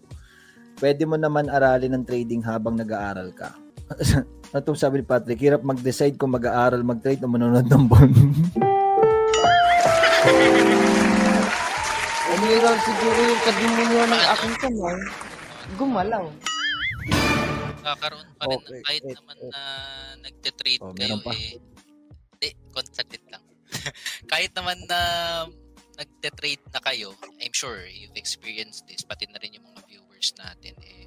Pwede 0.77 1.09
mo 1.09 1.17
naman 1.17 1.49
aralin 1.49 1.97
ng 1.97 2.05
trading 2.05 2.45
habang 2.45 2.77
nag-aaral 2.77 3.33
ka. 3.33 3.57
Ito 4.53 4.77
sabi 4.77 5.01
ni 5.01 5.05
Patrick, 5.09 5.41
hirap 5.41 5.65
mag-decide 5.65 6.13
kung 6.13 6.37
mag-aaral, 6.37 6.85
mag-trade 6.85 7.25
o 7.25 7.29
manonood 7.33 7.65
ng 7.65 7.85
bond. 7.89 8.13
Umiral 12.37 12.77
siguro 12.85 13.19
yung 13.33 13.41
kadimonyo 13.41 14.01
ng 14.13 14.23
aking 14.37 14.55
kamay. 14.61 14.97
Gumalaw. 15.73 16.29
Kakaroon 17.83 18.29
pa 18.39 18.43
rin, 18.47 18.59
Okay, 18.63 18.79
kahit 18.81 19.03
wait, 19.03 19.17
naman 19.19 19.37
wait. 19.37 19.51
na 19.51 19.61
nagte-trade 20.23 20.81
Oh, 20.81 20.95
kayo 20.95 21.15
pa. 21.19 21.31
eh. 21.35 21.59
Hindi, 22.39 22.49
saglit 22.91 23.25
lang. 23.27 23.43
kahit 24.31 24.51
naman 24.55 24.77
na 24.87 24.99
nagte-trade 25.93 26.63
na 26.73 26.79
kayo, 26.81 27.13
I'm 27.43 27.53
sure 27.53 27.85
you've 27.85 28.17
experienced 28.17 28.87
this, 28.89 29.05
pati 29.05 29.29
na 29.29 29.37
rin 29.37 29.59
yung 29.59 29.67
mga 29.67 29.81
viewers 29.85 30.33
natin 30.39 30.73
eh. 30.81 31.05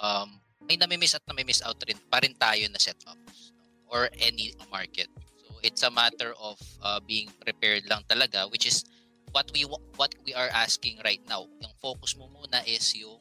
Um, 0.00 0.40
may 0.66 0.80
nami-miss 0.80 1.14
at 1.14 1.24
nami-miss 1.28 1.62
out 1.62 1.78
rin 1.84 1.98
pa 2.08 2.18
rin 2.22 2.34
tayo 2.34 2.64
na 2.70 2.80
setups 2.80 3.52
or 3.90 4.08
any 4.18 4.54
market. 4.70 5.10
So 5.44 5.58
it's 5.60 5.82
a 5.82 5.90
matter 5.92 6.32
of 6.38 6.56
uh, 6.80 7.00
being 7.04 7.28
prepared 7.42 7.84
lang 7.90 8.06
talaga 8.06 8.46
which 8.48 8.64
is 8.64 8.86
what 9.34 9.50
we 9.50 9.66
what 9.98 10.14
we 10.24 10.32
are 10.32 10.48
asking 10.54 10.98
right 11.04 11.20
now. 11.26 11.46
Yung 11.60 11.74
focus 11.82 12.14
mo 12.16 12.30
muna 12.30 12.62
is 12.66 12.94
yung 12.94 13.18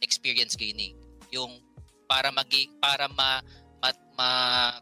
experience 0.00 0.56
gaining, 0.56 0.96
yung 1.30 1.60
para 2.06 2.28
maging 2.30 2.70
para 2.78 3.08
ma, 3.12 3.40
ma, 3.80 3.88
ma- 4.16 4.78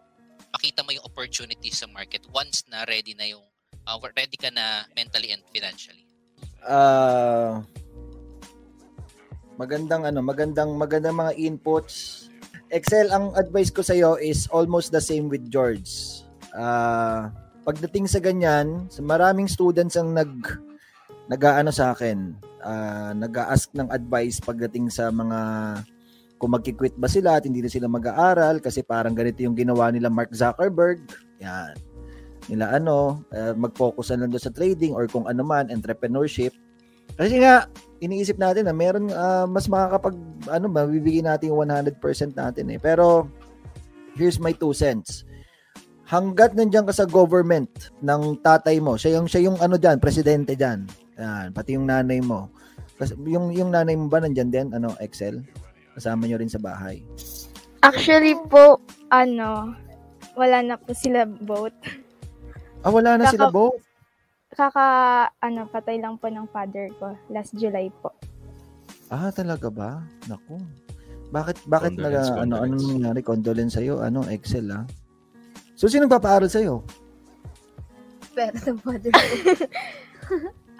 makita 0.53 0.85
mo 0.85 0.93
yung 0.93 1.07
opportunity 1.07 1.73
sa 1.73 1.89
market 1.89 2.23
once 2.31 2.66
na 2.68 2.85
ready 2.85 3.16
na 3.16 3.27
yung 3.31 3.45
uh, 3.89 3.99
ready 4.14 4.37
ka 4.37 4.53
na 4.53 4.85
mentally 4.95 5.33
and 5.33 5.43
financially. 5.51 6.05
Ah 6.62 7.62
magandang 9.62 10.09
ano, 10.09 10.20
magandang 10.25 10.70
magandang 10.77 11.16
mga 11.16 11.33
inputs. 11.39 12.27
Excel, 12.73 13.12
ang 13.12 13.37
advice 13.37 13.68
ko 13.68 13.85
sa 13.85 13.93
iyo 13.93 14.16
is 14.16 14.49
almost 14.49 14.91
the 14.91 15.03
same 15.03 15.29
with 15.29 15.45
George. 15.53 16.25
Ah, 16.57 17.29
pagdating 17.68 18.09
sa 18.09 18.18
ganyan, 18.18 18.89
sa 18.89 19.05
maraming 19.05 19.47
students 19.47 19.95
ang 19.95 20.16
nag 20.16 20.33
nag-aano 21.29 21.68
sa 21.68 21.93
akin, 21.93 22.33
ah, 22.64 23.12
nag-ask 23.12 23.70
ng 23.77 23.93
advice 23.93 24.41
pagdating 24.41 24.89
sa 24.89 25.12
mga 25.12 25.39
kung 26.43 26.59
magki-quit 26.59 26.99
ba 26.99 27.07
sila 27.07 27.38
at 27.38 27.47
hindi 27.47 27.62
na 27.62 27.70
sila 27.70 27.86
mag-aaral 27.86 28.59
kasi 28.59 28.82
parang 28.82 29.14
ganito 29.14 29.47
yung 29.47 29.55
ginawa 29.55 29.95
nila 29.95 30.11
Mark 30.11 30.34
Zuckerberg. 30.34 30.99
Yan. 31.38 31.78
Nila 32.51 32.74
ano, 32.74 33.22
ah, 33.30 33.55
mag-focus 33.55 34.11
na 34.11 34.26
lang 34.26 34.34
doon 34.34 34.43
sa 34.43 34.51
trading 34.51 34.90
or 34.90 35.07
kung 35.07 35.30
ano 35.30 35.47
man, 35.47 35.70
entrepreneurship. 35.70 36.51
Kasi 37.14 37.38
nga, 37.38 37.70
iniisip 38.03 38.43
natin 38.43 38.66
na 38.66 38.74
meron 38.74 39.07
ah, 39.14 39.47
mas 39.47 39.70
makakapag 39.70 40.18
ano 40.51 40.66
mabibigay 40.66 41.22
natin 41.22 41.55
yung 41.55 41.62
100% 41.62 42.03
natin 42.34 42.74
eh. 42.74 42.78
Pero 42.82 43.30
here's 44.18 44.43
my 44.43 44.51
two 44.51 44.74
cents. 44.74 45.22
Hanggat 46.11 46.59
nandiyan 46.59 46.90
ka 46.90 46.93
sa 46.93 47.07
government 47.07 47.70
ng 48.03 48.43
tatay 48.43 48.82
mo, 48.82 48.99
siya 48.99 49.22
yung 49.22 49.30
siya 49.30 49.47
yung 49.47 49.62
ano 49.62 49.78
diyan, 49.78 50.03
presidente 50.03 50.59
diyan. 50.59 50.90
Yan, 51.22 51.55
pati 51.55 51.78
yung 51.78 51.86
nanay 51.86 52.18
mo. 52.18 52.51
Kasi 52.99 53.14
yung 53.30 53.55
yung 53.55 53.70
nanay 53.70 53.95
mo 53.95 54.11
ba 54.11 54.18
nandiyan 54.18 54.51
din, 54.51 54.66
ano, 54.74 54.99
Excel? 54.99 55.40
Kasama 55.93 56.24
nyo 56.24 56.36
rin 56.36 56.49
sa 56.49 56.59
bahay. 56.59 57.05
Actually 57.80 58.38
po, 58.47 58.78
ano, 59.09 59.74
wala 60.32 60.59
na 60.62 60.76
po 60.76 60.93
sila 60.93 61.26
both. 61.26 61.74
Ah, 62.80 62.90
wala 62.90 63.18
na 63.18 63.28
sila 63.28 63.49
Kaka- 63.49 63.55
both. 63.55 63.82
Kaka, 64.53 64.86
ano, 65.40 65.64
patay 65.66 65.97
lang 65.97 66.16
po 66.16 66.28
ng 66.28 66.45
father 66.47 66.93
ko 66.97 67.16
last 67.28 67.53
July 67.55 67.88
po. 67.99 68.12
Ah, 69.09 69.28
talaga 69.28 69.68
ba? 69.68 70.01
Naku. 70.24 70.61
Bakit 71.30 71.64
bakit 71.64 71.97
na 71.97 72.12
Condolence, 72.12 72.28
ano 72.28 72.36
ano 72.36 72.53
condolence. 72.76 72.84
nangyari? 72.86 73.20
Condolence 73.22 73.72
sa'yo, 73.74 73.95
ano, 73.99 74.20
Excel 74.28 74.68
ah. 74.68 74.84
So 75.72 75.88
sino 75.88 76.05
papaaral 76.05 76.49
sa'yo? 76.49 76.84
Pero 78.32 78.57
sa 78.57 78.72
father 78.76 79.11
ko. 79.11 79.20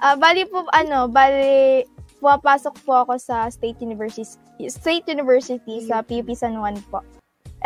Ah, 0.03 0.19
bali 0.19 0.43
po, 0.43 0.67
ano, 0.75 1.07
bali, 1.07 1.87
pumapasok 2.23 2.87
po 2.87 3.03
ako 3.03 3.19
sa 3.19 3.51
State 3.51 3.83
University, 3.83 4.39
State 4.71 5.11
University 5.11 5.83
sa 5.83 6.07
PUP 6.07 6.31
San 6.39 6.55
Juan 6.55 6.79
po. 6.87 7.03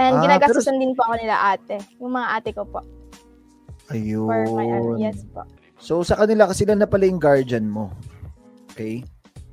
And 0.01 0.17
Ah, 0.17 0.25
ginagastusan 0.25 0.81
din 0.81 0.97
po 0.97 1.05
ako 1.05 1.21
nila 1.21 1.53
ate. 1.53 1.77
Yung 2.01 2.17
mga 2.17 2.29
ate 2.41 2.51
ko 2.57 2.65
po. 2.65 2.81
Ayun. 3.93 4.25
For 4.25 4.43
my, 4.57 4.67
ano, 4.73 4.97
yes 4.97 5.29
po. 5.29 5.45
So 5.77 6.01
sa 6.01 6.17
kanila 6.17 6.49
kasi 6.49 6.65
sila 6.65 6.73
na 6.73 6.89
pala 6.89 7.05
yung 7.05 7.21
guardian 7.21 7.69
mo. 7.69 7.93
Okay? 8.73 9.05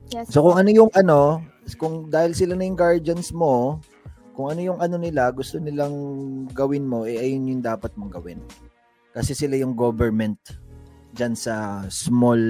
Yes 0.08 0.32
So 0.32 0.40
kung 0.40 0.56
ano 0.56 0.72
yung 0.72 0.92
ano, 0.96 1.44
kung 1.76 2.08
dahil 2.08 2.32
sila 2.32 2.56
na 2.56 2.64
yung 2.64 2.80
guardians 2.80 3.36
mo, 3.36 3.84
kung 4.34 4.56
ano 4.56 4.60
yung 4.64 4.80
ano 4.80 4.96
nila, 4.96 5.30
gusto 5.36 5.60
nilang 5.60 5.94
gawin 6.56 6.88
mo, 6.88 7.04
eh 7.04 7.20
ayun 7.20 7.60
yung 7.60 7.64
dapat 7.64 7.92
mong 8.00 8.16
gawin. 8.16 8.40
Kasi 9.12 9.36
sila 9.36 9.60
yung 9.60 9.76
government 9.76 10.40
dyan 11.14 11.38
sa 11.38 11.86
small 11.92 12.42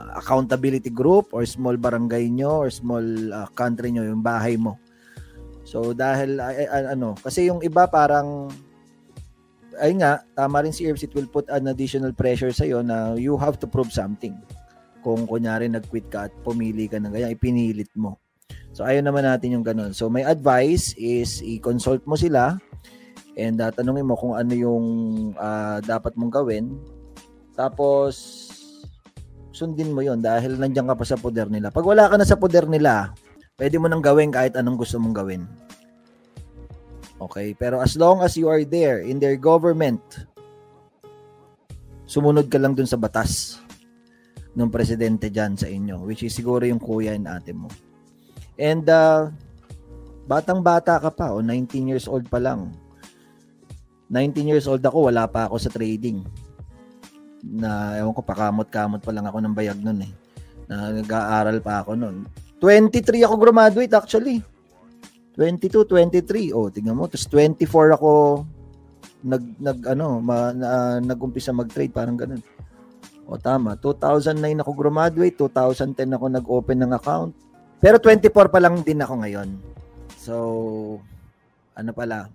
uh, 0.00 0.16
accountability 0.16 0.88
group 0.88 1.28
or 1.36 1.44
small 1.44 1.76
barangay 1.76 2.32
nyo 2.32 2.64
or 2.64 2.72
small 2.72 3.04
uh, 3.32 3.48
country 3.52 3.92
nyo, 3.92 4.08
yung 4.08 4.24
bahay 4.24 4.56
mo. 4.56 4.80
So 5.68 5.92
dahil 5.92 6.40
ay- 6.40 6.66
ay- 6.66 6.88
ano, 6.96 7.12
kasi 7.20 7.52
yung 7.52 7.60
iba 7.60 7.84
parang 7.84 8.48
ay 9.80 9.96
nga, 9.96 10.20
tama 10.36 10.60
rin 10.60 10.76
si 10.76 10.84
Herbs, 10.84 11.04
it 11.04 11.12
will 11.16 11.28
put 11.28 11.48
an 11.48 11.72
additional 11.72 12.12
pressure 12.12 12.52
sa'yo 12.52 12.84
na 12.84 13.16
you 13.16 13.36
have 13.40 13.56
to 13.56 13.64
prove 13.64 13.88
something. 13.88 14.36
Kung 15.00 15.24
kunyari 15.24 15.72
nag-quit 15.72 16.12
ka 16.12 16.28
at 16.28 16.34
pumili 16.44 16.84
ka 16.84 17.00
ng 17.00 17.08
ganyan, 17.08 17.32
ipinilit 17.32 17.88
mo. 17.96 18.20
So 18.76 18.84
ayaw 18.84 19.00
naman 19.00 19.24
natin 19.24 19.56
yung 19.56 19.64
ganun. 19.64 19.96
So 19.96 20.12
my 20.12 20.22
advice 20.26 20.92
is 21.00 21.40
i-consult 21.40 22.04
mo 22.04 22.14
sila 22.14 22.60
and 23.34 23.56
uh, 23.56 23.72
tanungin 23.72 24.04
mo 24.04 24.14
kung 24.20 24.36
ano 24.36 24.52
yung 24.52 24.84
ah, 25.40 25.80
dapat 25.80 26.14
mong 26.20 26.32
gawin. 26.34 26.76
Tapos 27.56 28.49
sundin 29.60 29.92
mo 29.92 30.00
yon 30.00 30.24
dahil 30.24 30.56
nandiyan 30.56 30.88
ka 30.88 30.96
pa 30.96 31.04
sa 31.04 31.20
poder 31.20 31.52
nila. 31.52 31.68
Pag 31.68 31.84
wala 31.84 32.08
ka 32.08 32.16
na 32.16 32.24
sa 32.24 32.40
poder 32.40 32.64
nila, 32.64 33.12
pwede 33.60 33.76
mo 33.76 33.92
nang 33.92 34.00
gawin 34.00 34.32
kahit 34.32 34.56
anong 34.56 34.80
gusto 34.80 34.96
mong 34.96 35.12
gawin. 35.12 35.44
Okay? 37.20 37.52
Pero 37.52 37.84
as 37.84 37.92
long 38.00 38.24
as 38.24 38.40
you 38.40 38.48
are 38.48 38.64
there 38.64 39.04
in 39.04 39.20
their 39.20 39.36
government, 39.36 40.00
sumunod 42.08 42.48
ka 42.48 42.56
lang 42.56 42.72
dun 42.72 42.88
sa 42.88 42.96
batas 42.96 43.60
ng 44.56 44.72
presidente 44.72 45.28
dyan 45.28 45.52
sa 45.60 45.68
inyo, 45.68 46.08
which 46.08 46.24
is 46.24 46.32
siguro 46.32 46.64
yung 46.64 46.80
kuya 46.80 47.12
and 47.12 47.28
ate 47.28 47.52
mo. 47.52 47.68
And 48.56 48.88
uh, 48.88 49.28
batang-bata 50.24 51.04
ka 51.04 51.12
pa, 51.12 51.36
o 51.36 51.44
19 51.44 51.92
years 51.92 52.08
old 52.08 52.24
pa 52.32 52.40
lang. 52.40 52.72
19 54.08 54.50
years 54.56 54.64
old 54.64 54.82
ako, 54.82 55.12
wala 55.12 55.28
pa 55.28 55.46
ako 55.46 55.60
sa 55.60 55.70
trading. 55.70 56.24
Na, 57.44 57.96
ewan 57.96 58.12
ko, 58.12 58.22
pakamot-kamot 58.24 59.00
pa 59.00 59.12
lang 59.12 59.24
ako 59.24 59.38
ng 59.40 59.56
bayag 59.56 59.80
nun 59.80 60.04
eh. 60.04 60.12
Na 60.68 60.92
nag-aaral 60.92 61.58
pa 61.64 61.82
ako 61.84 61.96
nun. 61.96 62.28
23 62.60 63.24
ako 63.24 63.34
graduate 63.40 63.94
actually. 63.96 64.44
22, 65.34 65.88
23. 65.88 66.52
Oh, 66.52 66.68
tingnan 66.68 66.96
mo. 66.96 67.08
Tapos 67.08 67.24
24 67.32 67.96
ako 67.96 68.44
nag 69.20 69.44
nag 69.60 69.78
ano, 69.84 70.20
ma, 70.20 70.52
na, 70.52 71.00
nag-umpisa 71.00 71.52
mag-trade 71.52 71.92
parang 71.92 72.16
ganun. 72.16 72.40
O 73.30 73.38
tama, 73.38 73.78
2009 73.78 74.64
ako 74.64 74.70
graduate, 74.74 75.36
2010 75.38 76.16
ako 76.16 76.24
nag-open 76.28 76.78
ng 76.82 76.92
account. 76.96 77.32
Pero 77.80 77.96
24 77.96 78.52
pa 78.52 78.60
lang 78.60 78.84
din 78.84 79.00
ako 79.00 79.14
ngayon. 79.24 79.48
So 80.20 80.34
ano 81.76 81.90
pala? 81.96 82.28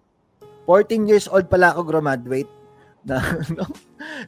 14 0.65 1.09
years 1.09 1.29
old 1.29 1.45
pala 1.45 1.73
ako 1.73 1.85
graduate 1.85 2.49
na 3.05 3.21
no? 3.57 3.65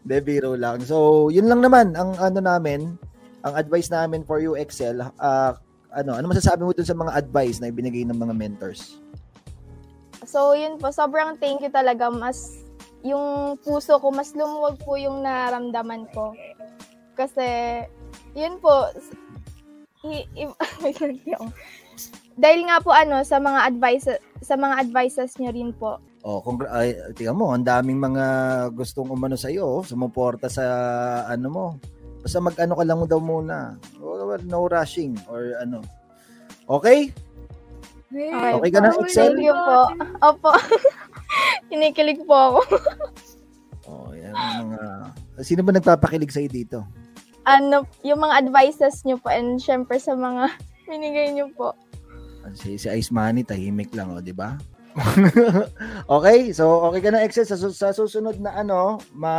De 0.05 0.21
biro 0.21 0.53
lang. 0.53 0.81
So, 0.85 1.27
yun 1.27 1.49
lang 1.49 1.61
naman 1.65 1.97
ang 1.97 2.13
ano 2.17 2.39
namin, 2.39 2.95
ang 3.41 3.53
advice 3.57 3.89
namin 3.89 4.23
for 4.23 4.37
you 4.37 4.53
Excel, 4.53 5.01
ah, 5.17 5.57
ano, 5.93 6.13
ano 6.13 6.25
masasabi 6.29 6.61
mo 6.61 6.73
dun 6.73 6.85
sa 6.85 6.97
mga 6.97 7.15
advice 7.17 7.57
na 7.57 7.73
ibinigay 7.73 8.05
ng 8.05 8.17
mga 8.17 8.33
mentors? 8.37 9.01
So, 10.27 10.53
yun 10.53 10.77
po, 10.77 10.91
sobrang 10.91 11.39
thank 11.39 11.63
you 11.63 11.71
talaga. 11.71 12.11
Mas, 12.11 12.65
yung 13.01 13.55
puso 13.63 13.95
ko, 14.01 14.11
mas 14.11 14.35
lumuwag 14.35 14.75
po 14.83 14.99
yung 14.99 15.23
naramdaman 15.23 16.09
ko. 16.11 16.35
Kasi, 17.15 17.81
yun 18.35 18.59
po, 18.59 18.91
i- 20.05 20.27
i- 20.35 20.57
dahil 22.37 22.61
nga 22.69 22.77
po 22.77 22.93
ano 22.93 23.25
sa 23.25 23.41
mga 23.41 23.73
advice 23.73 24.05
sa 24.45 24.53
mga 24.53 24.85
advices 24.85 25.33
niyo 25.41 25.49
rin 25.49 25.71
po. 25.73 25.97
Oh, 26.27 26.43
congra- 26.43 26.75
ay, 26.75 26.91
tingnan 27.15 27.39
mo, 27.39 27.55
ang 27.55 27.63
daming 27.63 28.03
mga 28.03 28.25
gustong 28.75 29.07
umano 29.07 29.39
sa 29.39 29.47
iyo, 29.47 29.79
sumuporta 29.87 30.51
sa 30.51 30.63
ano 31.23 31.47
mo. 31.47 31.65
Basta 32.19 32.43
mag-ano 32.43 32.75
ka 32.75 32.83
lang 32.83 32.99
daw 33.07 33.23
muna. 33.23 33.79
No 34.43 34.67
rushing 34.67 35.15
or 35.31 35.55
ano. 35.63 35.79
Okay? 36.67 37.15
Okay 38.11 38.71
ka 38.75 38.79
na. 38.83 38.91
Excel? 38.91 39.39
Thank 39.39 39.47
you 39.47 39.55
po. 39.55 39.79
Opo. 40.19 40.51
Kinikilig 41.71 42.27
po 42.27 42.35
ako. 42.35 42.59
Oh, 43.87 44.11
yan 44.11 44.35
mga 44.35 44.83
Sino 45.47 45.63
ba 45.63 45.71
nagpapakilig 45.71 46.35
sa 46.35 46.43
dito? 46.43 46.83
ano, 47.47 47.87
yung 48.03 48.19
mga 48.19 48.43
advices 48.43 49.07
niyo 49.07 49.15
po 49.23 49.31
and 49.31 49.63
syempre 49.63 49.95
sa 49.95 50.11
mga 50.11 50.51
binigay 50.91 51.31
niyo 51.31 51.47
po. 51.55 51.71
Si, 52.51 52.75
si 52.75 52.91
Ice 52.91 53.11
Money, 53.11 53.47
tahimik 53.47 53.95
lang, 53.95 54.11
oh, 54.11 54.19
di 54.19 54.35
ba? 54.35 54.59
okay, 56.17 56.49
so 56.51 56.89
okay 56.89 57.01
ka 57.05 57.09
na, 57.13 57.21
Excel. 57.21 57.45
Sa, 57.45 57.57
sa 57.69 57.89
susunod 57.93 58.41
na 58.41 58.57
ano, 58.57 58.97
ma 59.13 59.35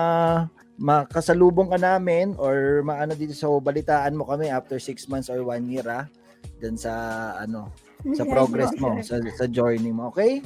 makasalubong 0.78 1.74
ka 1.74 1.78
namin 1.78 2.38
or 2.38 2.86
maano 2.86 3.10
dito 3.18 3.34
so 3.34 3.58
balitaan 3.58 4.14
mo 4.14 4.22
kami 4.22 4.46
after 4.46 4.78
six 4.78 5.10
months 5.10 5.26
or 5.26 5.42
one 5.42 5.66
year 5.66 5.82
ah 5.90 6.06
dun 6.62 6.78
sa 6.78 6.94
ano 7.34 7.66
sa 8.14 8.22
progress 8.22 8.70
mo 8.78 8.94
sa, 9.02 9.18
sa 9.18 9.50
journey 9.50 9.90
mo 9.90 10.06
okay 10.14 10.38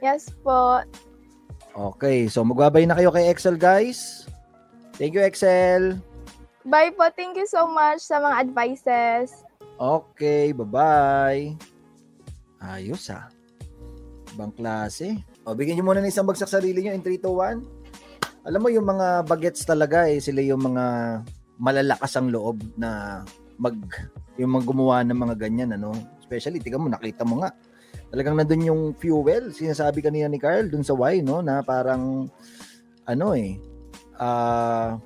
Yes 0.00 0.32
po. 0.40 0.80
okay 1.76 2.24
so 2.24 2.40
magbabay 2.40 2.88
na 2.88 2.96
kayo 2.96 3.12
kay 3.12 3.28
Excel 3.28 3.60
guys 3.60 4.24
thank 4.96 5.12
you 5.12 5.20
Excel 5.20 6.00
Bye 6.68 6.92
po. 6.92 7.08
Thank 7.16 7.40
you 7.40 7.48
so 7.48 7.64
much 7.64 8.04
sa 8.04 8.20
mga 8.20 8.44
advices. 8.44 9.40
Okay, 9.80 10.52
bye-bye. 10.52 11.56
Ayos 12.60 13.08
ah. 13.08 13.32
Ibang 14.38 14.54
klase. 14.54 15.18
O, 15.42 15.58
bigyan 15.58 15.82
nyo 15.82 15.90
muna 15.90 15.98
ng 15.98 16.14
isang 16.14 16.22
bagsak 16.22 16.46
sarili 16.46 16.78
nyo 16.78 16.94
in 16.94 17.02
3, 17.02 17.10
2, 17.26 17.26
1. 17.26 18.46
Alam 18.46 18.60
mo 18.62 18.70
yung 18.70 18.86
mga 18.86 19.26
bagets 19.26 19.66
talaga 19.66 20.06
eh, 20.06 20.22
sila 20.22 20.38
yung 20.46 20.62
mga 20.62 20.84
malalakas 21.58 22.14
ang 22.14 22.30
loob 22.30 22.62
na 22.78 23.18
mag, 23.58 23.74
yung 24.38 24.54
mga 24.54 24.62
gumawa 24.70 25.02
ng 25.02 25.18
mga 25.18 25.34
ganyan, 25.42 25.74
ano. 25.74 25.90
Especially, 26.22 26.62
tiga 26.62 26.78
mo, 26.78 26.86
nakita 26.86 27.26
mo 27.26 27.42
nga. 27.42 27.50
Talagang 28.14 28.38
nandun 28.38 28.62
yung 28.62 28.82
fuel. 28.94 29.50
Sinasabi 29.50 30.06
kanina 30.06 30.30
ni 30.30 30.38
Carl 30.38 30.70
dun 30.70 30.86
sa 30.86 30.94
Y, 30.94 31.18
no, 31.18 31.42
na 31.42 31.66
parang, 31.66 32.30
ano 33.10 33.26
eh, 33.34 33.58
ah, 34.22 35.02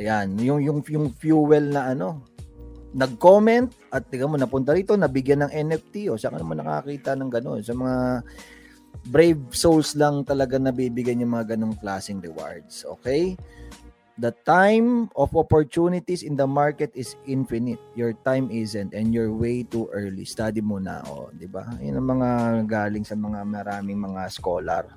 ayan, 0.00 0.40
yung, 0.40 0.64
yung, 0.64 0.80
yung 0.88 1.12
fuel 1.12 1.68
na 1.68 1.92
ano, 1.92 2.24
nag-comment 2.96 3.85
at 3.96 4.04
tingnan 4.12 4.28
mo 4.28 4.36
napunta 4.36 4.76
rito 4.76 4.92
nabigyan 4.92 5.48
ng 5.48 5.52
NFT 5.72 6.12
o 6.12 6.20
saan 6.20 6.36
ka 6.36 6.44
naman 6.44 6.60
nakakita 6.60 7.16
ng 7.16 7.32
gano'n. 7.32 7.60
Sa 7.64 7.72
mga 7.72 8.20
brave 9.08 9.40
souls 9.56 9.96
lang 9.96 10.20
talaga 10.28 10.60
nabibigyan 10.60 11.24
yung 11.24 11.32
mga 11.32 11.56
ganong 11.56 11.80
klaseng 11.80 12.20
rewards 12.20 12.84
okay? 12.84 13.32
The 14.16 14.32
time 14.48 15.12
of 15.12 15.36
opportunities 15.36 16.24
in 16.24 16.40
the 16.40 16.48
market 16.48 16.88
is 16.96 17.20
infinite. 17.28 17.76
Your 17.92 18.16
time 18.24 18.48
isn't 18.48 18.96
and 18.96 19.12
you're 19.12 19.28
way 19.28 19.60
too 19.60 19.92
early. 19.92 20.24
Study 20.24 20.64
mo 20.64 20.80
na 20.80 21.04
o 21.04 21.28
di 21.36 21.44
ba? 21.44 21.68
Yun 21.76 22.00
ang 22.00 22.08
mga 22.16 22.30
galing 22.64 23.04
sa 23.04 23.12
mga 23.12 23.44
maraming 23.44 24.00
mga 24.00 24.32
scholar. 24.32 24.88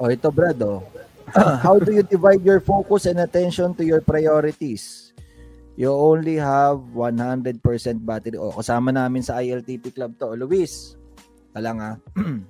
O 0.00 0.08
ito 0.08 0.28
Brad, 0.32 0.60
oh. 0.64 0.80
How 1.64 1.78
do 1.78 1.90
you 1.90 2.06
divide 2.06 2.42
your 2.46 2.62
focus 2.62 3.06
and 3.06 3.18
attention 3.18 3.74
to 3.74 3.84
your 3.84 4.00
priorities? 4.00 5.12
You 5.76 5.92
only 5.92 6.40
have 6.40 6.80
100% 6.96 7.60
battery. 8.06 8.40
O, 8.40 8.54
kasama 8.54 8.94
namin 8.94 9.20
sa 9.20 9.44
ILTP 9.44 9.92
Club 9.92 10.16
to. 10.16 10.32
Luis, 10.32 10.96
talang 11.52 11.82
ah. 11.84 11.94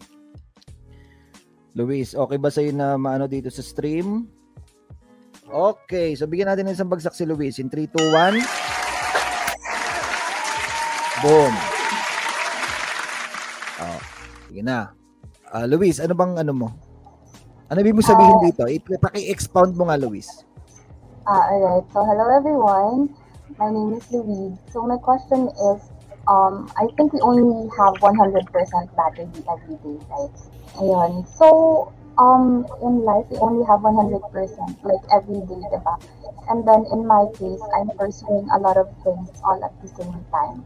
Luis, 1.77 2.15
okay 2.15 2.39
ba 2.39 2.49
sa'yo 2.49 2.71
na 2.73 2.95
maano 2.97 3.27
dito 3.27 3.51
sa 3.51 3.61
stream? 3.61 4.31
Okay, 5.47 6.15
so 6.15 6.31
bigyan 6.31 6.49
natin 6.55 6.71
ng 6.71 6.77
isang 6.79 6.89
bagsak 6.89 7.19
si 7.19 7.27
Luis. 7.27 7.59
In 7.59 7.69
3, 7.69 7.91
2, 7.91 8.15
1. 8.15 8.39
Boom. 11.27 11.53
Oh, 13.77 14.01
sige 14.49 14.63
na. 14.63 14.95
Ah, 15.51 15.67
Luis, 15.67 15.99
ano 15.99 16.15
bang 16.15 16.39
ano 16.39 16.53
mo? 16.55 16.69
Ano 17.67 17.83
ibig 17.83 17.99
mo 17.99 18.03
sabihin 18.03 18.39
dito? 18.39 18.63
I- 18.71 18.79
Paki-expound 18.79 19.75
mo 19.75 19.91
nga, 19.91 19.99
Luis. 19.99 20.47
Ah, 21.27 21.51
alright. 21.51 21.83
So, 21.91 22.07
hello 22.07 22.31
everyone. 22.31 23.11
My 23.59 23.67
name 23.75 23.99
is 23.99 24.07
Louise. 24.15 24.55
So, 24.71 24.87
my 24.87 24.95
question 25.03 25.51
is, 25.51 25.91
um, 26.31 26.71
I 26.79 26.87
think 26.95 27.11
we 27.11 27.19
only 27.27 27.67
have 27.75 27.99
100% 27.99 28.87
battery 28.95 29.27
every 29.51 29.77
day, 29.83 29.99
right? 30.07 30.37
Ayun. 30.79 31.27
So, 31.27 31.91
um, 32.23 32.63
in 32.87 33.03
life, 33.03 33.27
we 33.35 33.39
only 33.43 33.67
have 33.67 33.83
100%, 33.83 34.79
like 34.87 35.03
every 35.11 35.43
day, 35.51 35.59
diba? 35.67 35.99
And 36.47 36.63
then, 36.63 36.87
in 36.95 37.03
my 37.03 37.27
case, 37.35 37.63
I'm 37.75 37.91
pursuing 37.99 38.47
a 38.55 38.63
lot 38.63 38.79
of 38.79 38.87
things 39.03 39.35
all 39.43 39.59
at 39.59 39.75
the 39.83 39.91
same 39.91 40.15
time. 40.31 40.63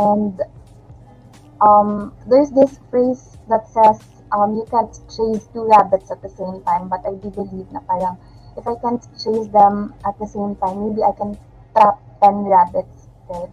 And 0.00 0.40
um, 1.60 2.16
there's 2.24 2.48
this 2.56 2.80
phrase 2.88 3.36
that 3.52 3.68
says, 3.68 4.00
um, 4.32 4.56
you 4.56 4.66
can't 4.70 4.92
chase 5.08 5.44
two 5.52 5.68
rabbits 5.68 6.10
at 6.10 6.22
the 6.22 6.28
same 6.28 6.62
time, 6.64 6.88
but 6.88 7.04
I 7.04 7.14
do 7.20 7.28
believe 7.30 7.68
na 7.70 7.80
parang 7.84 8.16
if 8.56 8.66
I 8.66 8.74
can't 8.80 9.02
chase 9.16 9.48
them 9.52 9.94
at 10.04 10.18
the 10.18 10.26
same 10.26 10.56
time, 10.56 10.88
maybe 10.88 11.04
I 11.04 11.12
can 11.12 11.36
trap 11.76 12.00
10 12.22 12.44
rabbits 12.44 13.08
instead. 13.28 13.52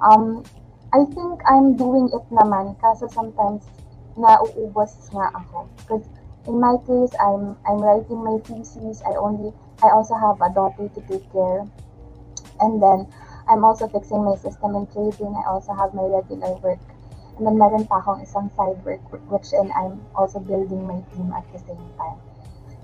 Um, 0.00 0.44
I 0.92 1.04
think 1.04 1.40
I'm 1.46 1.76
doing 1.76 2.10
it 2.10 2.26
naman 2.34 2.74
kaso 2.82 3.06
sometimes 3.06 3.62
nauubos 4.18 4.90
nga 5.14 5.30
ako. 5.38 5.70
Because 5.78 6.06
in 6.50 6.58
my 6.58 6.74
case, 6.82 7.14
I'm 7.20 7.54
I'm 7.62 7.78
writing 7.78 8.18
my 8.18 8.42
thesis. 8.42 9.02
I 9.06 9.14
only 9.14 9.54
I 9.82 9.94
also 9.94 10.18
have 10.18 10.42
a 10.42 10.50
daughter 10.50 10.90
to 10.90 11.00
take 11.06 11.26
care. 11.30 11.62
And 12.60 12.82
then 12.82 13.06
I'm 13.48 13.64
also 13.64 13.86
fixing 13.88 14.24
my 14.24 14.34
system 14.36 14.74
in 14.74 14.86
trading. 14.90 15.32
I 15.36 15.46
also 15.46 15.72
have 15.74 15.94
my 15.94 16.04
regular 16.04 16.58
work. 16.58 16.82
And 17.36 17.46
then 17.46 17.56
meron 17.58 17.86
pa 17.86 17.98
akong 18.00 18.20
isang 18.20 18.50
side 18.56 18.78
work 18.84 19.00
wh- 19.10 19.24
which 19.32 19.52
in 19.52 19.72
I'm 19.72 20.04
also 20.14 20.40
building 20.40 20.86
my 20.86 21.00
team 21.14 21.32
at 21.32 21.46
the 21.52 21.58
same 21.62 21.86
time. 21.96 22.18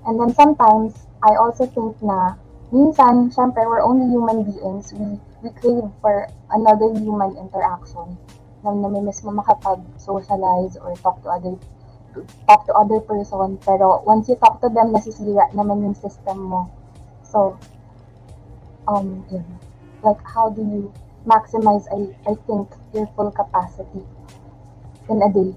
And 0.07 0.19
then 0.19 0.33
sometimes, 0.33 0.95
I 1.21 1.35
also 1.35 1.65
think 1.67 1.99
na 2.01 2.39
minsan, 2.71 3.29
syempre, 3.31 3.67
we're 3.67 3.83
only 3.83 4.07
human 4.07 4.43
beings. 4.43 4.93
We, 4.93 5.19
we 5.43 5.49
crave 5.51 5.91
for 6.01 6.27
another 6.49 6.89
human 6.95 7.35
interaction 7.37 8.17
na 8.63 8.71
namimiss 8.73 9.21
mo 9.23 9.35
makapag-socialize 9.35 10.79
or 10.81 10.95
talk 11.03 11.21
to 11.23 11.29
other 11.29 11.55
talk 12.49 12.65
to 12.65 12.73
other 12.73 12.99
person. 13.03 13.59
Pero 13.61 14.01
once 14.07 14.27
you 14.29 14.35
talk 14.39 14.63
to 14.63 14.69
them, 14.71 14.95
nasisira 14.95 15.51
naman 15.53 15.85
yung 15.85 15.97
system 15.97 16.49
mo. 16.49 16.71
So, 17.21 17.59
um, 18.87 19.25
yun. 19.29 19.45
Like, 20.01 20.23
how 20.23 20.49
do 20.49 20.61
you 20.63 20.93
maximize, 21.27 21.85
I, 21.91 22.07
I 22.25 22.33
think, 22.47 22.71
your 22.93 23.07
full 23.15 23.31
capacity 23.31 24.07
in 25.09 25.19
a 25.23 25.27
day? 25.31 25.49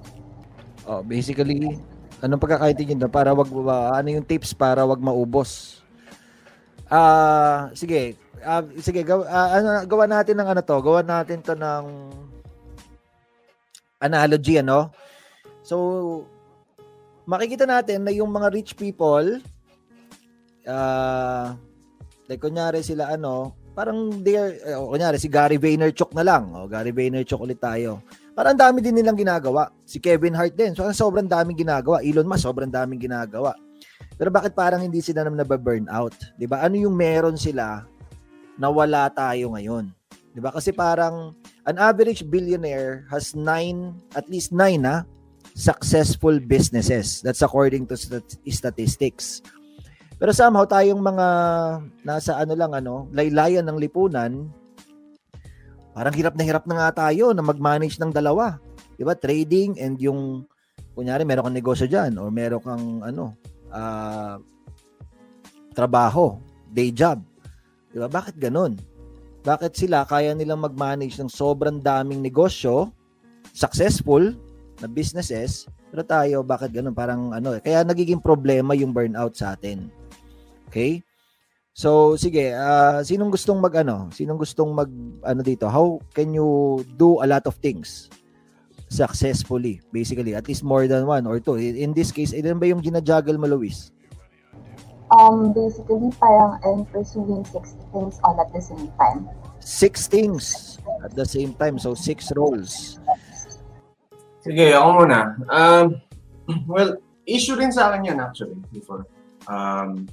Oh, 0.89 1.03
basically, 1.05 1.79
anong 2.25 2.43
pagkakaitin 2.43 2.99
doon 2.99 3.13
para 3.13 3.31
wag 3.37 3.51
wa- 3.53 3.95
ano 3.95 4.09
yung 4.11 4.27
tips 4.27 4.57
para 4.57 4.83
wag 4.83 4.99
maubos? 4.99 5.83
Ah, 6.91 7.71
sige. 7.77 8.19
Ah, 8.41 8.65
sige, 8.81 9.05
gawa, 9.05 9.23
ah, 9.29 9.49
ano, 9.61 9.69
gawa 9.85 10.05
natin 10.09 10.41
ng 10.41 10.49
ano 10.49 10.61
to, 10.65 10.77
gawa 10.81 11.05
natin 11.05 11.45
to 11.45 11.55
ng 11.55 11.85
analogy 14.01 14.59
ano. 14.59 14.91
So 15.61 15.77
makikita 17.29 17.69
natin 17.69 18.09
na 18.09 18.11
yung 18.11 18.33
mga 18.33 18.49
rich 18.51 18.75
people 18.75 19.39
ah 20.67 21.55
like 22.27 22.41
kunyari 22.41 22.81
sila 22.83 23.13
ano, 23.13 23.55
parang 23.77 24.25
they're 24.25 24.57
eh, 24.65 24.75
oh, 24.75 24.91
kunyari 24.91 25.21
si 25.21 25.29
Gary 25.29 25.61
Vaynerchuk 25.61 26.11
na 26.17 26.25
lang. 26.25 26.51
Oh, 26.57 26.67
Gary 26.67 26.91
Vaynerchuk 26.91 27.39
ulit 27.39 27.61
tayo. 27.61 28.01
Parang 28.35 28.55
ang 28.55 28.63
dami 28.71 28.79
din 28.81 28.95
nilang 28.95 29.19
ginagawa. 29.19 29.75
Si 29.83 29.99
Kevin 29.99 30.37
Hart 30.37 30.55
din. 30.55 30.73
So, 30.73 30.87
sobrang 30.95 31.27
daming 31.27 31.59
ginagawa. 31.59 32.01
Elon 32.01 32.27
Musk, 32.27 32.47
sobrang 32.47 32.71
daming 32.71 33.03
ginagawa. 33.03 33.53
Pero 34.21 34.29
bakit 34.29 34.53
parang 34.53 34.85
hindi 34.85 35.01
sila 35.01 35.25
naman 35.25 35.41
nababurn 35.41 35.89
out? 35.89 36.15
ba? 36.45 36.61
Ano 36.63 36.77
yung 36.77 36.95
meron 36.95 37.41
sila 37.41 37.89
na 38.61 38.69
wala 38.69 39.09
tayo 39.11 39.57
ngayon? 39.57 39.91
ba? 40.39 40.55
Kasi 40.55 40.71
parang 40.71 41.35
an 41.67 41.77
average 41.81 42.23
billionaire 42.29 43.09
has 43.11 43.35
nine, 43.35 43.97
at 44.15 44.29
least 44.31 44.55
nine 44.55 44.85
na 44.85 45.03
successful 45.57 46.39
businesses. 46.39 47.25
That's 47.25 47.43
according 47.43 47.91
to 47.91 47.97
stat- 47.99 48.39
statistics. 48.47 49.43
Pero 50.21 50.37
somehow 50.37 50.69
tayong 50.69 51.01
mga 51.01 51.27
nasa 52.05 52.37
ano 52.37 52.53
lang 52.53 52.77
ano, 52.77 53.09
laylayan 53.17 53.65
ng 53.65 53.81
lipunan, 53.81 54.53
parang 56.01 56.17
hirap 56.17 56.33
na 56.33 56.49
hirap 56.49 56.65
na 56.65 56.81
nga 56.81 57.13
tayo 57.13 57.37
na 57.37 57.45
mag-manage 57.45 58.01
ng 58.01 58.09
dalawa. 58.09 58.57
'Di 58.97 59.05
ba? 59.05 59.13
Trading 59.13 59.77
and 59.77 60.01
yung 60.01 60.49
kunyari 60.97 61.29
meron 61.29 61.45
kang 61.45 61.59
negosyo 61.61 61.85
diyan 61.85 62.17
or 62.17 62.33
meron 62.33 62.65
kang 62.65 63.05
ano, 63.05 63.37
ah, 63.69 64.41
trabaho, 65.77 66.41
day 66.73 66.89
job. 66.89 67.21
'Di 67.93 68.01
ba? 68.01 68.09
Bakit 68.09 68.41
ganun? 68.41 68.81
Bakit 69.45 69.77
sila 69.77 70.09
kaya 70.09 70.33
nilang 70.33 70.65
mag-manage 70.65 71.21
ng 71.21 71.29
sobrang 71.29 71.85
daming 71.85 72.25
negosyo, 72.25 72.89
successful 73.53 74.33
na 74.81 74.89
businesses, 74.89 75.69
pero 75.93 76.01
tayo 76.01 76.41
bakit 76.41 76.73
ganun? 76.73 76.97
Parang 76.97 77.37
ano, 77.37 77.53
eh, 77.53 77.61
kaya 77.61 77.85
nagiging 77.85 78.25
problema 78.25 78.73
yung 78.73 78.97
burnout 78.97 79.37
sa 79.37 79.53
atin. 79.53 79.93
Okay? 80.65 81.05
So, 81.81 82.13
sige, 82.21 82.53
ah, 82.53 83.01
sinong 83.01 83.33
gustong 83.33 83.57
mag 83.57 83.73
ano? 83.73 84.13
Sinong 84.13 84.37
gustong 84.37 84.69
mag 84.77 84.93
ano 85.25 85.41
dito? 85.41 85.65
How 85.65 85.97
can 86.13 86.37
you 86.37 86.85
do 87.01 87.25
a 87.25 87.27
lot 87.27 87.49
of 87.49 87.57
things 87.57 88.13
successfully? 88.93 89.81
Basically, 89.89 90.37
at 90.37 90.45
least 90.45 90.61
more 90.61 90.85
than 90.85 91.09
one 91.09 91.25
or 91.25 91.41
two. 91.41 91.57
In 91.57 91.89
in 91.89 91.91
this 91.97 92.13
case, 92.13 92.37
ilan 92.37 92.61
ba 92.61 92.69
yung 92.69 92.85
ginajuggle 92.85 93.41
mo, 93.41 93.49
Luis? 93.49 93.97
Um, 95.09 95.57
basically, 95.57 96.13
parang 96.21 96.61
I'm 96.69 96.85
pursuing 96.93 97.49
six 97.49 97.73
things 97.97 98.21
all 98.29 98.37
at 98.37 98.53
the 98.53 98.61
same 98.61 98.93
time. 99.01 99.33
Six 99.65 100.05
things 100.05 100.77
at 101.01 101.17
the 101.17 101.25
same 101.25 101.57
time. 101.57 101.81
So, 101.81 101.97
six 101.97 102.29
roles. 102.37 103.01
Sige, 104.45 104.77
ako 104.77 105.01
muna. 105.01 105.33
Um, 105.49 105.97
well, 106.69 107.01
issue 107.25 107.57
rin 107.57 107.73
sa 107.73 107.89
akin 107.89 108.05
yan 108.05 108.21
actually 108.21 108.61
before. 108.69 109.09
Um, 109.49 110.13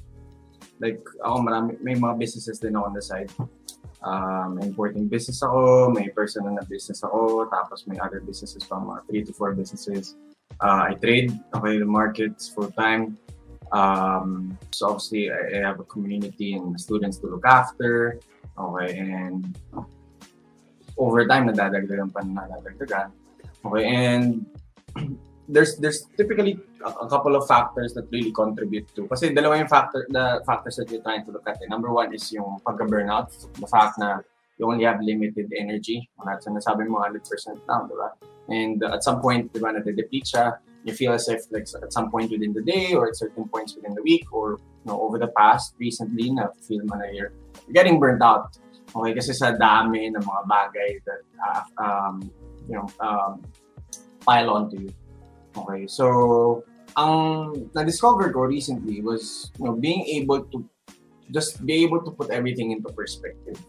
like, 0.79 1.01
ako 1.23 1.37
marami, 1.41 1.77
may 1.81 1.95
mga 1.95 2.17
businesses 2.17 2.59
din 2.59 2.75
ako 2.75 2.85
on 2.85 2.93
the 2.93 3.03
side. 3.03 3.31
Um, 4.05 4.61
importing 4.61 5.09
business 5.09 5.41
ako, 5.41 5.89
may 5.89 6.09
personal 6.13 6.53
na 6.53 6.65
business 6.69 7.01
ako, 7.01 7.49
tapos 7.49 7.89
may 7.89 7.97
other 7.97 8.21
businesses 8.21 8.61
pa, 8.63 8.77
mga 8.77 9.01
3 9.09 9.27
to 9.27 9.33
4 9.33 9.57
businesses. 9.57 10.15
Uh, 10.61 10.89
I 10.89 10.93
trade, 10.97 11.33
okay, 11.53 11.77
the 11.77 11.85
markets 11.85 12.49
full 12.49 12.69
time. 12.71 13.17
Um, 13.71 14.57
so 14.71 14.95
obviously, 14.95 15.29
I, 15.31 15.59
I 15.59 15.67
have 15.67 15.79
a 15.79 15.87
community 15.89 16.53
and 16.53 16.79
students 16.79 17.17
to 17.19 17.27
look 17.27 17.45
after. 17.45 18.19
Okay, 18.57 18.97
and 18.97 19.53
over 20.97 21.27
time, 21.27 21.51
nadadagdagan 21.51 22.09
pa 22.09 22.25
na 22.25 22.47
nadadagdagan. 22.47 23.11
Okay, 23.65 23.85
and 23.85 24.45
there's 25.51 25.77
there's 25.77 26.07
typically 26.17 26.57
a, 26.85 27.07
couple 27.07 27.35
of 27.35 27.47
factors 27.47 27.93
that 27.93 28.05
really 28.11 28.31
contribute 28.31 28.87
to 28.95 29.07
kasi 29.07 29.33
dalawa 29.33 29.57
yung 29.57 29.71
factor 29.71 30.05
the 30.09 30.41
factors 30.45 30.75
that 30.77 30.89
you're 30.91 31.01
trying 31.01 31.25
to 31.25 31.31
look 31.31 31.45
at. 31.47 31.57
Eh. 31.61 31.67
Number 31.69 31.91
one 31.91 32.13
is 32.13 32.29
yung 32.31 32.59
pagka-burnout, 32.65 33.31
the 33.57 33.67
fact 33.67 33.97
na 33.97 34.21
you 34.57 34.65
only 34.65 34.85
have 34.85 34.99
limited 35.01 35.51
energy. 35.57 36.09
Mga 36.19 36.49
sinasabi 36.49 36.89
mo 36.89 37.01
100% 37.05 37.21
down, 37.69 37.87
di 37.87 37.95
ba? 37.95 38.09
And 38.49 38.81
uh, 38.83 38.97
at 38.97 39.03
some 39.03 39.21
point, 39.21 39.53
di 39.53 39.59
ba, 39.61 39.71
nade-deplete 39.71 40.25
siya. 40.25 40.57
You 40.85 40.93
feel 40.93 41.13
as 41.13 41.27
if 41.27 41.45
like 41.51 41.67
at 41.81 41.91
some 41.91 42.09
point 42.09 42.31
within 42.31 42.53
the 42.53 42.63
day 42.63 42.95
or 42.95 43.07
at 43.09 43.17
certain 43.17 43.47
points 43.49 43.75
within 43.75 43.93
the 43.93 44.01
week 44.01 44.31
or 44.31 44.57
you 44.57 44.87
know, 44.87 45.01
over 45.01 45.19
the 45.19 45.27
past 45.35 45.75
recently 45.77 46.31
na 46.31 46.47
feel 46.63 46.79
mo 46.87 46.95
na 46.95 47.11
you're 47.11 47.33
getting 47.73 47.99
burnt 47.99 48.23
out. 48.23 48.55
Okay, 48.95 49.11
kasi 49.11 49.35
sa 49.35 49.51
dami 49.51 50.07
ng 50.15 50.23
mga 50.23 50.43
bagay 50.47 50.89
that 51.03 51.23
uh, 51.43 51.63
um, 51.75 52.23
you 52.71 52.79
know, 52.79 52.87
um, 53.03 53.43
pile 54.23 54.47
onto 54.47 54.79
you. 54.79 54.91
Okay, 55.57 55.87
so 55.87 56.63
ang 56.97 57.69
na-discover 57.73 58.29
ko 58.33 58.45
recently 58.45 59.01
was 59.01 59.51
you 59.57 59.65
know, 59.65 59.75
being 59.75 60.05
able 60.21 60.45
to 60.53 60.63
just 61.33 61.65
be 61.65 61.83
able 61.83 62.01
to 62.01 62.11
put 62.11 62.29
everything 62.29 62.71
into 62.71 62.89
perspective. 62.93 63.59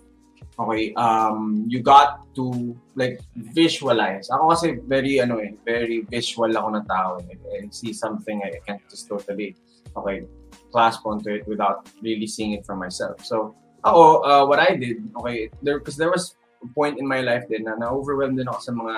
Okay, 0.59 0.91
um, 0.99 1.65
you 1.71 1.83
got 1.83 2.27
to 2.35 2.75
like 2.99 3.23
visualize. 3.55 4.27
Ako 4.31 4.53
kasi 4.53 4.83
very 4.87 5.23
ano 5.23 5.39
eh, 5.39 5.55
very 5.63 6.03
visual 6.11 6.51
ako 6.51 6.69
na 6.75 6.83
tao. 6.87 7.23
Eh. 7.31 7.39
I 7.63 7.71
see 7.71 7.95
something 7.95 8.43
I 8.43 8.59
can't 8.67 8.83
just 8.91 9.07
totally 9.07 9.55
okay 9.97 10.27
clasp 10.69 11.07
onto 11.09 11.33
it 11.33 11.49
without 11.49 11.89
really 12.03 12.27
seeing 12.27 12.53
it 12.53 12.67
for 12.67 12.77
myself. 12.77 13.23
So 13.25 13.55
Ako, 13.85 14.27
uh, 14.27 14.45
what 14.47 14.59
I 14.59 14.75
did, 14.75 15.07
okay, 15.23 15.51
there, 15.63 15.79
because 15.79 15.97
there 15.97 16.11
was 16.11 16.35
a 16.63 16.69
point 16.75 16.99
in 16.99 17.07
my 17.07 17.21
life 17.23 17.47
din 17.47 17.63
na 17.63 17.79
na-overwhelmed 17.79 18.35
din 18.35 18.51
ako 18.51 18.59
sa 18.59 18.73
mga, 18.75 18.95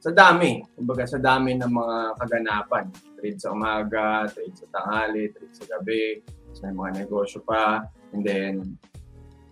sa 0.00 0.10
dami, 0.10 0.64
kumbaga 0.72 1.04
sa 1.04 1.20
dami 1.20 1.60
ng 1.60 1.68
mga 1.68 1.96
kaganapan. 2.16 2.88
Trade 3.20 3.36
sa 3.36 3.52
umaga, 3.52 4.24
trade 4.32 4.56
sa 4.56 4.66
tanghali, 4.72 5.28
trade 5.28 5.52
sa 5.52 5.64
gabi, 5.76 6.24
tapos 6.24 6.60
may 6.64 6.72
mga 6.72 6.90
negosyo 7.04 7.44
pa, 7.44 7.84
and 8.16 8.24
then, 8.24 8.80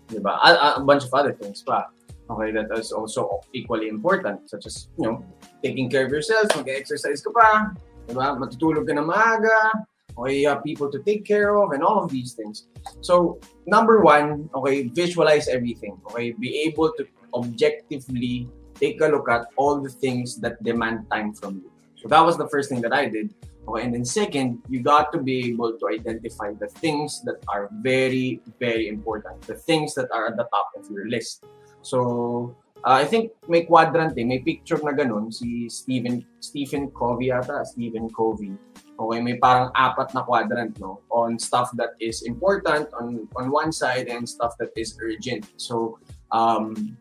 di 0.09 0.19
ba, 0.19 0.41
a- 0.41 0.81
a 0.81 0.83
bunch 0.83 1.05
of 1.05 1.13
other 1.13 1.37
things 1.37 1.61
pa. 1.61 1.93
Okay, 2.29 2.53
that 2.53 2.69
is 2.77 2.93
also 2.93 3.41
equally 3.57 3.89
important, 3.89 4.49
such 4.49 4.69
as, 4.69 4.89
you 5.01 5.05
know, 5.05 5.21
taking 5.65 5.89
care 5.89 6.05
of 6.05 6.13
yourself, 6.13 6.49
mag-exercise 6.57 7.21
ka 7.21 7.33
pa, 7.33 7.73
di 8.09 8.13
ba, 8.17 8.37
matutulog 8.37 8.89
ka 8.89 8.93
na 8.97 9.05
maaga, 9.05 9.85
okay, 10.17 10.41
you 10.41 10.49
have 10.49 10.65
people 10.65 10.89
to 10.89 11.01
take 11.05 11.25
care 11.25 11.57
of, 11.57 11.73
and 11.73 11.85
all 11.85 12.05
of 12.05 12.09
these 12.09 12.33
things. 12.33 12.69
So, 13.01 13.37
number 13.69 14.01
one, 14.01 14.49
okay, 14.57 14.89
visualize 14.89 15.49
everything. 15.49 16.01
Okay, 16.09 16.33
be 16.33 16.65
able 16.69 16.93
to 16.97 17.05
objectively 17.37 18.49
take 18.81 19.01
a 19.01 19.07
look 19.07 19.29
at 19.29 19.47
all 19.57 19.81
the 19.81 19.91
things 19.91 20.41
that 20.41 20.63
demand 20.63 21.07
time 21.11 21.35
from 21.35 21.63
you. 21.63 21.71
So 21.97 22.09
that 22.09 22.25
was 22.25 22.39
the 22.39 22.49
first 22.49 22.69
thing 22.71 22.81
that 22.83 22.93
I 22.93 23.07
did. 23.07 23.35
Okay, 23.69 23.85
and 23.85 23.93
then 23.93 24.05
second, 24.05 24.65
you 24.69 24.81
got 24.81 25.13
to 25.13 25.21
be 25.21 25.53
able 25.53 25.77
to 25.77 25.85
identify 25.93 26.57
the 26.57 26.69
things 26.81 27.21
that 27.29 27.37
are 27.53 27.69
very, 27.85 28.41
very 28.59 28.89
important, 28.89 29.43
the 29.43 29.57
things 29.57 29.95
that 29.95 30.09
are 30.11 30.29
at 30.29 30.37
the 30.37 30.49
top 30.49 30.73
of 30.73 30.89
your 30.89 31.07
list. 31.07 31.45
So, 31.83 32.57
uh, 32.81 32.97
I 32.97 33.05
think 33.05 33.33
may 33.47 33.69
quadrant 33.69 34.17
eh, 34.17 34.25
may 34.25 34.39
picture 34.39 34.81
na 34.81 34.97
ganun, 34.97 35.29
si 35.35 35.69
Stephen, 35.69 36.25
Stephen 36.41 36.89
Covey 36.97 37.29
ata, 37.29 37.61
Stephen 37.69 38.09
Covey. 38.09 38.57
Okay, 38.99 39.21
may 39.21 39.37
parang 39.37 39.69
apat 39.77 40.15
na 40.15 40.25
quadrant, 40.25 40.81
no? 40.81 41.05
On 41.13 41.37
stuff 41.39 41.69
that 41.77 41.93
is 42.01 42.23
important 42.25 42.89
on, 42.97 43.29
on 43.37 43.51
one 43.53 43.71
side 43.71 44.09
and 44.09 44.25
stuff 44.25 44.57
that 44.59 44.73
is 44.81 44.97
urgent. 45.05 45.45
So, 45.61 46.01
um, 46.33 46.97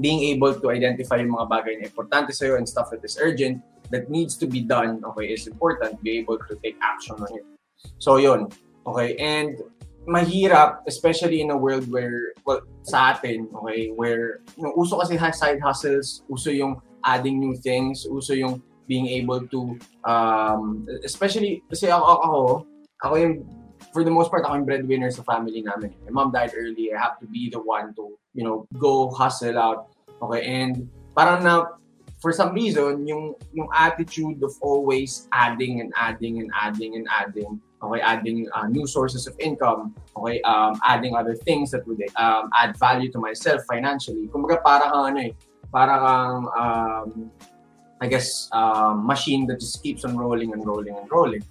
being 0.00 0.32
able 0.34 0.56
to 0.56 0.70
identify 0.70 1.16
yung 1.20 1.36
mga 1.36 1.46
bagay 1.48 1.74
na 1.80 1.84
importante 1.86 2.32
sa'yo 2.32 2.56
and 2.56 2.68
stuff 2.68 2.90
that 2.90 3.04
is 3.04 3.16
urgent, 3.20 3.60
that 3.90 4.08
needs 4.08 4.36
to 4.36 4.46
be 4.46 4.60
done, 4.60 5.02
okay, 5.04 5.30
is 5.30 5.46
important. 5.46 6.00
Be 6.02 6.18
able 6.18 6.38
to 6.38 6.54
take 6.62 6.76
action 6.82 7.16
on 7.18 7.28
it. 7.34 7.44
So, 7.98 8.16
yun. 8.16 8.48
Okay, 8.86 9.16
and 9.20 9.60
mahirap, 10.08 10.82
especially 10.86 11.40
in 11.40 11.50
a 11.50 11.56
world 11.56 11.90
where, 11.92 12.32
well, 12.46 12.62
sa 12.82 13.12
atin, 13.12 13.48
okay, 13.62 13.92
where, 13.92 14.40
know, 14.56 14.72
uso 14.76 14.98
kasi 14.98 15.18
side 15.36 15.60
hustles, 15.60 16.22
uso 16.28 16.50
yung 16.50 16.80
adding 17.04 17.38
new 17.38 17.56
things, 17.56 18.06
uso 18.08 18.32
yung 18.32 18.62
being 18.88 19.06
able 19.06 19.46
to, 19.48 19.78
um, 20.04 20.86
especially, 21.04 21.62
kasi 21.70 21.86
ako, 21.86 22.04
ako, 22.04 22.40
ako 23.04 23.14
yung, 23.16 23.34
for 23.92 24.02
the 24.02 24.10
most 24.10 24.30
part, 24.30 24.44
ako 24.44 24.58
yung 24.58 24.66
breadwinner 24.66 25.10
sa 25.10 25.22
family 25.22 25.62
namin. 25.62 25.94
My 26.08 26.10
mom 26.10 26.32
died 26.32 26.52
early. 26.56 26.90
I 26.92 26.98
have 26.98 27.20
to 27.20 27.26
be 27.26 27.48
the 27.50 27.60
one 27.60 27.94
to, 27.94 28.18
you 28.34 28.44
know, 28.44 28.66
go 28.78 29.10
hustle 29.10 29.58
out. 29.58 29.90
Okay, 30.22 30.44
and 30.44 30.88
parang 31.16 31.42
na, 31.42 31.64
for 32.20 32.32
some 32.32 32.52
reason, 32.52 33.06
yung 33.06 33.34
yung 33.56 33.68
attitude 33.74 34.42
of 34.42 34.52
always 34.60 35.28
adding 35.32 35.80
and 35.80 35.92
adding 35.96 36.38
and 36.38 36.50
adding 36.52 36.94
and 36.96 37.08
adding, 37.08 37.60
okay, 37.82 38.00
adding 38.00 38.46
uh, 38.52 38.68
new 38.68 38.86
sources 38.86 39.26
of 39.26 39.34
income, 39.40 39.96
okay, 40.16 40.40
um, 40.42 40.76
adding 40.84 41.16
other 41.16 41.34
things 41.34 41.70
that 41.70 41.86
would 41.88 42.00
um, 42.16 42.50
add 42.54 42.76
value 42.76 43.10
to 43.10 43.18
myself 43.18 43.64
financially. 43.64 44.28
Kumbaga 44.28 44.60
para 44.60 44.92
kang 44.92 45.16
ano 45.16 45.20
eh, 45.24 45.32
para 45.72 45.96
kang 45.96 46.36
um, 46.52 47.30
I 48.00 48.06
guess 48.08 48.48
um, 48.52 49.06
machine 49.06 49.46
that 49.48 49.60
just 49.60 49.82
keeps 49.82 50.04
on 50.04 50.16
rolling 50.16 50.52
and 50.52 50.64
rolling 50.64 50.96
and 50.96 51.08
rolling. 51.10 51.44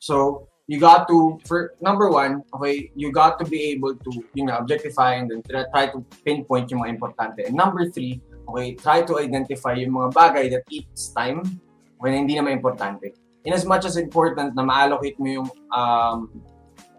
So 0.00 0.48
you 0.66 0.80
got 0.80 1.06
to 1.08 1.38
for 1.44 1.74
number 1.80 2.08
one, 2.10 2.42
okay, 2.54 2.90
you 2.94 3.12
got 3.12 3.38
to 3.38 3.44
be 3.44 3.72
able 3.76 3.94
to 3.94 4.10
you 4.34 4.44
know 4.44 4.56
objectify 4.56 5.14
and 5.14 5.30
then 5.30 5.42
try, 5.44 5.86
to 5.86 6.00
pinpoint 6.24 6.70
yung 6.70 6.84
mga 6.84 7.00
importante. 7.00 7.44
And 7.44 7.54
number 7.54 7.90
three, 7.90 8.20
okay, 8.48 8.74
try 8.74 9.02
to 9.02 9.18
identify 9.18 9.74
yung 9.74 9.92
mga 9.92 10.14
bagay 10.14 10.50
that 10.56 10.64
eats 10.70 11.12
time 11.12 11.44
when 11.98 12.14
hindi 12.14 12.36
naman 12.36 12.60
importante. 12.60 13.12
In 13.44 13.52
as 13.52 13.68
much 13.68 13.84
as 13.84 14.00
important 14.00 14.56
na 14.56 14.64
ma-allocate 14.64 15.20
mo 15.20 15.28
yung 15.28 15.48
um, 15.68 16.32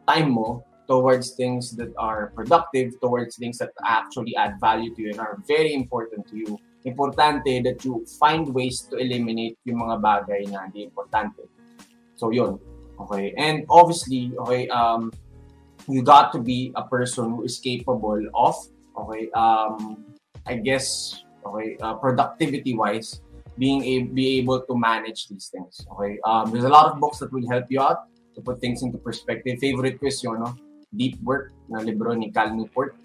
time 0.06 0.30
mo 0.30 0.62
towards 0.86 1.34
things 1.34 1.74
that 1.74 1.90
are 1.98 2.30
productive, 2.38 2.94
towards 3.02 3.38
things 3.38 3.58
that 3.58 3.74
actually 3.82 4.36
add 4.38 4.62
value 4.62 4.94
to 4.94 5.02
you 5.02 5.10
and 5.10 5.20
are 5.20 5.42
very 5.50 5.74
important 5.74 6.28
to 6.30 6.38
you. 6.38 6.60
Importante 6.86 7.66
that 7.66 7.82
you 7.82 8.06
find 8.22 8.46
ways 8.54 8.86
to 8.94 9.02
eliminate 9.02 9.58
yung 9.66 9.82
mga 9.82 9.98
bagay 10.06 10.46
na 10.54 10.70
hindi 10.70 10.86
importante. 10.86 11.50
So 12.14 12.30
yun. 12.30 12.62
Okay. 13.00 13.34
And 13.38 13.66
obviously, 13.70 14.32
okay, 14.40 14.68
um, 14.70 15.12
you 15.88 16.02
got 16.02 16.32
to 16.34 16.40
be 16.40 16.72
a 16.76 16.84
person 16.84 17.36
who 17.36 17.44
is 17.44 17.60
capable 17.60 18.22
of, 18.34 18.56
okay, 18.98 19.30
um, 19.32 20.06
I 20.46 20.56
guess, 20.56 21.24
okay, 21.46 21.78
uh, 21.82 21.96
productivity 21.96 22.74
wise, 22.74 23.22
being 23.58 23.84
a, 23.84 24.04
be 24.04 24.40
able 24.40 24.62
to 24.62 24.78
manage 24.78 25.28
these 25.28 25.48
things. 25.48 25.86
Okay. 25.94 26.20
Um, 26.26 26.52
there's 26.52 26.66
a 26.66 26.70
lot 26.70 26.92
of 26.92 27.00
books 27.00 27.20
that 27.20 27.32
will 27.32 27.48
help 27.50 27.66
you 27.70 27.82
out 27.82 28.08
to 28.36 28.42
put 28.42 28.60
things 28.60 28.84
into 28.84 28.98
perspective. 28.98 29.60
Favorite 29.60 30.00
ko 30.00 30.08
is 30.08 30.24
yun, 30.24 30.44
no? 30.44 30.56
Deep 30.96 31.20
Work 31.24 31.52
na 31.68 31.80
libro 31.80 32.14
ni 32.14 32.32
Cal 32.32 32.56
Newport. 32.56 32.96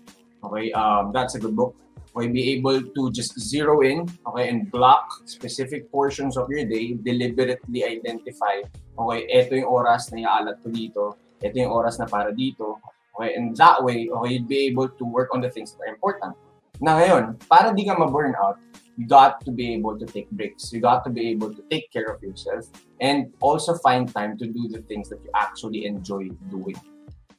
Okay, 0.42 0.72
um, 0.72 1.12
that's 1.12 1.34
a 1.34 1.38
good 1.38 1.54
book. 1.54 1.76
Okay, 2.16 2.26
be 2.26 2.54
able 2.58 2.82
to 2.82 3.10
just 3.12 3.38
zero 3.38 3.82
in, 3.82 4.08
okay, 4.26 4.48
and 4.48 4.70
block 4.70 5.22
specific 5.26 5.90
portions 5.92 6.36
of 6.36 6.50
your 6.50 6.66
day, 6.66 6.94
deliberately 6.94 7.84
identify, 7.84 8.62
okay, 9.00 9.24
ito 9.26 9.56
yung 9.56 9.72
oras 9.72 10.12
na 10.12 10.20
iaalat 10.20 10.60
ko 10.60 10.68
dito, 10.68 11.02
ito 11.40 11.56
yung 11.56 11.72
oras 11.72 11.96
na 11.96 12.04
para 12.04 12.28
dito, 12.36 12.76
okay, 13.16 13.32
and 13.32 13.56
that 13.56 13.80
way, 13.80 14.06
okay, 14.12 14.28
you'd 14.36 14.48
be 14.48 14.68
able 14.68 14.88
to 14.88 15.04
work 15.08 15.32
on 15.32 15.40
the 15.40 15.48
things 15.48 15.72
that 15.72 15.88
are 15.88 15.92
important. 15.92 16.36
Na 16.80 17.00
ngayon, 17.00 17.40
para 17.48 17.72
di 17.72 17.84
ka 17.84 17.96
ma-burn 17.96 18.36
out, 18.40 18.56
you 18.96 19.08
got 19.08 19.40
to 19.44 19.52
be 19.52 19.72
able 19.72 19.96
to 19.96 20.04
take 20.04 20.28
breaks. 20.32 20.72
You 20.72 20.80
got 20.80 21.04
to 21.04 21.10
be 21.12 21.28
able 21.32 21.52
to 21.52 21.62
take 21.72 21.88
care 21.92 22.08
of 22.12 22.20
yourself 22.20 22.68
and 23.00 23.32
also 23.40 23.76
find 23.80 24.08
time 24.12 24.36
to 24.36 24.46
do 24.48 24.68
the 24.68 24.84
things 24.84 25.08
that 25.08 25.20
you 25.24 25.32
actually 25.32 25.88
enjoy 25.88 26.28
doing. 26.52 26.76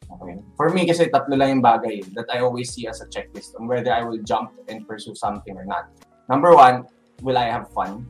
Okay. 0.09 0.41
For 0.57 0.69
me, 0.73 0.89
kasi 0.89 1.07
tatlo 1.07 1.37
lang 1.37 1.61
yung 1.61 1.63
bagay 1.63 2.03
that 2.17 2.27
I 2.33 2.41
always 2.41 2.73
see 2.73 2.89
as 2.89 2.99
a 2.99 3.07
checklist 3.07 3.55
on 3.55 3.69
whether 3.69 3.93
I 3.93 4.03
will 4.03 4.19
jump 4.25 4.51
and 4.67 4.83
pursue 4.89 5.15
something 5.15 5.55
or 5.55 5.65
not. 5.65 5.93
Number 6.27 6.53
one, 6.53 6.89
will 7.21 7.37
I 7.37 7.47
have 7.47 7.69
fun? 7.71 8.09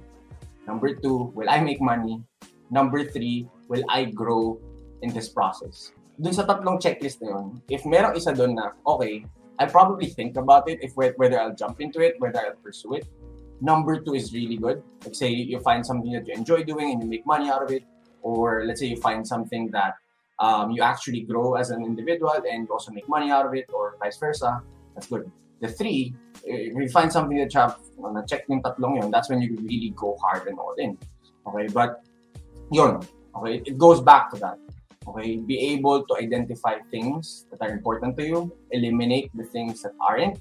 Number 0.65 0.95
two, 0.95 1.29
will 1.35 1.49
I 1.49 1.59
make 1.59 1.83
money? 1.83 2.23
Number 2.71 3.03
three, 3.03 3.47
will 3.67 3.83
I 3.89 4.05
grow 4.05 4.57
in 5.03 5.11
this 5.11 5.27
process? 5.27 5.91
Dun 6.15 6.31
sa 6.31 6.47
tatlong 6.47 6.79
checklist 6.79 7.19
na 7.19 7.35
yun, 7.35 7.61
if 7.67 7.83
merong 7.83 8.15
isa 8.15 8.31
dun 8.31 8.55
na, 8.55 8.71
okay, 8.87 9.27
I 9.59 9.67
probably 9.67 10.07
think 10.07 10.37
about 10.37 10.69
it 10.71 10.79
if 10.81 10.95
whether 10.95 11.35
I'll 11.35 11.53
jump 11.53 11.81
into 11.83 11.99
it, 11.99 12.15
whether 12.17 12.39
I'll 12.39 12.57
pursue 12.63 12.95
it. 12.95 13.05
Number 13.59 13.99
two 13.99 14.15
is 14.15 14.33
really 14.33 14.57
good. 14.57 14.81
Like 15.05 15.13
say 15.13 15.29
you 15.29 15.59
find 15.59 15.85
something 15.85 16.11
that 16.13 16.25
you 16.25 16.33
enjoy 16.33 16.63
doing 16.63 16.95
and 16.95 17.03
you 17.03 17.09
make 17.09 17.27
money 17.27 17.51
out 17.51 17.61
of 17.61 17.69
it, 17.69 17.83
or 18.23 18.63
let's 18.65 18.79
say 18.79 18.87
you 18.87 18.97
find 18.97 19.27
something 19.27 19.69
that 19.69 19.99
um, 20.39 20.71
you 20.71 20.81
actually 20.81 21.21
grow 21.21 21.53
as 21.53 21.69
an 21.69 21.85
individual 21.85 22.33
and 22.33 22.65
you 22.65 22.71
also 22.73 22.91
make 22.91 23.07
money 23.07 23.29
out 23.29 23.45
of 23.45 23.53
it, 23.53 23.69
or 23.73 23.97
vice 23.99 24.17
versa. 24.17 24.63
That's 24.95 25.07
good. 25.07 25.29
The 25.59 25.69
three, 25.69 26.15
if 26.43 26.73
you 26.73 26.89
find 26.89 27.11
something 27.11 27.37
that 27.37 27.53
you 27.53 27.59
have 27.59 27.77
na 27.99 28.25
check 28.25 28.49
yung 28.49 28.63
tatlong 28.63 28.97
yun, 28.97 29.11
that's 29.11 29.29
when 29.29 29.41
you 29.41 29.57
really 29.61 29.93
go 29.95 30.17
hard 30.23 30.47
and 30.47 30.57
all 30.57 30.73
in. 30.79 30.97
Okay, 31.45 31.67
but 31.69 32.01
yun, 32.71 33.03
okay, 33.35 33.61
it 33.65 33.77
goes 33.77 34.01
back 34.01 34.31
to 34.31 34.39
that. 34.39 34.57
Okay, 35.07 35.37
be 35.37 35.57
able 35.73 36.05
to 36.05 36.13
identify 36.15 36.77
things 36.89 37.45
that 37.51 37.59
are 37.61 37.73
important 37.73 38.17
to 38.17 38.23
you, 38.25 38.53
eliminate 38.71 39.31
the 39.33 39.43
things 39.43 39.81
that 39.81 39.93
aren't. 39.99 40.39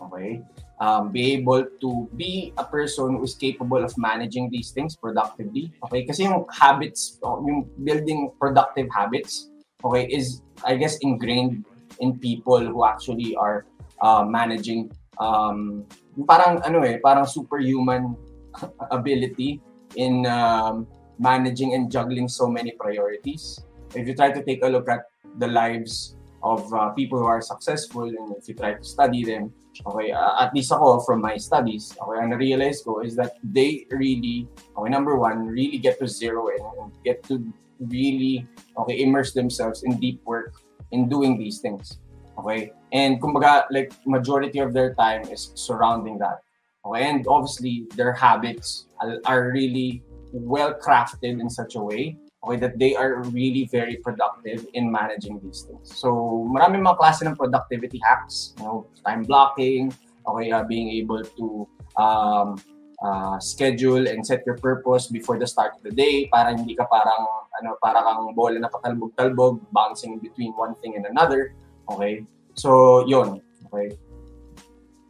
Okay, 0.00 0.40
um, 0.80 1.10
be 1.12 1.32
able 1.34 1.66
to 1.80 2.08
be 2.16 2.52
a 2.56 2.64
person 2.64 3.18
who 3.18 3.24
is 3.24 3.34
capable 3.34 3.82
of 3.82 3.92
managing 3.98 4.48
these 4.48 4.70
things 4.70 4.96
productively. 4.96 5.72
Okay, 5.84 6.06
kasi 6.06 6.24
yung 6.24 6.46
habits, 6.48 7.18
yung 7.22 7.68
building 7.84 8.30
productive 8.38 8.88
habits, 8.94 9.50
okay, 9.84 10.06
is 10.06 10.42
I 10.64 10.76
guess 10.76 10.96
ingrained 11.02 11.66
in 11.98 12.16
people 12.18 12.62
who 12.62 12.86
actually 12.86 13.36
are 13.36 13.66
uh, 14.00 14.24
managing 14.24 14.94
um, 15.18 15.84
parang 16.24 16.62
ano 16.64 16.80
eh, 16.86 17.02
parang 17.02 17.28
superhuman 17.28 18.16
ability 18.90 19.60
in 19.98 20.24
um, 20.24 20.86
managing 21.20 21.74
and 21.76 21.92
juggling 21.92 22.26
so 22.26 22.48
many 22.48 22.72
priorities. 22.72 23.60
If 23.94 24.08
you 24.08 24.16
try 24.16 24.32
to 24.32 24.42
take 24.42 24.64
a 24.64 24.68
look 24.68 24.88
at 24.88 25.12
the 25.38 25.46
lives 25.46 26.16
of 26.42 26.72
uh, 26.72 26.90
people 26.96 27.18
who 27.20 27.28
are 27.28 27.44
successful 27.44 28.08
and 28.08 28.34
if 28.36 28.48
you 28.48 28.54
try 28.54 28.72
to 28.72 28.82
study 28.82 29.22
them, 29.22 29.52
okay, 29.86 30.10
uh, 30.10 30.40
at 30.40 30.54
least 30.54 30.72
ako 30.72 31.00
from 31.04 31.20
my 31.20 31.36
studies, 31.36 31.92
okay, 32.00 32.16
ang 32.24 32.32
na-realize 32.32 32.80
ko 32.80 33.04
is 33.04 33.14
that 33.14 33.36
they 33.44 33.84
really, 33.92 34.48
okay, 34.72 34.88
number 34.88 35.20
one, 35.20 35.44
really 35.46 35.76
get 35.76 36.00
to 36.00 36.08
zero 36.08 36.48
in 36.48 36.64
and 36.80 36.90
get 37.04 37.22
to 37.28 37.44
really, 37.92 38.48
okay, 38.80 39.04
immerse 39.04 39.36
themselves 39.36 39.84
in 39.84 40.00
deep 40.00 40.24
work 40.24 40.56
in 40.90 41.08
doing 41.08 41.36
these 41.36 41.60
things. 41.60 42.00
Okay? 42.38 42.72
And 42.92 43.20
kumbaga, 43.20 43.68
like, 43.70 43.92
majority 44.06 44.58
of 44.58 44.72
their 44.72 44.94
time 44.94 45.22
is 45.28 45.52
surrounding 45.54 46.18
that. 46.18 46.40
Okay? 46.84 47.04
And 47.04 47.26
obviously, 47.28 47.86
their 47.94 48.12
habits 48.12 48.88
are 49.26 49.52
really 49.52 50.02
well 50.32 50.74
crafted 50.74 51.40
in 51.40 51.48
such 51.50 51.74
a 51.76 51.82
way 51.82 52.16
okay, 52.44 52.56
that 52.56 52.78
they 52.78 52.96
are 52.96 53.22
really 53.30 53.68
very 53.70 53.96
productive 53.96 54.66
in 54.74 54.90
managing 54.90 55.40
these 55.44 55.62
things. 55.62 55.92
So, 55.98 56.48
maraming 56.48 56.80
mga 56.84 56.96
klase 56.96 57.22
ng 57.26 57.36
productivity 57.36 58.00
hacks, 58.02 58.54
you 58.58 58.64
know, 58.64 58.86
time 59.04 59.24
blocking, 59.24 59.92
okay, 60.26 60.50
uh, 60.50 60.64
being 60.64 60.88
able 60.88 61.22
to 61.22 61.68
um, 61.96 62.56
uh, 63.02 63.38
schedule 63.38 64.08
and 64.08 64.24
set 64.24 64.44
your 64.46 64.56
purpose 64.56 65.06
before 65.06 65.38
the 65.38 65.46
start 65.46 65.72
of 65.76 65.82
the 65.82 65.90
day 65.92 66.28
para 66.32 66.52
hindi 66.52 66.76
ka 66.76 66.84
parang 66.88 67.24
ano 67.60 67.76
para 67.80 68.00
kang 68.04 68.32
bola 68.36 68.60
na 68.60 68.68
patalbog-talbog 68.68 69.60
bouncing 69.72 70.20
between 70.20 70.52
one 70.52 70.76
thing 70.84 70.96
and 70.96 71.08
another 71.08 71.56
okay 71.88 72.20
so 72.54 73.00
yun 73.08 73.40
okay 73.66 73.96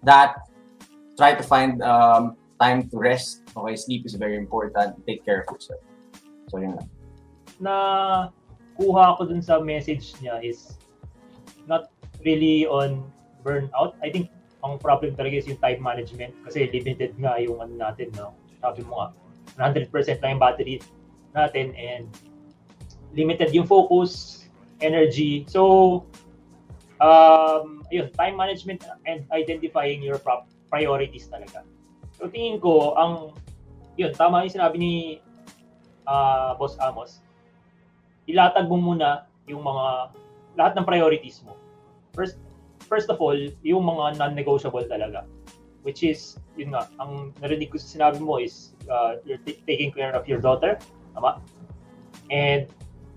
that 0.07 0.39
try 1.19 1.35
to 1.35 1.43
find 1.43 1.83
um, 1.83 2.39
time 2.63 2.87
to 2.89 2.97
rest 2.97 3.40
okay 3.57 3.75
sleep 3.77 4.07
is 4.07 4.15
very 4.15 4.37
important 4.37 4.95
take 5.07 5.25
care 5.25 5.43
of 5.43 5.47
yourself 5.51 5.83
so 6.49 6.59
yun 6.59 6.75
lang 6.77 6.89
na 7.61 7.77
kuha 8.81 9.17
ko 9.21 9.29
dun 9.29 9.45
sa 9.45 9.61
message 9.61 10.17
niya 10.25 10.41
is 10.41 10.81
not 11.69 11.93
really 12.25 12.65
on 12.65 13.05
burnout. 13.45 13.97
I 14.01 14.09
think 14.09 14.33
ang 14.65 14.81
problem 14.81 15.17
talaga 15.17 15.41
is 15.41 15.49
yung 15.49 15.61
time 15.61 15.81
management 15.81 16.37
kasi 16.45 16.69
limited 16.73 17.17
nga 17.21 17.41
yung 17.41 17.61
ano 17.61 17.77
natin, 17.77 18.13
no? 18.17 18.37
Sabi 18.61 18.85
mo 18.85 19.05
nga, 19.05 19.09
100% 19.57 19.89
lang 20.25 20.37
yung 20.37 20.43
battery 20.43 20.77
natin 21.33 21.73
and 21.77 22.09
limited 23.17 23.53
yung 23.53 23.69
focus, 23.69 24.45
energy. 24.81 25.45
So, 25.49 26.05
um, 27.01 27.85
ayun, 27.89 28.13
time 28.17 28.37
management 28.37 28.85
and 29.09 29.25
identifying 29.33 30.05
your 30.05 30.21
priorities 30.69 31.29
talaga. 31.29 31.65
So, 32.21 32.29
tingin 32.29 32.61
ko, 32.61 32.93
ang, 33.01 33.33
yun, 33.97 34.13
tama 34.13 34.45
yung 34.45 34.53
sinabi 34.53 34.77
ni 34.77 34.95
ah, 36.05 36.53
Boss 36.61 36.77
Amos, 36.77 37.25
ilatag 38.29 38.69
mo 38.69 38.77
muna 38.77 39.25
yung 39.49 39.65
mga, 39.65 40.13
lahat 40.61 40.77
ng 40.77 40.85
priorities 40.85 41.41
mo. 41.49 41.57
First, 42.13 42.37
first 42.85 43.09
of 43.09 43.17
all, 43.25 43.39
yung 43.65 43.89
mga 43.89 44.21
non-negotiable 44.21 44.85
talaga. 44.85 45.25
Which 45.81 46.05
is, 46.05 46.37
yun 46.61 46.77
nga, 46.77 46.93
ang 47.01 47.33
narinig 47.41 47.73
ko 47.73 47.81
sa 47.81 47.89
sinabi 47.89 48.21
mo 48.21 48.37
is, 48.37 48.77
uh, 48.93 49.17
you're 49.25 49.41
t- 49.49 49.65
taking 49.65 49.89
care 49.89 50.13
of 50.13 50.29
your 50.29 50.45
daughter, 50.45 50.77
tama? 51.17 51.41
And, 52.29 52.69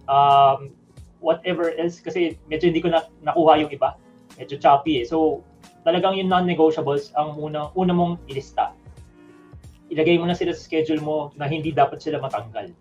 um, 0.07 0.71
whatever 1.19 1.75
else, 1.75 1.99
kasi 1.99 2.39
medyo 2.47 2.71
hindi 2.71 2.79
ko 2.79 2.87
na, 2.87 3.03
nakuha 3.19 3.67
yung 3.67 3.71
iba. 3.75 3.99
Medyo 4.39 4.63
choppy 4.63 5.03
eh. 5.03 5.05
So, 5.05 5.43
talagang 5.83 6.15
yung 6.15 6.31
non-negotiables 6.31 7.11
ang 7.19 7.35
muna, 7.35 7.67
una 7.75 7.91
mong 7.91 8.23
ilista. 8.31 8.71
Ilagay 9.93 10.17
mo 10.17 10.25
na 10.25 10.33
sila 10.33 10.57
sa 10.57 10.65
schedule 10.65 10.99
mo 10.99 11.29
na 11.37 11.45
hindi 11.45 11.69
dapat 11.69 12.01
sila 12.01 12.17
matanggal. 12.17 12.73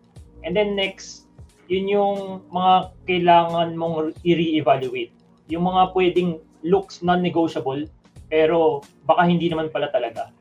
And 0.42 0.56
then 0.56 0.72
next, 0.72 1.28
yun 1.68 1.86
yung 1.86 2.48
mga 2.48 2.96
kailangan 3.04 3.76
mong 3.76 4.16
i-re-evaluate. 4.24 5.12
Yung 5.52 5.68
mga 5.68 5.92
pwedeng 5.92 6.40
looks 6.64 7.04
non-negotiable, 7.04 7.86
pero 8.32 8.80
baka 9.04 9.28
hindi 9.28 9.52
naman 9.52 9.68
pala 9.68 9.92
talaga. 9.92 10.32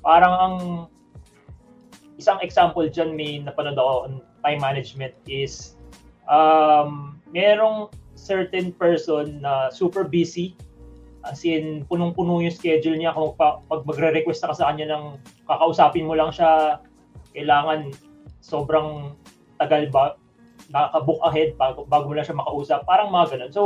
Parang 0.00 0.34
ang 0.38 0.56
isang 2.22 2.38
example 2.38 2.86
dyan, 2.86 3.18
may 3.18 3.42
napanood 3.42 3.74
ako 3.74 3.94
on 4.06 4.12
time 4.46 4.62
management 4.62 5.14
is 5.26 5.74
um, 6.30 7.18
merong 7.34 7.90
certain 8.14 8.70
person 8.70 9.42
na 9.42 9.74
super 9.74 10.06
busy 10.06 10.54
as 11.22 11.42
in 11.46 11.86
punong-puno 11.86 12.42
yung 12.42 12.54
schedule 12.54 12.98
niya. 12.98 13.14
Kung 13.14 13.34
pa, 13.38 13.62
pag 13.70 13.86
magre-request 13.86 14.42
ka 14.42 14.54
sa 14.54 14.70
kanya 14.70 14.94
ng 14.94 15.04
kakausapin 15.46 16.06
mo 16.06 16.18
lang 16.18 16.34
siya 16.34 16.82
kailangan 17.32 17.94
sobrang 18.44 19.16
tagal 19.56 19.88
ba 19.88 20.18
nakaka-book 20.68 21.20
ahead 21.26 21.54
bago, 21.56 21.84
bago 21.84 22.10
mo 22.10 22.14
lang 22.16 22.26
siya 22.26 22.38
makausap. 22.38 22.80
Parang 22.88 23.12
mga 23.12 23.36
ganun. 23.36 23.52
So 23.52 23.62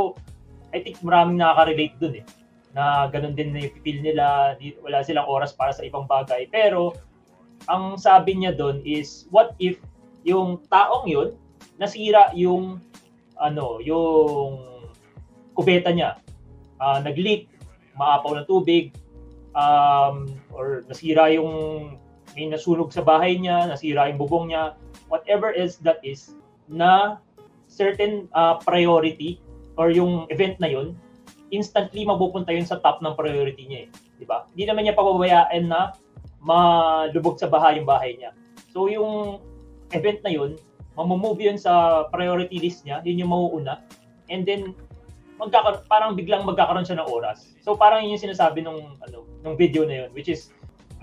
I 0.75 0.83
think 0.83 0.99
maraming 1.01 1.39
nakaka-relate 1.39 1.95
dun 1.97 2.15
eh. 2.21 2.25
Na 2.75 3.07
ganun 3.09 3.33
din 3.33 3.55
na 3.55 3.65
feel 3.81 3.99
nila. 4.03 4.55
Wala 4.83 5.01
silang 5.01 5.25
oras 5.25 5.55
para 5.55 5.71
sa 5.71 5.87
ibang 5.87 6.05
bagay. 6.05 6.45
Pero 6.51 6.93
ang 7.65 7.97
sabi 7.97 8.37
niya 8.37 8.53
doon 8.53 8.85
is 8.85 9.25
what 9.33 9.57
if 9.57 9.81
yung 10.27 10.61
taong 10.69 11.09
yun 11.09 11.33
nasira 11.81 12.29
yung 12.37 12.77
ano 13.37 13.81
yung 13.81 14.61
kubeta 15.57 15.89
niya 15.89 16.21
ah, 16.81 16.99
nag-leak 17.01 17.49
maapaw 17.97 18.37
ng 18.37 18.47
tubig 18.47 18.93
um, 19.57 20.29
or 20.53 20.85
nasira 20.85 21.33
yung 21.33 21.49
may 22.37 22.45
nasunog 22.45 22.93
sa 22.93 23.01
bahay 23.01 23.37
niya 23.41 23.65
nasira 23.65 24.09
yung 24.09 24.21
bubong 24.21 24.53
niya 24.53 24.77
whatever 25.09 25.55
else 25.57 25.81
that 25.81 25.97
is 26.05 26.37
na 26.69 27.17
certain 27.65 28.29
ah, 28.37 28.61
priority 28.61 29.41
or 29.77 29.89
yung 29.93 30.25
event 30.29 30.57
na 30.61 30.69
yun 30.69 30.97
instantly 31.51 32.03
mapupunta 32.03 32.51
yun 32.51 32.67
sa 32.67 32.79
top 32.83 32.99
ng 32.99 33.15
priority 33.15 33.63
niya 33.67 33.79
eh. 33.87 33.89
Di 34.19 34.25
ba? 34.27 34.47
Hindi 34.51 34.63
naman 34.67 34.81
niya 34.87 34.97
pababayaan 34.97 35.63
na 35.67 35.95
malubog 36.43 37.39
sa 37.39 37.47
baha 37.47 37.75
yung 37.75 37.87
bahay 37.87 38.19
niya. 38.19 38.35
So 38.71 38.91
yung 38.91 39.39
event 39.95 40.19
na 40.23 40.31
yun, 40.33 40.59
mamumove 40.97 41.39
yun 41.39 41.59
sa 41.59 42.05
priority 42.11 42.59
list 42.59 42.83
niya, 42.83 42.99
yun 43.05 43.21
yung 43.23 43.31
mauuna. 43.31 43.79
And 44.27 44.43
then, 44.43 44.75
magkakaroon, 45.37 45.85
parang 45.85 46.11
biglang 46.17 46.43
magkakaroon 46.43 46.85
siya 46.85 47.01
ng 47.01 47.09
oras. 47.09 47.53
So 47.61 47.77
parang 47.77 48.05
yun 48.05 48.17
yung 48.17 48.29
sinasabi 48.29 48.65
nung, 48.65 48.97
ano, 49.01 49.25
nung 49.41 49.55
video 49.55 49.85
na 49.85 50.05
yun, 50.05 50.09
which 50.13 50.29
is, 50.29 50.49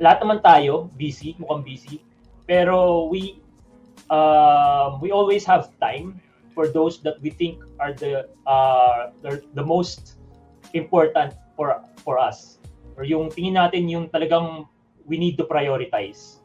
lahat 0.02 0.26
naman 0.26 0.42
tayo, 0.42 0.90
busy, 0.98 1.38
mukhang 1.38 1.62
busy, 1.62 2.02
pero 2.44 3.06
we, 3.06 3.38
um, 4.10 4.98
we 4.98 5.14
always 5.14 5.46
have 5.46 5.70
time 5.78 6.18
for 6.54 6.70
those 6.70 7.02
that 7.02 7.18
we 7.22 7.30
think 7.30 7.58
are 7.78 7.94
the, 7.94 8.26
uh, 8.46 9.10
the, 9.22 9.42
the 9.54 9.62
most 9.62 10.18
important 10.74 11.34
for 11.54 11.78
for 12.02 12.18
us. 12.18 12.58
Or 12.98 13.02
yung 13.02 13.30
tingin 13.30 13.58
natin 13.58 13.90
yung 13.90 14.10
talagang 14.10 14.66
we 15.06 15.18
need 15.18 15.38
to 15.38 15.46
prioritize. 15.46 16.42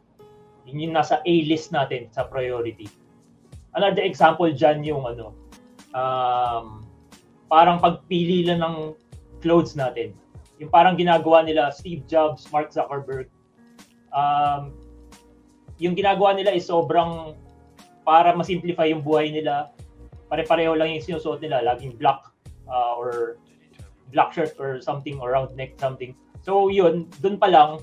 Yun 0.66 0.90
yung 0.90 0.94
nasa 0.98 1.22
A-list 1.26 1.74
natin 1.74 2.10
sa 2.14 2.26
priority. 2.26 2.90
Another 3.78 4.02
example 4.02 4.50
dyan 4.50 4.82
yung 4.82 5.06
ano, 5.06 5.34
um, 5.94 6.86
parang 7.50 7.82
pagpili 7.82 8.46
lang 8.46 8.62
ng 8.62 8.76
clothes 9.42 9.74
natin. 9.74 10.14
Yung 10.62 10.70
parang 10.70 10.96
ginagawa 10.96 11.42
nila 11.44 11.74
Steve 11.74 12.06
Jobs, 12.06 12.46
Mark 12.54 12.70
Zuckerberg. 12.70 13.28
Um, 14.14 14.76
yung 15.82 15.96
ginagawa 15.96 16.36
nila 16.36 16.54
is 16.54 16.68
sobrang 16.68 17.34
para 18.06 18.36
masimplify 18.38 18.88
yung 18.88 19.02
buhay 19.02 19.34
nila. 19.34 19.74
Pare-pareho 20.30 20.78
lang 20.78 20.94
yung 20.94 21.04
sinusuot 21.04 21.42
nila, 21.42 21.66
laging 21.66 21.98
black 21.98 22.22
uh, 22.70 22.94
or 23.00 23.40
black 24.14 24.30
shirt 24.34 24.54
or 24.62 24.78
something 24.84 25.18
or 25.18 25.34
round 25.34 25.54
neck 25.58 25.74
something. 25.82 26.14
So 26.46 26.70
yun, 26.70 27.10
dun 27.22 27.42
pa 27.42 27.50
lang 27.50 27.82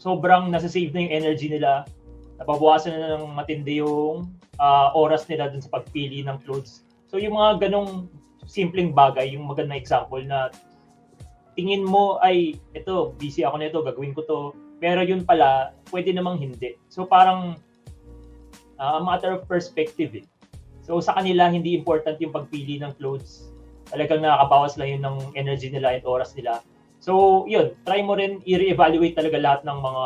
sobrang 0.00 0.48
nasa-save 0.48 0.96
na 0.96 1.04
yung 1.04 1.14
energy 1.24 1.46
nila. 1.52 1.84
Nababawasan 2.40 2.96
na 2.96 3.20
ng 3.20 3.36
matindi 3.36 3.84
yung 3.84 4.32
ah, 4.56 4.88
oras 4.96 5.28
nila 5.28 5.52
dun 5.52 5.60
sa 5.60 5.68
pagpili 5.68 6.24
ng 6.24 6.40
clothes. 6.44 6.88
So 7.12 7.20
yung 7.20 7.36
mga 7.36 7.68
ganong 7.68 8.08
simpleng 8.50 8.90
bagay, 8.90 9.38
yung 9.38 9.46
magandang 9.46 9.78
example 9.78 10.18
na 10.26 10.50
tingin 11.54 11.86
mo 11.86 12.18
ay 12.18 12.58
ito, 12.74 13.14
busy 13.14 13.46
ako 13.46 13.62
nito, 13.62 13.78
gagawin 13.86 14.10
ko 14.10 14.26
to. 14.26 14.40
Pero 14.82 15.06
yun 15.06 15.22
pala, 15.22 15.70
pwede 15.94 16.10
namang 16.10 16.42
hindi. 16.42 16.74
So 16.90 17.06
parang 17.06 17.54
ah, 18.82 18.98
a 18.98 19.02
matter 19.06 19.38
of 19.38 19.46
perspective 19.46 20.10
eh. 20.18 20.26
So 20.82 20.98
sa 20.98 21.14
kanila, 21.14 21.46
hindi 21.46 21.78
important 21.78 22.18
yung 22.18 22.34
pagpili 22.34 22.82
ng 22.82 22.98
clothes. 22.98 23.54
Talagang 23.86 24.26
nakakabawas 24.26 24.74
lang 24.74 24.98
yun 24.98 25.02
ng 25.06 25.16
energy 25.38 25.70
nila 25.70 25.94
at 25.94 26.02
oras 26.02 26.34
nila. 26.34 26.58
So, 27.00 27.42
yun, 27.48 27.72
try 27.88 28.04
mo 28.04 28.12
rin 28.12 28.44
i-reevaluate 28.44 29.16
talaga 29.16 29.40
lahat 29.40 29.60
ng 29.64 29.78
mga 29.80 30.04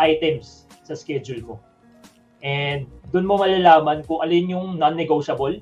items 0.00 0.64
sa 0.80 0.96
schedule 0.96 1.44
mo. 1.44 1.56
And 2.40 2.88
doon 3.12 3.28
mo 3.28 3.36
malalaman 3.36 4.04
kung 4.08 4.24
alin 4.24 4.48
yung 4.48 4.80
non-negotiable, 4.80 5.60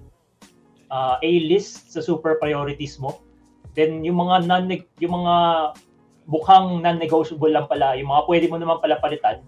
uh, 0.92 1.16
A-list 1.24 1.90
sa 1.90 2.04
super 2.04 2.36
priorities 2.36 3.00
mo. 3.00 3.24
Then 3.72 4.04
yung 4.04 4.20
mga 4.20 4.44
non 4.44 4.68
yung 5.00 5.14
mga 5.24 5.36
bukhang 6.28 6.84
non-negotiable 6.84 7.50
lang 7.50 7.66
pala, 7.66 7.96
yung 7.96 8.12
mga 8.12 8.22
pwede 8.28 8.46
mo 8.46 8.56
naman 8.60 8.78
pala 8.78 9.00
palitan, 9.00 9.42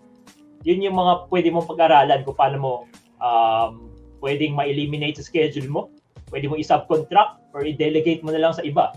yun 0.64 0.82
yung 0.82 0.96
mga 0.96 1.28
pwede 1.28 1.52
mong 1.52 1.68
pag-aralan 1.68 2.24
kung 2.24 2.34
paano 2.34 2.56
mo 2.58 2.72
um, 3.20 3.92
pwedeng 4.24 4.56
ma-eliminate 4.56 5.20
sa 5.20 5.28
schedule 5.28 5.68
mo, 5.68 5.92
pwede 6.32 6.48
mo 6.48 6.56
i-subcontract 6.56 7.52
or 7.52 7.68
i-delegate 7.68 8.24
mo 8.24 8.32
na 8.32 8.40
lang 8.40 8.56
sa 8.56 8.64
iba. 8.64 8.96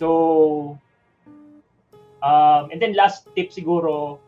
So, 0.00 0.80
um, 2.24 2.72
and 2.72 2.80
then 2.80 2.96
last 2.96 3.28
tip 3.36 3.52
siguro, 3.52 4.18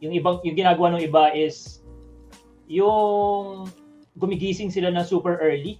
yung 0.00 0.16
ibang 0.16 0.40
yung 0.42 0.56
ginagawa 0.56 0.96
ng 0.96 1.04
iba 1.04 1.30
is 1.36 1.84
yung 2.66 3.68
gumigising 4.16 4.72
sila 4.72 4.88
na 4.90 5.04
super 5.04 5.36
early 5.38 5.78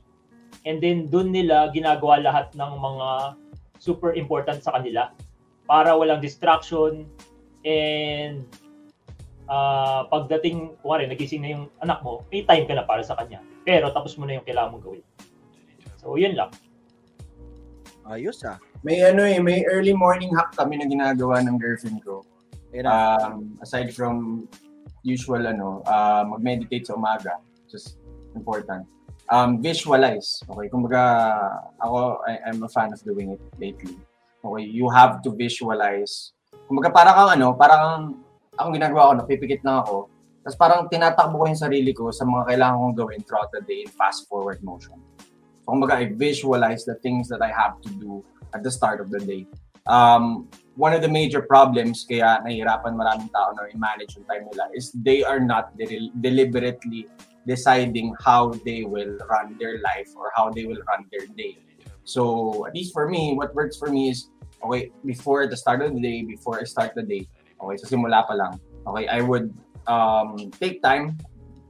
and 0.66 0.82
then 0.82 1.06
doon 1.06 1.30
nila 1.30 1.70
ginagawa 1.70 2.18
lahat 2.18 2.50
ng 2.58 2.72
mga 2.76 3.08
super 3.78 4.12
important 4.18 4.60
sa 4.60 4.74
kanila 4.74 5.14
para 5.70 5.94
walang 5.94 6.18
distraction 6.18 7.06
and 7.62 8.42
ah, 9.50 10.06
pagdating, 10.10 10.74
kuwari, 10.82 11.06
nagising 11.06 11.42
na 11.42 11.50
yung 11.54 11.64
anak 11.82 12.02
mo, 12.02 12.26
may 12.30 12.42
time 12.42 12.66
ka 12.66 12.74
na 12.74 12.86
para 12.86 13.02
sa 13.02 13.14
kanya. 13.18 13.42
Pero 13.62 13.90
tapos 13.94 14.18
mo 14.18 14.26
na 14.26 14.38
yung 14.38 14.46
kailangan 14.46 14.78
mong 14.78 14.84
gawin. 14.84 15.04
So, 15.98 16.14
yun 16.18 16.38
lang. 16.38 16.50
Ayos 18.06 18.42
ah. 18.46 18.58
May 18.86 19.02
ano 19.02 19.26
eh, 19.26 19.42
may 19.42 19.66
early 19.66 19.90
morning 19.90 20.30
hack 20.30 20.54
kami 20.54 20.78
na 20.78 20.86
ginagawa 20.86 21.42
ng 21.42 21.58
girlfriend 21.58 21.98
ko. 22.06 22.22
Um, 22.76 23.58
aside 23.64 23.90
from 23.90 24.46
usual 25.02 25.42
ano, 25.42 25.82
uh, 25.88 26.22
mag-meditate 26.22 26.86
sa 26.86 26.94
umaga, 26.94 27.40
just 27.66 27.98
important. 28.38 28.86
Um, 29.26 29.58
visualize. 29.58 30.38
Okay, 30.46 30.70
kumbaga 30.70 31.02
ako 31.82 32.22
I, 32.26 32.46
I'm 32.46 32.62
a 32.62 32.70
fan 32.70 32.94
of 32.94 33.02
doing 33.02 33.34
it 33.34 33.42
lately. 33.58 33.98
Okay, 34.38 34.64
you 34.64 34.86
have 34.86 35.18
to 35.26 35.34
visualize. 35.34 36.30
Kumbaga 36.70 36.94
para 36.94 37.10
kang 37.10 37.30
ano, 37.34 37.54
parang 37.58 38.14
ang 38.54 38.70
ginagawa 38.70 39.10
ko, 39.10 39.12
napipikit 39.22 39.66
lang 39.66 39.82
ako. 39.82 40.06
Tapos 40.46 40.56
parang 40.56 40.86
tinatakbo 40.86 41.42
ko 41.42 41.44
yung 41.50 41.58
sarili 41.58 41.90
ko 41.90 42.14
sa 42.14 42.22
mga 42.22 42.54
kailangan 42.54 42.78
kong 42.78 42.96
gawin 43.02 43.20
throughout 43.26 43.50
the 43.50 43.62
day 43.66 43.82
in 43.82 43.90
fast 43.90 44.30
forward 44.30 44.62
motion. 44.62 44.94
So, 45.66 45.74
kumbaga, 45.74 45.98
I 45.98 46.14
visualize 46.14 46.86
the 46.86 46.94
things 47.02 47.26
that 47.34 47.42
I 47.42 47.50
have 47.50 47.82
to 47.82 47.90
do 47.98 48.22
at 48.54 48.62
the 48.62 48.70
start 48.70 49.02
of 49.02 49.10
the 49.10 49.18
day. 49.18 49.50
Um, 49.90 50.46
one 50.78 50.94
of 50.94 51.02
the 51.02 51.10
major 51.10 51.42
problems 51.42 52.06
kaya 52.06 52.42
nahihirapan 52.46 52.94
maraming 52.94 53.30
tao 53.30 53.54
na 53.54 53.66
i-manage 53.70 54.18
yung 54.18 54.26
time 54.26 54.44
nila 54.50 54.66
is 54.74 54.90
they 54.94 55.22
are 55.22 55.38
not 55.38 55.74
de- 55.74 56.10
deliberately 56.22 57.06
deciding 57.46 58.14
how 58.20 58.52
they 58.66 58.84
will 58.84 59.16
run 59.30 59.56
their 59.58 59.78
life 59.80 60.10
or 60.18 60.30
how 60.34 60.50
they 60.50 60.66
will 60.66 60.82
run 60.90 61.06
their 61.10 61.26
day. 61.38 61.56
So, 62.04 62.66
at 62.66 62.74
least 62.74 62.92
for 62.92 63.08
me, 63.08 63.34
what 63.34 63.54
works 63.54 63.76
for 63.76 63.90
me 63.90 64.10
is, 64.10 64.30
okay, 64.62 64.90
before 65.04 65.46
the 65.46 65.56
start 65.56 65.82
of 65.82 65.94
the 65.94 66.00
day, 66.00 66.22
before 66.22 66.60
I 66.60 66.64
start 66.64 66.94
the 66.94 67.02
day, 67.02 67.26
okay, 67.58 67.76
sa 67.82 67.86
simula 67.90 68.26
pa 68.26 68.34
lang, 68.34 68.60
okay, 68.86 69.10
I 69.10 69.22
would 69.22 69.50
um, 69.90 70.50
take 70.58 70.82
time, 70.82 71.18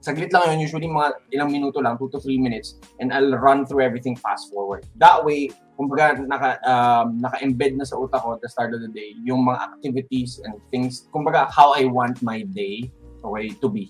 saglit 0.05 0.31
lang 0.31 0.55
yun, 0.55 0.61
usually 0.61 0.87
mga 0.87 1.19
ilang 1.33 1.51
minuto 1.51 1.81
lang, 1.81 1.97
2 1.97 2.13
to 2.13 2.21
3 2.21 2.37
minutes, 2.39 2.77
and 3.01 3.17
I'll 3.17 3.35
run 3.41 3.65
through 3.65 3.83
everything 3.83 4.15
fast 4.15 4.53
forward. 4.53 4.85
That 5.01 5.25
way, 5.25 5.51
kumbaga, 5.75 6.21
naka, 6.21 6.61
um, 6.69 7.17
naka-embed 7.17 7.81
na 7.81 7.89
sa 7.89 7.97
utak 7.97 8.21
ko 8.21 8.37
at 8.37 8.45
the 8.45 8.53
start 8.53 8.77
of 8.77 8.85
the 8.85 8.93
day, 8.93 9.17
yung 9.25 9.49
mga 9.49 9.73
activities 9.73 10.39
and 10.45 10.61
things, 10.69 11.09
kumbaga, 11.17 11.49
how 11.49 11.73
I 11.73 11.89
want 11.89 12.21
my 12.21 12.45
day, 12.45 12.93
okay, 13.25 13.51
to 13.57 13.69
be. 13.73 13.89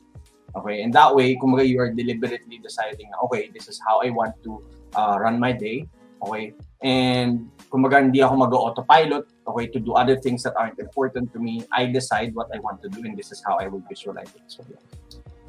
Okay, 0.56 0.80
and 0.80 0.90
that 0.96 1.12
way, 1.12 1.36
kumbaga, 1.36 1.68
you 1.68 1.76
are 1.84 1.92
deliberately 1.92 2.56
deciding, 2.64 3.12
okay, 3.28 3.52
this 3.52 3.68
is 3.68 3.76
how 3.84 4.00
I 4.00 4.08
want 4.08 4.32
to 4.48 4.64
uh, 4.96 5.20
run 5.20 5.36
my 5.36 5.52
day, 5.52 5.84
okay, 6.24 6.56
and 6.80 7.52
kumbaga, 7.68 8.00
hindi 8.00 8.24
ako 8.24 8.48
mag-autopilot, 8.48 9.28
okay, 9.44 9.68
to 9.68 9.78
do 9.78 9.92
other 9.92 10.16
things 10.16 10.40
that 10.48 10.56
aren't 10.56 10.80
important 10.80 11.28
to 11.36 11.38
me. 11.38 11.68
I 11.76 11.92
decide 11.92 12.32
what 12.32 12.48
I 12.56 12.58
want 12.64 12.80
to 12.82 12.88
do, 12.88 13.04
and 13.04 13.12
this 13.12 13.36
is 13.36 13.44
how 13.44 13.60
I 13.60 13.68
will 13.68 13.84
visualize 13.84 14.32
it. 14.32 14.48
So, 14.48 14.64
yeah. 14.64 14.80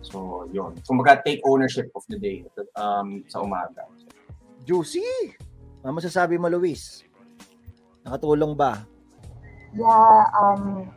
So, 0.04 0.48
yun. 0.52 0.76
Kumbaga, 0.84 1.24
take 1.24 1.40
ownership 1.48 1.88
of 1.96 2.04
the 2.12 2.20
day 2.20 2.44
um, 2.76 3.24
sa 3.32 3.44
umaga. 3.44 3.88
Juicy! 4.68 5.08
Ano 5.84 6.04
masasabi 6.04 6.36
mo, 6.36 6.52
Luis? 6.52 7.04
Nakatulong 8.04 8.56
ba? 8.56 8.84
Yeah, 9.72 10.24
um, 10.36 10.92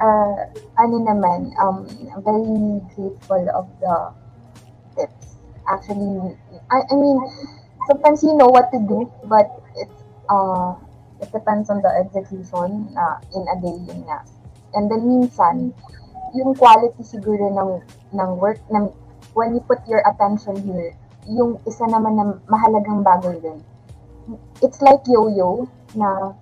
uh, 0.00 0.36
ano 0.78 0.96
naman, 1.02 1.52
um, 1.60 1.86
very 2.22 2.80
grateful 2.94 3.44
of 3.54 3.66
the 3.80 3.96
tips. 4.96 5.36
Actually, 5.68 6.36
I, 6.70 6.84
I 6.90 6.94
mean, 6.94 7.18
sometimes 7.88 8.22
you 8.22 8.34
know 8.34 8.48
what 8.48 8.70
to 8.72 8.78
do, 8.78 9.10
but 9.24 9.50
it's, 9.76 9.98
uh, 10.28 10.74
it 11.20 11.32
depends 11.32 11.70
on 11.70 11.82
the 11.82 11.92
execution 11.96 12.92
uh, 12.96 13.18
in 13.34 13.44
a 13.48 13.56
day 13.60 13.76
yun 13.88 14.04
nga. 14.06 14.22
And 14.74 14.90
then 14.90 15.08
minsan, 15.08 15.72
yung 16.34 16.54
quality 16.54 17.02
siguro 17.02 17.48
ng, 17.50 17.70
ng 18.12 18.30
work, 18.36 18.60
ng, 18.70 18.92
when 19.34 19.54
you 19.54 19.60
put 19.60 19.80
your 19.88 20.02
attention 20.04 20.60
here, 20.62 20.94
yung 21.26 21.58
isa 21.66 21.84
naman 21.88 22.14
na 22.14 22.24
mahalagang 22.46 23.02
bagay 23.02 23.40
din. 23.42 23.58
It's 24.62 24.82
like 24.82 25.02
yo-yo 25.06 25.66
na 25.94 26.34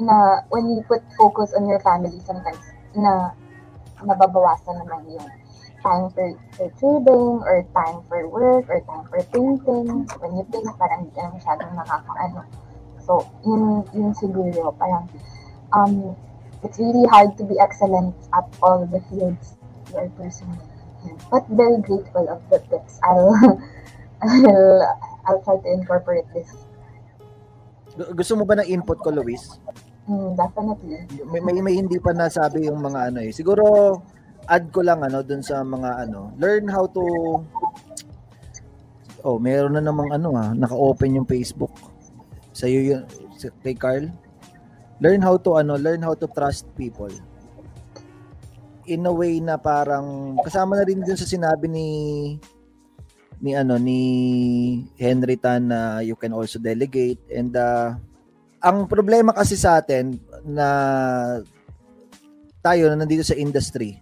na 0.00 0.40
when 0.48 0.68
you 0.72 0.80
put 0.88 1.04
focus 1.14 1.52
on 1.52 1.68
your 1.68 1.80
family 1.84 2.18
sometimes 2.24 2.64
na 2.96 3.30
nababawasan 4.00 4.80
naman 4.80 5.04
yung 5.12 5.28
time 5.80 6.08
for, 6.12 6.28
for 6.56 6.68
trading 6.76 7.40
or 7.44 7.64
time 7.72 8.04
for 8.08 8.28
work 8.28 8.68
or 8.68 8.80
time 8.84 9.04
for 9.08 9.20
painting. 9.32 10.04
When 10.20 10.32
you 10.36 10.44
paint, 10.52 10.68
parang 10.76 11.08
hindi 11.08 11.12
ka 11.16 11.20
na 11.24 11.30
masyadong 11.36 11.72
nakakaano. 11.76 12.40
So, 13.00 13.24
yun, 13.44 13.84
yun 13.96 14.12
siguro, 14.12 14.76
parang 14.76 15.08
um, 15.72 16.16
it's 16.62 16.76
really 16.76 17.08
hard 17.08 17.36
to 17.40 17.44
be 17.44 17.56
excellent 17.58 18.12
at 18.36 18.44
all 18.60 18.84
the 18.84 19.00
fields 19.08 19.56
you 19.88 19.96
are 19.96 20.10
pursuing. 20.16 20.60
But 21.32 21.48
very 21.48 21.80
grateful 21.80 22.28
of 22.28 22.44
the 22.52 22.60
tips. 22.68 23.00
I'll, 23.00 23.32
I'll, 24.22 24.84
I'll 25.24 25.40
try 25.40 25.56
to 25.56 25.68
incorporate 25.72 26.28
this. 26.36 26.68
Gu- 27.96 28.12
Gusto 28.12 28.36
mo 28.36 28.44
ba 28.44 28.60
ng 28.60 28.68
input 28.68 29.00
ko, 29.00 29.08
Luis? 29.08 29.56
Mm, 30.08 30.36
definitely. 30.36 30.98
May, 31.28 31.40
may, 31.40 31.56
may 31.60 31.74
hindi 31.76 31.98
pa 32.00 32.16
nasabi 32.16 32.68
yung 32.68 32.80
mga 32.80 33.12
ano 33.12 33.18
eh. 33.20 33.32
Siguro, 33.32 33.64
add 34.48 34.72
ko 34.72 34.80
lang 34.80 35.04
ano 35.04 35.20
dun 35.20 35.44
sa 35.44 35.60
mga 35.60 36.08
ano. 36.08 36.32
Learn 36.40 36.68
how 36.68 36.88
to... 36.88 37.02
Oh, 39.20 39.36
meron 39.36 39.76
na 39.76 39.84
namang 39.84 40.16
ano 40.16 40.32
ah. 40.32 40.56
Naka-open 40.56 41.20
yung 41.20 41.28
Facebook. 41.28 41.76
Sa'yo 42.56 42.80
yun, 42.80 43.02
kay 43.64 43.76
Carl. 43.76 44.08
Learn 45.00 45.24
how 45.24 45.40
to 45.40 45.56
ano, 45.56 45.80
learn 45.80 46.04
how 46.04 46.12
to 46.12 46.28
trust 46.28 46.68
people. 46.76 47.12
In 48.84 49.08
a 49.08 49.12
way 49.12 49.40
na 49.40 49.56
parang 49.56 50.36
kasama 50.44 50.76
na 50.76 50.84
rin 50.84 51.00
dun 51.00 51.16
sa 51.16 51.28
sinabi 51.28 51.70
ni 51.70 51.88
ni 53.40 53.56
ano 53.56 53.80
ni 53.80 54.00
Henry 55.00 55.40
Tan 55.40 55.72
na 55.72 56.04
you 56.04 56.12
can 56.12 56.36
also 56.36 56.60
delegate 56.60 57.20
and 57.32 57.56
uh, 57.56 57.96
ang 58.60 58.84
problema 58.84 59.32
kasi 59.32 59.56
sa 59.56 59.80
atin 59.80 60.20
na 60.44 60.68
tayo 62.60 62.92
na 62.92 63.00
nandito 63.00 63.24
sa 63.24 63.36
industry 63.36 63.96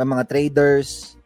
mga 0.00 0.32
traders 0.32 1.20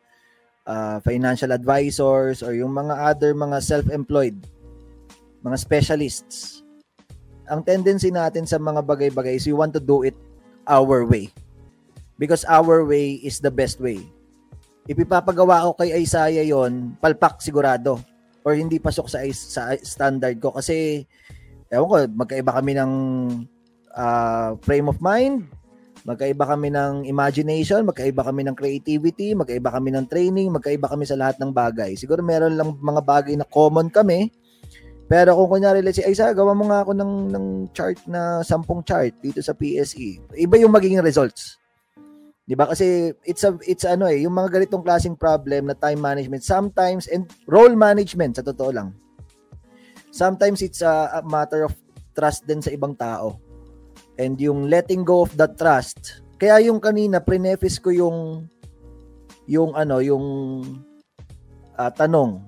uh, 0.67 0.99
financial 1.07 1.55
advisors 1.55 2.43
or 2.43 2.59
yung 2.59 2.75
mga 2.75 2.91
other 2.91 3.31
mga 3.31 3.63
self-employed 3.63 4.35
mga 5.45 5.57
specialists. 5.61 6.65
Ang 7.45 7.61
tendency 7.61 8.09
natin 8.09 8.49
sa 8.49 8.57
mga 8.57 8.81
bagay-bagay 8.81 9.37
is 9.37 9.45
we 9.45 9.53
want 9.53 9.77
to 9.77 9.83
do 9.83 10.01
it 10.01 10.17
our 10.65 11.05
way. 11.05 11.29
Because 12.17 12.49
our 12.49 12.89
way 12.89 13.21
is 13.21 13.45
the 13.45 13.53
best 13.53 13.77
way. 13.77 14.01
Ipipapagawa 14.89 15.69
ko 15.69 15.71
kay 15.77 15.93
Isaiah 16.01 16.49
yon 16.49 16.97
palpak 16.97 17.45
sigurado 17.45 18.01
or 18.41 18.57
hindi 18.57 18.81
pasok 18.81 19.13
sa 19.13 19.21
sa 19.37 19.77
standard 19.85 20.41
ko. 20.41 20.57
Kasi 20.57 21.05
ewan 21.75 21.89
ko 21.91 21.97
magkaiba 22.15 22.51
kami 22.55 22.73
ng 22.79 22.93
ah, 23.95 24.55
frame 24.63 24.87
of 24.87 24.99
mind 25.03 25.45
magkaiba 26.05 26.45
kami 26.45 26.69
ng 26.69 27.09
imagination 27.09 27.83
magkaiba 27.83 28.23
kami 28.23 28.45
ng 28.45 28.57
creativity 28.57 29.33
magkaiba 29.33 29.73
kami 29.73 29.91
ng 29.91 30.07
training 30.07 30.53
magkaiba 30.53 30.87
kami 30.87 31.09
sa 31.09 31.17
lahat 31.17 31.41
ng 31.41 31.51
bagay 31.51 31.97
siguro 31.97 32.21
meron 32.21 32.55
lang 32.55 32.77
mga 32.77 33.03
bagay 33.03 33.35
na 33.35 33.49
common 33.49 33.89
kami 33.89 34.29
pero 35.05 35.37
kung 35.37 35.61
kunyari 35.61 35.85
let's 35.85 36.01
say 36.01 36.09
Isaiah 36.09 36.37
gawa 36.37 36.57
mo 36.57 36.69
nga 36.69 36.85
ako 36.85 36.93
ng 36.97 37.13
ng 37.33 37.47
chart 37.73 37.99
na 38.09 38.41
sampung 38.45 38.85
chart 38.85 39.17
dito 39.21 39.41
sa 39.41 39.57
PSE 39.57 40.21
iba 40.37 40.55
yung 40.61 40.73
magiging 40.73 41.01
results 41.01 41.57
'Di 42.45 42.55
ba? 42.55 42.69
Kasi 42.69 43.13
it's 43.25 43.41
a 43.45 43.57
it's 43.65 43.89
ano 43.89 44.05
eh, 44.05 44.21
yung 44.21 44.37
mga 44.37 44.61
ganitong 44.61 44.85
klaseng 44.85 45.17
problem 45.17 45.69
na 45.69 45.77
time 45.77 46.01
management 46.01 46.45
sometimes 46.45 47.09
and 47.09 47.25
role 47.49 47.73
management 47.73 48.37
sa 48.37 48.45
totoo 48.45 48.71
lang. 48.71 48.89
Sometimes 50.15 50.63
it's 50.63 50.79
a, 50.79 51.11
a 51.19 51.27
matter 51.27 51.67
of 51.67 51.75
trust 52.15 52.47
din 52.47 52.63
sa 52.63 52.71
ibang 52.71 52.95
tao. 52.95 53.43
And 54.15 54.39
yung 54.39 54.71
letting 54.71 55.03
go 55.03 55.27
of 55.27 55.35
that 55.35 55.59
trust. 55.59 56.23
Kaya 56.39 56.63
yung 56.71 56.79
kanina 56.79 57.19
preface 57.19 57.83
ko 57.83 57.91
yung 57.91 58.47
yung 59.51 59.75
ano, 59.75 59.99
yung 59.99 60.27
ah, 61.75 61.91
tanong 61.91 62.39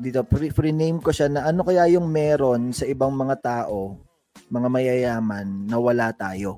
dito 0.00 0.24
pre- 0.24 0.56
pre-name 0.56 0.96
ko 0.96 1.12
siya 1.12 1.28
na 1.28 1.44
ano 1.44 1.60
kaya 1.60 1.84
yung 1.92 2.08
meron 2.08 2.72
sa 2.72 2.88
ibang 2.88 3.12
mga 3.12 3.36
tao, 3.44 4.00
mga 4.48 4.68
mayayaman 4.72 5.68
na 5.68 5.76
wala 5.76 6.16
tayo. 6.16 6.56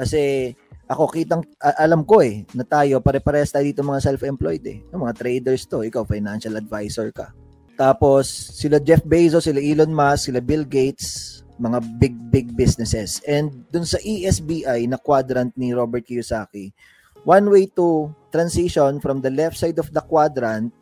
Kasi 0.00 0.48
ako 0.88 1.12
kitang 1.12 1.44
alam 1.60 2.08
ko 2.08 2.24
eh 2.24 2.48
na 2.56 2.64
tayo 2.64 3.04
pare-parehas 3.04 3.52
tayo 3.52 3.68
dito 3.68 3.84
mga 3.84 4.00
self-employed 4.00 4.64
eh. 4.64 4.80
Yung 4.96 5.04
mga 5.04 5.20
traders 5.20 5.68
to, 5.68 5.84
ikaw 5.84 6.08
financial 6.08 6.56
advisor 6.56 7.12
ka. 7.12 7.36
Tapos 7.80 8.28
sila 8.60 8.76
Jeff 8.76 9.00
Bezos, 9.08 9.48
sila 9.48 9.56
Elon 9.56 9.88
Musk, 9.88 10.28
sila 10.28 10.44
Bill 10.44 10.68
Gates, 10.68 11.40
mga 11.56 11.80
big 11.96 12.12
big 12.28 12.52
businesses. 12.52 13.24
And 13.24 13.64
dun 13.72 13.88
sa 13.88 13.96
ESBI 14.04 14.84
na 14.84 15.00
quadrant 15.00 15.56
ni 15.56 15.72
Robert 15.72 16.04
Kiyosaki, 16.04 16.76
one 17.24 17.48
way 17.48 17.72
to 17.72 18.12
transition 18.28 19.00
from 19.00 19.24
the 19.24 19.32
left 19.32 19.56
side 19.56 19.80
of 19.80 19.88
the 19.96 20.04
quadrant 20.04 20.76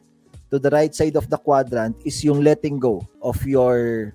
to 0.50 0.58
the 0.58 0.74
right 0.74 0.90
side 0.90 1.14
of 1.14 1.30
the 1.30 1.38
quadrant 1.38 1.94
is 2.02 2.18
yung 2.26 2.42
letting 2.42 2.82
go 2.82 3.06
of 3.22 3.38
your 3.46 4.10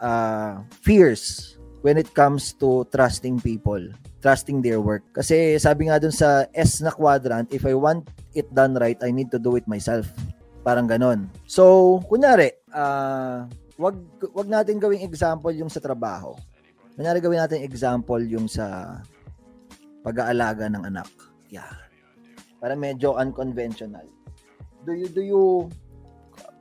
uh, 0.00 0.64
fears 0.80 1.56
when 1.84 2.00
it 2.00 2.08
comes 2.16 2.56
to 2.56 2.88
trusting 2.96 3.44
people, 3.44 3.80
trusting 4.24 4.64
their 4.64 4.80
work. 4.80 5.04
Kasi 5.12 5.60
sabi 5.60 5.92
nga 5.92 6.00
dun 6.00 6.16
sa 6.16 6.48
S 6.56 6.80
na 6.80 6.96
quadrant, 6.96 7.52
if 7.52 7.68
I 7.68 7.76
want 7.76 8.08
it 8.32 8.48
done 8.56 8.72
right, 8.80 8.96
I 9.04 9.12
need 9.12 9.28
to 9.36 9.40
do 9.42 9.60
it 9.60 9.68
myself. 9.68 10.08
Parang 10.66 10.90
ganon. 10.90 11.30
So, 11.46 12.02
kunyari, 12.10 12.50
ah, 12.74 13.46
wag 13.78 14.02
wag 14.34 14.50
natin 14.50 14.82
gawing 14.82 15.06
example 15.06 15.54
yung 15.54 15.70
sa 15.70 15.78
trabaho. 15.78 16.34
Kunyari 16.98 17.22
gawin 17.22 17.38
natin 17.38 17.60
example 17.62 18.18
yung 18.24 18.48
sa 18.48 18.98
pag-aalaga 20.00 20.66
ng 20.72 20.88
anak. 20.88 21.06
Yeah. 21.52 21.70
Para 22.56 22.72
medyo 22.72 23.14
unconventional. 23.14 24.08
Do 24.82 24.96
you 24.96 25.06
do 25.12 25.22
you 25.22 25.42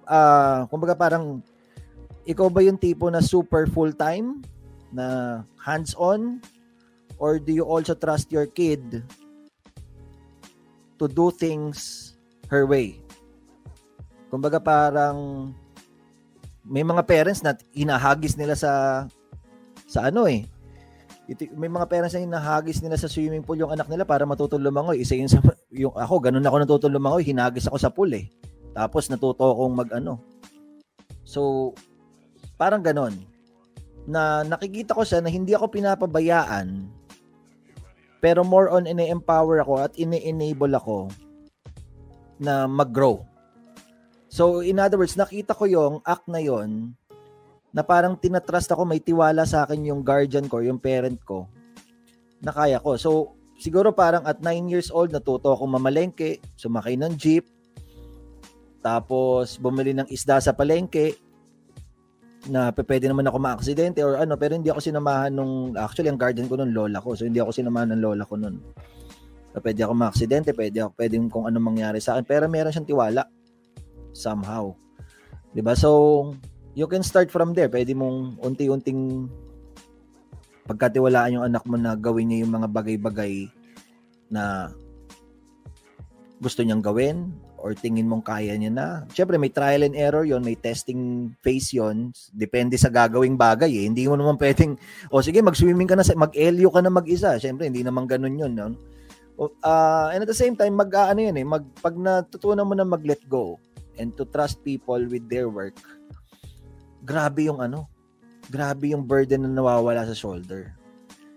ah, 0.05 0.67
kumbaga 0.67 0.93
parang 0.93 1.39
ikaw 2.27 2.51
ba 2.51 2.61
yung 2.61 2.77
tipo 2.77 3.07
na 3.07 3.23
super 3.23 3.65
full-time 3.71 4.43
na 4.91 5.41
hands-on 5.57 6.43
or 7.15 7.39
do 7.39 7.55
you 7.55 7.63
also 7.63 7.95
trust 7.95 8.27
your 8.29 8.45
kid 8.45 9.01
to 10.99 11.05
do 11.07 11.31
things 11.31 12.11
her 12.51 12.67
way? 12.67 13.04
Kumbaga 14.35 14.59
parang 14.59 15.49
may 16.67 16.83
mga 16.83 17.07
parents 17.07 17.39
na 17.39 17.55
hinahagis 17.71 18.35
nila 18.35 18.51
sa 18.51 19.05
sa 19.87 20.11
ano 20.11 20.27
eh. 20.27 20.43
Iti- 21.31 21.55
May 21.55 21.71
mga 21.71 21.87
parents 21.87 22.19
na 22.19 22.27
hinahagis 22.27 22.83
nila 22.83 22.99
sa 22.99 23.07
swimming 23.07 23.47
pool 23.47 23.55
yung 23.55 23.71
anak 23.71 23.87
nila 23.87 24.03
para 24.03 24.27
matutong 24.27 24.59
lumangoy. 24.59 24.99
Isa 24.99 25.15
yun 25.15 25.31
sa, 25.31 25.39
yung 25.71 25.95
ako, 25.95 26.27
ganun 26.27 26.43
ako 26.43 26.57
natutong 26.59 26.91
lumangoy, 26.91 27.23
hinagis 27.23 27.71
ako 27.71 27.77
sa 27.79 27.87
pool 27.87 28.11
eh. 28.11 28.27
Tapos 28.75 29.07
natuto 29.07 29.39
akong 29.39 29.71
mag 29.71 29.89
ano. 29.95 30.19
So, 31.23 31.71
parang 32.59 32.83
ganon. 32.83 33.15
Na 34.03 34.43
nakikita 34.43 34.91
ko 34.91 35.07
siya 35.07 35.23
na 35.23 35.31
hindi 35.31 35.55
ako 35.55 35.71
pinapabayaan 35.71 36.91
pero 38.25 38.41
more 38.41 38.73
on 38.73 38.89
ini-empower 38.89 39.61
ako 39.61 39.85
at 39.85 39.93
ini-enable 40.01 40.73
ako 40.73 41.13
na 42.41 42.65
mag-grow. 42.65 43.21
So, 44.35 44.59
in 44.59 44.83
other 44.83 44.99
words, 44.99 45.15
nakita 45.15 45.55
ko 45.55 45.63
yung 45.63 46.03
act 46.03 46.27
na 46.27 46.43
yon 46.43 46.91
na 47.71 47.87
parang 47.87 48.19
tinatrust 48.19 48.67
ako, 48.67 48.83
may 48.83 48.99
tiwala 48.99 49.47
sa 49.47 49.63
akin 49.63 49.87
yung 49.87 50.03
guardian 50.03 50.51
ko, 50.51 50.59
yung 50.59 50.75
parent 50.75 51.15
ko, 51.23 51.47
na 52.43 52.51
kaya 52.51 52.83
ko. 52.83 52.99
So, 52.99 53.39
siguro 53.55 53.95
parang 53.95 54.27
at 54.27 54.43
9 54.43 54.67
years 54.67 54.91
old, 54.91 55.15
natuto 55.15 55.55
ako 55.55 55.63
mamalengke, 55.71 56.43
sumakay 56.59 56.99
ng 56.99 57.15
jeep, 57.15 57.47
tapos 58.83 59.55
bumili 59.55 59.95
ng 59.95 60.11
isda 60.11 60.43
sa 60.43 60.51
palengke, 60.51 61.15
na 62.51 62.75
pwede 62.75 63.07
naman 63.07 63.27
ako 63.31 63.39
maaksidente 63.39 64.03
or 64.03 64.19
ano, 64.19 64.35
pero 64.35 64.59
hindi 64.59 64.67
ako 64.67 64.83
sinamahan 64.83 65.31
nung, 65.31 65.79
actually 65.79 66.11
ang 66.11 66.19
guardian 66.19 66.51
ko 66.51 66.59
nun, 66.59 66.75
lola 66.75 66.99
ko, 66.99 67.15
so 67.15 67.23
hindi 67.23 67.39
ako 67.39 67.55
sinamahan 67.55 67.95
ng 67.95 68.03
lola 68.03 68.27
ko 68.27 68.35
nun. 68.35 68.59
So, 69.55 69.63
pwede 69.63 69.79
ako 69.87 69.95
maaksidente, 69.95 70.51
pwede 70.51 70.83
ako, 70.83 70.91
pwede 70.99 71.15
kung 71.31 71.47
ano 71.47 71.59
mangyari 71.63 72.03
sa 72.03 72.19
akin, 72.19 72.27
pero 72.27 72.51
meron 72.51 72.75
siyang 72.75 72.87
tiwala, 72.87 73.23
somehow. 74.15 74.71
'Di 75.51 75.59
ba 75.59 75.75
So, 75.75 76.31
you 76.75 76.87
can 76.87 77.03
start 77.03 77.31
from 77.31 77.55
there. 77.55 77.71
Pwede 77.71 77.95
mong 77.95 78.39
unti-unting 78.43 79.31
pagkatiwalaan 80.67 81.39
yung 81.39 81.45
anak 81.47 81.63
mo 81.63 81.79
na 81.79 81.93
gawin 81.95 82.29
niya 82.29 82.43
yung 82.43 82.53
mga 82.57 82.67
bagay-bagay 82.73 83.47
na 84.27 84.73
gusto 86.41 86.65
niyang 86.65 86.83
gawin 86.83 87.31
or 87.55 87.71
tingin 87.73 88.05
mong 88.05 88.21
kaya 88.21 88.53
niya 88.53 88.69
na. 88.69 88.87
Siyempre, 89.09 89.39
may 89.39 89.49
trial 89.49 89.87
and 89.87 89.97
error 89.97 90.21
yon 90.27 90.43
may 90.43 90.53
testing 90.59 91.31
phase 91.41 91.73
yon 91.73 92.13
Depende 92.29 92.75
sa 92.77 92.91
gagawing 92.91 93.39
bagay 93.39 93.71
eh. 93.71 93.85
Hindi 93.87 94.05
mo 94.05 94.19
naman 94.19 94.37
pwedeng, 94.37 94.77
o 95.09 95.23
sige, 95.23 95.41
mag-swimming 95.41 95.89
ka 95.89 95.97
na, 95.97 96.05
mag-elio 96.13 96.69
ka 96.69 96.83
na 96.83 96.93
mag-isa. 96.93 97.39
Siyempre, 97.41 97.71
hindi 97.71 97.81
naman 97.81 98.05
ganun 98.05 98.37
yun. 98.37 98.53
No? 98.53 98.75
Ah, 99.65 100.13
and 100.13 100.21
at 100.21 100.29
the 100.29 100.37
same 100.37 100.53
time, 100.53 100.77
mag, 100.77 100.91
ah, 100.93 101.09
ano 101.09 101.25
yun 101.25 101.35
eh, 101.39 101.45
mag, 101.47 101.65
pag 101.81 101.95
natutunan 101.97 102.67
mo 102.67 102.77
na 102.77 102.85
mag-let 102.85 103.23
go 103.25 103.57
and 103.97 104.13
to 104.19 104.23
trust 104.29 104.61
people 104.63 104.99
with 105.07 105.25
their 105.27 105.47
work, 105.47 105.77
grabe 107.05 107.47
yung 107.47 107.61
ano, 107.61 107.87
grabe 108.49 108.91
yung 108.93 109.05
burden 109.05 109.45
na 109.45 109.51
nawawala 109.51 110.05
sa 110.05 110.17
shoulder. 110.17 110.73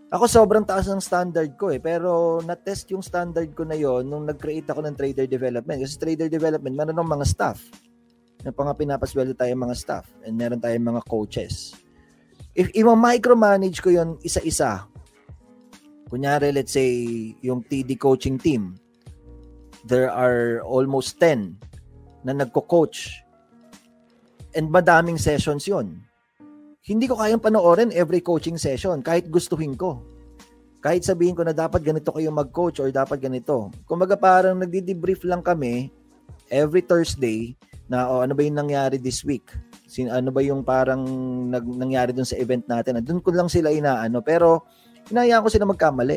Ako 0.08 0.24
sobrang 0.24 0.64
taas 0.64 0.88
ng 0.88 1.04
standard 1.04 1.52
ko 1.60 1.68
eh, 1.68 1.76
pero 1.76 2.40
na-test 2.40 2.88
yung 2.96 3.04
standard 3.04 3.52
ko 3.52 3.68
na 3.68 3.76
yon 3.76 4.08
nung 4.08 4.24
nag-create 4.24 4.64
ako 4.72 4.80
ng 4.80 4.96
trader 4.96 5.28
development. 5.28 5.84
Kasi 5.84 6.00
trader 6.00 6.32
development, 6.32 6.72
meron 6.72 6.96
mga 6.96 7.28
staff. 7.28 7.60
May 8.40 8.56
mga 8.56 8.72
pinapasweldo 8.80 9.36
tayo 9.36 9.52
mga 9.52 9.76
staff 9.76 10.08
and 10.24 10.32
meron 10.32 10.64
tayong 10.64 10.96
mga 10.96 11.04
coaches. 11.04 11.76
If 12.56 12.72
i-micromanage 12.72 13.84
ko 13.84 13.92
yon 13.92 14.16
isa-isa, 14.24 14.88
kunyari 16.08 16.56
let's 16.56 16.72
say 16.72 16.88
yung 17.44 17.60
TD 17.68 18.00
coaching 18.00 18.40
team, 18.40 18.80
there 19.84 20.08
are 20.08 20.64
almost 20.64 21.20
10 21.20 21.60
na 22.26 22.34
nagko-coach 22.34 23.22
and 24.56 24.70
madaming 24.70 25.20
sessions 25.20 25.68
yon 25.68 25.98
hindi 26.88 27.04
ko 27.04 27.20
kayang 27.20 27.44
panoorin 27.44 27.92
every 27.92 28.24
coaching 28.24 28.56
session 28.56 29.04
kahit 29.04 29.28
gustuhin 29.28 29.76
ko. 29.76 30.00
Kahit 30.80 31.04
sabihin 31.04 31.36
ko 31.36 31.44
na 31.44 31.52
dapat 31.52 31.84
ganito 31.84 32.08
kayo 32.08 32.32
mag-coach 32.32 32.80
or 32.80 32.88
dapat 32.88 33.20
ganito. 33.20 33.68
Kumbaga 33.84 34.16
parang 34.16 34.56
nagdi-debrief 34.56 35.20
lang 35.28 35.44
kami 35.44 35.92
every 36.48 36.80
Thursday 36.80 37.52
na 37.92 38.08
oh, 38.08 38.24
ano 38.24 38.32
ba 38.32 38.40
yung 38.40 38.56
nangyari 38.56 38.96
this 38.96 39.20
week. 39.20 39.52
Sin 39.84 40.08
ano 40.08 40.32
ba 40.32 40.40
yung 40.40 40.64
parang 40.64 41.04
nag, 41.52 41.66
nangyari 41.66 42.16
dun 42.16 42.24
sa 42.24 42.40
event 42.40 42.64
natin. 42.64 43.04
Doon 43.04 43.20
ko 43.20 43.36
lang 43.36 43.52
sila 43.52 43.68
inaano 43.68 44.24
pero 44.24 44.64
inayaan 45.12 45.44
ko 45.44 45.48
sila 45.52 45.68
magkamali. 45.68 46.16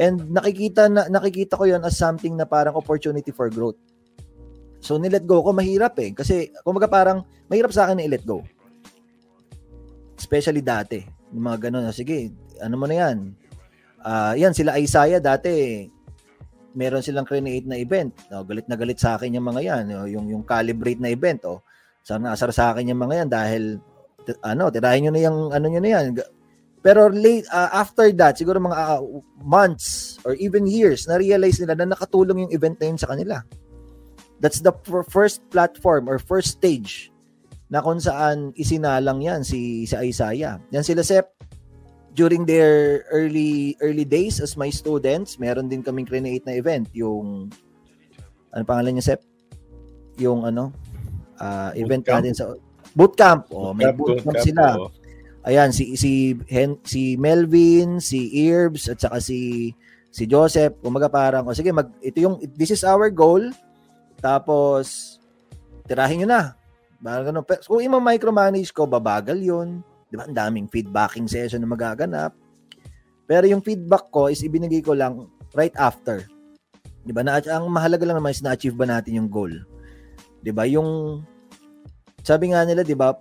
And 0.00 0.32
nakikita 0.32 0.88
na 0.88 1.12
nakikita 1.12 1.60
ko 1.60 1.68
'yon 1.68 1.84
as 1.84 2.00
something 2.00 2.38
na 2.38 2.48
parang 2.48 2.72
opportunity 2.78 3.34
for 3.34 3.52
growth. 3.52 3.76
So 4.80 4.96
nilet 4.96 5.28
go 5.28 5.44
ko 5.44 5.52
mahirap 5.52 5.94
eh 6.00 6.16
kasi 6.16 6.48
kumbaga 6.64 6.88
parang 6.88 7.22
mahirap 7.52 7.70
sa 7.70 7.86
akin 7.86 8.00
na 8.00 8.06
i-let 8.08 8.24
go. 8.24 8.40
Especially 10.16 10.64
dati. 10.64 11.04
Yung 11.32 11.46
mga 11.46 11.68
ganun. 11.68 11.88
Sige, 11.92 12.32
ano 12.60 12.74
mo 12.76 12.84
na 12.88 12.96
yan? 12.96 13.32
Ah, 14.00 14.32
yan, 14.32 14.56
sila 14.56 14.80
Isaiah 14.80 15.20
dati, 15.20 15.84
meron 16.72 17.04
silang 17.04 17.28
create 17.28 17.68
na 17.68 17.76
event. 17.76 18.12
No, 18.32 18.44
galit 18.44 18.66
na 18.68 18.76
galit 18.76 18.98
sa 19.00 19.16
akin 19.16 19.36
yung 19.36 19.46
mga 19.46 19.60
yan. 19.60 19.84
Yung, 20.12 20.26
yung 20.28 20.44
calibrate 20.44 21.00
na 21.00 21.12
event. 21.12 21.44
Oh. 21.48 21.60
Sana 22.00 22.32
asar 22.32 22.52
sa 22.52 22.72
akin 22.72 22.92
yung 22.92 23.00
mga 23.00 23.24
yan 23.24 23.28
dahil 23.28 23.62
ano, 24.44 24.68
tirahin 24.68 25.08
nyo 25.08 25.12
na 25.12 25.20
yung 25.20 25.38
ano 25.52 25.66
nyo 25.68 25.80
na 25.80 25.90
yan. 25.90 26.04
Pero 26.80 27.12
late, 27.12 27.44
ah, 27.52 27.84
after 27.84 28.08
that, 28.16 28.40
siguro 28.40 28.56
mga 28.56 28.76
ah, 28.76 29.02
months 29.44 30.16
or 30.24 30.32
even 30.40 30.64
years, 30.64 31.04
na-realize 31.04 31.60
nila 31.60 31.76
na 31.76 31.92
nakatulong 31.92 32.48
yung 32.48 32.52
event 32.52 32.76
na 32.80 32.86
yun 32.88 33.00
sa 33.00 33.10
kanila. 33.12 33.44
That's 34.40 34.64
the 34.64 34.72
fir- 34.84 35.04
first 35.04 35.44
platform 35.52 36.08
or 36.08 36.16
first 36.18 36.56
stage 36.56 37.12
na 37.70 37.84
kung 37.84 38.00
saan 38.00 38.50
isinalang 38.56 39.22
yan 39.22 39.44
si, 39.44 39.84
si 39.86 39.94
Isaiah. 39.94 40.58
Yan 40.72 40.82
sila 40.82 41.04
Sep, 41.04 41.30
during 42.16 42.42
their 42.42 43.04
early 43.14 43.78
early 43.78 44.02
days 44.02 44.42
as 44.42 44.58
my 44.58 44.72
students, 44.72 45.38
meron 45.38 45.70
din 45.70 45.84
kaming 45.84 46.08
create 46.08 46.42
na 46.42 46.58
event, 46.58 46.90
yung 46.90 47.52
ano 48.50 48.62
pangalan 48.66 48.98
niya 48.98 49.14
Sep? 49.14 49.20
Yung 50.18 50.42
ano, 50.42 50.74
ah, 51.38 51.70
event 51.78 52.02
Bootcamp? 52.02 52.16
natin 52.18 52.34
sa 52.34 52.44
bootcamp. 52.98 53.42
Oh, 53.54 53.70
may 53.70 53.86
Bootcamp, 53.94 53.96
bootcamp 53.96 54.24
bootcamp, 54.26 54.42
sila. 54.44 54.64
oo. 54.80 54.88
Ayan 55.40 55.70
si 55.72 55.96
si 55.96 56.36
Hen, 56.50 56.76
si 56.84 57.16
Melvin, 57.16 57.96
si 58.02 58.28
Irbs 58.44 58.90
at 58.92 59.00
saka 59.00 59.22
si 59.22 59.70
si 60.10 60.26
Joseph. 60.26 60.76
Kumaga 60.82 61.08
parang 61.08 61.46
o 61.46 61.54
sige, 61.56 61.70
mag 61.72 61.88
ito 62.02 62.18
yung 62.20 62.36
this 62.58 62.74
is 62.74 62.82
our 62.84 63.08
goal. 63.08 63.40
Tapos 64.20 65.16
tirahin 65.88 66.22
niyo 66.22 66.28
na. 66.28 66.54
Parang 67.00 67.32
ganun. 67.32 67.44
Pero 67.48 67.64
kung 67.64 67.82
ima-micromanage 67.82 68.70
ko, 68.70 68.84
babagal 68.84 69.40
yun. 69.40 69.80
Di 70.12 70.20
ba? 70.20 70.28
Ang 70.28 70.36
daming 70.36 70.68
feedbacking 70.68 71.26
session 71.26 71.64
na 71.64 71.68
magaganap. 71.68 72.36
Pero 73.24 73.48
yung 73.48 73.64
feedback 73.64 74.12
ko 74.12 74.28
is 74.28 74.44
ibinigay 74.44 74.84
ko 74.84 74.92
lang 74.92 75.24
right 75.56 75.74
after. 75.80 76.28
Di 77.02 77.16
ba? 77.16 77.24
Na, 77.24 77.40
ang 77.40 77.72
mahalaga 77.72 78.04
lang 78.04 78.20
naman 78.20 78.36
is 78.36 78.44
na-achieve 78.44 78.76
ba 78.76 78.84
natin 78.84 79.16
yung 79.16 79.32
goal. 79.32 79.52
Di 80.44 80.52
ba? 80.52 80.68
Yung, 80.68 81.24
sabi 82.20 82.52
nga 82.52 82.68
nila, 82.68 82.84
di 82.84 82.92
ba, 82.92 83.16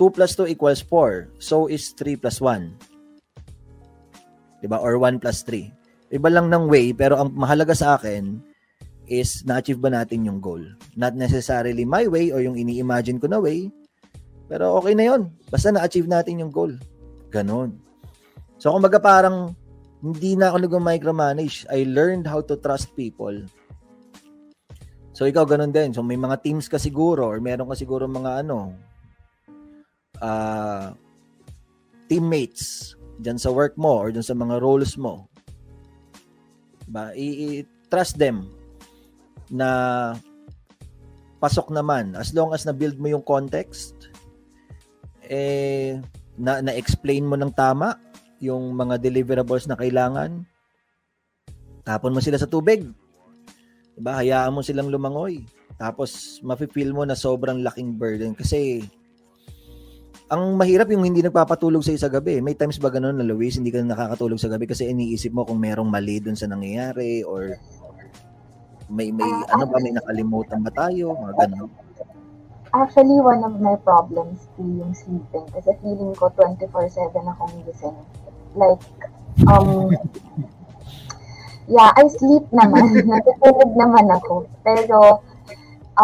2 0.00 0.16
plus 0.16 0.32
2 0.36 0.52
equals 0.52 0.80
4. 0.80 1.28
So 1.36 1.68
is 1.68 1.92
3 1.92 2.16
plus 2.16 2.40
1. 2.40 4.64
Di 4.64 4.66
ba? 4.68 4.80
Or 4.80 4.96
1 4.96 5.20
plus 5.20 5.44
3. 5.44 6.16
Iba 6.16 6.30
lang 6.30 6.48
ng 6.48 6.70
way, 6.70 6.94
pero 6.94 7.18
ang 7.18 7.34
mahalaga 7.34 7.74
sa 7.74 7.98
akin 7.98 8.38
is 9.06 9.46
na-achieve 9.46 9.78
ba 9.78 9.90
natin 9.90 10.26
yung 10.26 10.42
goal. 10.42 10.62
Not 10.98 11.14
necessarily 11.14 11.86
my 11.86 12.10
way 12.10 12.34
or 12.34 12.42
yung 12.42 12.58
ini-imagine 12.58 13.22
ko 13.22 13.30
na 13.30 13.38
way, 13.38 13.70
pero 14.46 14.78
okay 14.78 14.94
na 14.94 15.14
yon 15.14 15.30
Basta 15.50 15.70
na-achieve 15.70 16.10
natin 16.10 16.42
yung 16.42 16.52
goal. 16.54 16.74
Ganon. 17.30 17.78
So, 18.58 18.74
kumbaga 18.74 18.98
parang 18.98 19.54
hindi 20.02 20.38
na 20.38 20.50
ako 20.50 20.66
nag-micromanage. 20.66 21.66
I 21.70 21.86
learned 21.86 22.26
how 22.26 22.42
to 22.46 22.58
trust 22.58 22.94
people. 22.94 23.34
So, 25.16 25.24
ikaw 25.24 25.48
ganun 25.48 25.72
din. 25.72 25.94
So, 25.96 26.04
may 26.04 26.18
mga 26.18 26.44
teams 26.44 26.68
ka 26.68 26.76
siguro 26.76 27.26
or 27.26 27.38
meron 27.40 27.66
ka 27.70 27.76
siguro 27.78 28.04
mga 28.06 28.46
ano, 28.46 28.76
ah 30.20 30.96
teammates 32.08 32.94
dyan 33.20 33.36
sa 33.36 33.52
work 33.52 33.74
mo 33.76 34.00
or 34.00 34.08
dyan 34.14 34.24
sa 34.24 34.36
mga 34.36 34.62
roles 34.62 34.94
mo. 34.96 35.26
Diba? 36.86 37.10
I- 37.18 37.38
i- 37.60 37.66
trust 37.90 38.16
them 38.16 38.46
na 39.50 39.68
pasok 41.38 41.70
naman. 41.70 42.16
As 42.18 42.32
long 42.32 42.50
as 42.50 42.64
na-build 42.64 42.98
mo 42.98 43.10
yung 43.10 43.22
context 43.22 43.94
eh 45.26 45.98
na 46.38 46.62
na-explain 46.62 47.26
mo 47.26 47.34
ng 47.34 47.50
tama 47.50 47.98
yung 48.38 48.76
mga 48.76 49.00
deliverables 49.00 49.66
na 49.66 49.74
kailangan 49.74 50.44
tapon 51.86 52.14
mo 52.14 52.18
sila 52.18 52.34
sa 52.34 52.50
tubig. 52.50 52.82
Diba? 53.94 54.18
Hayaan 54.18 54.50
mo 54.50 54.60
silang 54.66 54.90
lumangoy. 54.90 55.46
Tapos 55.78 56.42
mafe-feel 56.42 56.90
mo 56.90 57.06
na 57.06 57.14
sobrang 57.14 57.62
laking 57.62 57.94
burden. 57.94 58.34
Kasi 58.34 58.82
ang 60.26 60.58
mahirap 60.58 60.90
yung 60.90 61.06
hindi 61.06 61.22
nagpapatulog 61.22 61.86
sa 61.86 61.94
sa 61.94 62.10
gabi. 62.10 62.42
May 62.42 62.58
times 62.58 62.82
ba 62.82 62.90
ganun 62.90 63.14
na 63.14 63.22
Luis, 63.22 63.54
hindi 63.54 63.70
ka 63.70 63.78
nakakatulog 63.86 64.42
sa 64.42 64.50
gabi 64.50 64.66
kasi 64.66 64.90
iniisip 64.90 65.30
mo 65.30 65.46
kung 65.46 65.62
merong 65.62 65.86
mali 65.86 66.18
dun 66.18 66.34
sa 66.34 66.50
nangyayari 66.50 67.22
or 67.22 67.54
may 68.86 69.10
may 69.10 69.26
ano 69.26 69.64
ba 69.66 69.78
may 69.82 69.90
nakalimutan 69.90 70.62
ba 70.62 70.70
tayo, 70.70 71.14
mga 71.18 71.34
ganun. 71.46 71.70
Actually, 72.74 73.18
one 73.22 73.40
of 73.40 73.56
my 73.56 73.74
problems 73.82 74.46
yung 74.60 74.92
sleeping. 74.92 75.46
Kasi 75.54 75.72
feeling 75.80 76.12
ko 76.12 76.28
24-7 76.34 77.14
akong 77.24 77.56
gising. 77.64 77.96
Like, 78.52 78.84
um, 79.48 79.94
yeah, 81.70 81.94
I 81.96 82.04
sleep 82.10 82.44
naman. 82.52 83.00
Natutulog 83.10 83.72
naman 83.80 84.12
ako. 84.12 84.44
Pero, 84.60 85.24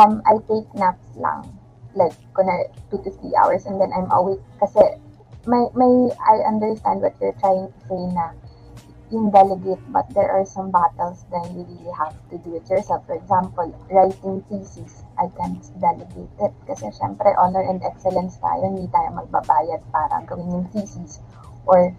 um, 0.01 0.25
I 0.25 0.41
take 0.49 0.71
naps 0.73 1.13
lang. 1.21 1.45
Like, 1.93 2.17
kuna 2.33 2.73
2 2.89 3.05
to 3.05 3.11
3 3.11 3.37
hours 3.37 3.69
and 3.69 3.77
then 3.77 3.93
I'm 3.93 4.09
awake. 4.09 4.41
Kasi, 4.57 4.97
may, 5.45 5.69
may, 5.77 6.09
I 6.25 6.41
understand 6.47 7.05
what 7.05 7.13
you're 7.21 7.37
trying 7.43 7.69
to 7.69 7.81
say 7.85 8.01
na 8.17 8.33
yung 9.13 9.31
delegate, 9.31 9.81
but 9.93 10.09
there 10.17 10.33
are 10.33 10.49
some 10.49 10.73
battles 10.73 11.29
that 11.29 11.45
you 11.53 11.69
really 11.69 11.93
have 11.93 12.17
to 12.33 12.41
do 12.41 12.57
it 12.57 12.65
yourself. 12.67 13.05
For 13.07 13.15
example, 13.15 13.69
writing 13.93 14.41
thesis, 14.49 15.05
I 15.21 15.29
can't 15.37 15.61
delegate 15.79 16.33
it. 16.41 16.53
Kasi 16.65 16.89
syempre, 16.97 17.37
honor 17.37 17.61
and 17.63 17.85
excellence 17.85 18.41
tayo, 18.41 18.65
hindi 18.65 18.89
tayo 18.89 19.13
magbabayad 19.13 19.85
para 19.93 20.25
gawin 20.25 20.51
yung 20.51 20.69
thesis. 20.73 21.21
Or 21.69 21.93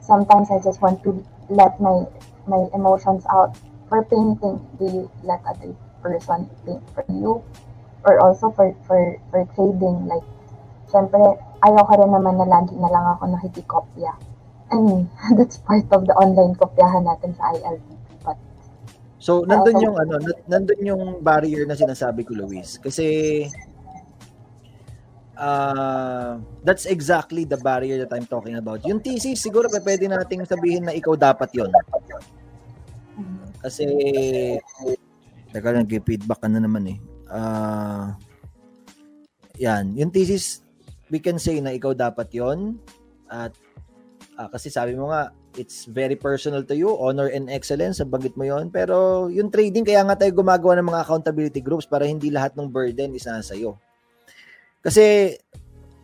sometimes 0.00 0.50
I 0.50 0.58
just 0.64 0.80
want 0.80 1.04
to 1.04 1.20
let 1.52 1.78
my 1.78 2.08
my 2.48 2.66
emotions 2.74 3.22
out. 3.30 3.54
For 3.86 4.02
painting, 4.02 4.58
do 4.80 4.84
you 4.90 5.04
let 5.22 5.44
other 5.46 5.70
person 6.02 6.50
paint 6.66 6.82
for 6.90 7.06
you? 7.06 7.44
Or 8.02 8.18
also 8.18 8.50
for 8.50 8.74
for 8.88 9.20
for 9.30 9.46
trading, 9.54 10.10
like, 10.10 10.26
syempre, 10.90 11.38
ayoko 11.62 11.92
rin 12.00 12.10
naman 12.10 12.40
na 12.40 12.46
lagi 12.50 12.74
na 12.74 12.90
lang 12.90 13.04
ako 13.14 13.30
nakikikopya. 13.30 14.14
I 14.72 14.76
mean, 14.76 15.10
that's 15.38 15.58
part 15.62 15.86
of 15.92 16.06
the 16.06 16.14
online 16.18 16.54
kopyahan 16.58 17.06
natin 17.06 17.34
sa 17.38 17.54
ILTP. 17.54 17.88
But 18.24 18.38
So, 19.22 19.42
nandun 19.42 19.82
yung 19.82 19.96
ano, 19.98 20.18
na- 20.22 20.42
nandun 20.46 20.80
yung 20.82 21.02
barrier 21.22 21.66
na 21.66 21.78
sinasabi 21.78 22.26
ko, 22.26 22.34
Luis. 22.34 22.78
Kasi 22.78 23.06
uh, 25.38 26.40
that's 26.64 26.86
exactly 26.86 27.44
the 27.44 27.58
barrier 27.60 28.00
that 28.02 28.12
I'm 28.12 28.26
talking 28.26 28.56
about. 28.58 28.82
Yung 28.88 29.00
thesis, 29.00 29.40
siguro 29.40 29.70
pa 29.70 29.78
pwede 29.82 30.08
nating 30.08 30.46
sabihin 30.48 30.88
na 30.88 30.94
ikaw 30.94 31.14
dapat 31.14 31.50
yon. 31.54 31.70
Kasi, 33.60 33.86
teka 35.50 35.72
lang, 35.72 35.88
feedback 35.88 36.40
ka 36.42 36.48
na 36.50 36.60
naman 36.60 36.84
eh. 36.86 36.98
Ah, 37.26 38.14
yan, 39.58 39.96
yung 39.96 40.12
thesis, 40.12 40.62
we 41.10 41.18
can 41.18 41.40
say 41.40 41.58
na 41.58 41.74
ikaw 41.74 41.96
dapat 41.96 42.30
yon 42.30 42.78
at 43.26 43.50
ah, 44.36 44.48
kasi 44.52 44.68
sabi 44.68 44.96
mo 44.96 45.10
nga, 45.10 45.32
it's 45.56 45.88
very 45.88 46.14
personal 46.14 46.62
to 46.62 46.76
you, 46.76 46.92
honor 47.00 47.32
and 47.32 47.48
excellence, 47.48 47.98
banggit 48.04 48.36
mo 48.36 48.44
yon 48.44 48.68
Pero 48.68 49.26
yung 49.32 49.48
trading, 49.48 49.84
kaya 49.84 50.04
nga 50.04 50.16
tayo 50.16 50.36
gumagawa 50.36 50.76
ng 50.78 50.88
mga 50.92 51.02
accountability 51.02 51.60
groups 51.64 51.88
para 51.88 52.04
hindi 52.04 52.28
lahat 52.28 52.54
ng 52.54 52.68
burden 52.68 53.16
is 53.16 53.24
nasa 53.24 53.56
iyo. 53.56 53.80
Kasi 54.84 55.34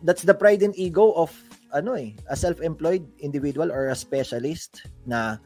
that's 0.03 0.25
the 0.25 0.35
pride 0.35 0.65
and 0.65 0.75
ego 0.75 1.15
of 1.15 1.31
ano 1.73 1.97
eh, 1.97 2.13
a 2.29 2.35
self-employed 2.37 3.01
individual 3.23 3.73
or 3.73 3.89
a 3.89 3.97
specialist 3.97 4.85
na 5.09 5.41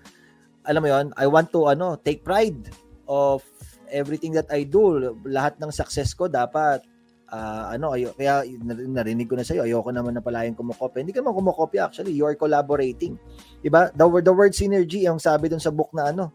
alam 0.68 0.84
mo 0.84 0.90
yon 0.92 1.06
I 1.16 1.28
want 1.28 1.52
to 1.56 1.72
ano, 1.72 1.96
take 1.96 2.28
pride 2.28 2.68
of 3.08 3.44
everything 3.88 4.36
that 4.36 4.52
I 4.52 4.68
do. 4.68 5.16
Lahat 5.24 5.56
ng 5.60 5.72
success 5.72 6.12
ko 6.12 6.28
dapat 6.28 6.84
ah, 7.32 7.76
ano, 7.76 7.96
ayo, 7.96 8.12
kaya 8.16 8.44
nar- 8.64 9.04
narinig 9.04 9.28
ko 9.28 9.36
na 9.36 9.46
sa'yo, 9.46 9.68
ayoko 9.68 9.92
naman 9.92 10.16
na 10.16 10.24
pala 10.24 10.48
yung 10.48 10.56
kumokopya. 10.56 11.04
Hindi 11.04 11.16
ka 11.16 11.22
naman 11.24 11.36
kumokopya 11.36 11.92
actually, 11.92 12.16
you 12.16 12.24
are 12.24 12.36
collaborating. 12.36 13.20
Diba? 13.60 13.92
The 13.96 14.08
word, 14.08 14.26
the 14.28 14.34
word 14.36 14.54
synergy, 14.56 15.04
yung 15.04 15.20
sabi 15.20 15.52
dun 15.52 15.62
sa 15.62 15.72
book 15.72 15.92
na 15.92 16.12
ano, 16.12 16.32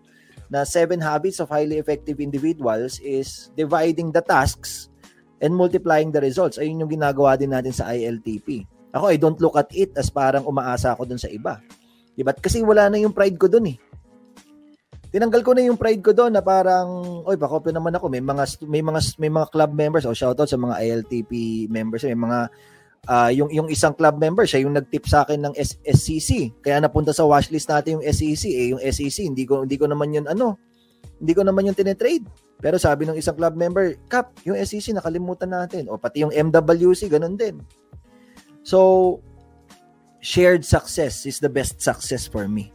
na 0.52 0.68
seven 0.68 1.00
habits 1.00 1.40
of 1.40 1.48
highly 1.48 1.80
effective 1.80 2.20
individuals 2.20 3.00
is 3.00 3.48
dividing 3.56 4.12
the 4.12 4.20
tasks 4.20 4.92
and 5.40 5.56
multiplying 5.56 6.12
the 6.12 6.20
results. 6.20 6.60
Ayun 6.60 6.84
yung 6.84 6.92
ginagawa 6.92 7.40
din 7.40 7.56
natin 7.56 7.72
sa 7.72 7.88
ILTP. 7.92 8.68
Ako, 8.92 9.08
I 9.08 9.16
don't 9.16 9.40
look 9.40 9.56
at 9.56 9.72
it 9.72 9.96
as 9.96 10.12
parang 10.12 10.44
umaasa 10.44 10.92
ako 10.92 11.08
dun 11.08 11.16
sa 11.16 11.32
iba. 11.32 11.56
Diba? 12.12 12.36
Kasi 12.36 12.60
wala 12.60 12.92
na 12.92 13.00
yung 13.00 13.16
pride 13.16 13.40
ko 13.40 13.48
dun 13.48 13.72
eh 13.72 13.80
tinanggal 15.12 15.44
ko 15.44 15.52
na 15.52 15.68
yung 15.68 15.76
pride 15.76 16.00
ko 16.00 16.16
doon 16.16 16.32
na 16.32 16.40
parang 16.40 17.20
oy 17.28 17.36
pakopya 17.36 17.76
naman 17.76 17.92
ako. 17.92 18.08
May 18.08 18.24
mga 18.24 18.64
may 18.64 18.80
mga 18.80 19.00
may 19.20 19.28
mga 19.28 19.46
club 19.52 19.72
members. 19.76 20.08
O 20.08 20.16
shoutout 20.16 20.48
sa 20.48 20.56
mga 20.56 20.80
ILTP 20.80 21.30
members. 21.68 22.08
May 22.08 22.16
mga 22.16 22.48
ah, 23.12 23.28
yung 23.28 23.52
yung 23.52 23.68
isang 23.68 23.92
club 23.92 24.16
member 24.16 24.48
siya 24.48 24.64
yung 24.64 24.72
nag-tip 24.72 25.04
sa 25.04 25.28
akin 25.28 25.44
ng 25.44 25.54
S- 25.60 25.76
SCC 25.84 26.56
kaya 26.64 26.80
napunta 26.80 27.12
sa 27.12 27.28
watchlist 27.28 27.68
natin 27.68 28.00
yung 28.00 28.04
SEC 28.08 28.44
eh 28.48 28.66
yung 28.72 28.80
SEC 28.80 29.28
hindi 29.28 29.44
ko 29.44 29.68
hindi 29.68 29.76
ko 29.76 29.84
naman 29.84 30.16
yun 30.16 30.24
ano 30.24 30.56
hindi 31.20 31.36
ko 31.36 31.44
naman 31.44 31.68
yung 31.68 31.76
tinetrade. 31.76 32.24
Pero 32.62 32.80
sabi 32.80 33.04
ng 33.04 33.18
isang 33.20 33.36
club 33.36 33.52
member 33.52 34.00
Kap 34.08 34.32
yung 34.48 34.56
SEC 34.64 34.96
nakalimutan 34.96 35.52
natin. 35.52 35.92
O 35.92 36.00
pati 36.00 36.24
yung 36.24 36.32
MWC 36.32 37.12
ganun 37.12 37.36
din. 37.36 37.60
So 38.64 39.20
shared 40.24 40.64
success 40.64 41.28
is 41.28 41.36
the 41.36 41.52
best 41.52 41.84
success 41.84 42.24
for 42.24 42.48
me 42.48 42.72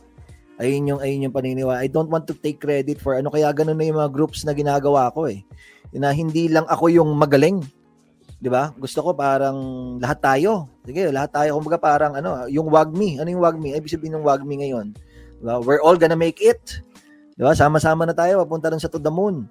Ayun 0.58 0.90
yung 0.90 1.00
ayun 1.02 1.30
yung 1.30 1.36
paniniwala. 1.36 1.86
I 1.86 1.90
don't 1.90 2.10
want 2.10 2.26
to 2.26 2.34
take 2.34 2.58
credit 2.58 2.98
for 2.98 3.14
ano 3.14 3.30
kaya 3.30 3.54
ganun 3.54 3.78
na 3.78 3.86
yung 3.86 4.00
mga 4.02 4.14
groups 4.14 4.42
na 4.42 4.58
ginagawa 4.58 5.14
ko 5.14 5.30
eh. 5.30 5.46
Na 5.94 6.10
hindi 6.10 6.50
lang 6.50 6.66
ako 6.66 6.90
yung 6.90 7.10
magaling. 7.14 7.62
'Di 8.42 8.50
ba? 8.50 8.74
Gusto 8.74 9.06
ko 9.06 9.10
parang 9.14 9.58
lahat 10.02 10.18
tayo. 10.22 10.66
Sige, 10.82 11.14
lahat 11.14 11.30
tayo 11.30 11.58
kumbaga 11.62 11.78
parang 11.78 12.14
ano, 12.18 12.50
yung 12.50 12.74
WAGMI. 12.74 13.22
Ano 13.22 13.30
yung 13.30 13.44
WAGMI? 13.46 13.78
Ibig 13.78 13.94
sabihin 13.94 14.18
ng 14.18 14.26
WAGMI 14.26 14.56
ngayon. 14.66 14.88
'Di? 15.42 15.54
We're 15.62 15.82
all 15.86 15.98
gonna 15.98 16.18
make 16.18 16.42
it. 16.42 16.82
'Di 17.38 17.42
ba? 17.46 17.54
Sama-sama 17.54 18.10
na 18.10 18.18
tayo 18.18 18.42
papunta 18.42 18.74
rin 18.74 18.82
sa 18.82 18.90
to 18.90 18.98
the 18.98 19.14
moon. 19.14 19.46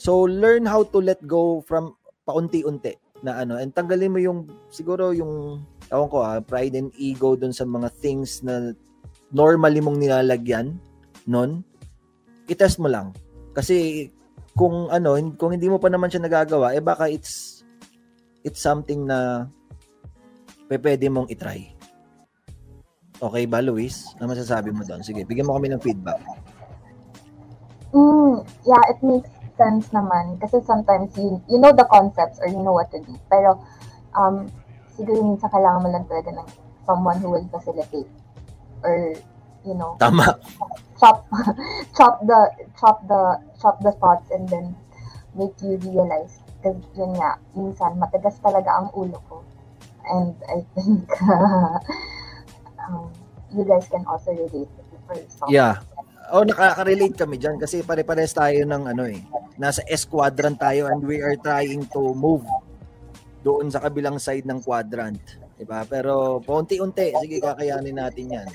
So 0.00 0.24
learn 0.24 0.64
how 0.64 0.88
to 0.88 0.98
let 1.04 1.20
go 1.28 1.60
from 1.68 1.92
paunti-unti 2.24 2.96
na 3.20 3.44
ano 3.44 3.60
and 3.60 3.76
tanggalin 3.76 4.08
mo 4.08 4.16
yung 4.16 4.48
siguro 4.72 5.12
yung 5.12 5.60
ewan 5.92 6.08
ko 6.08 6.24
ah, 6.24 6.40
pride 6.40 6.72
and 6.72 6.88
ego 6.96 7.36
dun 7.36 7.52
sa 7.52 7.68
mga 7.68 7.92
things 8.00 8.40
na 8.40 8.72
normally 9.30 9.78
mong 9.82 9.98
nilalagyan 9.98 10.78
nun, 11.26 11.62
itest 12.50 12.82
mo 12.82 12.90
lang. 12.90 13.14
Kasi 13.54 14.08
kung 14.54 14.90
ano, 14.90 15.14
kung 15.38 15.54
hindi 15.54 15.70
mo 15.70 15.78
pa 15.78 15.88
naman 15.90 16.10
siya 16.10 16.26
nagagawa, 16.26 16.74
eh 16.74 16.82
baka 16.82 17.06
it's 17.06 17.62
it's 18.42 18.60
something 18.60 19.06
na 19.06 19.46
pwede 20.70 21.06
mong 21.10 21.30
itry. 21.30 21.74
Okay 23.20 23.44
ba, 23.44 23.60
Luis? 23.60 24.16
Ano 24.16 24.32
masasabi 24.32 24.72
mo 24.72 24.80
doon? 24.80 25.04
Sige, 25.04 25.28
bigyan 25.28 25.44
mo 25.44 25.58
kami 25.58 25.68
ng 25.68 25.82
feedback. 25.84 26.16
Mm, 27.92 28.40
yeah, 28.64 28.84
it 28.88 28.96
makes 29.04 29.28
sense 29.60 29.92
naman. 29.92 30.40
Kasi 30.40 30.62
sometimes 30.64 31.12
you, 31.20 31.36
you 31.50 31.60
know 31.60 31.74
the 31.74 31.84
concepts 31.92 32.40
or 32.40 32.48
you 32.48 32.62
know 32.64 32.72
what 32.72 32.88
to 32.88 32.96
do. 33.04 33.12
Pero, 33.28 33.60
um, 34.16 34.48
siguro 34.96 35.20
minsan 35.20 35.52
kailangan 35.52 35.84
mo 35.84 35.88
lang 35.92 36.06
talaga 36.08 36.32
ng 36.32 36.48
someone 36.88 37.18
who 37.20 37.28
will 37.28 37.48
facilitate. 37.52 38.08
Or, 38.82 39.14
you 39.64 39.74
know, 39.74 39.96
Tama. 40.00 40.38
chop, 40.98 41.26
chop 41.96 42.20
the, 42.24 42.40
chop 42.78 43.06
the, 43.08 43.40
chop 43.60 43.76
the 43.82 43.92
thoughts 44.00 44.30
and 44.30 44.48
then 44.48 44.74
make 45.34 45.54
you 45.62 45.76
realize. 45.84 46.40
Kasi 46.60 46.76
yun 46.96 47.16
nga, 47.16 47.40
minsan 47.56 47.96
matagas 47.96 48.36
talaga 48.44 48.68
ang 48.80 48.88
ulo 48.92 49.16
ko. 49.28 49.40
And 50.10 50.34
I 50.48 50.64
think, 50.76 51.08
um, 52.84 53.08
you 53.54 53.64
guys 53.64 53.88
can 53.88 54.04
also 54.04 54.32
relate 54.32 54.68
for 55.06 55.16
some. 55.28 55.48
Yeah. 55.48 55.80
Oh, 56.30 56.46
nakaka-relate 56.46 57.18
kami 57.18 57.42
diyan 57.42 57.58
kasi 57.58 57.82
pare-pares 57.82 58.30
tayo 58.30 58.62
ng 58.62 58.86
ano 58.86 59.02
eh. 59.10 59.18
Nasa 59.58 59.82
S 59.90 60.06
quadrant 60.06 60.54
tayo 60.62 60.86
and 60.86 61.02
we 61.02 61.18
are 61.18 61.34
trying 61.34 61.82
to 61.90 62.14
move 62.14 62.46
doon 63.42 63.72
sa 63.72 63.82
kabilang 63.82 64.20
side 64.20 64.46
ng 64.46 64.62
quadrant, 64.62 65.18
'di 65.56 65.64
ba? 65.66 65.82
Pero 65.88 66.38
paunti-unti, 66.44 67.16
sige 67.18 67.42
kakayanin 67.42 67.96
natin 67.98 68.26
'yan. 68.36 68.48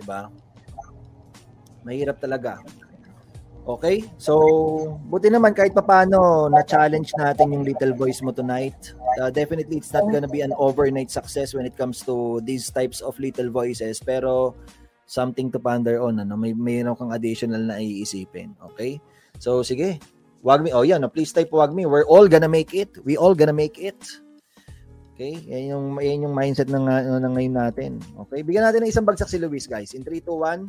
'Di 0.00 0.08
ba? 0.08 0.32
Mahirap 1.84 2.16
talaga. 2.16 2.64
Okay? 3.68 4.00
So, 4.16 4.40
buti 5.12 5.28
naman 5.28 5.52
kahit 5.52 5.76
papano 5.76 6.48
na-challenge 6.48 7.12
natin 7.20 7.52
yung 7.52 7.64
little 7.68 7.92
voice 7.92 8.24
mo 8.24 8.32
tonight. 8.32 8.96
Uh, 9.20 9.28
definitely, 9.28 9.76
it's 9.76 9.92
not 9.92 10.08
gonna 10.08 10.28
be 10.28 10.40
an 10.40 10.56
overnight 10.56 11.12
success 11.12 11.52
when 11.52 11.68
it 11.68 11.76
comes 11.76 12.00
to 12.00 12.40
these 12.48 12.72
types 12.72 13.04
of 13.04 13.12
little 13.20 13.52
voices. 13.52 14.00
Pero, 14.00 14.56
something 15.04 15.52
to 15.52 15.60
ponder 15.60 16.00
on. 16.00 16.24
Ano? 16.24 16.40
May 16.40 16.56
mayroon 16.56 16.96
kang 16.96 17.12
additional 17.12 17.60
na 17.60 17.76
iisipin. 17.76 18.56
Okay? 18.72 18.96
So, 19.36 19.60
sige. 19.60 20.00
Wag 20.40 20.64
me. 20.64 20.72
Oh, 20.72 20.82
yan. 20.82 21.04
Oh, 21.04 21.12
please 21.12 21.36
type 21.36 21.52
wag 21.52 21.76
me. 21.76 21.84
We're 21.84 22.08
all 22.08 22.24
gonna 22.24 22.48
make 22.48 22.72
it. 22.72 22.96
We 23.04 23.20
all 23.20 23.36
gonna 23.36 23.56
make 23.56 23.76
it. 23.76 24.00
Okay? 25.20 25.36
Yan 25.52 25.76
yung, 25.76 25.86
yan 26.00 26.24
yung 26.24 26.32
mindset 26.32 26.72
ng, 26.72 26.88
ano, 26.88 27.20
ng 27.20 27.32
ngayon 27.36 27.52
natin. 27.52 27.90
Okay? 28.24 28.40
Bigyan 28.40 28.64
natin 28.64 28.88
ng 28.88 28.88
isang 28.88 29.04
bagsak 29.04 29.28
si 29.28 29.36
Luis, 29.36 29.68
guys. 29.68 29.92
In 29.92 30.00
3, 30.00 30.16
2, 30.24 30.32
1. 30.32 30.64